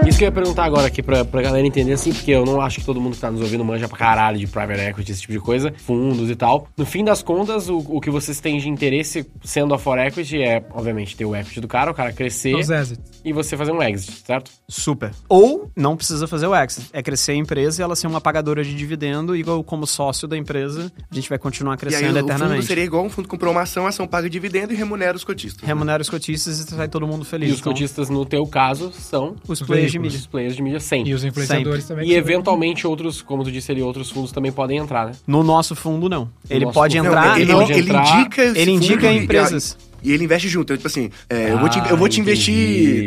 Isso 0.08 0.18
que 0.18 0.24
eu 0.24 0.28
ia 0.28 0.32
perguntar 0.32 0.64
agora 0.64 0.88
aqui 0.88 1.04
pra, 1.04 1.26
pra 1.26 1.42
galera 1.42 1.66
entender, 1.66 1.94
assim, 1.94 2.14
porque 2.14 2.32
eu 2.32 2.46
não 2.46 2.62
acho 2.62 2.80
que 2.80 2.86
todo 2.86 3.00
mundo 3.02 3.14
que 3.16 3.20
tá 3.20 3.30
nos 3.30 3.42
ouvindo 3.42 3.64
manja 3.66 3.88
pra 3.88 3.98
caralho 3.98 4.38
de 4.38 4.48
private 4.48 4.80
equity, 4.82 5.12
esse 5.12 5.22
tipo 5.22 5.34
de 5.34 5.40
coisa, 5.40 5.74
fundos 5.86 6.30
e 6.30 6.36
tal. 6.36 6.68
No 6.78 6.86
fim 6.86 7.04
das 7.04 7.22
contas, 7.22 7.70
o, 7.70 7.78
o 7.80 8.00
que 8.00 8.10
vocês 8.10 8.40
têm 8.40 8.58
de 8.58 8.70
interesse 8.70 9.26
sendo 9.44 9.74
a 9.74 9.80
for 9.80 9.98
equity 10.00 10.42
é, 10.42 10.64
obviamente, 10.72 11.16
ter 11.16 11.26
o 11.26 11.36
equity 11.36 11.60
do 11.60 11.68
cara, 11.68 11.92
o 11.92 11.94
cara 11.94 12.14
crescer 12.14 12.56
Os 12.56 12.70
exits. 12.70 13.02
e 13.26 13.34
você 13.34 13.58
fazer 13.58 13.72
um 13.72 13.82
exit, 13.84 14.24
certo? 14.26 14.50
Super. 14.70 15.12
Ou 15.28 15.70
não 15.76 15.96
precisa 15.98 16.26
fazer 16.28 16.48
o 16.48 16.56
exit. 16.56 16.88
É 16.94 17.04
crescer 17.04 17.34
a 17.34 17.36
empresa 17.36 17.82
e 17.82 17.84
ela 17.84 17.96
ser 17.96 18.08
uma 18.08 18.22
pagadora 18.22 18.64
de 18.64 18.74
dividendo 18.74 19.36
e 19.36 19.42
eu, 19.42 19.64
como 19.64 19.86
sócio 19.86 20.28
da 20.28 20.38
empresa, 20.38 20.92
a 21.12 21.16
gente 21.16 21.28
vai 21.28 21.38
continuar 21.38 21.72
E 21.72 21.74
aí 21.74 21.78
crescendo 21.80 22.04
o 22.06 22.20
fundo 22.20 22.20
eternamente. 22.32 22.66
seria 22.66 22.84
igual 22.84 23.04
um 23.06 23.10
fundo 23.10 23.28
comprou 23.28 23.52
uma 23.52 23.62
ação, 23.62 23.86
a 23.86 23.90
ação 23.90 24.08
paga 24.08 24.30
dividendo 24.30 24.72
e 24.74 24.76
remunera 24.76 25.16
os 25.18 25.24
cotistas. 25.24 25.62
né? 25.62 25.68
Remunera 25.68 26.02
os 26.02 26.10
cotistas 26.10 26.60
e 26.60 26.64
sai 26.64 26.88
todo 26.88 27.06
mundo 27.06 27.26
feliz. 27.26 27.50
E 27.50 27.54
os 27.54 27.60
Então, 27.60 27.74
cotistas, 27.74 28.10
no 28.10 28.26
teu 28.26 28.46
caso, 28.48 28.92
são 28.94 29.36
os 29.48 29.62
players 29.62 29.97
de 29.98 30.04
mídia. 30.04 30.20
os 30.20 30.28
players 30.28 30.56
de 30.56 30.62
mídia 30.62 30.80
sempre. 30.80 31.12
E 31.12 31.14
os 31.14 31.24
influenciadores 31.24 31.86
também. 31.86 32.08
E 32.10 32.14
eventualmente 32.14 32.86
outros, 32.88 33.22
como 33.22 33.44
tu 33.44 33.52
disse 33.52 33.72
ali, 33.72 33.82
outros 33.82 34.10
fundos 34.10 34.32
também 34.32 34.52
podem 34.52 34.78
entrar, 34.78 35.06
né? 35.08 35.12
No 35.26 35.44
nosso 35.44 35.76
fundo, 35.76 36.08
não. 36.10 36.30
Ele 36.50 36.66
nosso 36.66 36.74
pode 36.74 36.98
fundo. 36.98 37.06
Não, 37.06 37.12
entrar... 37.18 37.40
ele, 37.42 37.52
no- 37.52 37.60
pode 37.60 37.72
ele 37.74 37.82
entrar- 37.82 38.20
indica 38.20 38.42
ele 38.44 38.72
indica 38.72 39.12
empresas. 39.14 39.78
E 40.04 40.12
ele 40.14 40.24
investe 40.26 40.48
junto. 40.48 40.72
Então, 40.72 40.78
tipo 40.78 40.88
assim, 40.88 41.10
é, 41.28 41.52
eu, 41.52 41.58
vou 41.58 41.68
te, 41.68 41.80
eu 41.90 41.98
vou 41.98 42.08
te 42.08 42.20
Ah, 42.20 42.22
investir 42.22 42.54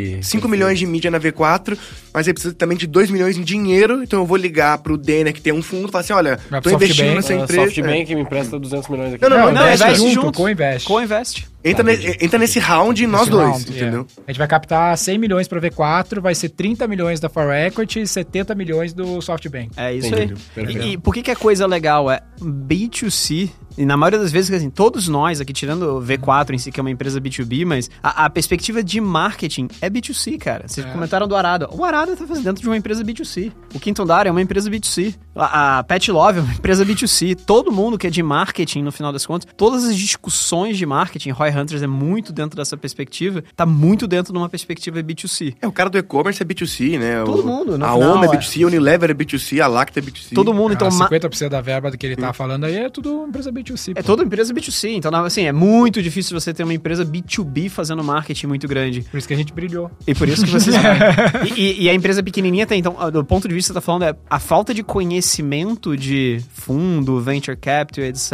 entendi. 0.08 0.26
5 0.26 0.48
milhões 0.48 0.76
de 0.78 0.84
mídia 0.86 1.08
na 1.10 1.20
V4, 1.20 1.78
mas 2.12 2.26
ele 2.26 2.34
precisa 2.34 2.54
também 2.54 2.76
de 2.76 2.86
2 2.86 3.10
milhões 3.10 3.36
em 3.36 3.42
dinheiro. 3.42 4.02
Então 4.02 4.20
eu 4.20 4.26
vou 4.26 4.36
ligar 4.36 4.78
pro 4.78 4.96
Denner, 4.96 5.32
que 5.32 5.40
tem 5.40 5.52
um 5.52 5.62
fundo, 5.62 5.88
e 5.88 5.90
falar 5.90 6.00
assim: 6.02 6.12
olha, 6.12 6.38
Vai 6.50 6.60
tô 6.60 6.70
investindo 6.70 6.96
SoftBank. 6.96 7.14
nessa 7.16 7.32
Ah, 7.32 7.36
empresa. 7.44 7.64
SoftBank 7.64 8.14
me 8.14 8.20
empresta 8.22 8.58
200 8.58 8.88
milhões 8.88 9.14
aqui. 9.14 9.22
Não, 9.22 9.30
não, 9.30 9.38
Não, 9.46 9.52
não, 9.52 9.62
investe 9.62 9.84
investe 9.84 9.98
junto, 10.08 10.14
junto. 10.26 10.36
co-investe. 10.36 10.86
Co-investe. 10.88 11.48
É, 11.62 11.70
entra, 11.72 11.82
ne- 11.84 12.16
entra 12.22 12.38
nesse 12.38 12.58
round 12.58 13.06
nós 13.06 13.22
Esse 13.22 13.30
dois, 13.30 13.48
round, 13.50 13.70
entendeu? 13.70 14.06
é. 14.16 14.20
A 14.28 14.32
gente 14.32 14.38
vai 14.38 14.48
captar 14.48 14.96
100 14.96 15.18
milhões 15.18 15.46
para 15.46 15.60
V4, 15.60 16.18
vai 16.18 16.34
ser 16.34 16.48
30 16.48 16.88
milhões 16.88 17.20
da 17.20 17.28
For 17.28 17.52
Equity 17.54 18.00
e 18.00 18.06
70 18.06 18.54
milhões 18.54 18.94
do 18.94 19.20
SoftBank. 19.20 19.72
É 19.76 19.92
isso 19.92 20.06
Entendi. 20.08 20.34
aí. 20.56 20.76
E, 20.88 20.92
e 20.92 20.96
por 20.98 21.12
que, 21.12 21.20
que 21.22 21.30
a 21.30 21.36
coisa 21.36 21.66
legal 21.66 22.10
é 22.10 22.22
B2C? 22.74 23.50
E 23.78 23.84
na 23.84 23.96
maioria 23.96 24.18
das 24.18 24.32
vezes, 24.32 24.50
assim, 24.50 24.68
todos 24.68 25.06
nós 25.08 25.40
aqui, 25.40 25.52
tirando 25.52 25.98
o 25.98 26.02
V4 26.02 26.50
em 26.54 26.58
si, 26.58 26.72
que 26.72 26.80
é 26.80 26.82
uma 26.82 26.90
empresa 26.90 27.20
B2B, 27.20 27.64
mas 27.64 27.90
a, 28.02 28.24
a 28.24 28.30
perspectiva 28.30 28.82
de 28.82 29.00
marketing 29.00 29.68
é 29.80 29.88
B2C, 29.88 30.38
cara. 30.38 30.64
Vocês 30.66 30.86
É. 30.86 30.90
comentaram 30.90 31.26
do 31.28 31.36
Arada. 31.36 31.68
O 31.70 31.84
Arada 32.00 32.16
tá 32.16 32.26
fazendo 32.26 32.44
dentro 32.44 32.62
de 32.62 32.68
uma 32.68 32.78
empresa 32.78 33.04
B2C. 33.04 33.52
O 33.74 33.78
Quinto 33.78 34.02
Andar 34.02 34.26
é 34.26 34.30
uma 34.30 34.40
empresa 34.40 34.70
B2C. 34.70 35.14
A, 35.42 35.78
a 35.78 35.82
Pet 35.84 36.10
Love 36.10 36.38
é 36.38 36.42
uma 36.42 36.52
empresa 36.52 36.84
B2C. 36.84 37.34
Todo 37.46 37.72
mundo 37.72 37.96
que 37.98 38.06
é 38.06 38.10
de 38.10 38.22
marketing, 38.22 38.82
no 38.82 38.92
final 38.92 39.12
das 39.12 39.24
contas, 39.26 39.48
todas 39.56 39.84
as 39.84 39.96
discussões 39.96 40.76
de 40.76 40.84
marketing, 40.86 41.30
Roy 41.30 41.50
Hunters 41.50 41.82
é 41.82 41.86
muito 41.86 42.32
dentro 42.32 42.56
dessa 42.56 42.76
perspectiva, 42.76 43.42
tá 43.56 43.64
muito 43.64 44.06
dentro 44.06 44.32
de 44.32 44.38
uma 44.38 44.48
perspectiva 44.48 45.02
B2C. 45.02 45.54
É, 45.60 45.66
o 45.66 45.72
cara 45.72 45.88
do 45.90 45.98
e-commerce 45.98 46.42
é 46.42 46.46
B2C, 46.46 46.98
né? 46.98 47.22
Todo 47.24 47.42
O- 47.42 47.46
mundo, 47.46 47.78
no 47.78 47.84
A 47.84 47.92
final, 47.92 48.12
OMA 48.16 48.26
é 48.26 48.28
é. 48.28 48.32
B2C, 48.32 48.62
a 48.64 48.66
Unilever 48.66 49.10
é 49.10 49.14
B2C, 49.14 49.60
a 49.60 49.66
Lacta 49.66 49.98
é 49.98 50.02
B2C. 50.02 50.34
Todo 50.34 50.52
mundo, 50.52 50.74
então... 50.74 50.88
Ah, 50.88 50.90
ma- 50.94 51.08
50% 51.08 51.48
da 51.48 51.60
verba 51.60 51.90
do 51.90 51.96
que 51.98 52.06
ele 52.06 52.16
tá 52.16 52.32
falando 52.32 52.64
aí 52.64 52.76
é 52.76 52.88
tudo 52.90 53.24
empresa 53.28 53.50
B2C. 53.52 53.92
É 53.96 54.02
pô. 54.02 54.06
toda 54.06 54.22
empresa 54.24 54.52
B2C, 54.52 54.90
então 54.96 55.14
assim, 55.24 55.44
é 55.44 55.52
muito 55.52 56.02
difícil 56.02 56.38
você 56.38 56.52
ter 56.52 56.64
uma 56.64 56.74
empresa 56.74 57.04
B2B 57.04 57.68
fazendo 57.70 58.02
marketing 58.04 58.46
muito 58.46 58.68
grande. 58.68 59.02
Por 59.02 59.16
isso 59.18 59.26
que 59.28 59.34
a 59.34 59.36
gente 59.36 59.52
brilhou. 59.52 59.90
E 60.06 60.14
por 60.14 60.28
isso 60.28 60.44
que 60.44 60.50
vocês. 60.50 60.74
e, 61.56 61.60
e- 61.60 61.82
e 61.84 61.88
a 61.90 61.94
empresa 61.94 62.22
pequenininha 62.22 62.66
tem, 62.66 62.78
então, 62.78 62.96
do 63.10 63.24
ponto 63.24 63.48
de 63.48 63.54
vista 63.54 63.72
que 63.72 63.74
você 63.74 63.80
tá 63.80 63.80
falando, 63.80 64.02
é 64.04 64.14
a 64.28 64.38
falta 64.38 64.74
de 64.74 64.82
conhecimento 64.82 65.29
de 65.98 66.40
fundo, 66.52 67.20
venture 67.20 67.56
capital, 67.56 68.04
etc. 68.04 68.32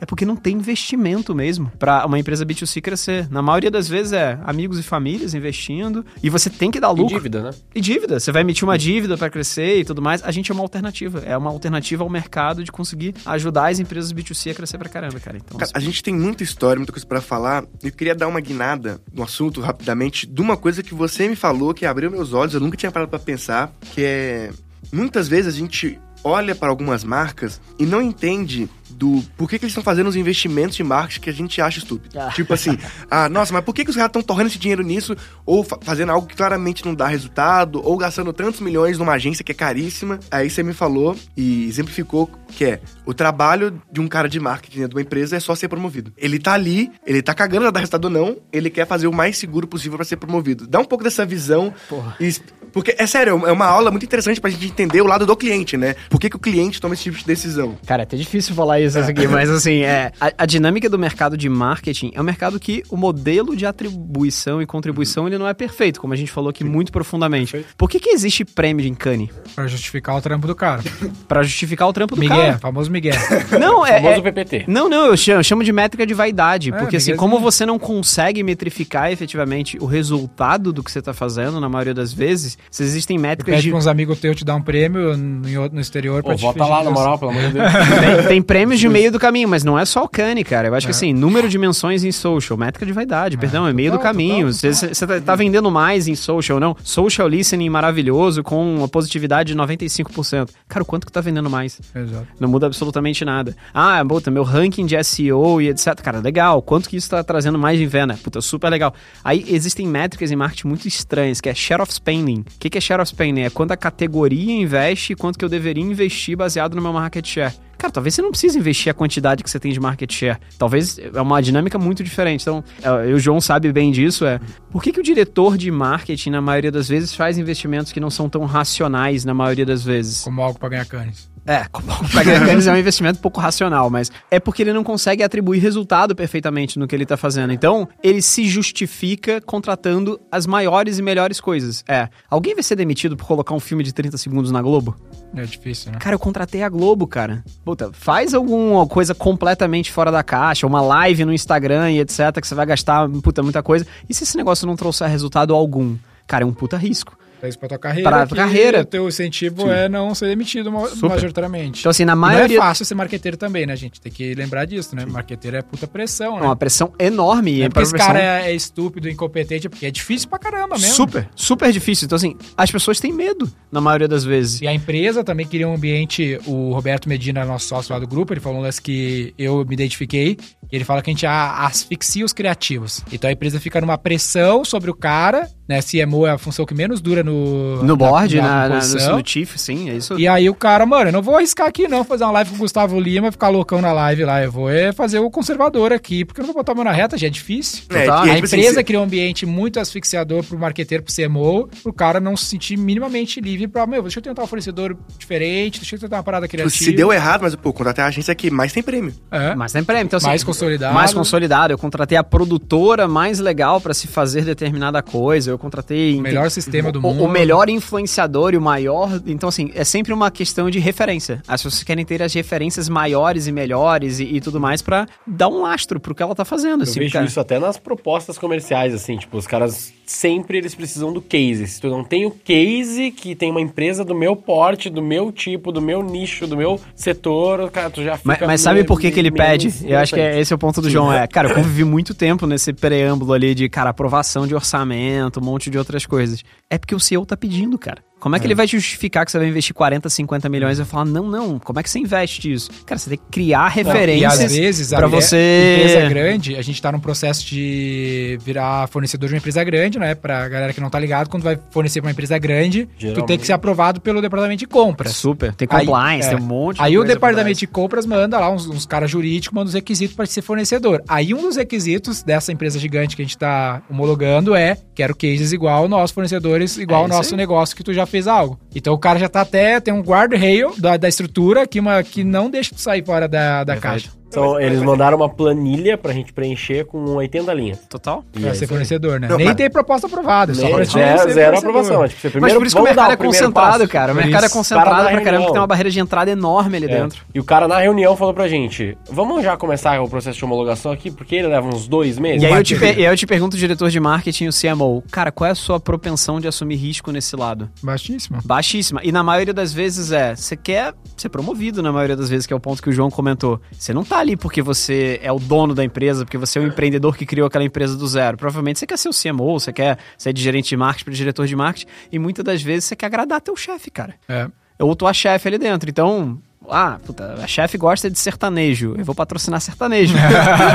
É 0.00 0.06
porque 0.06 0.24
não 0.24 0.36
tem 0.36 0.54
investimento 0.56 1.34
mesmo 1.34 1.70
pra 1.78 2.04
uma 2.06 2.18
empresa 2.18 2.44
B2C 2.44 2.80
crescer. 2.80 3.28
Na 3.30 3.42
maioria 3.42 3.70
das 3.70 3.88
vezes 3.88 4.12
é 4.12 4.38
amigos 4.44 4.78
e 4.78 4.82
famílias 4.82 5.34
investindo 5.34 6.04
e 6.22 6.30
você 6.30 6.48
tem 6.48 6.70
que 6.70 6.80
dar 6.80 6.88
E 6.92 6.96
lucro. 6.96 7.16
dívida, 7.16 7.42
né? 7.42 7.50
E 7.74 7.80
dívida, 7.80 8.20
você 8.20 8.30
vai 8.32 8.42
emitir 8.42 8.64
uma 8.64 8.78
dívida 8.78 9.16
para 9.16 9.30
crescer 9.30 9.80
e 9.80 9.84
tudo 9.84 10.00
mais. 10.02 10.22
A 10.22 10.30
gente 10.30 10.50
é 10.50 10.54
uma 10.54 10.62
alternativa. 10.62 11.20
É 11.20 11.36
uma 11.36 11.50
alternativa 11.50 12.02
ao 12.04 12.10
mercado 12.10 12.62
de 12.64 12.70
conseguir 12.72 13.14
ajudar 13.24 13.68
as 13.70 13.78
empresas 13.78 14.12
B2C 14.12 14.50
a 14.50 14.54
crescer 14.54 14.78
pra 14.78 14.88
caramba, 14.88 15.18
cara. 15.20 15.36
Então, 15.38 15.58
Cara, 15.58 15.70
a 15.74 15.80
gente 15.80 16.02
tem 16.02 16.14
muita 16.14 16.42
história, 16.42 16.78
muita 16.78 16.92
coisa 16.92 17.06
pra 17.06 17.20
falar. 17.20 17.64
Eu 17.82 17.92
queria 17.92 18.14
dar 18.14 18.28
uma 18.28 18.40
guinada 18.40 19.00
no 19.12 19.22
assunto 19.22 19.60
rapidamente 19.60 20.26
de 20.26 20.40
uma 20.40 20.56
coisa 20.56 20.82
que 20.82 20.94
você 20.94 21.28
me 21.28 21.36
falou 21.36 21.72
que 21.74 21.84
abriu 21.86 22.10
meus 22.10 22.32
olhos, 22.32 22.54
eu 22.54 22.60
nunca 22.60 22.76
tinha 22.76 22.90
parado 22.92 23.10
pra 23.10 23.18
pensar, 23.18 23.72
que 23.94 24.02
é 24.02 24.50
muitas 24.92 25.28
vezes 25.28 25.54
a 25.54 25.56
gente 25.56 25.98
olha 26.26 26.56
para 26.56 26.70
algumas 26.70 27.04
marcas 27.04 27.60
e 27.78 27.86
não 27.86 28.02
entende 28.02 28.68
do 28.90 29.22
por 29.36 29.48
que, 29.48 29.58
que 29.58 29.64
eles 29.64 29.72
estão 29.72 29.82
fazendo 29.82 30.06
os 30.08 30.16
investimentos 30.16 30.76
de 30.76 30.82
marketing 30.84 31.20
que 31.20 31.30
a 31.30 31.32
gente 31.32 31.60
acha 31.60 31.78
estúpido. 31.78 32.18
Ah. 32.18 32.30
Tipo 32.34 32.54
assim, 32.54 32.76
ah, 33.10 33.28
nossa, 33.28 33.52
mas 33.52 33.64
por 33.64 33.74
que, 33.74 33.84
que 33.84 33.90
os 33.90 33.96
caras 33.96 34.08
estão 34.08 34.22
torrando 34.22 34.48
esse 34.48 34.58
dinheiro 34.58 34.82
nisso? 34.82 35.16
Ou 35.44 35.62
fa- 35.64 35.78
fazendo 35.82 36.12
algo 36.12 36.26
que 36.26 36.34
claramente 36.36 36.84
não 36.84 36.94
dá 36.94 37.06
resultado, 37.06 37.80
ou 37.84 37.96
gastando 37.96 38.32
tantos 38.32 38.60
milhões 38.60 38.98
numa 38.98 39.12
agência 39.12 39.44
que 39.44 39.52
é 39.52 39.54
caríssima. 39.54 40.18
Aí 40.30 40.48
você 40.48 40.62
me 40.62 40.72
falou 40.72 41.16
e 41.36 41.66
exemplificou 41.68 42.30
que 42.48 42.64
é 42.64 42.80
o 43.04 43.12
trabalho 43.12 43.80
de 43.90 44.00
um 44.00 44.08
cara 44.08 44.28
de 44.28 44.38
marketing 44.40 44.76
dentro 44.78 44.90
de 44.90 44.96
uma 44.96 45.02
empresa 45.02 45.36
é 45.36 45.40
só 45.40 45.54
ser 45.54 45.68
promovido. 45.68 46.12
Ele 46.16 46.38
tá 46.38 46.52
ali, 46.54 46.90
ele 47.06 47.20
tá 47.22 47.34
cagando 47.34 47.62
pra 47.62 47.70
dar 47.70 47.80
resultado 47.80 48.04
ou 48.06 48.10
não, 48.10 48.36
ele 48.52 48.70
quer 48.70 48.86
fazer 48.86 49.06
o 49.06 49.12
mais 49.12 49.36
seguro 49.36 49.66
possível 49.66 49.96
pra 49.98 50.04
ser 50.04 50.16
promovido. 50.16 50.66
Dá 50.66 50.78
um 50.78 50.84
pouco 50.84 51.02
dessa 51.04 51.26
visão. 51.26 51.72
e 52.20 52.26
es- 52.26 52.42
porque, 52.72 52.94
é 52.98 53.06
sério, 53.06 53.46
é 53.46 53.52
uma 53.52 53.64
aula 53.66 53.90
muito 53.90 54.04
interessante 54.04 54.38
pra 54.40 54.50
gente 54.50 54.66
entender 54.66 55.00
o 55.00 55.06
lado 55.06 55.24
do 55.24 55.34
cliente, 55.36 55.76
né? 55.78 55.94
Por 56.10 56.20
que, 56.20 56.28
que 56.28 56.36
o 56.36 56.38
cliente 56.38 56.78
toma 56.80 56.92
esse 56.94 57.04
tipo 57.04 57.16
de 57.16 57.24
decisão? 57.24 57.78
Cara, 57.86 58.02
é 58.02 58.04
até 58.04 58.16
difícil 58.18 58.54
falar 58.54 58.75
isso 58.80 58.98
aqui, 58.98 59.26
mas 59.28 59.48
assim, 59.50 59.80
é, 59.82 60.12
a, 60.20 60.32
a 60.38 60.46
dinâmica 60.46 60.88
do 60.88 60.98
mercado 60.98 61.36
de 61.36 61.48
marketing 61.48 62.10
é 62.14 62.20
um 62.20 62.24
mercado 62.24 62.58
que 62.60 62.82
o 62.90 62.96
modelo 62.96 63.56
de 63.56 63.64
atribuição 63.66 64.60
e 64.62 64.66
contribuição 64.66 65.26
ele 65.26 65.38
não 65.38 65.46
é 65.48 65.54
perfeito, 65.54 66.00
como 66.00 66.12
a 66.12 66.16
gente 66.16 66.30
falou 66.30 66.50
aqui 66.50 66.64
muito 66.64 66.92
profundamente. 66.92 67.64
Por 67.76 67.88
que, 67.88 67.98
que 68.00 68.10
existe 68.10 68.44
prêmio 68.44 68.82
de 68.84 68.90
Encane? 68.90 69.30
Pra 69.54 69.66
justificar 69.66 70.16
o 70.16 70.20
trampo 70.20 70.46
do 70.46 70.54
cara. 70.54 70.82
Pra 71.28 71.42
justificar 71.42 71.88
o 71.88 71.92
trampo 71.92 72.14
do 72.14 72.20
Miguel, 72.20 72.36
cara. 72.36 72.58
famoso 72.58 72.90
Miguel. 72.90 73.14
Não, 73.58 73.84
é, 73.86 74.00
Famoso 74.00 74.20
é- 74.20 74.22
PPT. 74.22 74.64
Não, 74.68 74.88
não, 74.88 75.06
eu 75.06 75.16
chamo, 75.16 75.40
eu 75.40 75.44
chamo 75.44 75.64
de 75.64 75.72
métrica 75.72 76.06
de 76.06 76.14
vaidade. 76.14 76.70
É, 76.70 76.72
porque 76.78 76.96
assim, 76.96 77.12
Miguelzinho. 77.12 77.16
como 77.16 77.38
você 77.42 77.64
não 77.66 77.78
consegue 77.78 78.42
metrificar 78.42 79.10
efetivamente 79.10 79.76
o 79.80 79.86
resultado 79.86 80.72
do 80.72 80.82
que 80.82 80.90
você 80.90 81.00
tá 81.02 81.12
fazendo, 81.14 81.60
na 81.60 81.68
maioria 81.68 81.94
das 81.94 82.12
vezes, 82.12 82.56
se 82.70 82.82
existem 82.82 83.18
métricas 83.18 83.54
Pede 83.54 83.64
de. 83.64 83.68
pra 83.70 83.78
uns 83.78 83.86
amigos 83.86 84.18
teus 84.18 84.36
te 84.36 84.44
dar 84.44 84.54
um 84.56 84.62
prêmio 84.62 85.16
no, 85.16 85.60
outro- 85.62 85.74
no 85.74 85.80
exterior 85.80 86.22
pra 86.22 86.32
Pô, 86.32 86.36
te 86.36 86.42
volta 86.42 86.58
fingir 86.58 86.72
lá, 86.76 86.84
na 86.84 86.90
moral, 86.90 87.18
pelo 87.18 87.30
amor 87.32 87.42
de 87.44 87.52
Deus. 87.52 87.72
Tem, 87.72 88.28
tem 88.28 88.42
prêmios 88.66 88.80
de 88.80 88.88
meio 88.88 89.12
do 89.12 89.18
caminho, 89.18 89.48
mas 89.48 89.62
não 89.62 89.78
é 89.78 89.84
só 89.84 90.02
o 90.02 90.08
Cane, 90.08 90.42
cara. 90.42 90.68
Eu 90.68 90.74
acho 90.74 90.86
que 90.86 90.90
assim, 90.90 91.12
número 91.12 91.48
de 91.48 91.56
menções 91.58 92.02
em 92.02 92.10
social, 92.10 92.58
métrica 92.58 92.84
de 92.84 92.92
vaidade, 92.92 93.36
perdão, 93.36 93.66
é 93.66 93.72
meio 93.72 93.92
do 93.92 93.96
total, 93.98 94.12
caminho. 94.12 94.52
total, 94.52 94.72
Você 94.72 95.06
tá, 95.06 95.20
tá 95.20 95.36
vendendo 95.36 95.70
mais 95.70 96.08
em 96.08 96.14
social 96.14 96.58
não? 96.58 96.76
Social 96.82 97.28
listening 97.28 97.68
maravilhoso, 97.68 98.42
com 98.42 98.76
uma 98.76 98.88
positividade 98.88 99.52
de 99.52 99.58
95%. 99.58 100.50
Cara, 100.68 100.82
o 100.82 100.86
quanto 100.86 101.06
que 101.06 101.12
tá 101.12 101.20
vendendo 101.20 101.48
mais? 101.48 101.80
Exato. 101.94 102.26
Não 102.40 102.48
muda 102.48 102.66
absolutamente 102.66 103.24
nada. 103.24 103.56
Ah, 103.72 104.04
puta, 104.06 104.30
meu 104.30 104.42
ranking 104.42 104.84
de 104.84 105.02
SEO 105.04 105.60
e 105.60 105.68
etc. 105.68 105.94
Cara, 106.02 106.18
legal. 106.18 106.60
Quanto 106.60 106.88
que 106.88 106.96
isso 106.96 107.10
tá 107.10 107.22
trazendo 107.22 107.58
mais 107.58 107.78
de 107.78 107.86
venda? 107.86 108.18
Puta, 108.22 108.40
super 108.40 108.68
legal. 108.68 108.94
Aí 109.22 109.44
existem 109.48 109.86
métricas 109.86 110.30
em 110.30 110.36
marketing 110.36 110.68
muito 110.68 110.88
estranhas, 110.88 111.40
que 111.40 111.48
é 111.48 111.54
share 111.54 111.82
of 111.82 111.92
spending. 111.92 112.40
O 112.40 112.44
que, 112.58 112.70
que 112.70 112.78
é 112.78 112.80
share 112.80 113.00
of 113.00 113.08
spending? 113.08 113.42
É 113.42 113.50
quanto 113.50 113.72
a 113.72 113.76
categoria 113.76 114.52
investe 114.52 115.12
e 115.12 115.16
quanto 115.16 115.38
que 115.38 115.44
eu 115.44 115.48
deveria 115.48 115.84
investir 115.84 116.36
baseado 116.36 116.74
no 116.74 116.82
meu 116.82 116.92
market 116.92 117.26
share. 117.26 117.54
Cara, 117.86 117.92
talvez 117.92 118.14
você 118.14 118.22
não 118.22 118.30
precise 118.30 118.58
investir 118.58 118.90
a 118.90 118.94
quantidade 118.94 119.44
que 119.44 119.50
você 119.50 119.60
tem 119.60 119.72
de 119.72 119.78
market 119.78 120.12
share. 120.12 120.38
Talvez 120.58 120.98
é 120.98 121.20
uma 121.20 121.40
dinâmica 121.40 121.78
muito 121.78 122.02
diferente. 122.02 122.42
Então, 122.42 122.64
é, 122.82 123.14
o 123.14 123.18
João 123.18 123.40
sabe 123.40 123.72
bem 123.72 123.92
disso, 123.92 124.24
é... 124.24 124.40
Por 124.70 124.82
que, 124.82 124.92
que 124.92 124.98
o 124.98 125.02
diretor 125.02 125.56
de 125.56 125.70
marketing, 125.70 126.30
na 126.30 126.40
maioria 126.40 126.72
das 126.72 126.88
vezes, 126.88 127.14
faz 127.14 127.38
investimentos 127.38 127.92
que 127.92 128.00
não 128.00 128.10
são 128.10 128.28
tão 128.28 128.44
racionais 128.44 129.24
na 129.24 129.32
maioria 129.32 129.64
das 129.64 129.84
vezes? 129.84 130.22
Como 130.22 130.42
algo 130.42 130.58
pra 130.58 130.68
ganhar 130.68 130.84
canes. 130.86 131.30
É, 131.46 131.64
para 132.12 132.24
Grandes 132.24 132.66
é 132.66 132.72
um 132.72 132.76
investimento 132.76 133.20
pouco 133.20 133.40
racional, 133.40 133.88
mas 133.88 134.10
é 134.30 134.40
porque 134.40 134.62
ele 134.62 134.72
não 134.72 134.82
consegue 134.82 135.22
atribuir 135.22 135.60
resultado 135.60 136.14
perfeitamente 136.14 136.78
no 136.78 136.88
que 136.88 136.94
ele 136.94 137.04
está 137.04 137.16
fazendo. 137.16 137.52
Então, 137.52 137.88
ele 138.02 138.20
se 138.20 138.48
justifica 138.48 139.40
contratando 139.40 140.20
as 140.30 140.44
maiores 140.44 140.98
e 140.98 141.02
melhores 141.02 141.40
coisas. 141.40 141.84
É, 141.88 142.08
alguém 142.28 142.54
vai 142.54 142.64
ser 142.64 142.74
demitido 142.74 143.16
por 143.16 143.26
colocar 143.26 143.54
um 143.54 143.60
filme 143.60 143.84
de 143.84 143.92
30 143.92 144.18
segundos 144.18 144.50
na 144.50 144.60
Globo? 144.60 144.96
É 145.36 145.42
difícil, 145.44 145.92
né? 145.92 145.98
Cara, 145.98 146.14
eu 146.14 146.18
contratei 146.18 146.62
a 146.62 146.68
Globo, 146.68 147.06
cara. 147.06 147.44
Puta, 147.64 147.90
faz 147.92 148.34
alguma 148.34 148.86
coisa 148.86 149.14
completamente 149.14 149.92
fora 149.92 150.10
da 150.10 150.22
caixa, 150.22 150.66
uma 150.66 150.80
live 150.80 151.24
no 151.24 151.32
Instagram 151.32 151.92
e 151.92 152.00
etc, 152.00 152.40
que 152.40 152.46
você 152.46 152.54
vai 152.54 152.66
gastar, 152.66 153.08
puta, 153.08 153.42
muita 153.42 153.62
coisa. 153.62 153.86
E 154.08 154.14
se 154.14 154.24
esse 154.24 154.36
negócio 154.36 154.66
não 154.66 154.74
trouxer 154.74 155.08
resultado 155.08 155.54
algum? 155.54 155.96
Cara, 156.26 156.42
é 156.42 156.46
um 156.46 156.52
puta 156.52 156.76
risco. 156.76 157.16
Pra 157.38 157.48
isso 157.48 157.58
pra 157.58 157.68
tua 157.68 157.78
carreira. 157.78 158.10
Pra 158.10 158.26
tua 158.26 158.36
carreira. 158.36 158.80
O 158.80 158.84
teu 158.84 159.08
incentivo 159.08 159.62
Sim. 159.62 159.70
é 159.70 159.88
não 159.88 160.14
ser 160.14 160.26
demitido 160.26 160.70
Super. 160.88 161.10
majoritariamente. 161.10 161.80
Então, 161.80 161.90
assim, 161.90 162.04
na 162.04 162.16
maioria. 162.16 162.56
não 162.56 162.64
é 162.64 162.68
fácil 162.68 162.84
ser 162.84 162.94
marqueteiro 162.94 163.36
também, 163.36 163.66
né, 163.66 163.76
gente? 163.76 164.00
Tem 164.00 164.10
que 164.10 164.34
lembrar 164.34 164.64
disso, 164.64 164.96
né? 164.96 165.04
Marqueteiro 165.04 165.56
é 165.56 165.62
puta 165.62 165.86
pressão, 165.86 166.36
né? 166.36 166.42
É 166.42 166.44
uma 166.44 166.56
pressão 166.56 166.92
enorme. 166.98 167.58
Não 167.58 167.66
é 167.66 167.68
porque 167.68 167.82
esse 167.82 167.94
cara 167.94 168.20
é, 168.20 168.50
é, 168.50 168.54
estúpido, 168.54 169.08
incompetente, 169.08 169.66
é 169.66 169.70
porque 169.70 169.86
é 169.86 169.90
difícil 169.90 170.28
pra 170.28 170.38
caramba 170.38 170.76
mesmo. 170.76 170.94
Super, 170.94 171.28
super 171.34 171.70
difícil. 171.72 172.06
Então, 172.06 172.16
assim, 172.16 172.36
as 172.56 172.70
pessoas 172.70 172.98
têm 173.00 173.12
medo, 173.12 173.50
na 173.70 173.80
maioria 173.80 174.08
das 174.08 174.24
vezes. 174.24 174.60
E 174.62 174.66
a 174.66 174.72
empresa 174.72 175.22
também 175.22 175.46
queria 175.46 175.68
um 175.68 175.74
ambiente. 175.74 176.40
O 176.46 176.72
Roberto 176.72 177.08
Medina, 177.08 177.44
nosso 177.44 177.68
sócio 177.68 177.92
lá 177.92 177.98
do 177.98 178.06
grupo, 178.06 178.32
ele 178.32 178.40
falou 178.40 178.58
um 178.58 178.62
lance 178.62 178.80
que 178.80 179.34
eu 179.38 179.64
me 179.64 179.74
identifiquei. 179.74 180.38
Ele 180.70 180.84
fala 180.84 181.00
que 181.00 181.10
a 181.10 181.12
gente 181.12 181.26
asfixia 181.26 182.24
os 182.24 182.32
criativos. 182.32 183.02
Então 183.12 183.28
a 183.28 183.32
empresa 183.32 183.60
fica 183.60 183.80
numa 183.80 183.96
pressão 183.96 184.64
sobre 184.64 184.90
o 184.90 184.94
cara, 184.94 185.48
né? 185.68 185.80
CMO 185.80 186.26
é 186.26 186.30
a 186.30 186.38
função 186.38 186.64
que 186.64 186.74
menos 186.74 187.00
dura 187.00 187.22
no. 187.26 187.82
No 187.82 187.96
board, 187.96 188.36
na, 188.36 188.68
na, 188.68 188.78
na 188.80 188.84
no, 188.84 189.16
no 189.18 189.22
Chief, 189.26 189.56
sim, 189.56 189.90
é 189.90 189.94
isso. 189.94 190.18
E 190.18 190.26
aí 190.26 190.48
o 190.48 190.54
cara, 190.54 190.86
mano, 190.86 191.08
eu 191.08 191.12
não 191.12 191.22
vou 191.22 191.36
arriscar 191.36 191.66
aqui 191.66 191.88
não, 191.88 192.04
fazer 192.04 192.24
uma 192.24 192.32
live 192.32 192.50
com 192.50 192.56
o 192.56 192.60
Gustavo 192.60 192.98
Lima, 192.98 193.30
ficar 193.30 193.48
loucão 193.48 193.80
na 193.80 193.92
live 193.92 194.24
lá. 194.24 194.42
Eu 194.42 194.50
vou 194.50 194.70
é 194.70 194.92
fazer 194.92 195.18
o 195.18 195.30
conservador 195.30 195.92
aqui, 195.92 196.24
porque 196.24 196.40
eu 196.40 196.46
não 196.46 196.52
vou 196.52 196.62
botar 196.62 196.72
a 196.72 196.74
mão 196.74 196.84
na 196.84 196.92
reta, 196.92 197.18
já 197.18 197.26
é 197.26 197.30
difícil. 197.30 197.84
É, 197.90 198.08
a 198.08 198.22
tipo 198.22 198.44
assim, 198.44 198.56
empresa 198.56 198.84
cria 198.84 199.00
um 199.00 199.04
ambiente 199.04 199.44
muito 199.44 199.78
asfixiador 199.78 200.44
pro 200.44 200.58
marqueteiro, 200.58 201.02
pro 201.02 201.14
CMO, 201.14 201.68
pro 201.82 201.92
cara 201.92 202.20
não 202.20 202.36
se 202.36 202.46
sentir 202.46 202.76
minimamente 202.76 203.40
livre 203.40 203.68
pra, 203.68 203.86
meu, 203.86 204.02
deixa 204.02 204.18
eu 204.18 204.22
tentar 204.22 204.42
um 204.42 204.46
fornecedor 204.46 204.96
diferente, 205.18 205.80
deixa 205.80 205.96
eu 205.96 206.00
tentar 206.00 206.16
uma 206.16 206.22
parada 206.22 206.48
criativa. 206.48 206.84
Se 206.84 206.92
deu 206.92 207.12
errado, 207.12 207.42
mas, 207.42 207.54
pô, 207.54 207.72
contratei 207.72 208.04
a 208.04 208.06
agência 208.06 208.32
aqui, 208.32 208.50
mais 208.50 208.72
tem 208.72 208.82
prêmio. 208.82 209.12
É. 209.30 209.54
Mais 209.54 209.72
tem 209.72 209.82
prêmio. 209.82 210.06
Então, 210.06 210.18
assim, 210.18 210.26
mais 210.26 210.44
consolidado. 210.44 210.94
Mais 210.94 211.12
consolidado. 211.12 211.72
Eu 211.72 211.78
contratei 211.78 212.16
a 212.16 212.24
produtora 212.24 213.08
mais 213.08 213.38
legal 213.38 213.80
para 213.80 213.94
se 213.94 214.06
fazer 214.06 214.44
determinada 214.44 215.02
coisa. 215.02 215.50
Eu 215.50 215.58
contratei. 215.58 216.16
O 216.18 216.22
melhor 216.22 216.50
sistema 216.50 216.92
do 216.92 217.00
mundo. 217.00 217.15
O 217.22 217.28
melhor 217.28 217.68
influenciador 217.68 218.54
e 218.54 218.56
o 218.56 218.60
maior. 218.60 219.20
Então, 219.26 219.48
assim, 219.48 219.70
é 219.74 219.84
sempre 219.84 220.12
uma 220.12 220.30
questão 220.30 220.70
de 220.70 220.78
referência. 220.78 221.42
As 221.46 221.62
pessoas 221.62 221.82
querem 221.82 222.04
ter 222.04 222.22
as 222.22 222.32
referências 222.32 222.88
maiores 222.88 223.46
e 223.46 223.52
melhores 223.52 224.18
e, 224.18 224.24
e 224.24 224.40
tudo 224.40 224.60
mais 224.60 224.82
para 224.82 225.06
dar 225.26 225.48
um 225.48 225.62
lastro 225.62 226.00
pro 226.00 226.14
que 226.14 226.22
ela 226.22 226.34
tá 226.34 226.44
fazendo. 226.44 226.80
Eu 226.80 226.82
assim, 226.84 227.00
vejo 227.00 227.12
cara... 227.12 227.24
isso 227.24 227.40
até 227.40 227.58
nas 227.58 227.76
propostas 227.76 228.38
comerciais, 228.38 228.94
assim, 228.94 229.16
tipo, 229.16 229.36
os 229.36 229.46
caras 229.46 229.92
sempre 230.06 230.58
eles 230.58 230.74
precisam 230.74 231.12
do 231.12 231.20
case. 231.20 231.66
Se 231.66 231.80
tu 231.80 231.88
não 231.88 232.04
tem 232.04 232.24
o 232.24 232.30
case 232.30 233.10
que 233.10 233.34
tem 233.34 233.50
uma 233.50 233.60
empresa 233.60 234.04
do 234.04 234.14
meu 234.14 234.36
porte, 234.36 234.88
do 234.88 235.02
meu 235.02 235.32
tipo, 235.32 235.72
do 235.72 235.82
meu 235.82 236.02
nicho, 236.02 236.46
do 236.46 236.56
meu 236.56 236.80
setor, 236.94 237.70
cara, 237.70 237.90
tu 237.90 238.02
já 238.02 238.16
fica. 238.16 238.28
Mas, 238.28 238.40
mas 238.40 238.60
sabe 238.60 238.84
por 238.84 239.00
que, 239.00 239.10
que 239.10 239.18
ele 239.18 239.30
pede? 239.30 239.72
Eu 239.84 239.98
acho 239.98 240.14
que 240.14 240.20
é, 240.20 240.38
esse 240.40 240.52
é 240.52 240.56
o 240.56 240.58
ponto 240.58 240.80
do 240.80 240.88
João. 240.88 241.12
É, 241.12 241.26
cara, 241.26 241.48
eu 241.48 241.54
convivi 241.56 241.84
muito 241.84 242.14
tempo 242.14 242.46
nesse 242.46 242.72
preâmbulo 242.72 243.32
ali 243.32 243.54
de, 243.54 243.68
cara, 243.68 243.90
aprovação 243.90 244.46
de 244.46 244.54
orçamento, 244.54 245.40
um 245.40 245.44
monte 245.44 245.68
de 245.68 245.76
outras 245.76 246.06
coisas. 246.06 246.44
É 246.70 246.78
porque 246.78 246.94
o 246.94 247.00
CEO 247.06 247.24
tá 247.24 247.36
pedindo, 247.36 247.78
cara. 247.78 248.05
Como 248.26 248.34
é 248.34 248.40
que 248.40 248.44
é. 248.44 248.48
ele 248.48 248.56
vai 248.56 248.66
justificar 248.66 249.24
que 249.24 249.30
você 249.30 249.38
vai 249.38 249.46
investir 249.46 249.72
40, 249.72 250.10
50 250.10 250.48
milhões 250.48 250.78
e 250.78 250.82
vai 250.82 250.90
falar, 250.90 251.04
não, 251.04 251.28
não, 251.28 251.60
como 251.60 251.78
é 251.78 251.82
que 251.84 251.88
você 251.88 252.00
investe 252.00 252.52
isso? 252.52 252.68
Cara, 252.84 252.98
você 252.98 253.10
tem 253.10 253.18
que 253.20 253.24
criar 253.30 253.68
referências. 253.68 254.40
e 254.40 254.44
às 254.44 254.52
vezes, 254.52 254.88
pra 254.88 255.06
você. 255.06 255.76
Empresa 255.78 256.08
grande, 256.08 256.56
a 256.56 256.62
gente 256.62 256.82
tá 256.82 256.90
num 256.90 256.98
processo 256.98 257.46
de 257.46 258.36
virar 258.42 258.88
fornecedor 258.88 259.28
de 259.28 259.34
uma 259.36 259.38
empresa 259.38 259.62
grande, 259.62 260.00
né? 260.00 260.16
Pra 260.16 260.48
galera 260.48 260.72
que 260.72 260.80
não 260.80 260.90
tá 260.90 260.98
ligado, 260.98 261.30
quando 261.30 261.44
vai 261.44 261.56
fornecer 261.70 262.00
pra 262.00 262.08
uma 262.08 262.10
empresa 262.10 262.36
grande, 262.36 262.88
Geralmente. 262.98 263.22
tu 263.22 263.26
tem 263.28 263.38
que 263.38 263.46
ser 263.46 263.52
aprovado 263.52 264.00
pelo 264.00 264.20
departamento 264.20 264.58
de 264.58 264.66
compras. 264.66 265.12
Super. 265.12 265.54
Tem 265.54 265.68
compliance, 265.68 266.28
aí, 266.28 266.34
tem 266.34 266.44
um 266.44 266.48
monte 266.48 266.78
de 266.78 266.82
Aí 266.82 266.98
o 266.98 267.04
departamento 267.04 267.60
de 267.60 267.66
compras 267.68 268.06
manda 268.06 268.40
lá 268.40 268.50
uns, 268.50 268.66
uns 268.66 268.84
caras 268.84 269.08
jurídicos, 269.08 269.54
manda 269.54 269.68
os 269.68 269.74
requisitos 269.74 270.16
para 270.16 270.26
ser 270.26 270.42
fornecedor. 270.42 271.00
Aí 271.06 271.32
um 271.32 271.42
dos 271.42 271.54
requisitos 271.54 272.24
dessa 272.24 272.50
empresa 272.50 272.76
gigante 272.76 273.14
que 273.14 273.22
a 273.22 273.24
gente 273.24 273.38
tá 273.38 273.82
homologando 273.88 274.52
é 274.52 274.76
quero 274.96 275.14
cases 275.14 275.52
igual 275.52 275.86
nossos 275.86 276.10
fornecedores, 276.10 276.78
igual 276.78 277.02
ao 277.02 277.06
é 277.06 277.10
nosso 277.10 277.36
negócio 277.36 277.76
que 277.76 277.84
tu 277.84 277.92
já 277.92 278.06
fez 278.06 278.15
algo. 278.26 278.58
Então 278.74 278.94
o 278.94 278.98
cara 278.98 279.18
já 279.18 279.28
tá 279.28 279.42
até, 279.42 279.78
tem 279.80 279.92
um 279.92 280.00
guardrail 280.00 280.74
da, 280.78 280.96
da 280.96 281.08
estrutura 281.08 281.66
que, 281.66 281.78
uma, 281.78 282.02
que 282.02 282.24
não 282.24 282.48
deixa 282.48 282.74
de 282.74 282.80
sair 282.80 283.04
fora 283.04 283.28
da, 283.28 283.64
da 283.64 283.76
caixa. 283.76 284.10
Então, 284.28 284.60
eles 284.60 284.82
mandaram 284.82 285.16
uma 285.16 285.28
planilha 285.28 285.96
pra 285.96 286.12
gente 286.12 286.32
preencher 286.32 286.84
com 286.84 286.98
80 287.14 287.54
linhas. 287.54 287.78
Total? 287.88 288.24
Pra 288.32 288.54
ser 288.54 288.66
fornecedor, 288.66 289.20
né? 289.20 289.28
Não, 289.28 289.36
Nem 289.36 289.46
mas... 289.46 289.56
tem 289.56 289.70
proposta 289.70 290.06
aprovada, 290.06 290.54
só 290.54 290.68
pra 290.68 290.84
zero, 290.84 291.32
zero 291.32 291.58
aprovação. 291.58 292.06
Tipo, 292.08 292.30
primeiro, 292.30 292.40
mas 292.40 292.54
por 292.54 292.66
isso 292.66 292.76
que 292.76 292.82
o 292.82 292.84
mercado 292.84 293.12
é 293.12 293.16
concentrado, 293.16 293.78
passo. 293.78 293.88
cara. 293.88 294.12
O 294.12 294.16
mercado 294.16 294.44
é 294.44 294.48
concentrado 294.48 295.08
pra 295.08 295.20
caramba, 295.20 295.46
que 295.46 295.52
tem 295.52 295.60
uma 295.60 295.66
barreira 295.66 295.90
de 295.90 296.00
entrada 296.00 296.30
enorme 296.30 296.76
ali 296.76 296.86
é. 296.86 296.88
dentro. 296.88 297.24
E 297.34 297.40
o 297.40 297.44
cara 297.44 297.68
na 297.68 297.78
reunião 297.78 298.16
falou 298.16 298.34
pra 298.34 298.48
gente, 298.48 298.96
vamos 299.10 299.42
já 299.42 299.56
começar 299.56 300.00
o 300.00 300.08
processo 300.08 300.38
de 300.38 300.44
homologação 300.44 300.92
aqui, 300.92 301.10
porque 301.10 301.36
ele 301.36 301.48
leva 301.48 301.66
uns 301.66 301.86
dois 301.86 302.18
meses. 302.18 302.42
E 302.42 302.46
aí 302.46 302.52
eu 302.52 302.62
te, 302.62 302.74
e 302.74 302.84
aí 302.84 303.04
eu 303.04 303.16
te 303.16 303.26
pergunto, 303.26 303.56
diretor 303.56 303.90
de 303.90 304.00
marketing, 304.00 304.48
o 304.48 304.52
CMO, 304.52 305.02
cara, 305.10 305.30
qual 305.30 305.48
é 305.48 305.52
a 305.52 305.54
sua 305.54 305.78
propensão 305.78 306.40
de 306.40 306.48
assumir 306.48 306.76
risco 306.76 307.10
nesse 307.10 307.36
lado? 307.36 307.70
Baixíssima. 307.82 308.40
Baixíssima. 308.44 309.00
E 309.02 309.12
na 309.12 309.22
maioria 309.22 309.54
das 309.54 309.72
vezes 309.72 310.12
é, 310.12 310.34
você 310.34 310.56
quer 310.56 310.94
ser 311.16 311.28
promovido 311.28 311.82
na 311.82 311.92
maioria 311.92 312.16
das 312.16 312.28
vezes, 312.28 312.46
que 312.46 312.52
é 312.52 312.56
o 312.56 312.60
ponto 312.60 312.82
que 312.82 312.90
o 312.90 312.92
João 312.92 313.10
comentou. 313.10 313.60
Você 313.72 313.94
não 313.94 314.04
tá 314.04 314.15
ali 314.18 314.36
porque 314.36 314.62
você 314.62 315.18
é 315.22 315.30
o 315.30 315.38
dono 315.38 315.74
da 315.74 315.84
empresa, 315.84 316.24
porque 316.24 316.38
você 316.38 316.58
é 316.58 316.62
o 316.62 316.66
empreendedor 316.66 317.16
que 317.16 317.26
criou 317.26 317.46
aquela 317.46 317.64
empresa 317.64 317.96
do 317.96 318.06
zero. 318.06 318.36
Provavelmente 318.36 318.78
você 318.78 318.86
quer 318.86 318.98
ser 318.98 319.08
o 319.08 319.12
CMO, 319.12 319.58
você 319.58 319.72
quer 319.72 319.98
ser 320.16 320.32
de 320.32 320.42
gerente 320.42 320.68
de 320.68 320.76
marketing 320.76 321.04
para 321.04 321.14
diretor 321.14 321.46
de 321.46 321.56
marketing, 321.56 321.86
e 322.10 322.18
muitas 322.18 322.44
das 322.44 322.62
vezes 322.62 322.84
você 322.84 322.96
quer 322.96 323.06
agradar 323.06 323.40
teu 323.40 323.56
chefe, 323.56 323.90
cara. 323.90 324.14
É. 324.28 324.48
Ou 324.78 324.94
tua 324.94 325.12
chefe 325.12 325.48
ali 325.48 325.58
dentro. 325.58 325.88
Então, 325.88 326.40
ah, 326.70 326.98
puta, 327.04 327.34
a 327.42 327.46
chefe 327.46 327.78
gosta 327.78 328.10
de 328.10 328.18
sertanejo, 328.18 328.94
eu 328.98 329.04
vou 329.04 329.14
patrocinar 329.14 329.60
sertanejo. 329.60 330.14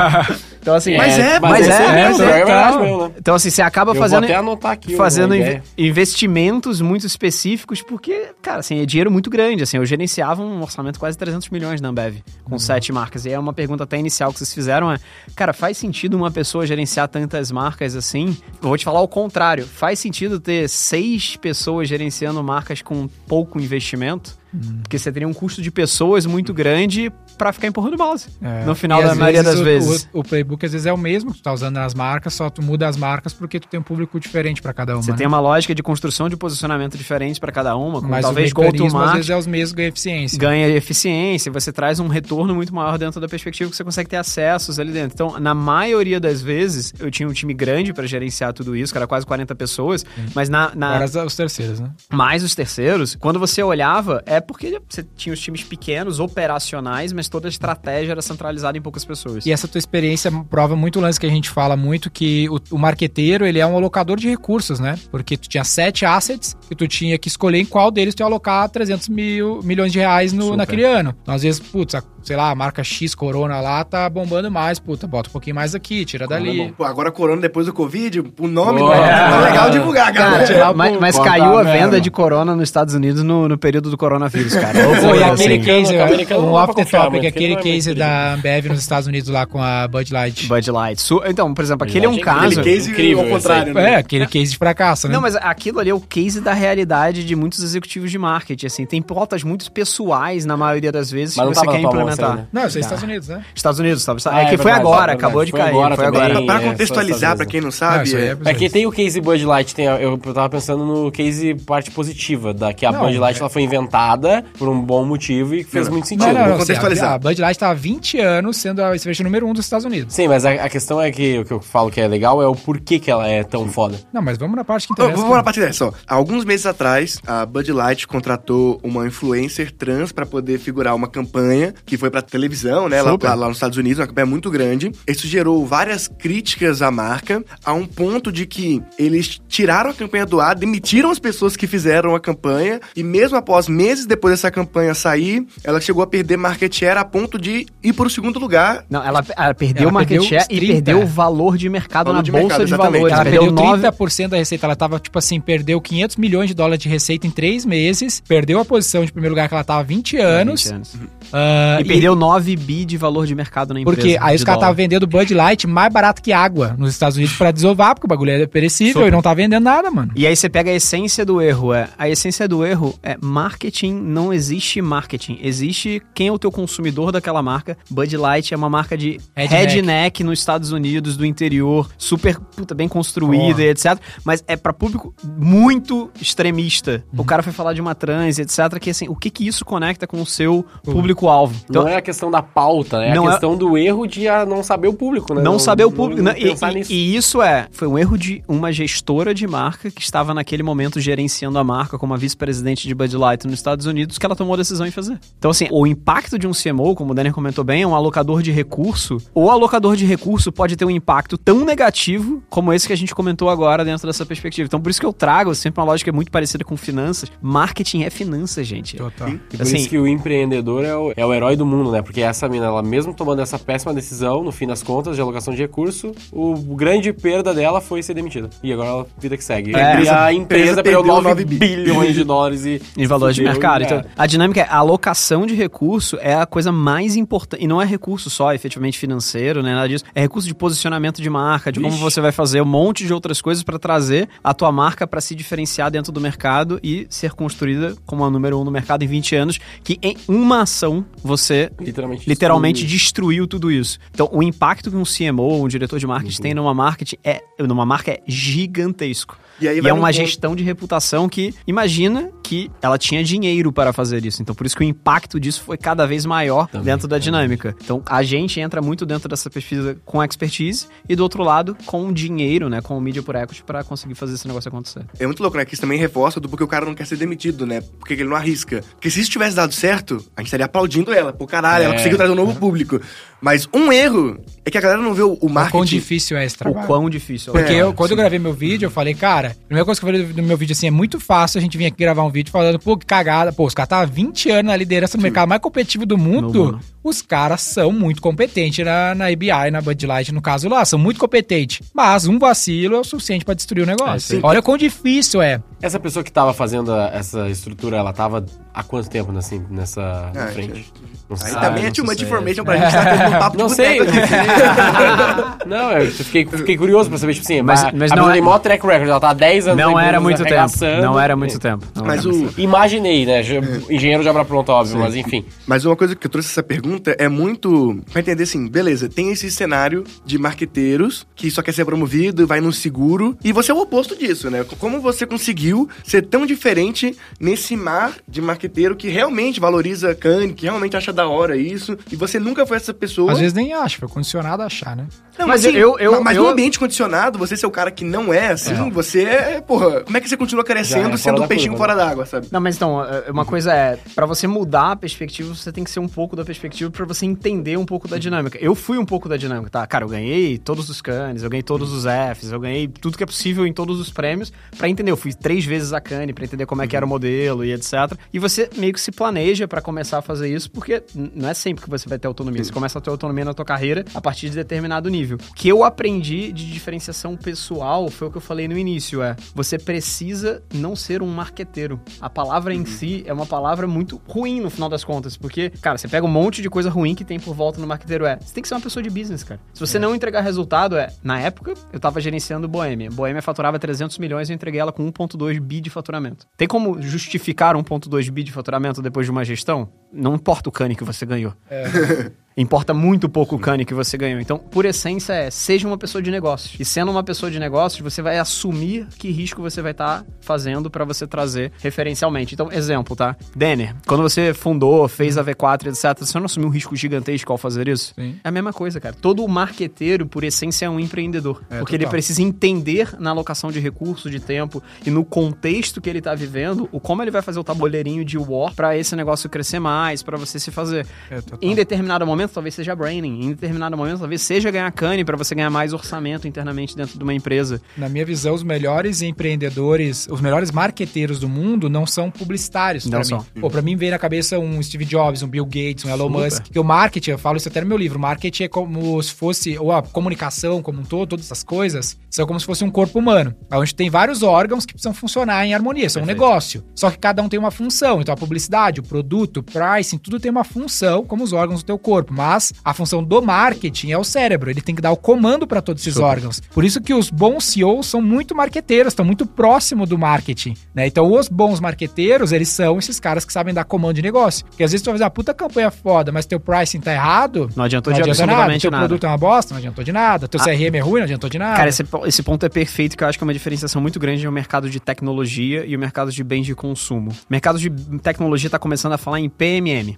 então, 0.60 0.74
assim. 0.74 0.96
Mas 0.96 1.18
é, 1.18 1.40
mas, 1.40 1.50
mas 1.50 1.68
é, 1.68 1.72
é, 1.72 2.00
é, 2.00 2.40
é, 2.40 2.42
então, 2.42 3.14
então, 3.18 3.34
assim, 3.34 3.50
você 3.50 3.62
acaba 3.62 3.92
eu 3.92 3.96
fazendo. 3.96 4.20
Vou 4.20 4.30
até 4.30 4.38
anotar 4.38 4.72
aqui 4.72 4.96
fazendo 4.96 5.34
investimentos 5.76 6.80
muito 6.80 7.06
específicos, 7.06 7.82
porque, 7.82 8.28
cara, 8.40 8.60
assim, 8.60 8.80
é 8.80 8.86
dinheiro 8.86 9.10
muito 9.10 9.30
grande. 9.30 9.62
Assim, 9.62 9.76
eu 9.76 9.86
gerenciava 9.86 10.42
um 10.42 10.62
orçamento 10.62 10.98
quase 10.98 11.16
300 11.18 11.48
milhões 11.50 11.80
na 11.80 11.88
Ambev, 11.88 12.16
com 12.44 12.52
uhum. 12.52 12.58
sete 12.58 12.92
marcas. 12.92 13.24
E 13.26 13.30
é 13.30 13.38
uma 13.38 13.52
pergunta 13.52 13.84
até 13.84 13.98
inicial 13.98 14.32
que 14.32 14.38
vocês 14.38 14.52
fizeram: 14.52 14.90
é, 14.90 14.98
cara, 15.34 15.52
faz 15.52 15.76
sentido 15.76 16.16
uma 16.16 16.30
pessoa 16.30 16.66
gerenciar 16.66 17.08
tantas 17.08 17.50
marcas 17.50 17.96
assim? 17.96 18.36
Eu 18.62 18.68
vou 18.68 18.78
te 18.78 18.84
falar 18.84 19.00
o 19.00 19.08
contrário. 19.08 19.66
Faz 19.66 19.98
sentido 19.98 20.40
ter 20.40 20.68
seis 20.68 21.36
pessoas 21.36 21.88
gerenciando 21.88 22.42
marcas 22.42 22.82
com 22.82 23.08
pouco 23.26 23.60
investimento? 23.60 24.41
Porque 24.82 24.98
você 24.98 25.10
teria 25.10 25.26
um 25.26 25.32
custo 25.32 25.62
de 25.62 25.70
pessoas 25.70 26.26
muito 26.26 26.52
grande 26.52 27.10
para 27.38 27.52
ficar 27.52 27.68
empurrando 27.68 27.94
o 27.94 27.98
mouse. 27.98 28.28
É. 28.40 28.64
No 28.64 28.74
final 28.74 29.00
e 29.00 29.04
da 29.04 29.14
maioria 29.14 29.42
das 29.42 29.60
o, 29.60 29.64
vezes. 29.64 30.08
O, 30.12 30.20
o, 30.20 30.24
playbook 30.24 30.64
às 30.64 30.72
vezes 30.72 30.86
é 30.86 30.92
o 30.92 30.98
mesmo, 30.98 31.32
tu 31.32 31.42
tá 31.42 31.52
usando 31.52 31.78
as 31.78 31.94
marcas, 31.94 32.34
só 32.34 32.50
tu 32.50 32.62
muda 32.62 32.86
as 32.86 32.96
marcas 32.96 33.32
porque 33.32 33.58
tu 33.58 33.66
tem 33.66 33.80
um 33.80 33.82
público 33.82 34.20
diferente 34.20 34.60
para 34.60 34.72
cada 34.72 34.94
uma. 34.94 35.02
Você 35.02 35.12
né? 35.12 35.16
tem 35.16 35.26
uma 35.26 35.40
lógica 35.40 35.74
de 35.74 35.82
construção 35.82 36.28
de 36.28 36.36
posicionamento 36.36 36.96
diferente 36.96 37.40
para 37.40 37.50
cada 37.50 37.76
uma, 37.76 38.00
com 38.00 38.08
Mas 38.08 38.22
talvez 38.22 38.52
go 38.52 38.72
to 38.72 38.84
market. 38.84 39.02
Às 39.02 39.12
vezes 39.12 39.30
é 39.30 39.36
os 39.36 39.46
mesmos, 39.46 39.72
ganha 39.72 39.88
eficiência. 39.88 40.38
Ganha 40.38 40.68
eficiência, 40.68 41.50
você 41.50 41.72
traz 41.72 41.98
um 41.98 42.08
retorno 42.08 42.54
muito 42.54 42.74
maior 42.74 42.98
dentro 42.98 43.20
da 43.20 43.28
perspectiva 43.28 43.70
que 43.70 43.76
você 43.76 43.84
consegue 43.84 44.10
ter 44.10 44.16
acessos 44.16 44.78
ali 44.78 44.92
dentro. 44.92 45.14
Então, 45.14 45.40
na 45.40 45.54
maioria 45.54 46.20
das 46.20 46.42
vezes, 46.42 46.92
eu 46.98 47.10
tinha 47.10 47.28
um 47.28 47.32
time 47.32 47.54
grande 47.54 47.92
para 47.92 48.06
gerenciar 48.06 48.52
tudo 48.52 48.76
isso, 48.76 48.92
que 48.92 48.98
era 48.98 49.06
quase 49.06 49.24
40 49.24 49.54
pessoas, 49.54 50.02
Sim. 50.02 50.26
mas 50.34 50.48
na, 50.48 50.72
na. 50.74 50.96
Agora 50.96 51.26
os 51.26 51.36
terceiros, 51.36 51.80
né? 51.80 51.90
Mais 52.10 52.42
os 52.42 52.54
terceiros, 52.54 53.16
quando 53.16 53.38
você 53.38 53.62
olhava, 53.62 54.22
é 54.26 54.41
porque 54.42 54.80
você 54.88 55.04
tinha 55.16 55.32
os 55.32 55.40
times 55.40 55.62
pequenos, 55.62 56.20
operacionais, 56.20 57.12
mas 57.12 57.28
toda 57.28 57.48
a 57.48 57.50
estratégia 57.50 58.12
era 58.12 58.22
centralizada 58.22 58.76
em 58.76 58.82
poucas 58.82 59.04
pessoas. 59.04 59.46
E 59.46 59.52
essa 59.52 59.66
tua 59.68 59.78
experiência 59.78 60.30
prova 60.50 60.76
muito 60.76 60.98
o 60.98 61.02
lance 61.02 61.18
que 61.18 61.26
a 61.26 61.30
gente 61.30 61.48
fala 61.48 61.76
muito, 61.76 62.10
que 62.10 62.48
o, 62.50 62.58
o 62.74 62.78
marqueteiro, 62.78 63.46
ele 63.46 63.58
é 63.58 63.66
um 63.66 63.76
alocador 63.76 64.16
de 64.18 64.28
recursos, 64.28 64.78
né? 64.80 64.98
Porque 65.10 65.36
tu 65.36 65.48
tinha 65.48 65.64
sete 65.64 66.04
assets 66.04 66.56
e 66.70 66.74
tu 66.74 66.86
tinha 66.88 67.16
que 67.18 67.28
escolher 67.28 67.58
em 67.60 67.64
qual 67.64 67.90
deles 67.90 68.14
tu 68.14 68.20
ia 68.20 68.26
alocar 68.26 68.68
300 68.68 69.08
mil, 69.08 69.60
milhões 69.62 69.92
de 69.92 69.98
reais 69.98 70.32
no, 70.32 70.42
Super. 70.44 70.56
naquele 70.56 70.84
ano. 70.84 71.14
Então, 71.22 71.34
às 71.34 71.42
vezes, 71.42 71.60
putz, 71.60 71.94
a- 71.94 72.02
sei 72.22 72.36
lá, 72.36 72.50
a 72.50 72.54
marca 72.54 72.84
X 72.84 73.14
Corona 73.14 73.60
lá 73.60 73.82
tá 73.84 74.08
bombando 74.08 74.50
mais, 74.50 74.78
puta, 74.78 75.06
bota 75.06 75.28
um 75.28 75.32
pouquinho 75.32 75.56
mais 75.56 75.74
aqui, 75.74 76.04
tira 76.04 76.26
Corona 76.26 76.46
dali. 76.46 76.58
bom. 76.58 76.72
Pô, 76.72 76.84
agora 76.84 77.10
Corona 77.10 77.40
depois 77.40 77.66
do 77.66 77.72
Covid, 77.72 78.20
o 78.20 78.46
nome 78.48 78.78
Boa. 78.78 78.94
não 78.96 79.04
é, 79.04 79.08
é 79.10 79.50
legal 79.50 79.70
divulgar, 79.70 80.12
Cara, 80.12 80.38
galera. 80.46 80.72
mas, 80.74 81.00
mas 81.00 81.18
caiu 81.18 81.58
a 81.58 81.64
mesmo. 81.64 81.78
venda 81.78 82.00
de 82.00 82.10
corona 82.10 82.54
nos 82.54 82.68
Estados 82.68 82.94
Unidos 82.94 83.22
no, 83.22 83.48
no 83.48 83.58
período 83.58 83.90
do 83.90 83.96
coronavírus, 84.32 84.54
cara. 84.54 84.72
E 85.12 85.22
Assim, 85.24 85.44
aquele 85.44 85.58
case, 85.60 85.96
americano- 85.96 86.42
um 86.48 86.52
dá 86.52 86.58
off 86.64 86.74
the 86.74 86.84
topic, 86.84 87.24
aquele 87.24 87.54
é 87.54 87.56
case 87.56 87.94
da 87.94 88.34
Ambev 88.34 88.66
nos 88.68 88.80
Estados 88.80 89.06
Unidos 89.06 89.28
lá 89.28 89.46
com 89.46 89.60
a 89.62 89.86
Bud 89.88 90.12
Light. 90.12 90.46
Bud 90.48 90.70
Light. 90.70 91.00
Su- 91.00 91.22
Então, 91.26 91.52
por 91.54 91.62
exemplo, 91.62 91.86
aquele 91.86 92.06
é 92.06 92.08
um 92.08 92.18
caso... 92.18 92.60
Aquele 92.60 92.76
case 92.76 92.90
Incrível 92.90 93.20
ao 93.24 93.28
contrário, 93.30 93.74
né? 93.74 93.92
É, 93.92 93.96
aquele 93.96 94.26
case 94.26 94.52
de 94.52 94.58
fracasso, 94.58 95.08
né? 95.08 95.14
Não, 95.14 95.20
mas 95.20 95.36
aquilo 95.36 95.80
ali 95.80 95.90
é 95.90 95.94
o 95.94 96.00
case 96.00 96.40
da 96.40 96.52
realidade 96.52 97.24
de 97.24 97.36
muitos 97.36 97.62
executivos 97.62 98.10
de 98.10 98.18
marketing, 98.18 98.66
assim. 98.66 98.86
Tem 98.86 99.00
pautas 99.02 99.42
muito 99.42 99.70
pessoais, 99.72 100.44
na 100.44 100.56
maioria 100.56 100.90
das 100.92 101.10
vezes, 101.10 101.36
Mas 101.36 101.48
que 101.48 101.54
você 101.54 101.66
quer 101.66 101.80
implementar. 101.80 102.36
né? 102.36 102.46
Não, 102.52 102.66
isso 102.66 102.78
é 102.78 102.80
Tá. 102.80 102.86
Estados 102.86 103.04
Unidos, 103.04 103.28
né? 103.28 103.44
Estados 103.54 103.78
Unidos, 103.80 104.02
sabe? 104.02 104.20
Ah, 104.26 104.42
é 104.42 104.44
é 104.44 104.48
que 104.50 104.58
foi 104.58 104.72
agora, 104.72 105.12
é 105.12 105.14
acabou 105.14 105.44
de 105.44 105.52
cair. 105.52 105.72
Foi 105.72 105.82
agora 105.82 105.96
foi. 105.96 106.44
Pra 106.46 106.60
É, 106.62 106.64
contextualizar, 106.68 107.36
pra 107.36 107.46
quem 107.46 107.60
não 107.60 107.70
sabe, 107.70 108.14
é- 108.14 108.36
é 108.44 108.50
É 108.50 108.54
que 108.54 108.68
tem 108.68 108.86
o 108.86 108.92
case 108.92 109.20
Bud 109.20 109.44
Light, 109.44 109.74
eu 110.00 110.18
tava 110.18 110.48
pensando 110.48 110.84
no 110.84 111.10
case 111.10 111.54
parte 111.54 111.90
positiva, 111.90 112.52
da 112.52 112.72
que 112.72 112.84
a 112.84 112.92
Bud 112.92 113.16
Light 113.18 113.36
é- 113.36 113.40
ela 113.40 113.48
foi 113.50 113.62
inventada 113.62 114.21
por 114.58 114.68
um 114.68 114.80
bom 114.80 115.04
motivo 115.04 115.54
e 115.54 115.64
que 115.64 115.70
fez 115.70 115.86
Não, 115.86 115.92
muito 115.94 116.06
sentido. 116.08 116.32
não, 116.32 116.40
vou 116.40 116.48
não. 116.50 116.58
contextualizar. 116.58 117.06
assim, 117.08 117.14
A 117.14 117.18
Bud 117.18 117.40
Light 117.40 117.58
tá 117.58 117.70
há 117.70 117.74
20 117.74 118.18
anos 118.20 118.56
sendo 118.56 118.82
a 118.82 118.96
cerveja 118.98 119.24
número 119.24 119.46
1 119.46 119.50
um 119.50 119.52
dos 119.52 119.64
Estados 119.64 119.84
Unidos. 119.84 120.14
Sim, 120.14 120.28
mas 120.28 120.44
a, 120.44 120.50
a 120.52 120.68
questão 120.68 121.00
é 121.00 121.10
que 121.10 121.38
o 121.38 121.44
que 121.44 121.52
eu 121.52 121.60
falo 121.60 121.90
que 121.90 122.00
é 122.00 122.06
legal 122.08 122.42
é 122.42 122.46
o 122.46 122.54
porquê 122.54 122.98
que 122.98 123.10
ela 123.10 123.26
é 123.28 123.42
tão 123.42 123.68
foda. 123.68 123.98
Não, 124.12 124.22
mas 124.22 124.38
vamos 124.38 124.56
na 124.56 124.64
parte 124.64 124.86
que 124.86 124.92
interessa. 124.92 125.16
vamos 125.16 125.36
na 125.36 125.42
parte 125.42 125.60
dessa, 125.60 125.86
ó. 125.86 125.92
Há 126.06 126.14
alguns 126.14 126.44
meses 126.44 126.66
atrás, 126.66 127.18
a 127.26 127.44
Bud 127.46 127.72
Light 127.72 128.06
contratou 128.06 128.80
uma 128.82 129.06
influencer 129.06 129.72
trans 129.72 130.12
pra 130.12 130.24
poder 130.26 130.58
figurar 130.58 130.94
uma 130.94 131.08
campanha 131.08 131.74
que 131.84 131.96
foi 131.96 132.10
pra 132.10 132.22
televisão, 132.22 132.88
né, 132.88 133.00
lá, 133.02 133.16
lá- 133.20 133.34
lá 133.34 133.48
nos 133.48 133.56
Estados 133.56 133.78
Unidos, 133.78 133.98
uma 133.98 134.06
campanha 134.06 134.26
muito 134.26 134.50
grande. 134.50 134.92
Isso 135.06 135.26
gerou 135.26 135.64
várias 135.66 136.08
críticas 136.08 136.82
à 136.82 136.90
marca, 136.90 137.44
a 137.64 137.72
um 137.72 137.86
ponto 137.86 138.30
de 138.32 138.46
que 138.46 138.82
eles 138.98 139.40
tiraram 139.48 139.90
a 139.90 139.94
campanha 139.94 140.26
do 140.26 140.40
ar, 140.40 140.54
demitiram 140.54 141.10
as 141.10 141.18
pessoas 141.18 141.56
que 141.56 141.66
fizeram 141.66 142.14
a 142.14 142.20
campanha, 142.20 142.80
e 142.96 143.02
mesmo 143.02 143.36
após 143.36 143.68
meses 143.68 144.06
depois 144.12 144.32
dessa 144.34 144.50
campanha 144.50 144.94
sair, 144.94 145.46
ela 145.64 145.80
chegou 145.80 146.02
a 146.02 146.06
perder 146.06 146.36
market 146.36 146.74
share 146.74 146.98
a 146.98 147.04
ponto 147.04 147.38
de 147.38 147.66
ir 147.82 147.92
pro 147.92 148.08
segundo 148.10 148.38
lugar. 148.38 148.84
Não, 148.90 149.02
ela, 149.04 149.24
ela 149.36 149.54
perdeu 149.54 149.82
Ela 149.82 149.90
o 149.90 149.94
market 149.94 150.18
perdeu 150.20 150.28
share 150.28 150.42
os 150.42 150.56
e 150.56 150.60
30. 150.60 150.72
perdeu 150.74 151.02
o 151.02 151.06
valor 151.06 151.56
de 151.56 151.68
mercado 151.68 152.06
Valor 152.06 152.16
na 152.18 152.22
de 152.22 152.30
bolsa 152.30 152.46
mercado, 152.46 152.64
de 152.66 152.72
exatamente. 152.74 152.92
valores. 152.92 153.12
Ela 153.14 153.22
perdeu 153.24 153.42
perdeu 153.54 153.64
nove 153.64 153.88
30% 153.88 154.28
da 154.28 154.36
receita. 154.36 154.66
Ela 154.66 154.76
tava, 154.76 154.98
tipo 155.00 155.18
assim, 155.18 155.40
perdeu 155.40 155.80
500 155.80 156.16
milhões 156.16 156.48
de 156.48 156.54
dólares 156.54 156.82
de 156.82 156.88
receita 156.88 157.26
em 157.26 157.30
3 157.30 157.64
meses. 157.66 158.22
Perdeu 158.26 158.60
a 158.60 158.64
posição 158.64 159.04
de 159.04 159.12
primeiro 159.12 159.34
lugar 159.34 159.48
que 159.48 159.54
ela 159.54 159.64
tava 159.64 159.80
há 159.80 159.82
20 159.82 160.16
anos. 160.18 160.64
20 160.64 160.74
anos. 160.74 160.96
ah, 161.32 161.78
E 161.80 161.84
perdeu 161.84 162.14
9 162.14 162.56
bi 162.56 162.84
de 162.84 162.96
valor 162.96 163.26
de 163.26 163.34
mercado 163.34 163.72
na 163.74 163.80
empresa. 163.80 163.96
Porque 163.96 164.18
aí 164.20 164.36
os 164.36 164.44
caras 164.44 164.58
estavam 164.58 164.74
vendendo 164.74 165.06
Bud 165.06 165.32
Light 165.34 165.66
mais 165.66 165.92
barato 165.92 166.20
que 166.22 166.32
água 166.32 166.74
nos 166.78 166.90
Estados 166.90 167.16
Unidos 167.16 167.36
pra 167.36 167.50
desovar, 167.50 167.94
porque 167.94 168.06
o 168.06 168.08
bagulho 168.08 168.30
é 168.32 168.46
perecível 168.46 168.92
Super. 168.94 169.08
e 169.08 169.10
não 169.10 169.22
tá 169.22 169.32
vendendo 169.34 169.62
nada, 169.64 169.90
mano. 169.90 170.12
E 170.14 170.26
aí 170.26 170.34
você 170.36 170.48
pega 170.48 170.70
a 170.70 170.74
essência 170.74 171.24
do 171.24 171.40
erro. 171.40 171.72
É, 171.74 171.88
a 171.98 172.08
essência 172.08 172.46
do 172.48 172.64
erro 172.64 172.94
é 173.02 173.16
marketing, 173.20 173.91
não 173.92 174.32
existe 174.32 174.80
marketing. 174.82 175.38
Existe 175.42 176.02
quem 176.14 176.28
é 176.28 176.32
o 176.32 176.38
teu 176.38 176.50
consumidor 176.50 177.12
daquela 177.12 177.42
marca. 177.42 177.76
Bud 177.90 178.16
Light 178.16 178.52
é 178.52 178.56
uma 178.56 178.68
marca 178.70 178.96
de 178.96 179.20
Redneck. 179.36 179.54
redneck, 179.74 180.24
nos 180.24 180.38
Estados 180.38 180.72
Unidos, 180.72 181.16
do 181.16 181.24
interior, 181.24 181.88
super 181.98 182.38
puta, 182.38 182.74
bem 182.74 182.88
construída 182.88 183.44
Porra. 183.54 183.62
e 183.62 183.68
etc. 183.68 183.98
Mas 184.24 184.42
é 184.46 184.56
pra 184.56 184.72
público 184.72 185.14
muito 185.36 186.10
extremista. 186.20 187.04
Uhum. 187.12 187.20
O 187.20 187.24
cara 187.24 187.42
foi 187.42 187.52
falar 187.52 187.72
de 187.72 187.80
uma 187.80 187.94
trans, 187.94 188.38
etc. 188.38 188.78
Que 188.80 188.90
assim, 188.90 189.08
o 189.08 189.14
que 189.16 189.30
que 189.30 189.46
isso 189.46 189.64
conecta 189.64 190.06
com 190.06 190.20
o 190.20 190.26
seu 190.26 190.64
público-alvo? 190.82 191.54
Então, 191.68 191.82
não 191.82 191.88
é 191.88 191.96
a 191.96 192.02
questão 192.02 192.30
da 192.30 192.42
pauta, 192.42 193.02
é 193.02 193.14
Não 193.14 193.24
a 193.26 193.28
é- 193.28 193.30
questão 193.32 193.56
do 193.56 193.76
erro 193.76 194.06
de 194.06 194.24
não 194.48 194.62
saber 194.62 194.88
o 194.88 194.94
público, 194.94 195.34
né? 195.34 195.42
Não 195.42 195.58
saber 195.58 195.84
o 195.84 195.90
público. 195.92 196.22
Não, 196.22 196.32
né? 196.32 196.38
E- 196.38 196.92
e, 196.92 196.94
e 196.94 197.16
isso 197.16 197.40
é, 197.42 197.68
foi 197.72 197.88
um 197.88 197.98
erro 197.98 198.16
de 198.18 198.42
uma 198.48 198.72
gestora 198.72 199.34
de 199.34 199.46
marca 199.46 199.90
que 199.90 200.00
estava 200.02 200.32
naquele 200.34 200.62
momento 200.62 201.00
gerenciando 201.00 201.58
a 201.58 201.64
marca 201.64 201.98
como 201.98 202.14
a 202.14 202.16
vice-presidente 202.16 202.86
de 202.86 202.94
Bud 202.94 203.16
Light 203.16 203.44
nos 203.46 203.54
Estados 203.54 203.81
Unidos, 203.86 204.18
que 204.18 204.26
ela 204.26 204.36
tomou 204.36 204.54
a 204.54 204.56
decisão 204.56 204.86
em 204.86 204.90
fazer. 204.90 205.18
Então, 205.38 205.50
assim, 205.50 205.68
o 205.70 205.86
impacto 205.86 206.38
de 206.38 206.46
um 206.46 206.52
CMO, 206.52 206.94
como 206.94 207.12
o 207.12 207.14
Daniel 207.14 207.34
comentou 207.34 207.64
bem, 207.64 207.82
é 207.82 207.86
um 207.86 207.94
alocador 207.94 208.42
de 208.42 208.50
recurso. 208.50 209.18
O 209.34 209.50
alocador 209.50 209.96
de 209.96 210.04
recurso 210.06 210.50
pode 210.52 210.76
ter 210.76 210.84
um 210.84 210.90
impacto 210.90 211.36
tão 211.38 211.64
negativo 211.64 212.42
como 212.48 212.72
esse 212.72 212.86
que 212.86 212.92
a 212.92 212.96
gente 212.96 213.14
comentou 213.14 213.48
agora 213.50 213.84
dentro 213.84 214.06
dessa 214.06 214.24
perspectiva. 214.26 214.66
Então, 214.66 214.80
por 214.80 214.90
isso 214.90 215.00
que 215.00 215.06
eu 215.06 215.12
trago 215.12 215.54
sempre 215.54 215.80
uma 215.80 215.86
lógica 215.86 216.10
muito 216.12 216.30
parecida 216.30 216.64
com 216.64 216.76
finanças. 216.76 217.30
Marketing 217.40 218.02
é 218.02 218.10
finanças, 218.10 218.66
gente. 218.66 218.96
Total. 218.96 219.28
E 219.28 219.38
por 219.38 219.62
Assim- 219.62 219.76
isso 219.76 219.88
que 219.88 219.98
o 219.98 220.06
empreendedor 220.06 220.84
é 220.84 220.94
o, 220.96 221.12
é 221.16 221.24
o 221.26 221.32
herói 221.34 221.56
do 221.56 221.66
mundo, 221.66 221.90
né? 221.92 222.02
Porque 222.02 222.20
essa 222.20 222.48
mina, 222.48 222.66
ela 222.66 222.82
mesmo 222.82 223.12
tomando 223.14 223.40
essa 223.42 223.58
péssima 223.58 223.92
decisão, 223.92 224.42
no 224.42 224.52
fim 224.52 224.66
das 224.66 224.82
contas, 224.82 225.16
de 225.16 225.22
alocação 225.22 225.54
de 225.54 225.60
recurso, 225.62 226.12
o 226.32 226.54
grande 226.74 227.12
perda 227.12 227.52
dela 227.54 227.80
foi 227.80 228.02
ser 228.02 228.14
demitida. 228.14 228.48
E 228.62 228.72
agora 228.72 228.88
ela 228.88 229.06
vida 229.18 229.36
que 229.36 229.44
segue. 229.44 229.74
É. 229.76 230.02
e 230.02 230.08
a 230.08 230.24
A 230.24 230.32
empresa 230.32 230.62
empresa 230.62 230.82
perdeu 230.82 231.02
perdeu 231.02 231.14
9 231.14 231.28
9 231.28 231.44
bi. 231.44 231.58
bilhões 231.58 232.14
de 232.14 232.24
dólares 232.24 232.64
e... 232.64 232.80
Em 232.96 233.06
valor 233.06 233.32
de 233.32 233.40
fudeu, 233.40 233.52
e, 233.80 233.84
Então, 233.84 233.98
é. 233.98 234.04
a 234.16 234.26
dinâmica 234.26 234.60
é 234.60 234.64
a 234.68 234.76
alocação 234.76 235.46
de 235.46 235.54
recurso 235.54 236.18
é 236.20 236.34
a 236.34 236.44
coisa 236.46 236.70
mais 236.70 237.16
importante. 237.16 237.62
E 237.64 237.66
não 237.66 237.80
é 237.80 237.86
recurso 237.86 238.28
só, 238.28 238.52
efetivamente 238.52 238.98
financeiro, 238.98 239.62
né? 239.62 239.74
Nada 239.74 239.88
disso. 239.88 240.04
É 240.14 240.20
recurso 240.20 240.46
de 240.46 240.54
posicionamento 240.54 241.22
de 241.22 241.30
marca, 241.30 241.70
de 241.72 241.78
como 241.80 241.90
Vixe. 241.92 242.02
você 242.02 242.20
vai 242.20 242.32
fazer 242.32 242.60
um 242.60 242.66
monte 242.66 243.06
de 243.06 243.12
outras 243.12 243.40
coisas 243.40 243.62
para 243.62 243.78
trazer 243.78 244.28
a 244.42 244.52
tua 244.52 244.70
marca 244.72 245.06
para 245.06 245.20
se 245.20 245.34
diferenciar 245.34 245.90
dentro 245.90 246.12
do 246.12 246.20
mercado 246.20 246.78
e 246.82 247.06
ser 247.08 247.32
construída 247.32 247.94
como 248.04 248.24
a 248.24 248.30
número 248.30 248.58
um 248.60 248.64
no 248.64 248.70
mercado 248.70 249.02
em 249.02 249.06
20 249.06 249.36
anos, 249.36 249.58
que 249.82 249.98
em 250.02 250.16
uma 250.28 250.62
ação 250.62 251.04
você 251.22 251.70
Literalmente. 251.80 252.28
literalmente 252.28 252.86
destruiu. 252.86 252.98
destruiu 253.42 253.46
tudo 253.46 253.70
isso. 253.70 253.98
Então, 254.12 254.28
o 254.32 254.42
impacto 254.42 254.90
que 254.90 254.96
um 254.96 255.04
CMO, 255.04 255.62
um 255.64 255.68
diretor 255.68 255.98
de 255.98 256.06
marketing 256.06 256.36
Uhum. 256.36 256.42
tem 256.42 256.54
numa 256.54 256.74
marketing 256.74 257.16
é 257.24 257.42
numa 257.60 257.84
marca 257.86 258.10
é 258.12 258.20
gigantesco. 258.26 259.38
E 259.62 259.68
aí 259.68 259.80
E 259.80 259.88
é 259.88 259.92
uma 259.92 260.08
ponto- 260.08 260.12
gestão 260.16 260.56
de 260.56 260.62
reputação 260.62 261.28
que 261.28 261.54
imagina 261.66 262.30
que 262.42 262.70
ela 262.82 262.98
tinha 262.98 263.22
dinheiro 263.22 263.72
para 263.72 263.92
fazer 263.92 264.24
isso. 264.26 264.42
Então, 264.42 264.54
por 264.54 264.66
isso 264.66 264.76
que 264.76 264.82
o 264.82 264.86
impacto 264.86 265.38
disso 265.40 265.62
foi 265.62 265.76
cada 265.78 266.06
vez 266.06 266.26
maior 266.26 266.66
Também, 266.68 266.84
dentro 266.86 267.06
da 267.08 267.16
também. 267.16 267.24
dinâmica. 267.24 267.74
Então, 267.82 268.02
a 268.06 268.22
gente 268.22 268.60
entra 268.60 268.82
muito 268.82 269.06
dentro 269.06 269.28
dessa 269.28 269.48
pesquisa 269.48 269.96
com 270.04 270.22
expertise 270.22 270.86
e 271.08 271.14
do 271.16 271.22
outro 271.22 271.42
lado 271.42 271.76
com 271.86 272.12
dinheiro, 272.12 272.68
né, 272.68 272.80
com 272.80 272.96
o 272.96 273.00
media 273.00 273.22
por 273.22 273.34
equity 273.36 273.62
para 273.62 273.82
conseguir 273.84 274.14
fazer 274.14 274.34
esse 274.34 274.46
negócio 274.46 274.68
acontecer. 274.68 275.04
É 275.18 275.26
muito 275.26 275.42
louco, 275.42 275.56
né? 275.56 275.64
Que 275.64 275.74
isso 275.74 275.80
também 275.80 275.98
reforça 275.98 276.40
do 276.40 276.48
porque 276.48 276.64
o 276.64 276.68
cara 276.68 276.84
não 276.84 276.94
quer 276.94 277.06
ser 277.06 277.16
demitido, 277.16 277.64
né? 277.66 277.80
Porque 277.98 278.14
ele 278.14 278.24
não 278.24 278.36
arrisca. 278.36 278.82
Porque 278.92 279.08
se 279.10 279.20
isso 279.20 279.30
tivesse 279.30 279.56
dado 279.56 279.72
certo, 279.72 280.14
a 280.36 280.40
gente 280.40 280.48
estaria 280.48 280.66
aplaudindo 280.66 281.12
ela. 281.12 281.32
Pô, 281.32 281.46
caralho, 281.46 281.84
ela 281.84 281.94
É. 281.94 281.96
conseguiu 281.96 282.16
trazer 282.18 282.32
um 282.32 282.36
novo 282.36 282.54
público. 282.58 283.00
Mas 283.40 283.68
um 283.74 283.92
erro 283.92 284.38
é 284.64 284.70
que 284.70 284.78
a 284.78 284.80
galera 284.80 285.00
não 285.00 285.14
vê 285.14 285.22
o, 285.22 285.30
o 285.30 285.32
O 285.32 285.38
quão 285.38 285.52
marketing. 285.52 285.84
difícil 285.96 286.36
é 286.36 286.44
esse 286.44 286.54
O 286.54 286.58
trabalho. 286.58 286.86
quão 286.86 287.10
difícil 287.10 287.52
Porque 287.52 287.72
é. 287.72 287.82
eu, 287.82 287.92
quando 287.92 288.12
eu 288.12 288.16
gravei 288.16 288.38
meu 288.38 288.52
vídeo, 288.52 288.86
eu 288.86 288.90
falei, 288.90 289.14
cara, 289.14 289.51
a 289.52 289.66
primeira 289.66 289.84
coisa 289.84 290.00
que 290.00 290.06
eu 290.06 290.12
falei 290.12 290.32
no 290.34 290.42
meu 290.42 290.56
vídeo 290.56 290.72
assim, 290.72 290.86
é 290.86 290.90
muito 290.90 291.20
fácil 291.20 291.58
a 291.58 291.60
gente 291.60 291.76
vir 291.78 291.86
aqui 291.86 291.96
gravar 291.98 292.24
um 292.24 292.30
vídeo 292.30 292.50
falando, 292.50 292.78
pô, 292.78 292.96
que 292.96 293.06
cagada, 293.06 293.52
pô, 293.52 293.66
os 293.66 293.74
caras 293.74 293.86
estavam 293.86 294.14
20 294.14 294.50
anos 294.50 294.64
na 294.64 294.76
liderança 294.76 295.16
do 295.16 295.22
mercado 295.22 295.48
mais 295.48 295.60
competitivo 295.60 296.04
do 296.04 296.18
mundo. 296.18 296.80
Os 297.02 297.20
caras 297.20 297.60
são 297.62 297.90
muito 297.90 298.22
competentes 298.22 298.84
na, 298.84 299.14
na 299.14 299.26
ABI, 299.26 299.70
na 299.72 299.80
Bud 299.80 300.06
Light, 300.06 300.32
no 300.32 300.40
caso 300.40 300.68
lá, 300.68 300.84
são 300.84 300.98
muito 300.98 301.18
competentes. 301.18 301.80
Mas 301.92 302.26
um 302.26 302.38
vacilo 302.38 302.94
é 302.94 303.00
o 303.00 303.04
suficiente 303.04 303.44
pra 303.44 303.54
destruir 303.54 303.82
o 303.82 303.86
negócio. 303.86 304.36
sim. 304.36 304.40
Olha 304.42 304.62
quão 304.62 304.76
difícil 304.76 305.42
é. 305.42 305.60
Essa 305.80 305.98
pessoa 305.98 306.22
que 306.22 306.30
tava 306.30 306.54
fazendo 306.54 306.94
essa 306.94 307.48
estrutura, 307.48 307.96
ela 307.96 308.12
tava 308.12 308.44
há 308.74 308.82
quanto 308.82 309.08
tempo 309.10 309.36
assim, 309.36 309.64
nessa 309.70 310.30
Ah, 310.34 310.46
frente? 310.52 310.92
Não 311.28 311.36
Aí 311.40 311.50
sabe, 311.52 311.66
também 311.66 311.86
é 311.86 311.90
too 311.90 312.04
much 312.04 312.16
sei. 312.18 312.26
information 312.26 312.64
pra 312.64 312.76
gente 312.76 312.86
estar 312.88 313.04
tendo 313.04 313.36
um 313.36 313.38
papo 313.40 313.56
Não 313.58 313.66
de 313.68 313.74
sei. 313.74 313.98
aqui. 314.00 314.10
não, 315.66 315.92
eu 315.92 316.10
fiquei, 316.10 316.44
fiquei 316.46 316.76
curioso 316.76 317.08
pra 317.08 317.18
saber, 317.18 317.34
tipo 317.34 317.44
assim, 317.46 317.62
Mas- 317.62 317.82
mas, 317.84 317.94
mas 317.94 318.12
a 318.12 318.16
não 318.16 318.28
é- 318.30 318.32
tem 318.34 318.42
maior 318.42 318.58
track 318.58 318.86
record, 318.86 319.08
ela 319.08 319.20
tá 319.20 319.30
há 319.30 319.34
10 319.34 319.66
anos 319.68 319.78
Não 319.82 319.98
era 319.98 320.20
muito 320.20 320.42
tempo. 320.44 320.72
Não 321.02 321.18
era 321.18 321.36
muito 321.36 321.58
tempo. 321.58 321.86
Não 321.94 322.04
Mas 322.04 322.24
o. 322.26 322.52
Imaginei, 322.58 323.24
né? 323.26 323.42
já- 323.42 323.60
Engenheiro 323.90 324.22
de 324.22 324.28
obra 324.28 324.44
pronta, 324.44 324.72
óbvio, 324.72 324.98
mas 324.98 325.14
enfim. 325.14 325.44
Mas 325.66 325.84
uma 325.84 325.96
coisa 325.96 326.14
que 326.14 326.26
eu 326.26 326.30
trouxe 326.30 326.48
essa 326.50 326.62
pergunta 326.62 327.14
é 327.18 327.28
muito 327.28 327.98
pra 328.10 328.20
entender 328.20 328.42
assim, 328.42 328.68
beleza, 328.68 329.08
tem 329.08 329.30
esse 329.32 329.50
cenário 329.50 330.04
de 330.24 330.38
marqueteiros 330.38 331.26
que 331.34 331.50
só 331.50 331.62
quer 331.62 331.72
ser 331.72 331.84
promovido, 331.84 332.46
vai 332.46 332.60
no 332.60 332.72
seguro, 332.72 333.36
e 333.42 333.52
você 333.52 333.70
é 333.70 333.74
o 333.74 333.78
oposto 333.80 334.16
disso, 334.16 334.50
né? 334.50 334.64
Como 334.78 335.00
você 335.00 335.26
conseguiu 335.26 335.88
ser 336.04 336.22
tão 336.26 336.44
diferente 336.46 337.16
nesse 337.40 337.76
mar 337.76 338.12
de 338.28 338.40
marqueteiro 338.62 338.94
que 338.96 339.08
realmente 339.08 339.58
valoriza 339.58 340.14
Kanye, 340.14 340.52
que 340.52 340.66
realmente 340.66 340.96
acha 340.96 341.12
da 341.12 341.26
hora 341.28 341.56
isso, 341.56 341.98
e 342.10 342.16
você 342.16 342.38
nunca 342.38 342.64
foi 342.64 342.76
essa 342.76 342.94
pessoa. 342.94 343.32
Às 343.32 343.38
vezes 343.38 343.52
nem 343.52 343.72
acho, 343.72 343.98
foi 343.98 344.08
condicionado 344.08 344.62
a 344.62 344.66
achar, 344.66 344.94
né? 344.96 345.06
Não, 345.38 345.46
Mas 345.48 345.64
assim, 345.64 345.74
eu- 345.76 345.98
eu- 345.98 346.22
mas 346.22 346.36
eu- 346.36 346.44
no 346.44 346.48
ambiente 346.50 346.78
condicionado, 346.78 347.38
você 347.38 347.56
ser 347.56 347.66
o 347.66 347.70
cara 347.70 347.90
que 347.90 348.04
não 348.04 348.32
é 348.32 348.48
assim, 348.48 348.90
você 348.90 349.22
é, 349.24 349.60
porra, 349.60 350.02
como 350.02 350.16
é 350.16 350.20
que 350.20 350.28
você 350.28 350.36
continua 350.36 350.62
é 350.62 350.64
crescendo 350.66 351.02
fora 351.04 351.16
sendo 351.16 351.40
da 351.40 351.48
peixinho 351.48 351.72
curva, 351.72 351.86
fora 351.86 351.94
d'água, 351.96 352.26
sabe? 352.26 352.48
Não, 352.52 352.60
mas 352.60 352.76
então, 352.76 353.02
é, 353.02 353.30
uma 353.30 353.44
coisa 353.44 353.72
é, 353.72 353.98
pra 354.14 354.26
você 354.26 354.46
mudar 354.46 354.92
a 354.92 354.96
perspectiva, 354.96 355.54
você 355.54 355.72
tem 355.72 355.82
que 355.82 355.90
ser 355.90 356.00
um 356.00 356.08
pouco 356.08 356.36
da 356.36 356.44
perspectiva 356.44 356.90
pra 356.90 357.04
você 357.06 357.24
entender 357.26 357.76
um 357.78 357.86
pouco 357.86 358.06
da 358.06 358.18
dinâmica. 358.18 358.58
Eu 358.60 358.74
fui 358.74 358.98
um 358.98 359.04
pouco 359.06 359.28
da 359.28 359.36
dinâmica, 359.36 359.70
tá? 359.70 359.86
Cara, 359.86 360.04
eu 360.04 360.08
ganhei 360.08 360.58
todos 360.58 360.88
os 360.90 361.00
canes, 361.00 361.42
eu 361.42 361.50
ganhei 361.50 361.62
todos 361.62 361.92
os 361.92 362.04
Fs, 362.04 362.52
eu 362.52 362.60
ganhei 362.60 362.86
tudo 362.86 363.16
que 363.16 363.22
é 363.24 363.26
possível 363.26 363.66
em 363.66 363.72
todos 363.72 363.98
os 363.98 364.10
prêmios 364.10 364.52
pra 364.76 364.88
entender. 364.88 365.10
Eu 365.10 365.16
fui 365.16 365.32
três 365.32 365.64
vezes 365.64 365.92
a 365.92 366.00
cane 366.00 366.32
pra 366.32 366.44
entender 366.44 366.66
como 366.66 366.82
é 366.82 366.86
que 366.86 366.94
era 366.94 367.04
o 367.06 367.08
modelo 367.08 367.64
e 367.64 367.72
etc. 367.72 367.92
E 368.32 368.38
você 368.38 368.51
meio 368.76 368.92
que 368.92 369.00
se 369.00 369.12
planeja 369.12 369.66
pra 369.66 369.80
começar 369.80 370.18
a 370.18 370.22
fazer 370.22 370.52
isso, 370.52 370.70
porque 370.70 371.02
não 371.14 371.48
é 371.48 371.54
sempre 371.54 371.84
que 371.84 371.90
você 371.90 372.08
vai 372.08 372.18
ter 372.18 372.26
autonomia. 372.26 372.62
Você 372.62 372.72
começa 372.72 372.98
a 372.98 373.02
ter 373.02 373.10
autonomia 373.10 373.44
na 373.44 373.54
tua 373.54 373.64
carreira 373.64 374.04
a 374.14 374.20
partir 374.20 374.50
de 374.50 374.56
determinado 374.56 375.08
nível. 375.08 375.38
O 375.50 375.54
que 375.54 375.68
eu 375.68 375.84
aprendi 375.84 376.52
de 376.52 376.70
diferenciação 376.70 377.36
pessoal 377.36 378.08
foi 378.08 378.28
o 378.28 378.30
que 378.30 378.36
eu 378.36 378.40
falei 378.40 378.68
no 378.68 378.76
início, 378.76 379.22
é 379.22 379.36
você 379.54 379.78
precisa 379.78 380.62
não 380.74 380.96
ser 380.96 381.22
um 381.22 381.26
marqueteiro. 381.26 382.00
A 382.20 382.28
palavra 382.30 382.74
em 382.74 382.84
si 382.84 383.22
é 383.26 383.32
uma 383.32 383.46
palavra 383.46 383.86
muito 383.86 384.20
ruim 384.26 384.60
no 384.60 384.70
final 384.70 384.88
das 384.88 385.04
contas, 385.04 385.36
porque, 385.36 385.70
cara, 385.80 385.98
você 385.98 386.08
pega 386.08 386.26
um 386.26 386.30
monte 386.30 386.62
de 386.62 386.70
coisa 386.70 386.90
ruim 386.90 387.14
que 387.14 387.24
tem 387.24 387.38
por 387.38 387.54
volta 387.54 387.80
no 387.80 387.86
marqueteiro, 387.86 388.24
é, 388.24 388.38
você 388.40 388.54
tem 388.54 388.62
que 388.62 388.68
ser 388.68 388.74
uma 388.74 388.80
pessoa 388.80 389.02
de 389.02 389.10
business, 389.10 389.42
cara. 389.44 389.60
Se 389.72 389.80
você 389.80 389.98
não 389.98 390.14
entregar 390.14 390.40
resultado, 390.40 390.96
é, 390.96 391.12
na 391.22 391.40
época, 391.40 391.74
eu 391.92 392.00
tava 392.00 392.20
gerenciando 392.20 392.68
Boêmia. 392.68 393.10
Boêmia 393.10 393.42
faturava 393.42 393.78
300 393.78 394.18
milhões 394.18 394.48
e 394.48 394.52
eu 394.52 394.54
entreguei 394.54 394.80
ela 394.80 394.92
com 394.92 395.10
1.2 395.10 395.60
bi 395.60 395.80
de 395.80 395.90
faturamento. 395.90 396.46
Tem 396.56 396.68
como 396.68 397.00
justificar 397.02 397.74
1.2 397.76 398.30
bi 398.30 398.41
de 398.42 398.52
faturamento 398.52 399.00
depois 399.02 399.26
de 399.26 399.30
uma 399.30 399.44
gestão? 399.44 399.88
Não 400.12 400.34
importa 400.34 400.68
o 400.68 400.72
cane 400.72 400.94
que 400.94 401.04
você 401.04 401.24
ganhou. 401.24 401.54
Importa 402.56 402.92
muito 402.92 403.28
pouco 403.28 403.56
o 403.56 403.58
cane 403.58 403.84
que 403.84 403.94
você 403.94 404.16
ganhou. 404.16 404.40
Então, 404.40 404.58
por 404.58 404.84
essência, 404.84 405.32
é 405.32 405.50
seja 405.50 405.86
uma 405.86 405.96
pessoa 405.96 406.20
de 406.20 406.30
negócios. 406.30 406.78
E 406.78 406.84
sendo 406.84 407.10
uma 407.10 407.22
pessoa 407.22 407.50
de 407.50 407.58
negócios, 407.58 408.00
você 408.00 408.20
vai 408.20 408.38
assumir 408.38 409.06
que 409.18 409.30
risco 409.30 409.62
você 409.62 409.80
vai 409.80 409.92
estar 409.92 410.24
fazendo 410.40 410.90
para 410.90 411.04
você 411.04 411.26
trazer 411.26 411.72
referencialmente. 411.80 412.54
Então, 412.54 412.70
exemplo, 412.70 413.16
tá? 413.16 413.36
Denner, 413.54 413.94
quando 414.06 414.22
você 414.22 414.52
fundou, 414.52 415.08
fez 415.08 415.38
a 415.38 415.44
V4, 415.44 415.86
etc., 415.86 416.18
você 416.18 416.38
não 416.38 416.46
assumiu 416.46 416.68
um 416.68 416.72
risco 416.72 416.94
gigantesco 416.94 417.50
ao 417.52 417.58
fazer 417.58 417.88
isso? 417.88 418.14
Sim. 418.14 418.36
É 418.42 418.48
a 418.48 418.52
mesma 418.52 418.72
coisa, 418.72 419.00
cara. 419.00 419.14
Todo 419.18 419.46
marqueteiro, 419.48 420.26
por 420.26 420.44
essência, 420.44 420.86
é 420.86 420.90
um 420.90 421.00
empreendedor. 421.00 421.62
É, 421.70 421.78
porque 421.78 421.94
ele 421.94 422.04
total. 422.04 422.12
precisa 422.12 422.42
entender 422.42 423.14
na 423.18 423.30
alocação 423.30 423.70
de 423.70 423.80
recursos, 423.80 424.30
de 424.30 424.40
tempo 424.40 424.82
e 425.04 425.10
no 425.10 425.24
contexto 425.24 426.00
que 426.00 426.10
ele 426.10 426.20
tá 426.20 426.34
vivendo, 426.34 426.88
o 426.92 427.00
como 427.00 427.22
ele 427.22 427.30
vai 427.30 427.42
fazer 427.42 427.58
o 427.58 427.64
tabuleirinho 427.64 428.24
de 428.24 428.38
war 428.38 428.74
para 428.74 428.96
esse 428.96 429.14
negócio 429.16 429.48
crescer 429.48 429.78
mais, 429.78 430.22
para 430.22 430.36
você 430.36 430.58
se 430.58 430.70
fazer. 430.70 431.06
É. 431.30 431.40
Em 431.60 431.74
determinado 431.74 432.26
momento, 432.26 432.41
talvez 432.48 432.74
seja 432.74 432.94
branding. 432.96 433.40
Em 433.42 433.48
determinado 433.50 433.96
momento, 433.96 434.18
talvez 434.20 434.40
seja 434.42 434.70
ganhar 434.70 434.90
cane 434.92 435.24
para 435.24 435.36
você 435.36 435.54
ganhar 435.54 435.70
mais 435.70 435.92
orçamento 435.92 436.48
internamente 436.48 436.96
dentro 436.96 437.16
de 437.16 437.22
uma 437.22 437.34
empresa. 437.34 437.80
Na 437.96 438.08
minha 438.08 438.24
visão, 438.24 438.54
os 438.54 438.62
melhores 438.62 439.22
empreendedores, 439.22 440.26
os 440.30 440.40
melhores 440.40 440.70
marqueteiros 440.70 441.38
do 441.38 441.48
mundo 441.48 441.88
não 441.88 442.06
são 442.06 442.30
publicitários 442.30 443.06
Não 443.06 443.22
são. 443.22 443.38
mim. 443.54 443.60
Pô, 443.60 443.70
pra 443.70 443.82
mim 443.82 443.96
veio 443.96 444.10
na 444.12 444.18
cabeça 444.18 444.58
um 444.58 444.82
Steve 444.82 445.04
Jobs, 445.04 445.42
um 445.42 445.48
Bill 445.48 445.64
Gates, 445.64 446.04
um 446.04 446.10
Elon 446.10 446.28
Super. 446.28 446.44
Musk. 446.44 446.62
Que 446.72 446.78
o 446.78 446.84
marketing, 446.84 447.30
eu 447.32 447.38
falo 447.38 447.56
isso 447.56 447.68
até 447.68 447.80
no 447.80 447.86
meu 447.86 447.96
livro, 447.98 448.18
marketing 448.18 448.64
é 448.64 448.68
como 448.68 449.22
se 449.22 449.32
fosse, 449.32 449.78
ou 449.78 449.92
a 449.92 450.02
comunicação 450.02 450.82
como 450.82 451.00
um 451.00 451.04
todo, 451.04 451.30
todas 451.30 451.44
essas 451.46 451.62
coisas, 451.62 452.16
são 452.32 452.46
como 452.46 452.58
se 452.58 452.66
fosse 452.66 452.82
um 452.82 452.90
corpo 452.90 453.18
humano, 453.18 453.54
onde 453.72 453.94
tem 453.94 454.08
vários 454.10 454.42
órgãos 454.42 454.86
que 454.86 454.94
precisam 454.94 455.12
funcionar 455.14 455.64
em 455.66 455.74
harmonia, 455.74 456.08
são 456.08 456.22
um 456.22 456.26
negócio. 456.26 456.82
Só 456.96 457.10
que 457.10 457.18
cada 457.18 457.42
um 457.42 457.48
tem 457.48 457.60
uma 457.60 457.70
função, 457.70 458.20
então 458.20 458.32
a 458.32 458.36
publicidade, 458.36 459.00
o 459.00 459.02
produto, 459.02 459.58
o 459.58 459.62
pricing, 459.62 460.16
tudo 460.18 460.40
tem 460.40 460.50
uma 460.50 460.64
função 460.64 461.24
como 461.24 461.44
os 461.44 461.52
órgãos 461.52 461.82
do 461.82 461.86
teu 461.86 461.98
corpo, 461.98 462.32
mas 462.32 462.72
a 462.84 462.94
função 462.94 463.22
do 463.22 463.42
marketing 463.42 464.10
é 464.12 464.18
o 464.18 464.24
cérebro, 464.24 464.70
ele 464.70 464.80
tem 464.80 464.94
que 464.94 465.02
dar 465.02 465.12
o 465.12 465.16
comando 465.16 465.66
para 465.66 465.82
todos 465.82 466.02
esses 466.06 466.18
órgãos. 466.18 466.60
Por 466.72 466.84
isso 466.84 467.00
que 467.00 467.12
os 467.12 467.28
bons 467.30 467.64
CEOs 467.64 468.06
são 468.06 468.22
muito 468.22 468.54
marqueteiros, 468.54 469.12
estão 469.12 469.24
muito 469.24 469.44
próximo 469.44 470.06
do 470.06 470.16
marketing, 470.18 470.74
né? 470.94 471.06
Então 471.06 471.30
os 471.30 471.48
bons 471.48 471.80
marqueteiros, 471.80 472.50
eles 472.50 472.68
são 472.70 472.98
esses 472.98 473.20
caras 473.20 473.44
que 473.44 473.52
sabem 473.52 473.74
dar 473.74 473.84
comando 473.84 474.14
de 474.14 474.22
negócio. 474.22 474.64
Porque 474.66 474.82
às 474.82 474.90
vezes 474.92 475.02
tu 475.02 475.06
vai 475.06 475.14
fazer 475.14 475.24
uma 475.24 475.30
puta 475.30 475.52
campanha 475.52 475.90
foda, 475.90 476.32
mas 476.32 476.46
teu 476.46 476.58
pricing 476.58 477.00
tá 477.00 477.12
errado, 477.12 477.68
Não 477.76 477.84
adiantou 477.84 478.10
não 478.12 478.16
de 478.22 478.30
adianta 478.30 478.46
nada. 478.46 478.78
Teu 478.78 478.90
nada. 478.90 479.04
produto 479.06 479.24
é 479.24 479.28
uma 479.28 479.38
bosta, 479.38 479.74
não 479.74 479.78
adiantou 479.78 480.02
de 480.02 480.12
nada. 480.12 480.48
Teu 480.48 480.60
Ah. 480.60 480.64
CRM 480.64 480.94
é 480.96 481.00
ruim, 481.00 481.20
não 481.20 481.24
adiantou 481.24 481.50
de 481.50 481.58
nada. 481.58 481.76
Cara, 481.76 481.88
esse, 481.88 482.04
po- 482.22 482.26
esse 482.26 482.42
ponto 482.42 482.64
é 482.64 482.68
perfeito, 482.68 483.16
que 483.16 483.24
eu 483.24 483.28
acho 483.28 483.36
que 483.38 483.44
é 483.44 483.46
uma 483.46 483.52
diferenciação 483.52 484.00
muito 484.00 484.18
grande 484.18 484.44
no 484.44 484.52
mercado 484.52 484.88
de 484.88 484.98
tecnologia 485.00 485.84
e 485.86 485.94
o 485.94 485.98
mercado 485.98 486.30
de 486.32 486.42
bens 486.44 486.64
de 486.66 486.74
consumo. 486.74 487.30
O 487.30 487.34
mercado 487.50 487.78
de 487.78 487.90
tecnologia 488.22 488.68
está 488.68 488.78
começando 488.78 489.12
a 489.12 489.18
falar 489.18 489.40
em 489.40 489.48
PMM 489.48 490.16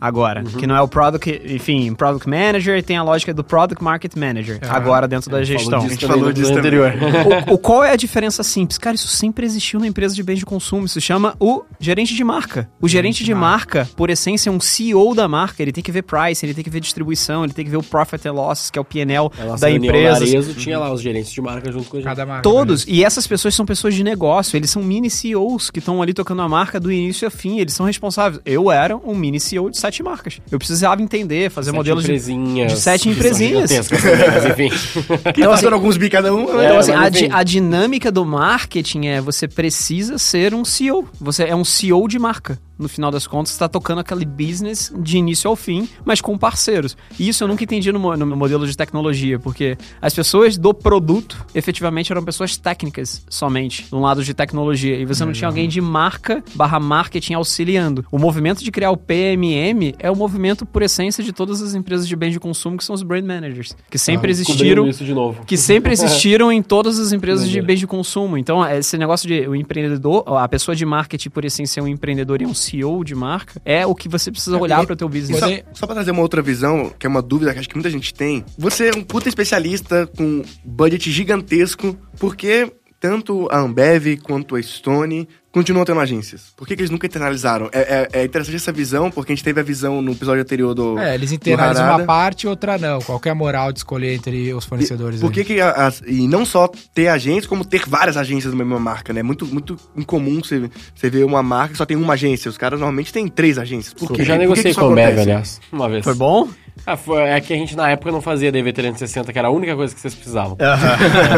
agora, 0.00 0.42
que 0.44 0.66
não 0.66 0.76
é 0.76 0.80
o 0.82 0.88
Product, 0.88 1.40
enfim, 1.46 1.94
Product 1.94 2.28
Manager, 2.28 2.76
e 2.78 2.82
tem 2.82 2.96
a 2.96 3.02
lógica 3.02 3.32
do 3.32 3.42
Product 3.42 3.82
Market 3.82 4.14
Manager, 4.16 4.58
agora 4.68 5.08
dentro 5.08 5.30
da 5.30 5.42
gestão. 5.42 5.80
Falou 5.80 5.86
disso 5.88 6.00
gente 6.00 6.06
falou 6.06 6.32
disso 6.32 6.54
anterior. 6.58 6.92
o, 7.48 7.54
o- 7.54 7.58
qual 7.58 7.82
é 7.84 7.92
a 7.92 7.96
diferença 7.96 8.42
simples? 8.42 8.78
Cara, 8.78 8.94
isso 8.94 9.08
sempre 9.08 9.46
existiu 9.46 9.80
na 9.80 9.86
empresa 9.86 10.14
de 10.14 10.22
bens 10.22 10.38
de 10.38 10.46
consumo. 10.46 10.84
Isso 10.86 11.00
chama 11.00 11.34
o 11.40 11.62
gerente 11.80 12.14
de 12.14 12.22
marca. 12.24 12.68
O 12.80 12.88
gerente 12.88 13.24
de 13.24 13.34
marca, 13.34 13.88
por 13.96 14.10
essência, 14.10 14.50
é 14.50 14.52
um 14.52 14.60
CEO 14.60 15.14
da 15.14 15.26
marca. 15.28 15.62
Ele 15.62 15.72
tem 15.72 15.82
que 15.82 15.90
ver 15.92 16.02
price, 16.02 16.44
ele 16.44 16.54
tem 16.54 16.62
que 16.64 16.70
ver 16.70 16.80
distribuição, 16.80 17.44
ele 17.44 17.52
tem 17.52 17.64
que 17.64 17.70
ver 17.70 17.76
o 17.76 17.82
profit 17.82 18.26
and 18.28 18.32
loss, 18.32 18.70
que 18.70 18.78
é 18.78 18.82
o 18.82 18.84
P&L 18.84 19.28
A 19.38 19.44
nossa 19.44 19.60
da 19.62 19.70
empresa. 19.70 20.24
tinha 20.54 20.78
lá 20.78 20.92
os 20.92 21.00
gerentes 21.00 21.27
de 21.34 21.40
marca 21.40 21.70
junto 21.72 21.88
com 21.88 21.96
a 21.96 22.00
gente. 22.00 22.08
Cada 22.08 22.24
marca. 22.26 22.42
Todos. 22.42 22.84
E 22.88 23.04
essas 23.04 23.26
pessoas 23.26 23.54
são 23.54 23.64
pessoas 23.66 23.94
de 23.94 24.02
negócio. 24.04 24.56
Eles 24.56 24.70
são 24.70 24.82
mini 24.82 25.10
CEOs 25.10 25.70
que 25.70 25.78
estão 25.78 26.00
ali 26.02 26.12
tocando 26.12 26.42
a 26.42 26.48
marca 26.48 26.78
do 26.80 26.90
início 26.92 27.26
ao 27.26 27.30
fim. 27.30 27.58
Eles 27.58 27.74
são 27.74 27.86
responsáveis. 27.86 28.40
Eu 28.44 28.70
era 28.70 28.96
um 28.96 29.14
mini 29.14 29.38
CEO 29.40 29.70
de 29.70 29.78
sete 29.78 30.02
marcas. 30.02 30.40
Eu 30.50 30.58
precisava 30.58 31.00
entender, 31.02 31.50
fazer 31.50 31.70
Sete 31.70 31.76
modelos 31.76 32.04
de... 32.04 32.18
de 32.18 32.76
sete 32.80 33.02
que 33.04 33.08
empresinhas. 33.10 33.68
gigantescas 33.70 34.02
também, 34.02 34.28
Mas 34.30 34.44
enfim. 34.46 34.68
Que 35.32 35.40
Então, 35.40 35.50
tá 35.50 35.54
assim, 35.54 35.66
alguns 35.66 35.96
bi 35.96 36.08
cada 36.10 36.34
um. 36.34 36.38
né? 36.38 36.44
Então, 36.44 36.60
É, 36.60 36.76
assim, 36.78 36.92
a, 36.92 37.08
di- 37.08 37.28
a 37.30 37.42
dinâmica 37.42 38.10
do 38.12 38.24
marketing 38.24 39.06
é 39.06 39.20
você 39.20 39.46
precisa 39.48 40.18
ser 40.18 40.54
um 40.54 40.64
CEO. 40.64 41.08
Você 41.20 41.44
é 41.44 41.54
um 41.54 41.64
CEO 41.64 42.06
de 42.08 42.18
marca. 42.18 42.58
No 42.78 42.88
final 42.88 43.10
das 43.10 43.26
contas, 43.26 43.48
você 43.50 43.56
está 43.56 43.68
tocando 43.68 43.98
aquele 43.98 44.24
business 44.24 44.92
de 45.00 45.18
início 45.18 45.50
ao 45.50 45.56
fim, 45.56 45.88
mas 46.04 46.20
com 46.20 46.38
parceiros. 46.38 46.96
E 47.18 47.28
isso 47.28 47.42
eu 47.42 47.48
nunca 47.48 47.64
entendi 47.64 47.90
no, 47.90 48.16
no 48.16 48.36
modelo 48.36 48.68
de 48.68 48.76
tecnologia, 48.76 49.36
porque 49.36 49.76
as 50.00 50.14
pessoas 50.14 50.56
do 50.56 50.72
produto 50.72 51.17
efetivamente 51.54 52.12
eram 52.12 52.22
pessoas 52.24 52.56
técnicas 52.56 53.24
somente, 53.28 53.86
no 53.90 54.00
lado 54.00 54.24
de 54.24 54.34
tecnologia. 54.34 54.96
E 54.96 55.04
você 55.04 55.24
não 55.24 55.32
tinha 55.32 55.48
alguém 55.48 55.68
de 55.68 55.80
marca 55.80 56.42
barra 56.54 56.80
marketing 56.80 57.34
auxiliando. 57.34 58.04
O 58.10 58.18
movimento 58.18 58.62
de 58.62 58.70
criar 58.70 58.90
o 58.90 58.96
PMM 58.96 59.94
é 59.98 60.10
o 60.10 60.16
movimento, 60.16 60.66
por 60.66 60.82
essência, 60.82 61.22
de 61.22 61.32
todas 61.32 61.62
as 61.62 61.74
empresas 61.74 62.06
de 62.06 62.16
bens 62.16 62.32
de 62.32 62.40
consumo, 62.40 62.76
que 62.76 62.84
são 62.84 62.94
os 62.94 63.02
brand 63.02 63.24
managers, 63.24 63.76
que 63.90 63.98
sempre 63.98 64.30
existiram 64.30 64.88
de 64.88 65.14
novo. 65.14 65.44
que 65.44 65.56
sempre 65.56 65.92
existiram 65.94 66.50
em 66.52 66.62
todas 66.62 66.98
as 66.98 67.12
empresas 67.12 67.48
de 67.48 67.60
bens 67.60 67.80
de 67.80 67.86
consumo. 67.86 68.36
Então, 68.36 68.66
esse 68.66 68.96
negócio 68.96 69.28
de 69.28 69.48
o 69.48 69.54
empreendedor, 69.54 70.24
a 70.26 70.48
pessoa 70.48 70.74
de 70.74 70.84
marketing, 70.84 71.30
por 71.30 71.44
essência, 71.44 71.80
é 71.80 71.82
um 71.82 71.88
empreendedor 71.88 72.40
e 72.40 72.44
é 72.44 72.48
um 72.48 72.54
CEO 72.54 73.04
de 73.04 73.14
marca, 73.14 73.60
é 73.64 73.86
o 73.86 73.94
que 73.94 74.08
você 74.08 74.30
precisa 74.30 74.56
olhar 74.58 74.84
para 74.84 74.92
o 74.92 74.96
teu 74.96 75.08
business. 75.08 75.38
Só, 75.38 75.46
só 75.72 75.86
pra 75.86 75.96
trazer 75.96 76.10
uma 76.10 76.22
outra 76.22 76.42
visão, 76.42 76.92
que 76.98 77.06
é 77.06 77.08
uma 77.08 77.22
dúvida 77.22 77.52
que 77.52 77.58
acho 77.58 77.68
que 77.68 77.76
muita 77.76 77.90
gente 77.90 78.12
tem. 78.12 78.44
Você 78.56 78.88
é 78.88 78.96
um 78.96 79.02
puta 79.02 79.28
especialista 79.28 80.06
com 80.16 80.42
budget 80.64 81.07
gigantesco, 81.12 81.96
por 82.18 82.36
que 82.36 82.70
tanto 83.00 83.48
a 83.50 83.58
Ambev 83.60 84.16
quanto 84.22 84.56
a 84.56 84.62
Stone 84.62 85.28
continuam 85.52 85.84
tendo 85.84 86.00
agências? 86.00 86.52
Por 86.56 86.66
que, 86.66 86.74
que 86.74 86.82
eles 86.82 86.90
nunca 86.90 87.06
internalizaram? 87.06 87.70
É, 87.72 88.08
é- 88.12 88.20
é 88.20 88.24
interessante 88.24 88.56
essa 88.56 88.72
visão, 88.72 89.08
porque 89.08 89.30
a 89.32 89.34
gente 89.36 89.44
teve 89.44 89.60
a 89.60 89.62
visão 89.62 90.02
no 90.02 90.10
episódio 90.12 90.42
anterior 90.42 90.74
do. 90.74 90.98
É, 90.98 91.14
eles 91.14 91.30
internalizam 91.30 91.84
uma 91.86 92.04
parte 92.04 92.42
e 92.42 92.48
outra 92.48 92.76
não. 92.76 93.00
Qual 93.00 93.20
que 93.20 93.28
é 93.28 93.32
a 93.32 93.34
moral 93.36 93.72
de 93.72 93.78
escolher 93.78 94.14
entre 94.14 94.52
os 94.52 94.64
fornecedores? 94.64 95.20
Por 95.20 95.28
aí? 95.28 95.32
que 95.32 95.44
que 95.44 95.60
a- 95.60 95.70
as- 95.86 96.02
e 96.06 96.26
não 96.26 96.44
só 96.44 96.68
ter 96.92 97.06
agências, 97.06 97.46
como 97.46 97.64
ter 97.64 97.82
várias 97.86 98.16
agências 98.16 98.52
da 98.52 98.58
mesma 98.58 98.80
marca, 98.80 99.12
né? 99.12 99.22
Muito, 99.22 99.46
muito 99.46 99.76
incomum 99.96 100.40
você, 100.42 100.68
você 100.92 101.08
ver 101.08 101.24
uma 101.24 101.42
marca 101.42 101.72
que 101.72 101.78
só 101.78 101.86
tem 101.86 101.96
uma 101.96 102.14
agência. 102.14 102.48
Os 102.48 102.58
caras 102.58 102.80
normalmente 102.80 103.12
têm 103.12 103.28
três 103.28 103.58
agências. 103.58 103.94
Por 103.94 104.10
quê? 104.12 104.22
Eu 104.22 104.24
já 104.24 104.34
Por 104.34 104.40
que 104.40 104.44
que 104.46 104.48
negociei 104.50 104.70
isso 104.72 104.80
com 104.80 104.86
a 104.86 104.90
Ambev, 104.90 105.18
aliás, 105.20 105.60
uma 105.70 105.88
vez. 105.88 106.02
Foi 106.04 106.14
bom? 106.14 106.48
Ah, 106.86 106.96
foi- 106.96 107.22
é 107.22 107.40
que 107.40 107.52
a 107.52 107.56
gente 107.56 107.76
na 107.76 107.90
época 107.90 108.10
não 108.12 108.20
fazia 108.20 108.50
DV360, 108.52 109.32
que 109.32 109.38
era 109.38 109.48
a 109.48 109.50
única 109.50 109.74
coisa 109.76 109.94
que 109.94 110.00
vocês 110.00 110.14
precisavam. 110.14 110.56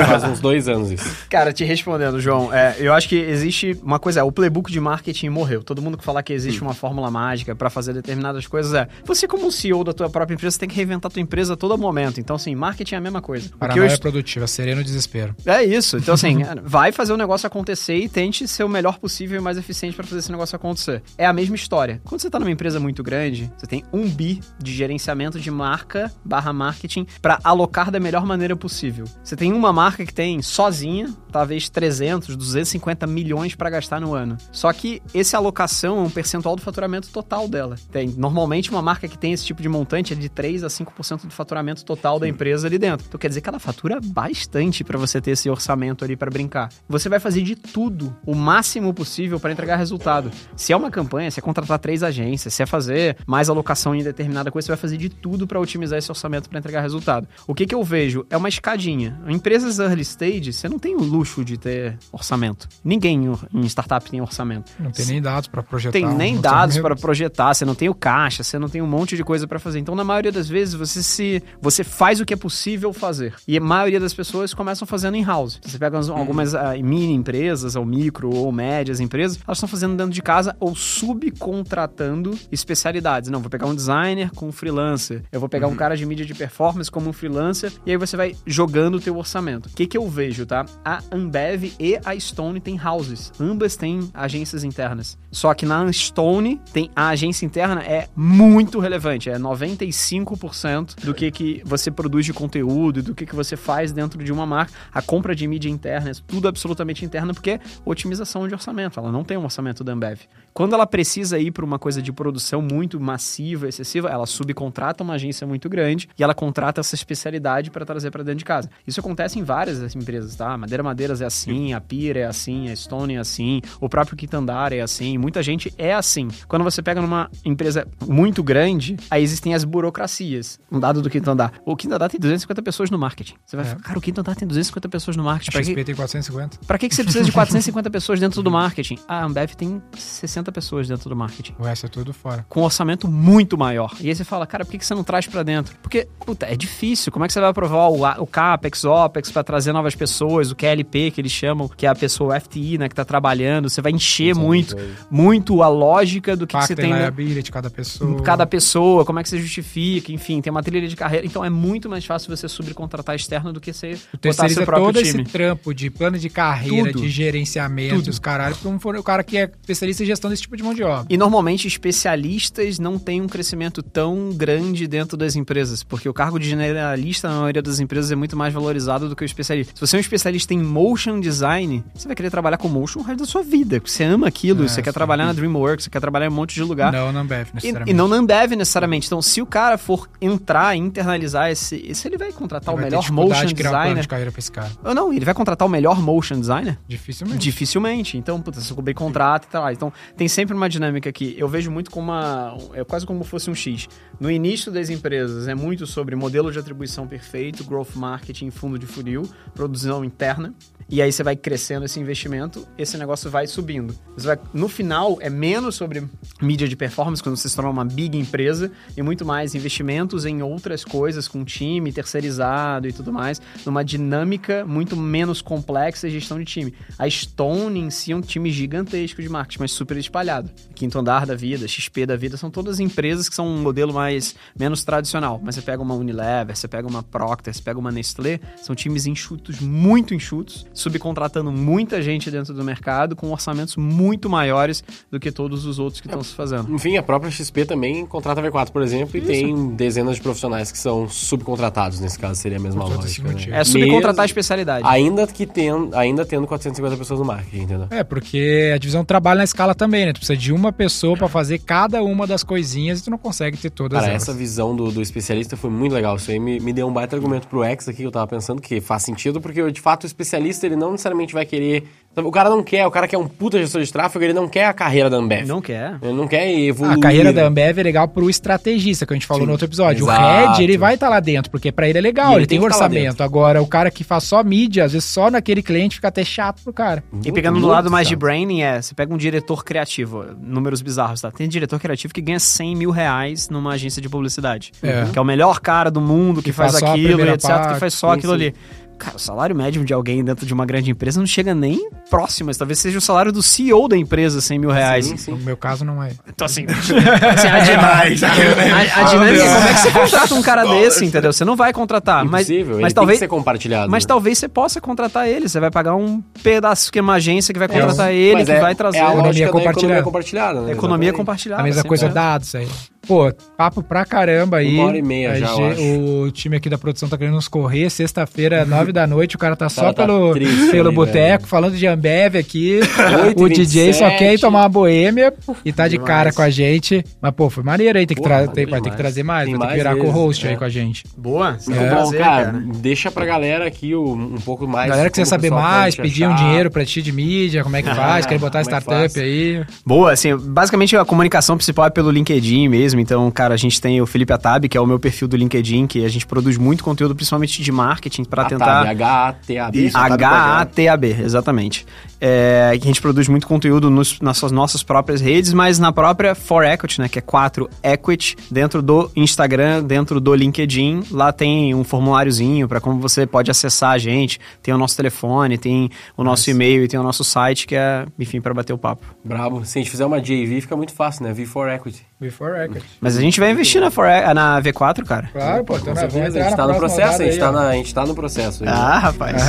Faz 0.06 0.24
uns 0.24 0.40
dois 0.40 0.68
anos 0.68 0.90
isso. 0.90 1.16
Cara, 1.28 1.52
te 1.52 1.64
respondendo, 1.64 2.20
João, 2.20 2.52
é, 2.52 2.76
eu 2.78 2.92
acho 2.92 3.08
que 3.08 3.16
existe 3.16 3.78
uma 3.82 3.98
coisa, 3.98 4.20
é, 4.20 4.22
o 4.22 4.32
playbook 4.32 4.70
de 4.70 4.80
marketing 4.80 5.28
morreu. 5.28 5.62
Todo 5.62 5.80
mundo 5.82 5.96
que 5.98 6.04
falar 6.04 6.22
que 6.22 6.32
existe 6.32 6.62
uma 6.62 6.74
fórmula 6.74 7.10
mágica 7.10 7.54
para 7.54 7.70
fazer 7.70 7.92
determinadas 7.92 8.46
coisas 8.46 8.72
é, 8.74 8.88
você 9.04 9.26
como 9.26 9.46
um 9.46 9.50
CEO 9.50 9.84
da 9.84 9.92
tua 9.92 10.08
própria 10.10 10.34
empresa 10.34 10.58
tem 10.58 10.68
que 10.68 10.76
reinventar 10.76 11.10
a 11.10 11.12
tua 11.12 11.22
empresa 11.22 11.54
a 11.54 11.56
todo 11.56 11.76
momento. 11.78 12.20
Então, 12.20 12.36
assim, 12.36 12.54
marketing 12.54 12.94
é 12.94 12.98
a 12.98 13.00
mesma 13.00 13.20
coisa. 13.22 13.46
O 13.46 13.48
que 13.50 13.54
eu 13.54 13.58
Paranoia 13.58 13.86
est- 13.86 14.00
produtiva, 14.00 14.46
sereno 14.46 14.82
desespero. 14.82 15.34
É 15.46 15.62
isso. 15.62 15.96
Então, 15.96 16.14
assim, 16.14 16.38
vai 16.62 16.92
fazer 16.92 17.12
o 17.12 17.16
negócio 17.16 17.46
acontecer 17.46 17.96
e 17.96 18.08
tente 18.08 18.46
ser 18.46 18.64
o 18.64 18.68
melhor 18.68 18.98
possível 18.98 19.38
e 19.38 19.42
mais 19.42 19.56
eficiente 19.58 19.94
para 19.96 20.04
fazer 20.06 20.20
esse 20.20 20.30
negócio 20.30 20.56
acontecer. 20.56 21.02
É 21.16 21.26
a 21.26 21.32
mesma 21.32 21.56
história. 21.56 22.00
Quando 22.04 22.20
você 22.20 22.30
tá 22.30 22.38
numa 22.38 22.50
empresa 22.50 22.78
muito 22.80 23.02
grande, 23.02 23.50
você 23.56 23.66
tem 23.66 23.84
um 23.92 24.08
bi 24.08 24.40
de 24.58 24.72
gerenciamento 24.72 25.30
departamento 25.31 25.40
de 25.40 25.51
marca 25.51 26.12
barra 26.24 26.52
marketing 26.52 27.07
para 27.23 27.39
alocar 27.44 27.90
da 27.90 28.01
melhor 28.01 28.27
maneira 28.27 28.57
possível. 28.57 29.05
Você 29.23 29.36
tem 29.36 29.52
uma 29.52 29.73
marca 29.73 30.05
que 30.05 30.12
tem 30.12 30.43
sozinha, 30.43 31.15
talvez 31.31 31.69
300, 31.69 32.36
250 32.36 33.07
milhões 33.07 33.55
para 33.55 33.70
gastar 33.70 34.01
no 34.01 34.15
ano. 34.15 34.36
Só 34.51 34.73
que 34.73 35.01
essa 35.15 35.36
alocação 35.36 35.98
é 35.98 36.01
um 36.02 36.11
percentual 36.11 36.57
do 36.57 36.62
faturamento 36.62 37.09
total 37.11 37.47
dela. 37.48 37.77
Tem, 37.90 38.09
normalmente 38.09 38.70
uma 38.70 38.82
marca 38.82 39.07
que 39.07 39.16
tem 39.16 39.32
esse 39.32 39.44
tipo 39.44 39.62
de 39.62 39.69
montante 39.69 40.12
é 40.12 40.16
de 40.16 40.28
3 40.28 40.65
a 40.65 40.69
5% 40.69 41.27
do 41.27 41.31
faturamento 41.31 41.85
total 41.85 42.19
da 42.19 42.28
empresa 42.28 42.66
ali 42.66 42.78
dentro. 42.78 43.07
Então 43.09 43.19
quer 43.19 43.28
dizer 43.28 43.40
que 43.40 43.48
ela 43.48 43.59
fatura 43.59 44.01
bastante 44.02 44.82
para 44.82 44.98
você 44.98 45.20
ter 45.20 45.32
esse 45.32 45.48
orçamento 45.48 46.05
ali 46.05 46.16
para 46.16 46.31
brincar. 46.31 46.70
Você 46.89 47.09
vai 47.09 47.20
fazer 47.20 47.43
de 47.43 47.55
tudo, 47.55 48.15
o 48.27 48.35
máximo 48.35 48.93
possível 48.93 49.39
para 49.39 49.52
entregar 49.52 49.77
resultado. 49.77 50.31
Se 50.57 50.73
é 50.73 50.77
uma 50.77 50.90
campanha, 50.90 51.31
se 51.31 51.39
é 51.39 51.43
contratar 51.43 51.78
três 51.78 52.02
agências, 52.02 52.55
se 52.55 52.62
é 52.62 52.66
fazer 52.66 53.16
mais 53.27 53.48
alocação 53.48 53.94
em 53.94 54.02
determinada 54.02 54.51
coisa, 54.51 54.66
você 54.66 54.73
vai 54.73 54.81
fazer 54.81 54.97
de 54.97 55.09
tudo 55.20 55.47
para 55.47 55.60
otimizar 55.60 55.98
esse 55.98 56.10
orçamento 56.10 56.48
para 56.48 56.59
entregar 56.59 56.80
resultado. 56.80 57.28
O 57.47 57.55
que, 57.55 57.66
que 57.66 57.74
eu 57.74 57.82
vejo 57.84 58.26
é 58.30 58.36
uma 58.36 58.48
escadinha. 58.48 59.20
Empresas 59.28 59.78
early 59.78 60.02
stage, 60.02 60.52
você 60.52 60.68
não 60.68 60.78
tem 60.78 60.94
o 60.94 61.02
luxo 61.02 61.44
de 61.44 61.56
ter 61.56 61.98
orçamento. 62.12 62.68
Ninguém 62.84 63.32
em 63.52 63.64
startup 63.66 64.09
tem 64.10 64.20
orçamento. 64.20 64.72
Não 64.78 64.90
tem 64.90 65.06
nem 65.06 65.22
dados 65.22 65.48
para 65.48 65.62
projetar. 65.62 65.92
Tem 65.92 66.06
um 66.06 66.16
nem 66.16 66.36
orçamento. 66.36 66.42
dados 66.42 66.78
para 66.78 66.97
projetar, 66.97 67.55
você 67.55 67.64
não 67.64 67.74
tem 67.74 67.88
o 67.88 67.94
caixa, 67.94 68.42
você 68.42 68.59
não 68.59 68.68
tem 68.68 68.80
um 68.82 68.86
monte 68.86 69.16
de 69.16 69.24
coisa 69.24 69.47
para 69.47 69.59
fazer. 69.59 69.78
Então, 69.78 69.94
na 69.94 70.05
maioria 70.05 70.32
das 70.32 70.48
vezes, 70.48 70.74
você 70.74 71.02
se 71.02 71.42
você 71.60 71.84
faz 71.84 72.20
o 72.20 72.24
que 72.24 72.34
é 72.34 72.36
possível 72.36 72.92
fazer. 72.92 73.34
E 73.47 73.56
a 73.56 73.60
maioria 73.60 74.01
das 74.01 74.14
pessoas 74.14 74.55
começam 74.55 74.86
fazendo 74.86 75.16
in-house. 75.16 75.60
Você 75.62 75.78
pega 75.78 75.98
algumas 75.98 76.55
ah, 76.55 76.74
mini 76.76 77.12
empresas, 77.12 77.76
ou 77.76 77.84
micro, 77.84 78.34
ou 78.34 78.51
médias 78.52 79.01
empresas, 79.01 79.38
elas 79.47 79.59
estão 79.59 79.68
fazendo 79.68 79.97
dentro 79.97 80.12
de 80.12 80.22
casa 80.22 80.56
ou 80.59 80.74
subcontratando 80.74 82.38
especialidades. 82.51 83.30
Não, 83.30 83.40
vou 83.40 83.51
pegar 83.51 83.66
um 83.66 83.74
designer 83.74 84.30
com 84.30 84.48
um 84.48 84.52
freelancer. 84.52 85.09
Eu 85.32 85.40
vou 85.40 85.48
pegar 85.48 85.66
Uhum. 85.66 85.74
um 85.74 85.76
cara 85.76 85.96
de 85.96 86.04
mídia 86.06 86.24
de 86.26 86.34
performance 86.34 86.90
como 86.90 87.08
um 87.08 87.12
freelancer. 87.12 87.72
E 87.86 87.90
aí 87.90 87.96
você 87.96 88.16
vai 88.16 88.34
jogando 88.46 88.96
o 88.96 89.00
teu 89.00 89.16
orçamento. 89.16 89.66
O 89.66 89.70
que, 89.74 89.86
que 89.86 89.96
eu 89.96 90.08
vejo, 90.08 90.44
tá? 90.46 90.64
A 90.84 91.02
Ambev 91.12 91.72
e 91.78 91.98
a 92.04 92.18
Stone 92.18 92.60
têm 92.60 92.78
houses. 92.84 93.32
Ambas 93.40 93.76
têm 93.76 94.10
agências 94.14 94.64
internas. 94.64 95.18
Só 95.30 95.52
que 95.54 95.64
na 95.66 95.90
Stone 95.92 96.60
tem 96.72 96.90
a 96.94 97.08
agência 97.08 97.44
interna 97.46 97.82
é 97.82 98.08
muito 98.16 98.78
relevante. 98.80 99.30
É 99.30 99.38
95% 99.38 101.04
do 101.04 101.14
que, 101.14 101.30
que 101.30 101.62
você 101.64 101.90
produz 101.90 102.26
de 102.26 102.32
conteúdo 102.32 103.00
e 103.00 103.02
do 103.02 103.14
que, 103.14 103.24
que 103.26 103.34
você 103.34 103.56
faz 103.56 103.92
dentro 103.92 104.22
de 104.22 104.32
uma 104.32 104.46
marca. 104.46 104.72
A 104.92 105.00
compra 105.02 105.34
de 105.34 105.46
mídia 105.46 105.68
interna 105.68 106.10
é 106.10 106.12
tudo 106.26 106.48
absolutamente 106.48 107.04
interno 107.04 107.34
porque 107.34 107.52
é 107.52 107.60
otimização 107.84 108.46
de 108.46 108.54
orçamento. 108.54 108.98
Ela 108.98 109.12
não 109.12 109.24
tem 109.24 109.36
um 109.36 109.44
orçamento 109.44 109.84
da 109.84 109.92
Ambev. 109.92 110.20
Quando 110.52 110.74
ela 110.74 110.86
precisa 110.86 111.38
ir 111.38 111.52
para 111.52 111.64
uma 111.64 111.78
coisa 111.78 112.02
de 112.02 112.12
produção 112.12 112.60
muito 112.60 112.98
massiva, 113.00 113.68
excessiva, 113.68 114.08
ela 114.08 114.26
subcontrata 114.26 114.89
uma 115.02 115.14
agência 115.14 115.46
muito 115.46 115.68
grande 115.68 116.08
e 116.18 116.22
ela 116.22 116.34
contrata 116.34 116.80
essa 116.80 116.94
especialidade 116.94 117.70
para 117.70 117.84
trazer 117.84 118.10
para 118.10 118.22
dentro 118.22 118.38
de 118.38 118.44
casa. 118.44 118.68
Isso 118.86 119.00
acontece 119.00 119.38
em 119.38 119.42
várias 119.42 119.94
empresas, 119.94 120.34
tá? 120.36 120.56
Madeira 120.56 120.82
Madeiras 120.82 121.20
é 121.20 121.26
assim, 121.26 121.72
a 121.72 121.80
Pira 121.80 122.20
é 122.20 122.24
assim, 122.26 122.70
a 122.70 122.76
Stone 122.76 123.14
é 123.14 123.18
assim, 123.18 123.60
o 123.80 123.88
próprio 123.88 124.16
Quitandar 124.16 124.72
é 124.72 124.80
assim, 124.80 125.16
muita 125.18 125.42
gente 125.42 125.72
é 125.78 125.94
assim. 125.94 126.28
Quando 126.48 126.62
você 126.62 126.82
pega 126.82 127.00
numa 127.00 127.30
empresa 127.44 127.86
muito 128.06 128.42
grande, 128.42 128.96
aí 129.10 129.22
existem 129.22 129.54
as 129.54 129.64
burocracias. 129.64 130.58
Um 130.70 130.80
dado 130.80 131.02
do 131.02 131.10
Quitandar. 131.10 131.52
O 131.64 131.76
Quitandar 131.76 132.08
tem 132.10 132.18
250 132.18 132.62
pessoas 132.62 132.90
no 132.90 132.98
marketing. 132.98 133.34
Você 133.44 133.56
vai 133.56 133.64
É. 133.66 133.68
falar, 133.68 133.82
cara, 133.82 133.98
o 133.98 134.00
Quitandar 134.00 134.34
tem 134.36 134.46
250 134.48 134.88
pessoas 134.88 135.16
no 135.16 135.24
marketing. 135.24 135.50
A 135.50 135.52
Pra 135.52 135.62
XP 135.62 135.74
que, 135.74 135.84
tem 135.84 135.94
450. 135.94 136.58
pra 136.66 136.78
que, 136.78 136.88
que 136.88 136.94
você 136.94 137.02
precisa 137.04 137.24
de 137.24 137.32
450 137.32 137.90
pessoas 137.90 138.20
dentro 138.20 138.42
do 138.42 138.50
marketing? 138.50 138.98
A 139.06 139.24
Ambev 139.24 139.50
tem 139.54 139.82
60 139.96 140.50
pessoas 140.52 140.88
dentro 140.88 141.08
do 141.08 141.16
marketing 141.16 141.54
O 141.58 141.64
resto 141.64 141.86
é 141.86 141.88
tudo 141.88 142.12
fora. 142.12 142.44
com 142.48 142.60
um 142.60 142.64
orçamento 142.64 143.08
muito 143.08 143.56
maior. 143.58 143.94
E 144.00 144.08
aí 144.08 144.14
você 144.14 144.24
fala, 144.24 144.46
cara, 144.46 144.64
por 144.64 144.70
que 144.72 144.80
que 144.81 144.86
você 144.86 144.94
não 144.94 145.05
traz 145.05 145.27
pra 145.27 145.43
dentro? 145.43 145.74
Porque, 145.82 146.09
puta, 146.24 146.47
é 146.47 146.57
difícil. 146.57 147.12
Como 147.12 147.24
é 147.24 147.28
que 147.28 147.32
você 147.32 147.40
vai 147.40 147.51
aprovar 147.51 147.89
o, 147.89 148.23
o 148.23 148.27
CAPEX, 148.27 148.85
OPEX 148.85 149.31
pra 149.31 149.44
trazer 149.44 149.73
novas 149.73 149.94
pessoas, 149.94 150.51
o 150.51 150.57
QLP 150.57 151.11
que 151.12 151.20
eles 151.20 151.31
chamam, 151.32 151.69
que 151.69 151.86
é 151.86 151.89
a 151.89 151.94
pessoa 151.94 152.36
o 152.36 152.40
FTI, 152.40 152.78
né, 152.78 152.89
que 152.89 152.94
tá 152.94 153.05
trabalhando. 153.05 153.69
Você 153.70 153.81
vai 153.81 153.93
encher 153.93 154.35
muito, 154.35 154.77
muito 155.11 155.62
a 155.62 155.69
lógica 155.69 156.36
do 156.36 156.47
que, 156.47 156.57
que 156.57 156.66
você 156.66 156.74
tem 156.74 156.90
né? 156.93 157.11
de 157.11 157.51
cada 157.52 157.70
pessoa. 157.70 158.23
cada 158.23 158.47
pessoa, 158.47 159.05
como 159.05 159.19
é 159.19 159.23
que 159.23 159.28
você 159.28 159.39
justifica, 159.39 160.12
enfim, 160.12 160.40
tem 160.40 160.51
uma 160.51 160.62
trilha 160.62 160.86
de 160.86 160.97
carreira. 160.97 161.27
Então 161.27 161.44
é 161.44 161.51
muito 161.51 161.89
mais 161.89 162.05
fácil 162.05 162.35
você 162.35 162.48
subcontratar 162.48 163.15
externo 163.15 163.52
do 163.52 163.61
que 163.61 163.73
você 163.73 163.98
botar 164.23 164.48
seu 164.48 164.65
próprio 164.65 164.86
todo 164.93 165.02
time. 165.02 165.23
esse 165.23 165.32
trampo 165.32 165.74
de 165.74 165.90
plano 165.90 166.19
de 166.19 166.28
carreira, 166.28 166.93
Tudo. 166.93 167.02
de 167.02 167.09
gerenciamento, 167.09 167.97
Tudo. 167.97 168.09
os 168.11 168.19
caralho, 168.19 168.55
pra 168.57 168.70
um 168.70 168.78
for- 168.78 168.97
o 168.97 169.02
cara 169.02 169.23
que 169.24 169.36
é 169.36 169.51
especialista 169.61 170.02
em 170.02 170.07
gestão 170.07 170.31
desse 170.31 170.43
tipo 170.43 170.57
de 170.57 170.62
mão 170.62 170.74
de 170.74 170.82
obra. 170.82 171.07
E 171.09 171.16
normalmente 171.16 171.66
especialistas 171.66 172.78
não 172.78 172.98
têm 172.98 173.20
um 173.20 173.27
crescimento 173.27 173.82
tão 173.82 174.31
grande 174.32 174.69
dentro 174.86 175.16
das 175.16 175.36
empresas, 175.36 175.82
porque 175.82 176.09
o 176.09 176.14
cargo 176.14 176.38
de 176.38 176.48
generalista 176.48 177.28
na 177.28 177.36
maioria 177.40 177.62
das 177.62 177.80
empresas 177.80 178.10
é 178.10 178.14
muito 178.16 178.36
mais 178.36 178.52
valorizado 178.55 179.09
do 179.09 179.16
que 179.16 179.22
o 179.22 179.26
especialista. 179.26 179.72
Se 179.74 179.80
você 179.80 179.97
é 179.97 179.98
um 179.98 180.01
especialista 180.01 180.55
em 180.55 180.59
motion 180.62 181.20
design, 181.20 181.84
você 181.94 182.06
vai 182.06 182.14
querer 182.16 182.30
trabalhar 182.30 182.56
com 182.59 182.68
motion 182.68 183.01
o 183.01 183.02
resto 183.02 183.20
da 183.20 183.26
sua 183.26 183.42
vida. 183.42 183.78
porque 183.80 183.90
Você 183.90 184.05
ama 184.05 184.26
aquilo, 184.28 184.64
É, 184.64 184.68
você 184.68 184.82
quer 184.82 184.92
trabalhar 184.92 185.26
na 185.26 185.32
DreamWorks, 185.32 185.84
você 185.84 185.90
quer 185.90 186.01
trabalhar 186.01 186.26
em 186.26 186.28
um 186.28 186.32
monte 186.34 186.55
de 186.55 186.62
lugar. 186.62 186.92
Não, 186.92 187.12
não 187.12 187.20
Ambev, 187.22 187.48
E, 187.51 187.55
necessariamente. 187.55 187.90
e 187.90 187.94
não 187.94 188.09
na 188.09 188.16
Ambev 188.16 188.52
necessariamente. 188.56 189.06
Então, 189.06 189.20
se 189.22 189.40
o 189.42 189.47
cara 189.47 189.76
for 189.78 190.09
entrar 190.20 190.76
e 190.76 190.78
internalizar 190.80 191.51
esse, 191.51 191.76
esse 191.86 192.06
ele 192.09 192.16
vai 192.18 192.32
contratar 192.32 192.74
Vai 192.74 192.84
o 192.84 192.86
ter 192.88 192.90
melhor 192.97 193.10
motion 193.10 193.44
de 193.47 193.55
criar 193.55 193.70
um 193.70 193.72
plano 193.72 193.84
designer. 193.84 194.02
de 194.02 194.09
carreira 194.09 194.32
pra 194.32 194.38
esse 194.38 194.52
cara. 194.52 194.70
Ou 194.84 194.94
não, 194.94 195.12
ele 195.12 195.24
vai 195.24 195.34
contratar 195.34 195.66
o 195.66 195.70
melhor 195.70 196.01
motion 196.01 196.38
designer? 196.40 196.78
Dificilmente. 196.88 197.38
Dificilmente. 197.38 198.16
Então, 198.18 198.40
puta, 198.40 198.60
se 198.60 198.70
eu 198.70 198.76
cobrir 198.76 198.94
contrato 198.94 199.44
e 199.44 199.48
tal. 199.48 199.70
Então, 199.70 199.92
tem 200.16 200.28
sempre 200.28 200.55
uma 200.56 200.68
dinâmica 200.68 201.09
aqui. 201.09 201.34
Eu 201.38 201.48
vejo 201.48 201.70
muito 201.70 201.90
como 201.90 202.10
uma. 202.10 202.56
É 202.74 202.84
quase 202.84 203.06
como 203.06 203.22
fosse 203.24 203.51
um 203.51 203.55
X. 203.55 203.88
No 204.18 204.30
início 204.30 204.59
das 204.68 204.90
empresas, 204.90 205.46
é 205.46 205.54
muito 205.54 205.86
sobre 205.86 206.16
modelo 206.16 206.50
de 206.50 206.58
atribuição 206.58 207.06
perfeito, 207.06 207.62
growth 207.62 207.94
marketing, 207.94 208.50
fundo 208.50 208.76
de 208.76 208.86
funil, 208.86 209.30
produção 209.54 210.04
interna. 210.04 210.52
E 210.92 211.00
aí 211.00 211.12
você 211.12 211.22
vai 211.22 211.36
crescendo 211.36 211.84
esse 211.84 212.00
investimento, 212.00 212.66
esse 212.76 212.98
negócio 212.98 213.30
vai 213.30 213.46
subindo. 213.46 213.94
Vai, 214.16 214.36
no 214.52 214.68
final, 214.68 215.18
é 215.20 215.30
menos 215.30 215.76
sobre 215.76 216.02
mídia 216.42 216.66
de 216.66 216.74
performance, 216.74 217.22
quando 217.22 217.36
você 217.36 217.48
se 217.48 217.54
torna 217.54 217.70
uma 217.70 217.84
big 217.84 218.18
empresa, 218.18 218.72
e 218.96 219.02
muito 219.02 219.24
mais 219.24 219.54
investimentos 219.54 220.26
em 220.26 220.42
outras 220.42 220.84
coisas, 220.84 221.28
com 221.28 221.44
time 221.44 221.92
terceirizado 221.92 222.88
e 222.88 222.92
tudo 222.92 223.12
mais, 223.12 223.40
numa 223.64 223.84
dinâmica 223.84 224.64
muito 224.66 224.96
menos 224.96 225.40
complexa 225.40 226.08
de 226.08 226.14
gestão 226.14 226.40
de 226.40 226.44
time. 226.44 226.74
A 226.98 227.08
Stone 227.08 227.78
em 227.78 227.88
si 227.88 228.10
é 228.10 228.16
um 228.16 228.20
time 228.20 228.50
gigantesco 228.50 229.22
de 229.22 229.28
marketing, 229.28 229.60
mas 229.60 229.70
super 229.70 229.96
espalhado. 229.96 230.50
Quinto 230.74 230.98
Andar 230.98 231.24
da 231.24 231.36
Vida, 231.36 231.68
XP 231.68 232.04
da 232.04 232.16
Vida, 232.16 232.36
são 232.36 232.50
todas 232.50 232.80
empresas 232.80 233.28
que 233.28 233.34
são 233.36 233.46
um 233.46 233.62
modelo 233.62 233.94
mais 233.94 234.34
menos 234.59 234.85
tradicional. 234.85 235.40
Mas 235.43 235.55
você 235.55 235.62
pega 235.62 235.82
uma 235.82 235.94
Unilever, 235.94 236.56
você 236.56 236.68
pega 236.68 236.86
uma 236.89 237.02
Procter, 237.02 237.55
você 237.55 237.62
pega 237.62 237.78
uma 237.78 237.90
Nestlé, 237.90 238.40
são 238.62 238.74
times 238.74 239.06
enxutos, 239.06 239.60
muito 239.60 240.14
enxutos, 240.14 240.66
subcontratando 240.72 241.51
muita 241.52 242.02
gente 242.02 242.31
dentro 242.31 242.52
do 242.55 242.64
mercado, 242.64 243.14
com 243.16 243.31
orçamentos 243.31 243.77
muito 243.77 244.28
maiores 244.28 244.82
do 245.10 245.18
que 245.20 245.31
todos 245.31 245.64
os 245.64 245.78
outros 245.78 246.01
que 246.01 246.06
estão 246.06 246.22
se 246.22 246.35
fazendo. 246.35 246.72
Enfim, 246.74 246.97
a 246.97 247.02
própria 247.02 247.31
XP 247.31 247.64
também 247.64 248.05
contrata 248.06 248.40
a 248.40 248.44
V4, 248.44 248.70
por 248.70 248.82
exemplo, 248.82 249.16
e 249.16 249.20
tem 249.20 249.70
dezenas 249.74 250.16
de 250.16 250.22
profissionais 250.22 250.70
que 250.72 250.78
são 250.78 251.09
subcontratados, 251.09 252.01
nesse 252.01 252.18
caso 252.18 252.40
seria 252.40 252.59
a 252.59 252.60
mesma 252.60 252.85
lógica. 252.85 253.28
né? 253.28 253.47
É 253.51 253.64
subcontratar 253.64 254.22
a 254.22 254.27
especialidade. 254.27 254.86
Ainda 254.86 255.27
que 255.27 255.47
tendo, 255.47 255.94
ainda 255.97 256.24
tendo 256.24 256.47
450 256.47 256.97
pessoas 256.97 257.20
no 257.20 257.27
marketing, 257.27 257.62
entendeu? 257.62 257.86
É, 257.90 258.02
porque 258.05 258.72
a 258.74 258.78
divisão 258.78 259.05
trabalha 259.05 259.39
na 259.39 259.44
escala 259.44 259.74
também, 259.74 260.06
né? 260.06 260.12
Tu 260.12 260.16
precisa 260.18 260.36
de 260.36 260.52
uma 260.52 260.72
pessoa 260.72 261.16
pra 261.16 261.28
fazer 261.28 261.59
cada 261.59 262.02
uma 262.02 262.27
das 262.27 262.43
coisinhas 262.43 263.01
e 263.01 263.05
tu 263.05 263.10
não 263.10 263.18
consegue 263.18 263.56
ter 263.56 263.70
todas 263.70 264.01
Cara, 264.01 264.12
elas. 264.12 264.22
essa 264.22 264.35
visão 264.40 264.74
do, 264.74 264.90
do 264.90 265.02
especialista 265.02 265.54
foi 265.54 265.68
muito 265.68 265.92
legal. 265.92 266.16
Isso 266.16 266.30
aí 266.30 266.40
me, 266.40 266.58
me 266.58 266.72
deu 266.72 266.88
um 266.88 266.92
baita 266.92 267.14
argumento 267.14 267.46
pro 267.46 267.62
X 267.62 267.88
aqui 267.88 267.98
que 267.98 268.06
eu 268.06 268.10
tava 268.10 268.26
pensando, 268.26 268.62
que 268.62 268.80
faz 268.80 269.02
sentido, 269.02 269.38
porque 269.38 269.70
de 269.70 269.80
fato 269.80 270.04
o 270.04 270.06
especialista 270.06 270.64
ele 270.64 270.76
não 270.76 270.92
necessariamente 270.92 271.34
vai 271.34 271.44
querer. 271.44 271.86
O 272.16 272.30
cara 272.32 272.50
não 272.50 272.62
quer, 272.62 272.84
o 272.86 272.90
cara 272.90 273.06
que 273.06 273.14
é 273.14 273.18
um 273.18 273.28
puta 273.28 273.56
gestor 273.56 273.80
de 273.82 273.92
tráfego, 273.92 274.24
ele 274.24 274.32
não 274.32 274.48
quer 274.48 274.64
a 274.66 274.72
carreira 274.72 275.08
da 275.08 275.16
Ambev. 275.16 275.46
Não 275.46 275.60
quer. 275.60 275.96
Ele 276.02 276.12
não 276.12 276.26
quer 276.26 276.52
evoluir. 276.52 276.98
A 276.98 277.00
carreira 277.00 277.32
da 277.32 277.46
Ambev 277.46 277.78
é 277.78 277.82
legal 277.84 278.08
pro 278.08 278.28
estrategista, 278.28 279.06
que 279.06 279.12
a 279.12 279.16
gente 279.16 279.26
falou 279.26 279.42
Sim, 279.42 279.46
no 279.46 279.52
outro 279.52 279.66
episódio. 279.66 280.04
exato. 280.04 280.20
O 280.20 280.52
Red, 280.54 280.64
ele 280.64 280.76
vai 280.76 280.94
estar 280.94 281.08
lá 281.08 281.20
dentro, 281.20 281.52
porque 281.52 281.70
pra 281.70 281.88
ele 281.88 281.98
é 281.98 282.00
legal, 282.00 282.30
E 282.30 282.34
ele, 282.34 282.40
ele 282.40 282.46
tem, 282.48 282.58
tem 282.58 282.68
tá 282.68 282.74
orçamento. 282.74 283.22
Agora, 283.22 283.62
o 283.62 283.66
cara 283.66 283.92
que 283.92 284.02
faz 284.02 284.24
só 284.24 284.42
mídia, 284.42 284.84
às 284.84 284.92
vezes 284.92 285.08
só 285.08 285.30
naquele 285.30 285.62
cliente, 285.62 285.96
fica 285.96 286.08
até 286.08 286.24
chato 286.24 286.62
pro 286.64 286.72
cara. 286.72 287.04
E 287.24 287.30
pegando 287.30 287.60
do 287.60 287.68
lado 287.68 287.88
mais 287.88 288.08
de 288.08 288.16
branding, 288.16 288.62
é, 288.62 288.82
você 288.82 288.92
pega 288.92 289.14
um 289.14 289.16
diretor 289.16 289.64
criativo, 289.64 290.24
números 290.42 290.82
bizarros, 290.82 291.20
tá? 291.20 291.30
Tem 291.30 291.48
diretor 291.48 291.78
criativo 291.78 292.12
que 292.12 292.20
ganha 292.20 292.40
100 292.40 292.74
mil 292.74 292.90
reais 292.90 293.48
numa 293.48 293.74
agência 293.74 294.02
de 294.02 294.08
publicidade. 294.08 294.72
É. 294.82 295.06
Que 295.12 295.18
é 295.18 295.22
o 295.22 295.24
melhor 295.24 295.60
cara 295.60 295.90
do 295.90 296.00
mundo, 296.00 296.42
que, 296.42 296.50
Que 296.50 296.52
faz, 296.52 296.72
faz 296.72 296.82
aquilo 296.82 297.20
e 297.20 297.28
etc, 297.30 297.48
parte. 297.48 297.74
que 297.74 297.80
faz 297.80 297.94
só 297.94 298.10
aquilo 298.12 298.36
sim. 298.36 298.46
ali. 298.46 298.54
Cara, 299.01 299.16
o 299.16 299.18
salário 299.18 299.56
médio 299.56 299.82
de 299.82 299.94
alguém 299.94 300.22
dentro 300.22 300.44
de 300.44 300.52
uma 300.52 300.66
grande 300.66 300.90
empresa 300.90 301.18
não 301.18 301.27
chega 301.27 301.55
nem 301.55 301.89
próximo, 302.10 302.48
mas 302.48 302.59
talvez 302.59 302.78
seja 302.78 302.98
o 302.98 303.01
salário 303.01 303.32
do 303.32 303.43
CEO 303.43 303.89
da 303.89 303.97
empresa, 303.97 304.43
100 304.43 304.59
mil 304.59 304.70
reais. 304.70 305.06
Sim, 305.06 305.16
sim. 305.16 305.31
No 305.31 305.39
meu 305.39 305.56
caso, 305.56 305.86
não 305.86 306.02
é. 306.02 306.10
Então, 306.28 306.44
assim, 306.44 306.66
assim, 306.68 307.48
a, 307.48 307.60
dinâmica, 307.60 308.27
a, 308.27 309.01
a 309.01 309.05
dinâmica 309.05 309.43
é 309.43 309.55
como 309.55 309.68
é 309.68 309.72
que 309.72 309.81
você 309.81 309.90
contrata 309.90 310.35
um 310.35 310.43
cara 310.43 310.64
desse, 310.66 311.02
entendeu? 311.06 311.32
Você 311.32 311.47
não 311.47 311.56
vai 311.56 311.72
contratar, 311.72 312.27
mas, 312.27 312.51
Impossível, 312.51 312.74
ele 312.74 312.82
mas 312.82 312.93
tem 312.93 312.97
talvez 312.97 313.18
que 313.18 313.24
ser 313.24 313.28
compartilhado. 313.28 313.90
mas 313.90 314.05
né? 314.05 314.09
talvez 314.09 314.36
você 314.36 314.48
possa 314.48 314.82
contratar 314.82 315.27
ele. 315.27 315.48
Você 315.48 315.59
vai 315.59 315.70
pagar 315.70 315.94
um 315.94 316.20
pedaço 316.43 316.93
que 316.93 316.98
é 316.98 317.02
uma 317.02 317.14
agência 317.14 317.55
que 317.55 317.59
vai 317.59 317.68
contratar 317.68 318.12
ele, 318.12 318.35
Mas 318.35 318.44
que 318.44 318.52
é- 318.52 318.60
vai 318.60 318.74
trazer. 318.74 318.98
É 318.98 319.01
a 319.01 319.05
Economia 319.05 319.27
lógica 319.27 319.44
da 319.44 319.48
economia 319.48 319.72
compartilhada. 319.72 320.02
compartilhada, 320.02 320.60
né? 320.60 320.72
economia 320.72 321.12
compartilhada. 321.14 321.62
a 321.62 321.64
mesma 321.64 321.85
coisa 321.85 322.05
é. 322.05 322.09
dados 322.10 322.55
aí. 322.55 322.68
Pô, 323.10 323.32
papo 323.58 323.82
pra 323.82 324.04
caramba 324.04 324.58
aí. 324.58 324.72
Uma 324.76 324.84
hora 324.84 324.96
e 324.98 325.02
meia 325.02 325.32
A 325.32 325.34
já, 325.40 325.46
acho. 325.52 325.82
O 325.82 326.30
time 326.30 326.54
aqui 326.56 326.70
da 326.70 326.78
produção 326.78 327.08
tá 327.08 327.18
querendo 327.18 327.34
nos 327.34 327.48
correr. 327.48 327.90
Sexta-feira, 327.90 328.62
nove 328.64 328.92
da 328.92 329.04
noite, 329.04 329.34
o 329.34 329.38
cara 329.38 329.56
tá 329.56 329.68
só 329.68 329.80
cara 329.80 329.94
tá 329.94 330.06
pelo, 330.06 330.32
triste 330.32 330.70
pelo 330.70 330.92
boteco, 330.92 331.44
falando 331.44 331.76
de 331.76 331.84
Ambev 331.88 332.36
aqui. 332.36 332.78
8 333.24 333.42
o 333.42 333.48
DJ 333.48 333.94
só 333.94 334.04
27. 334.04 334.16
quer 334.18 334.34
ir 334.34 334.38
tomar 334.38 334.60
uma 334.60 334.68
boêmia 334.68 335.34
e 335.64 335.72
tá 335.72 335.88
de 335.88 335.94
Demais. 335.94 336.06
cara 336.08 336.32
com 336.32 336.40
a 336.42 336.50
gente. 336.50 337.04
Mas, 337.20 337.32
pô, 337.34 337.50
foi 337.50 337.64
maneiro 337.64 337.98
aí. 337.98 338.06
Tem 338.06 338.16
que 338.16 338.22
tra- 338.22 338.34
maneiro 338.46 338.52
tem- 338.52 338.66
vai 338.66 338.80
ter 338.80 338.90
que 338.90 338.96
trazer 338.96 339.24
mais. 339.24 339.48
Tem 339.48 339.58
vai 339.58 339.66
ter 339.66 339.72
que 339.72 339.78
virar 339.78 339.96
co-host 339.96 340.46
é. 340.46 340.50
aí 340.50 340.56
com 340.56 340.64
a 340.64 340.68
gente. 340.68 341.02
Boa, 341.18 341.50
Muito 341.66 341.70
muito 341.80 341.94
bom, 341.94 342.12
cara. 342.12 342.44
cara. 342.52 342.64
Deixa 342.76 343.10
pra 343.10 343.24
galera 343.24 343.66
aqui 343.66 343.92
um 343.96 344.36
pouco 344.44 344.68
mais. 344.68 344.88
Galera 344.88 345.10
que 345.10 345.20
o 345.20 345.26
saber 345.26 345.50
mais, 345.50 345.96
pedir 345.96 346.28
um 346.28 346.32
achar. 346.32 346.44
dinheiro 346.44 346.70
pra 346.70 346.84
ti 346.84 347.02
de 347.02 347.10
mídia, 347.10 347.64
como 347.64 347.74
é 347.74 347.82
que 347.82 347.92
faz, 347.92 348.24
quer 348.24 348.38
botar 348.38 348.60
é 348.60 348.62
startup 348.62 349.18
aí. 349.18 349.64
Boa, 349.84 350.12
assim, 350.12 350.36
basicamente 350.36 350.96
a 350.96 351.04
comunicação 351.04 351.56
principal 351.56 351.86
é 351.86 351.90
pelo 351.90 352.08
LinkedIn 352.12 352.68
mesmo. 352.68 352.99
Então, 353.01 353.31
cara, 353.31 353.55
a 353.55 353.56
gente 353.56 353.81
tem 353.81 354.01
o 354.01 354.06
Felipe 354.06 354.32
Atab, 354.32 354.64
que 354.68 354.77
é 354.77 354.81
o 354.81 354.86
meu 354.86 354.98
perfil 355.01 355.27
do 355.27 355.36
LinkedIn, 355.36 355.86
que 355.86 356.05
a 356.05 356.09
gente 356.09 356.27
produz 356.27 356.56
muito 356.56 356.85
conteúdo, 356.85 357.14
principalmente 357.14 357.62
de 357.62 357.72
marketing, 357.72 358.24
pra 358.24 358.44
tentar. 358.44 358.82
H-A-T-A-B. 358.89 359.90
H-A-T-A-B, 359.94 361.16
exatamente. 361.22 361.86
É, 362.20 362.72
que 362.78 362.85
a 362.85 362.86
gente 362.86 363.01
produz 363.01 363.28
muito 363.28 363.47
conteúdo 363.47 363.89
nos- 363.90 364.20
nas 364.20 364.36
suas 364.36 364.52
nossas 364.52 364.82
próprias 364.82 365.20
redes, 365.20 365.52
mas 365.55 365.78
na 365.78 365.90
própria 365.93 366.35
For 366.35 366.64
Equity, 366.64 367.01
né? 367.01 367.09
Que 367.09 367.18
é 367.18 367.22
4 367.22 367.68
Equity, 367.82 368.36
dentro 368.51 368.82
do 368.82 369.10
Instagram, 369.16 369.82
dentro 369.82 370.20
do 370.20 370.35
LinkedIn. 370.35 371.05
Lá 371.10 371.32
tem 371.32 371.74
um 371.74 371.82
formuláriozinho 371.82 372.68
para 372.68 372.81
como 372.81 373.01
você 373.01 373.27
pode 373.27 373.51
acessar 373.51 373.93
a 373.93 373.98
gente. 373.98 374.39
Tem 374.62 374.74
o 374.74 374.78
nosso 374.78 374.97
telefone, 374.97 375.56
tem 375.56 375.90
o 376.16 376.22
nosso 376.22 376.51
e-mail 376.51 376.85
e 376.85 376.89
tem 376.89 377.01
o 377.01 377.02
nosso 377.02 377.24
site, 377.24 377.66
que 377.66 377.74
é, 377.74 378.05
enfim, 378.18 378.40
para 378.40 378.52
bater 378.52 378.72
o 378.74 378.78
papo. 378.78 379.02
Brabo. 379.24 379.64
Se 379.64 379.78
a 379.78 379.82
gente 379.82 379.90
fizer 379.90 380.05
uma 380.05 380.20
JV, 380.20 380.60
fica 380.60 380.77
muito 380.77 380.93
fácil, 380.93 381.24
né? 381.24 381.32
V4 381.32 381.74
Equity. 381.74 382.09
Before 382.20 382.52
record. 382.52 382.82
Mas 383.01 383.16
a 383.16 383.20
gente 383.20 383.40
vai 383.40 383.51
investir 383.51 383.80
na, 383.80 383.90
For, 383.90 384.05
E- 384.06 384.34
na 384.34 384.60
V4, 384.60 385.05
cara. 385.06 385.28
Claro, 385.32 385.64
pô, 385.64 385.76
então 385.78 385.94
Com 385.94 386.01
certeza, 386.01 386.38
a 386.38 386.42
gente 386.42 386.56
tá 386.56 386.66
no 386.66 386.74
processo, 386.74 387.22
a 387.22 387.24
gente 387.24 387.38
tá, 387.38 387.48
aí, 387.48 387.52
na, 387.55 387.68
a 387.68 387.72
gente 387.72 387.94
tá 387.94 388.05
no 388.06 388.14
processo. 388.14 388.62
aí. 388.62 388.68
Ah, 388.68 388.98
rapaz. 388.98 389.42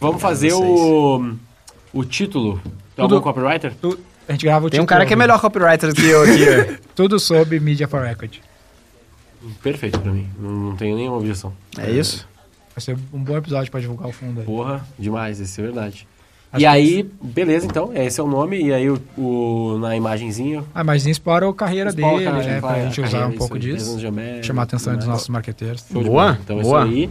Vamos 0.00 0.20
fazer 0.20 0.52
o, 0.52 1.34
o 1.92 2.04
título. 2.04 2.60
Tem 2.94 3.04
Tudo- 3.04 3.16
algum 3.16 3.24
copywriter? 3.32 3.72
Tu- 3.80 3.98
A 4.28 4.32
gente 4.32 4.44
grava 4.44 4.66
o 4.66 4.70
Tem 4.70 4.80
um 4.80 4.82
título, 4.82 4.86
cara 4.88 5.06
que 5.06 5.12
é 5.12 5.16
melhor 5.16 5.40
copywriter 5.40 5.88
do 5.90 5.94
que 5.94 6.06
eu 6.06 6.22
aqui. 6.22 6.78
Tudo 6.94 7.18
sobre 7.18 7.58
Media 7.60 7.88
for 7.88 8.06
Equity. 8.06 8.42
Perfeito 9.62 9.98
pra 10.00 10.12
mim. 10.12 10.26
Não, 10.38 10.50
não 10.50 10.76
tenho 10.76 10.96
nenhuma 10.96 11.16
objeção. 11.18 11.52
é 11.78 11.90
isso? 11.90 12.26
Vai 12.74 12.82
ser 12.82 12.96
um 13.12 13.22
bom 13.22 13.36
episódio 13.36 13.70
pra 13.70 13.80
divulgar 13.80 14.08
o 14.08 14.12
fundo 14.12 14.40
aí. 14.40 14.46
Porra, 14.46 14.86
demais, 14.98 15.40
isso 15.40 15.60
é 15.60 15.64
verdade. 15.64 16.06
Acho 16.52 16.62
e 16.62 16.66
aí, 16.66 17.02
beleza, 17.22 17.66
então, 17.66 17.90
esse 17.94 18.20
é 18.20 18.22
o 18.22 18.26
nome, 18.26 18.60
e 18.62 18.72
aí 18.72 18.88
o, 18.88 19.00
o- 19.18 19.78
na 19.80 19.96
imagenzinha. 19.96 20.62
Ah, 20.74 20.84
mas 20.84 21.04
explora 21.06 21.48
a 21.48 21.52
carreira 21.54 21.90
explora, 21.90 22.18
dele, 22.18 22.24
cara, 22.30 22.42
né? 22.44 22.60
Pra 22.60 22.68
vai, 22.68 22.82
gente 22.84 23.00
a 23.00 23.04
usar 23.04 23.12
carreira, 23.18 23.34
um 23.34 23.38
pouco 23.38 23.56
isso 23.58 23.98
disso. 23.98 24.00
Chamar 24.42 24.62
a 24.62 24.64
atenção 24.64 24.92
tudo 24.92 25.00
dos 25.00 25.08
nossos 25.08 25.28
marqueteiros. 25.28 25.84
Boa. 25.90 26.38
Então 26.42 26.60
boa. 26.60 26.82
é 26.84 26.86
isso 26.88 26.94
aí. 26.94 27.10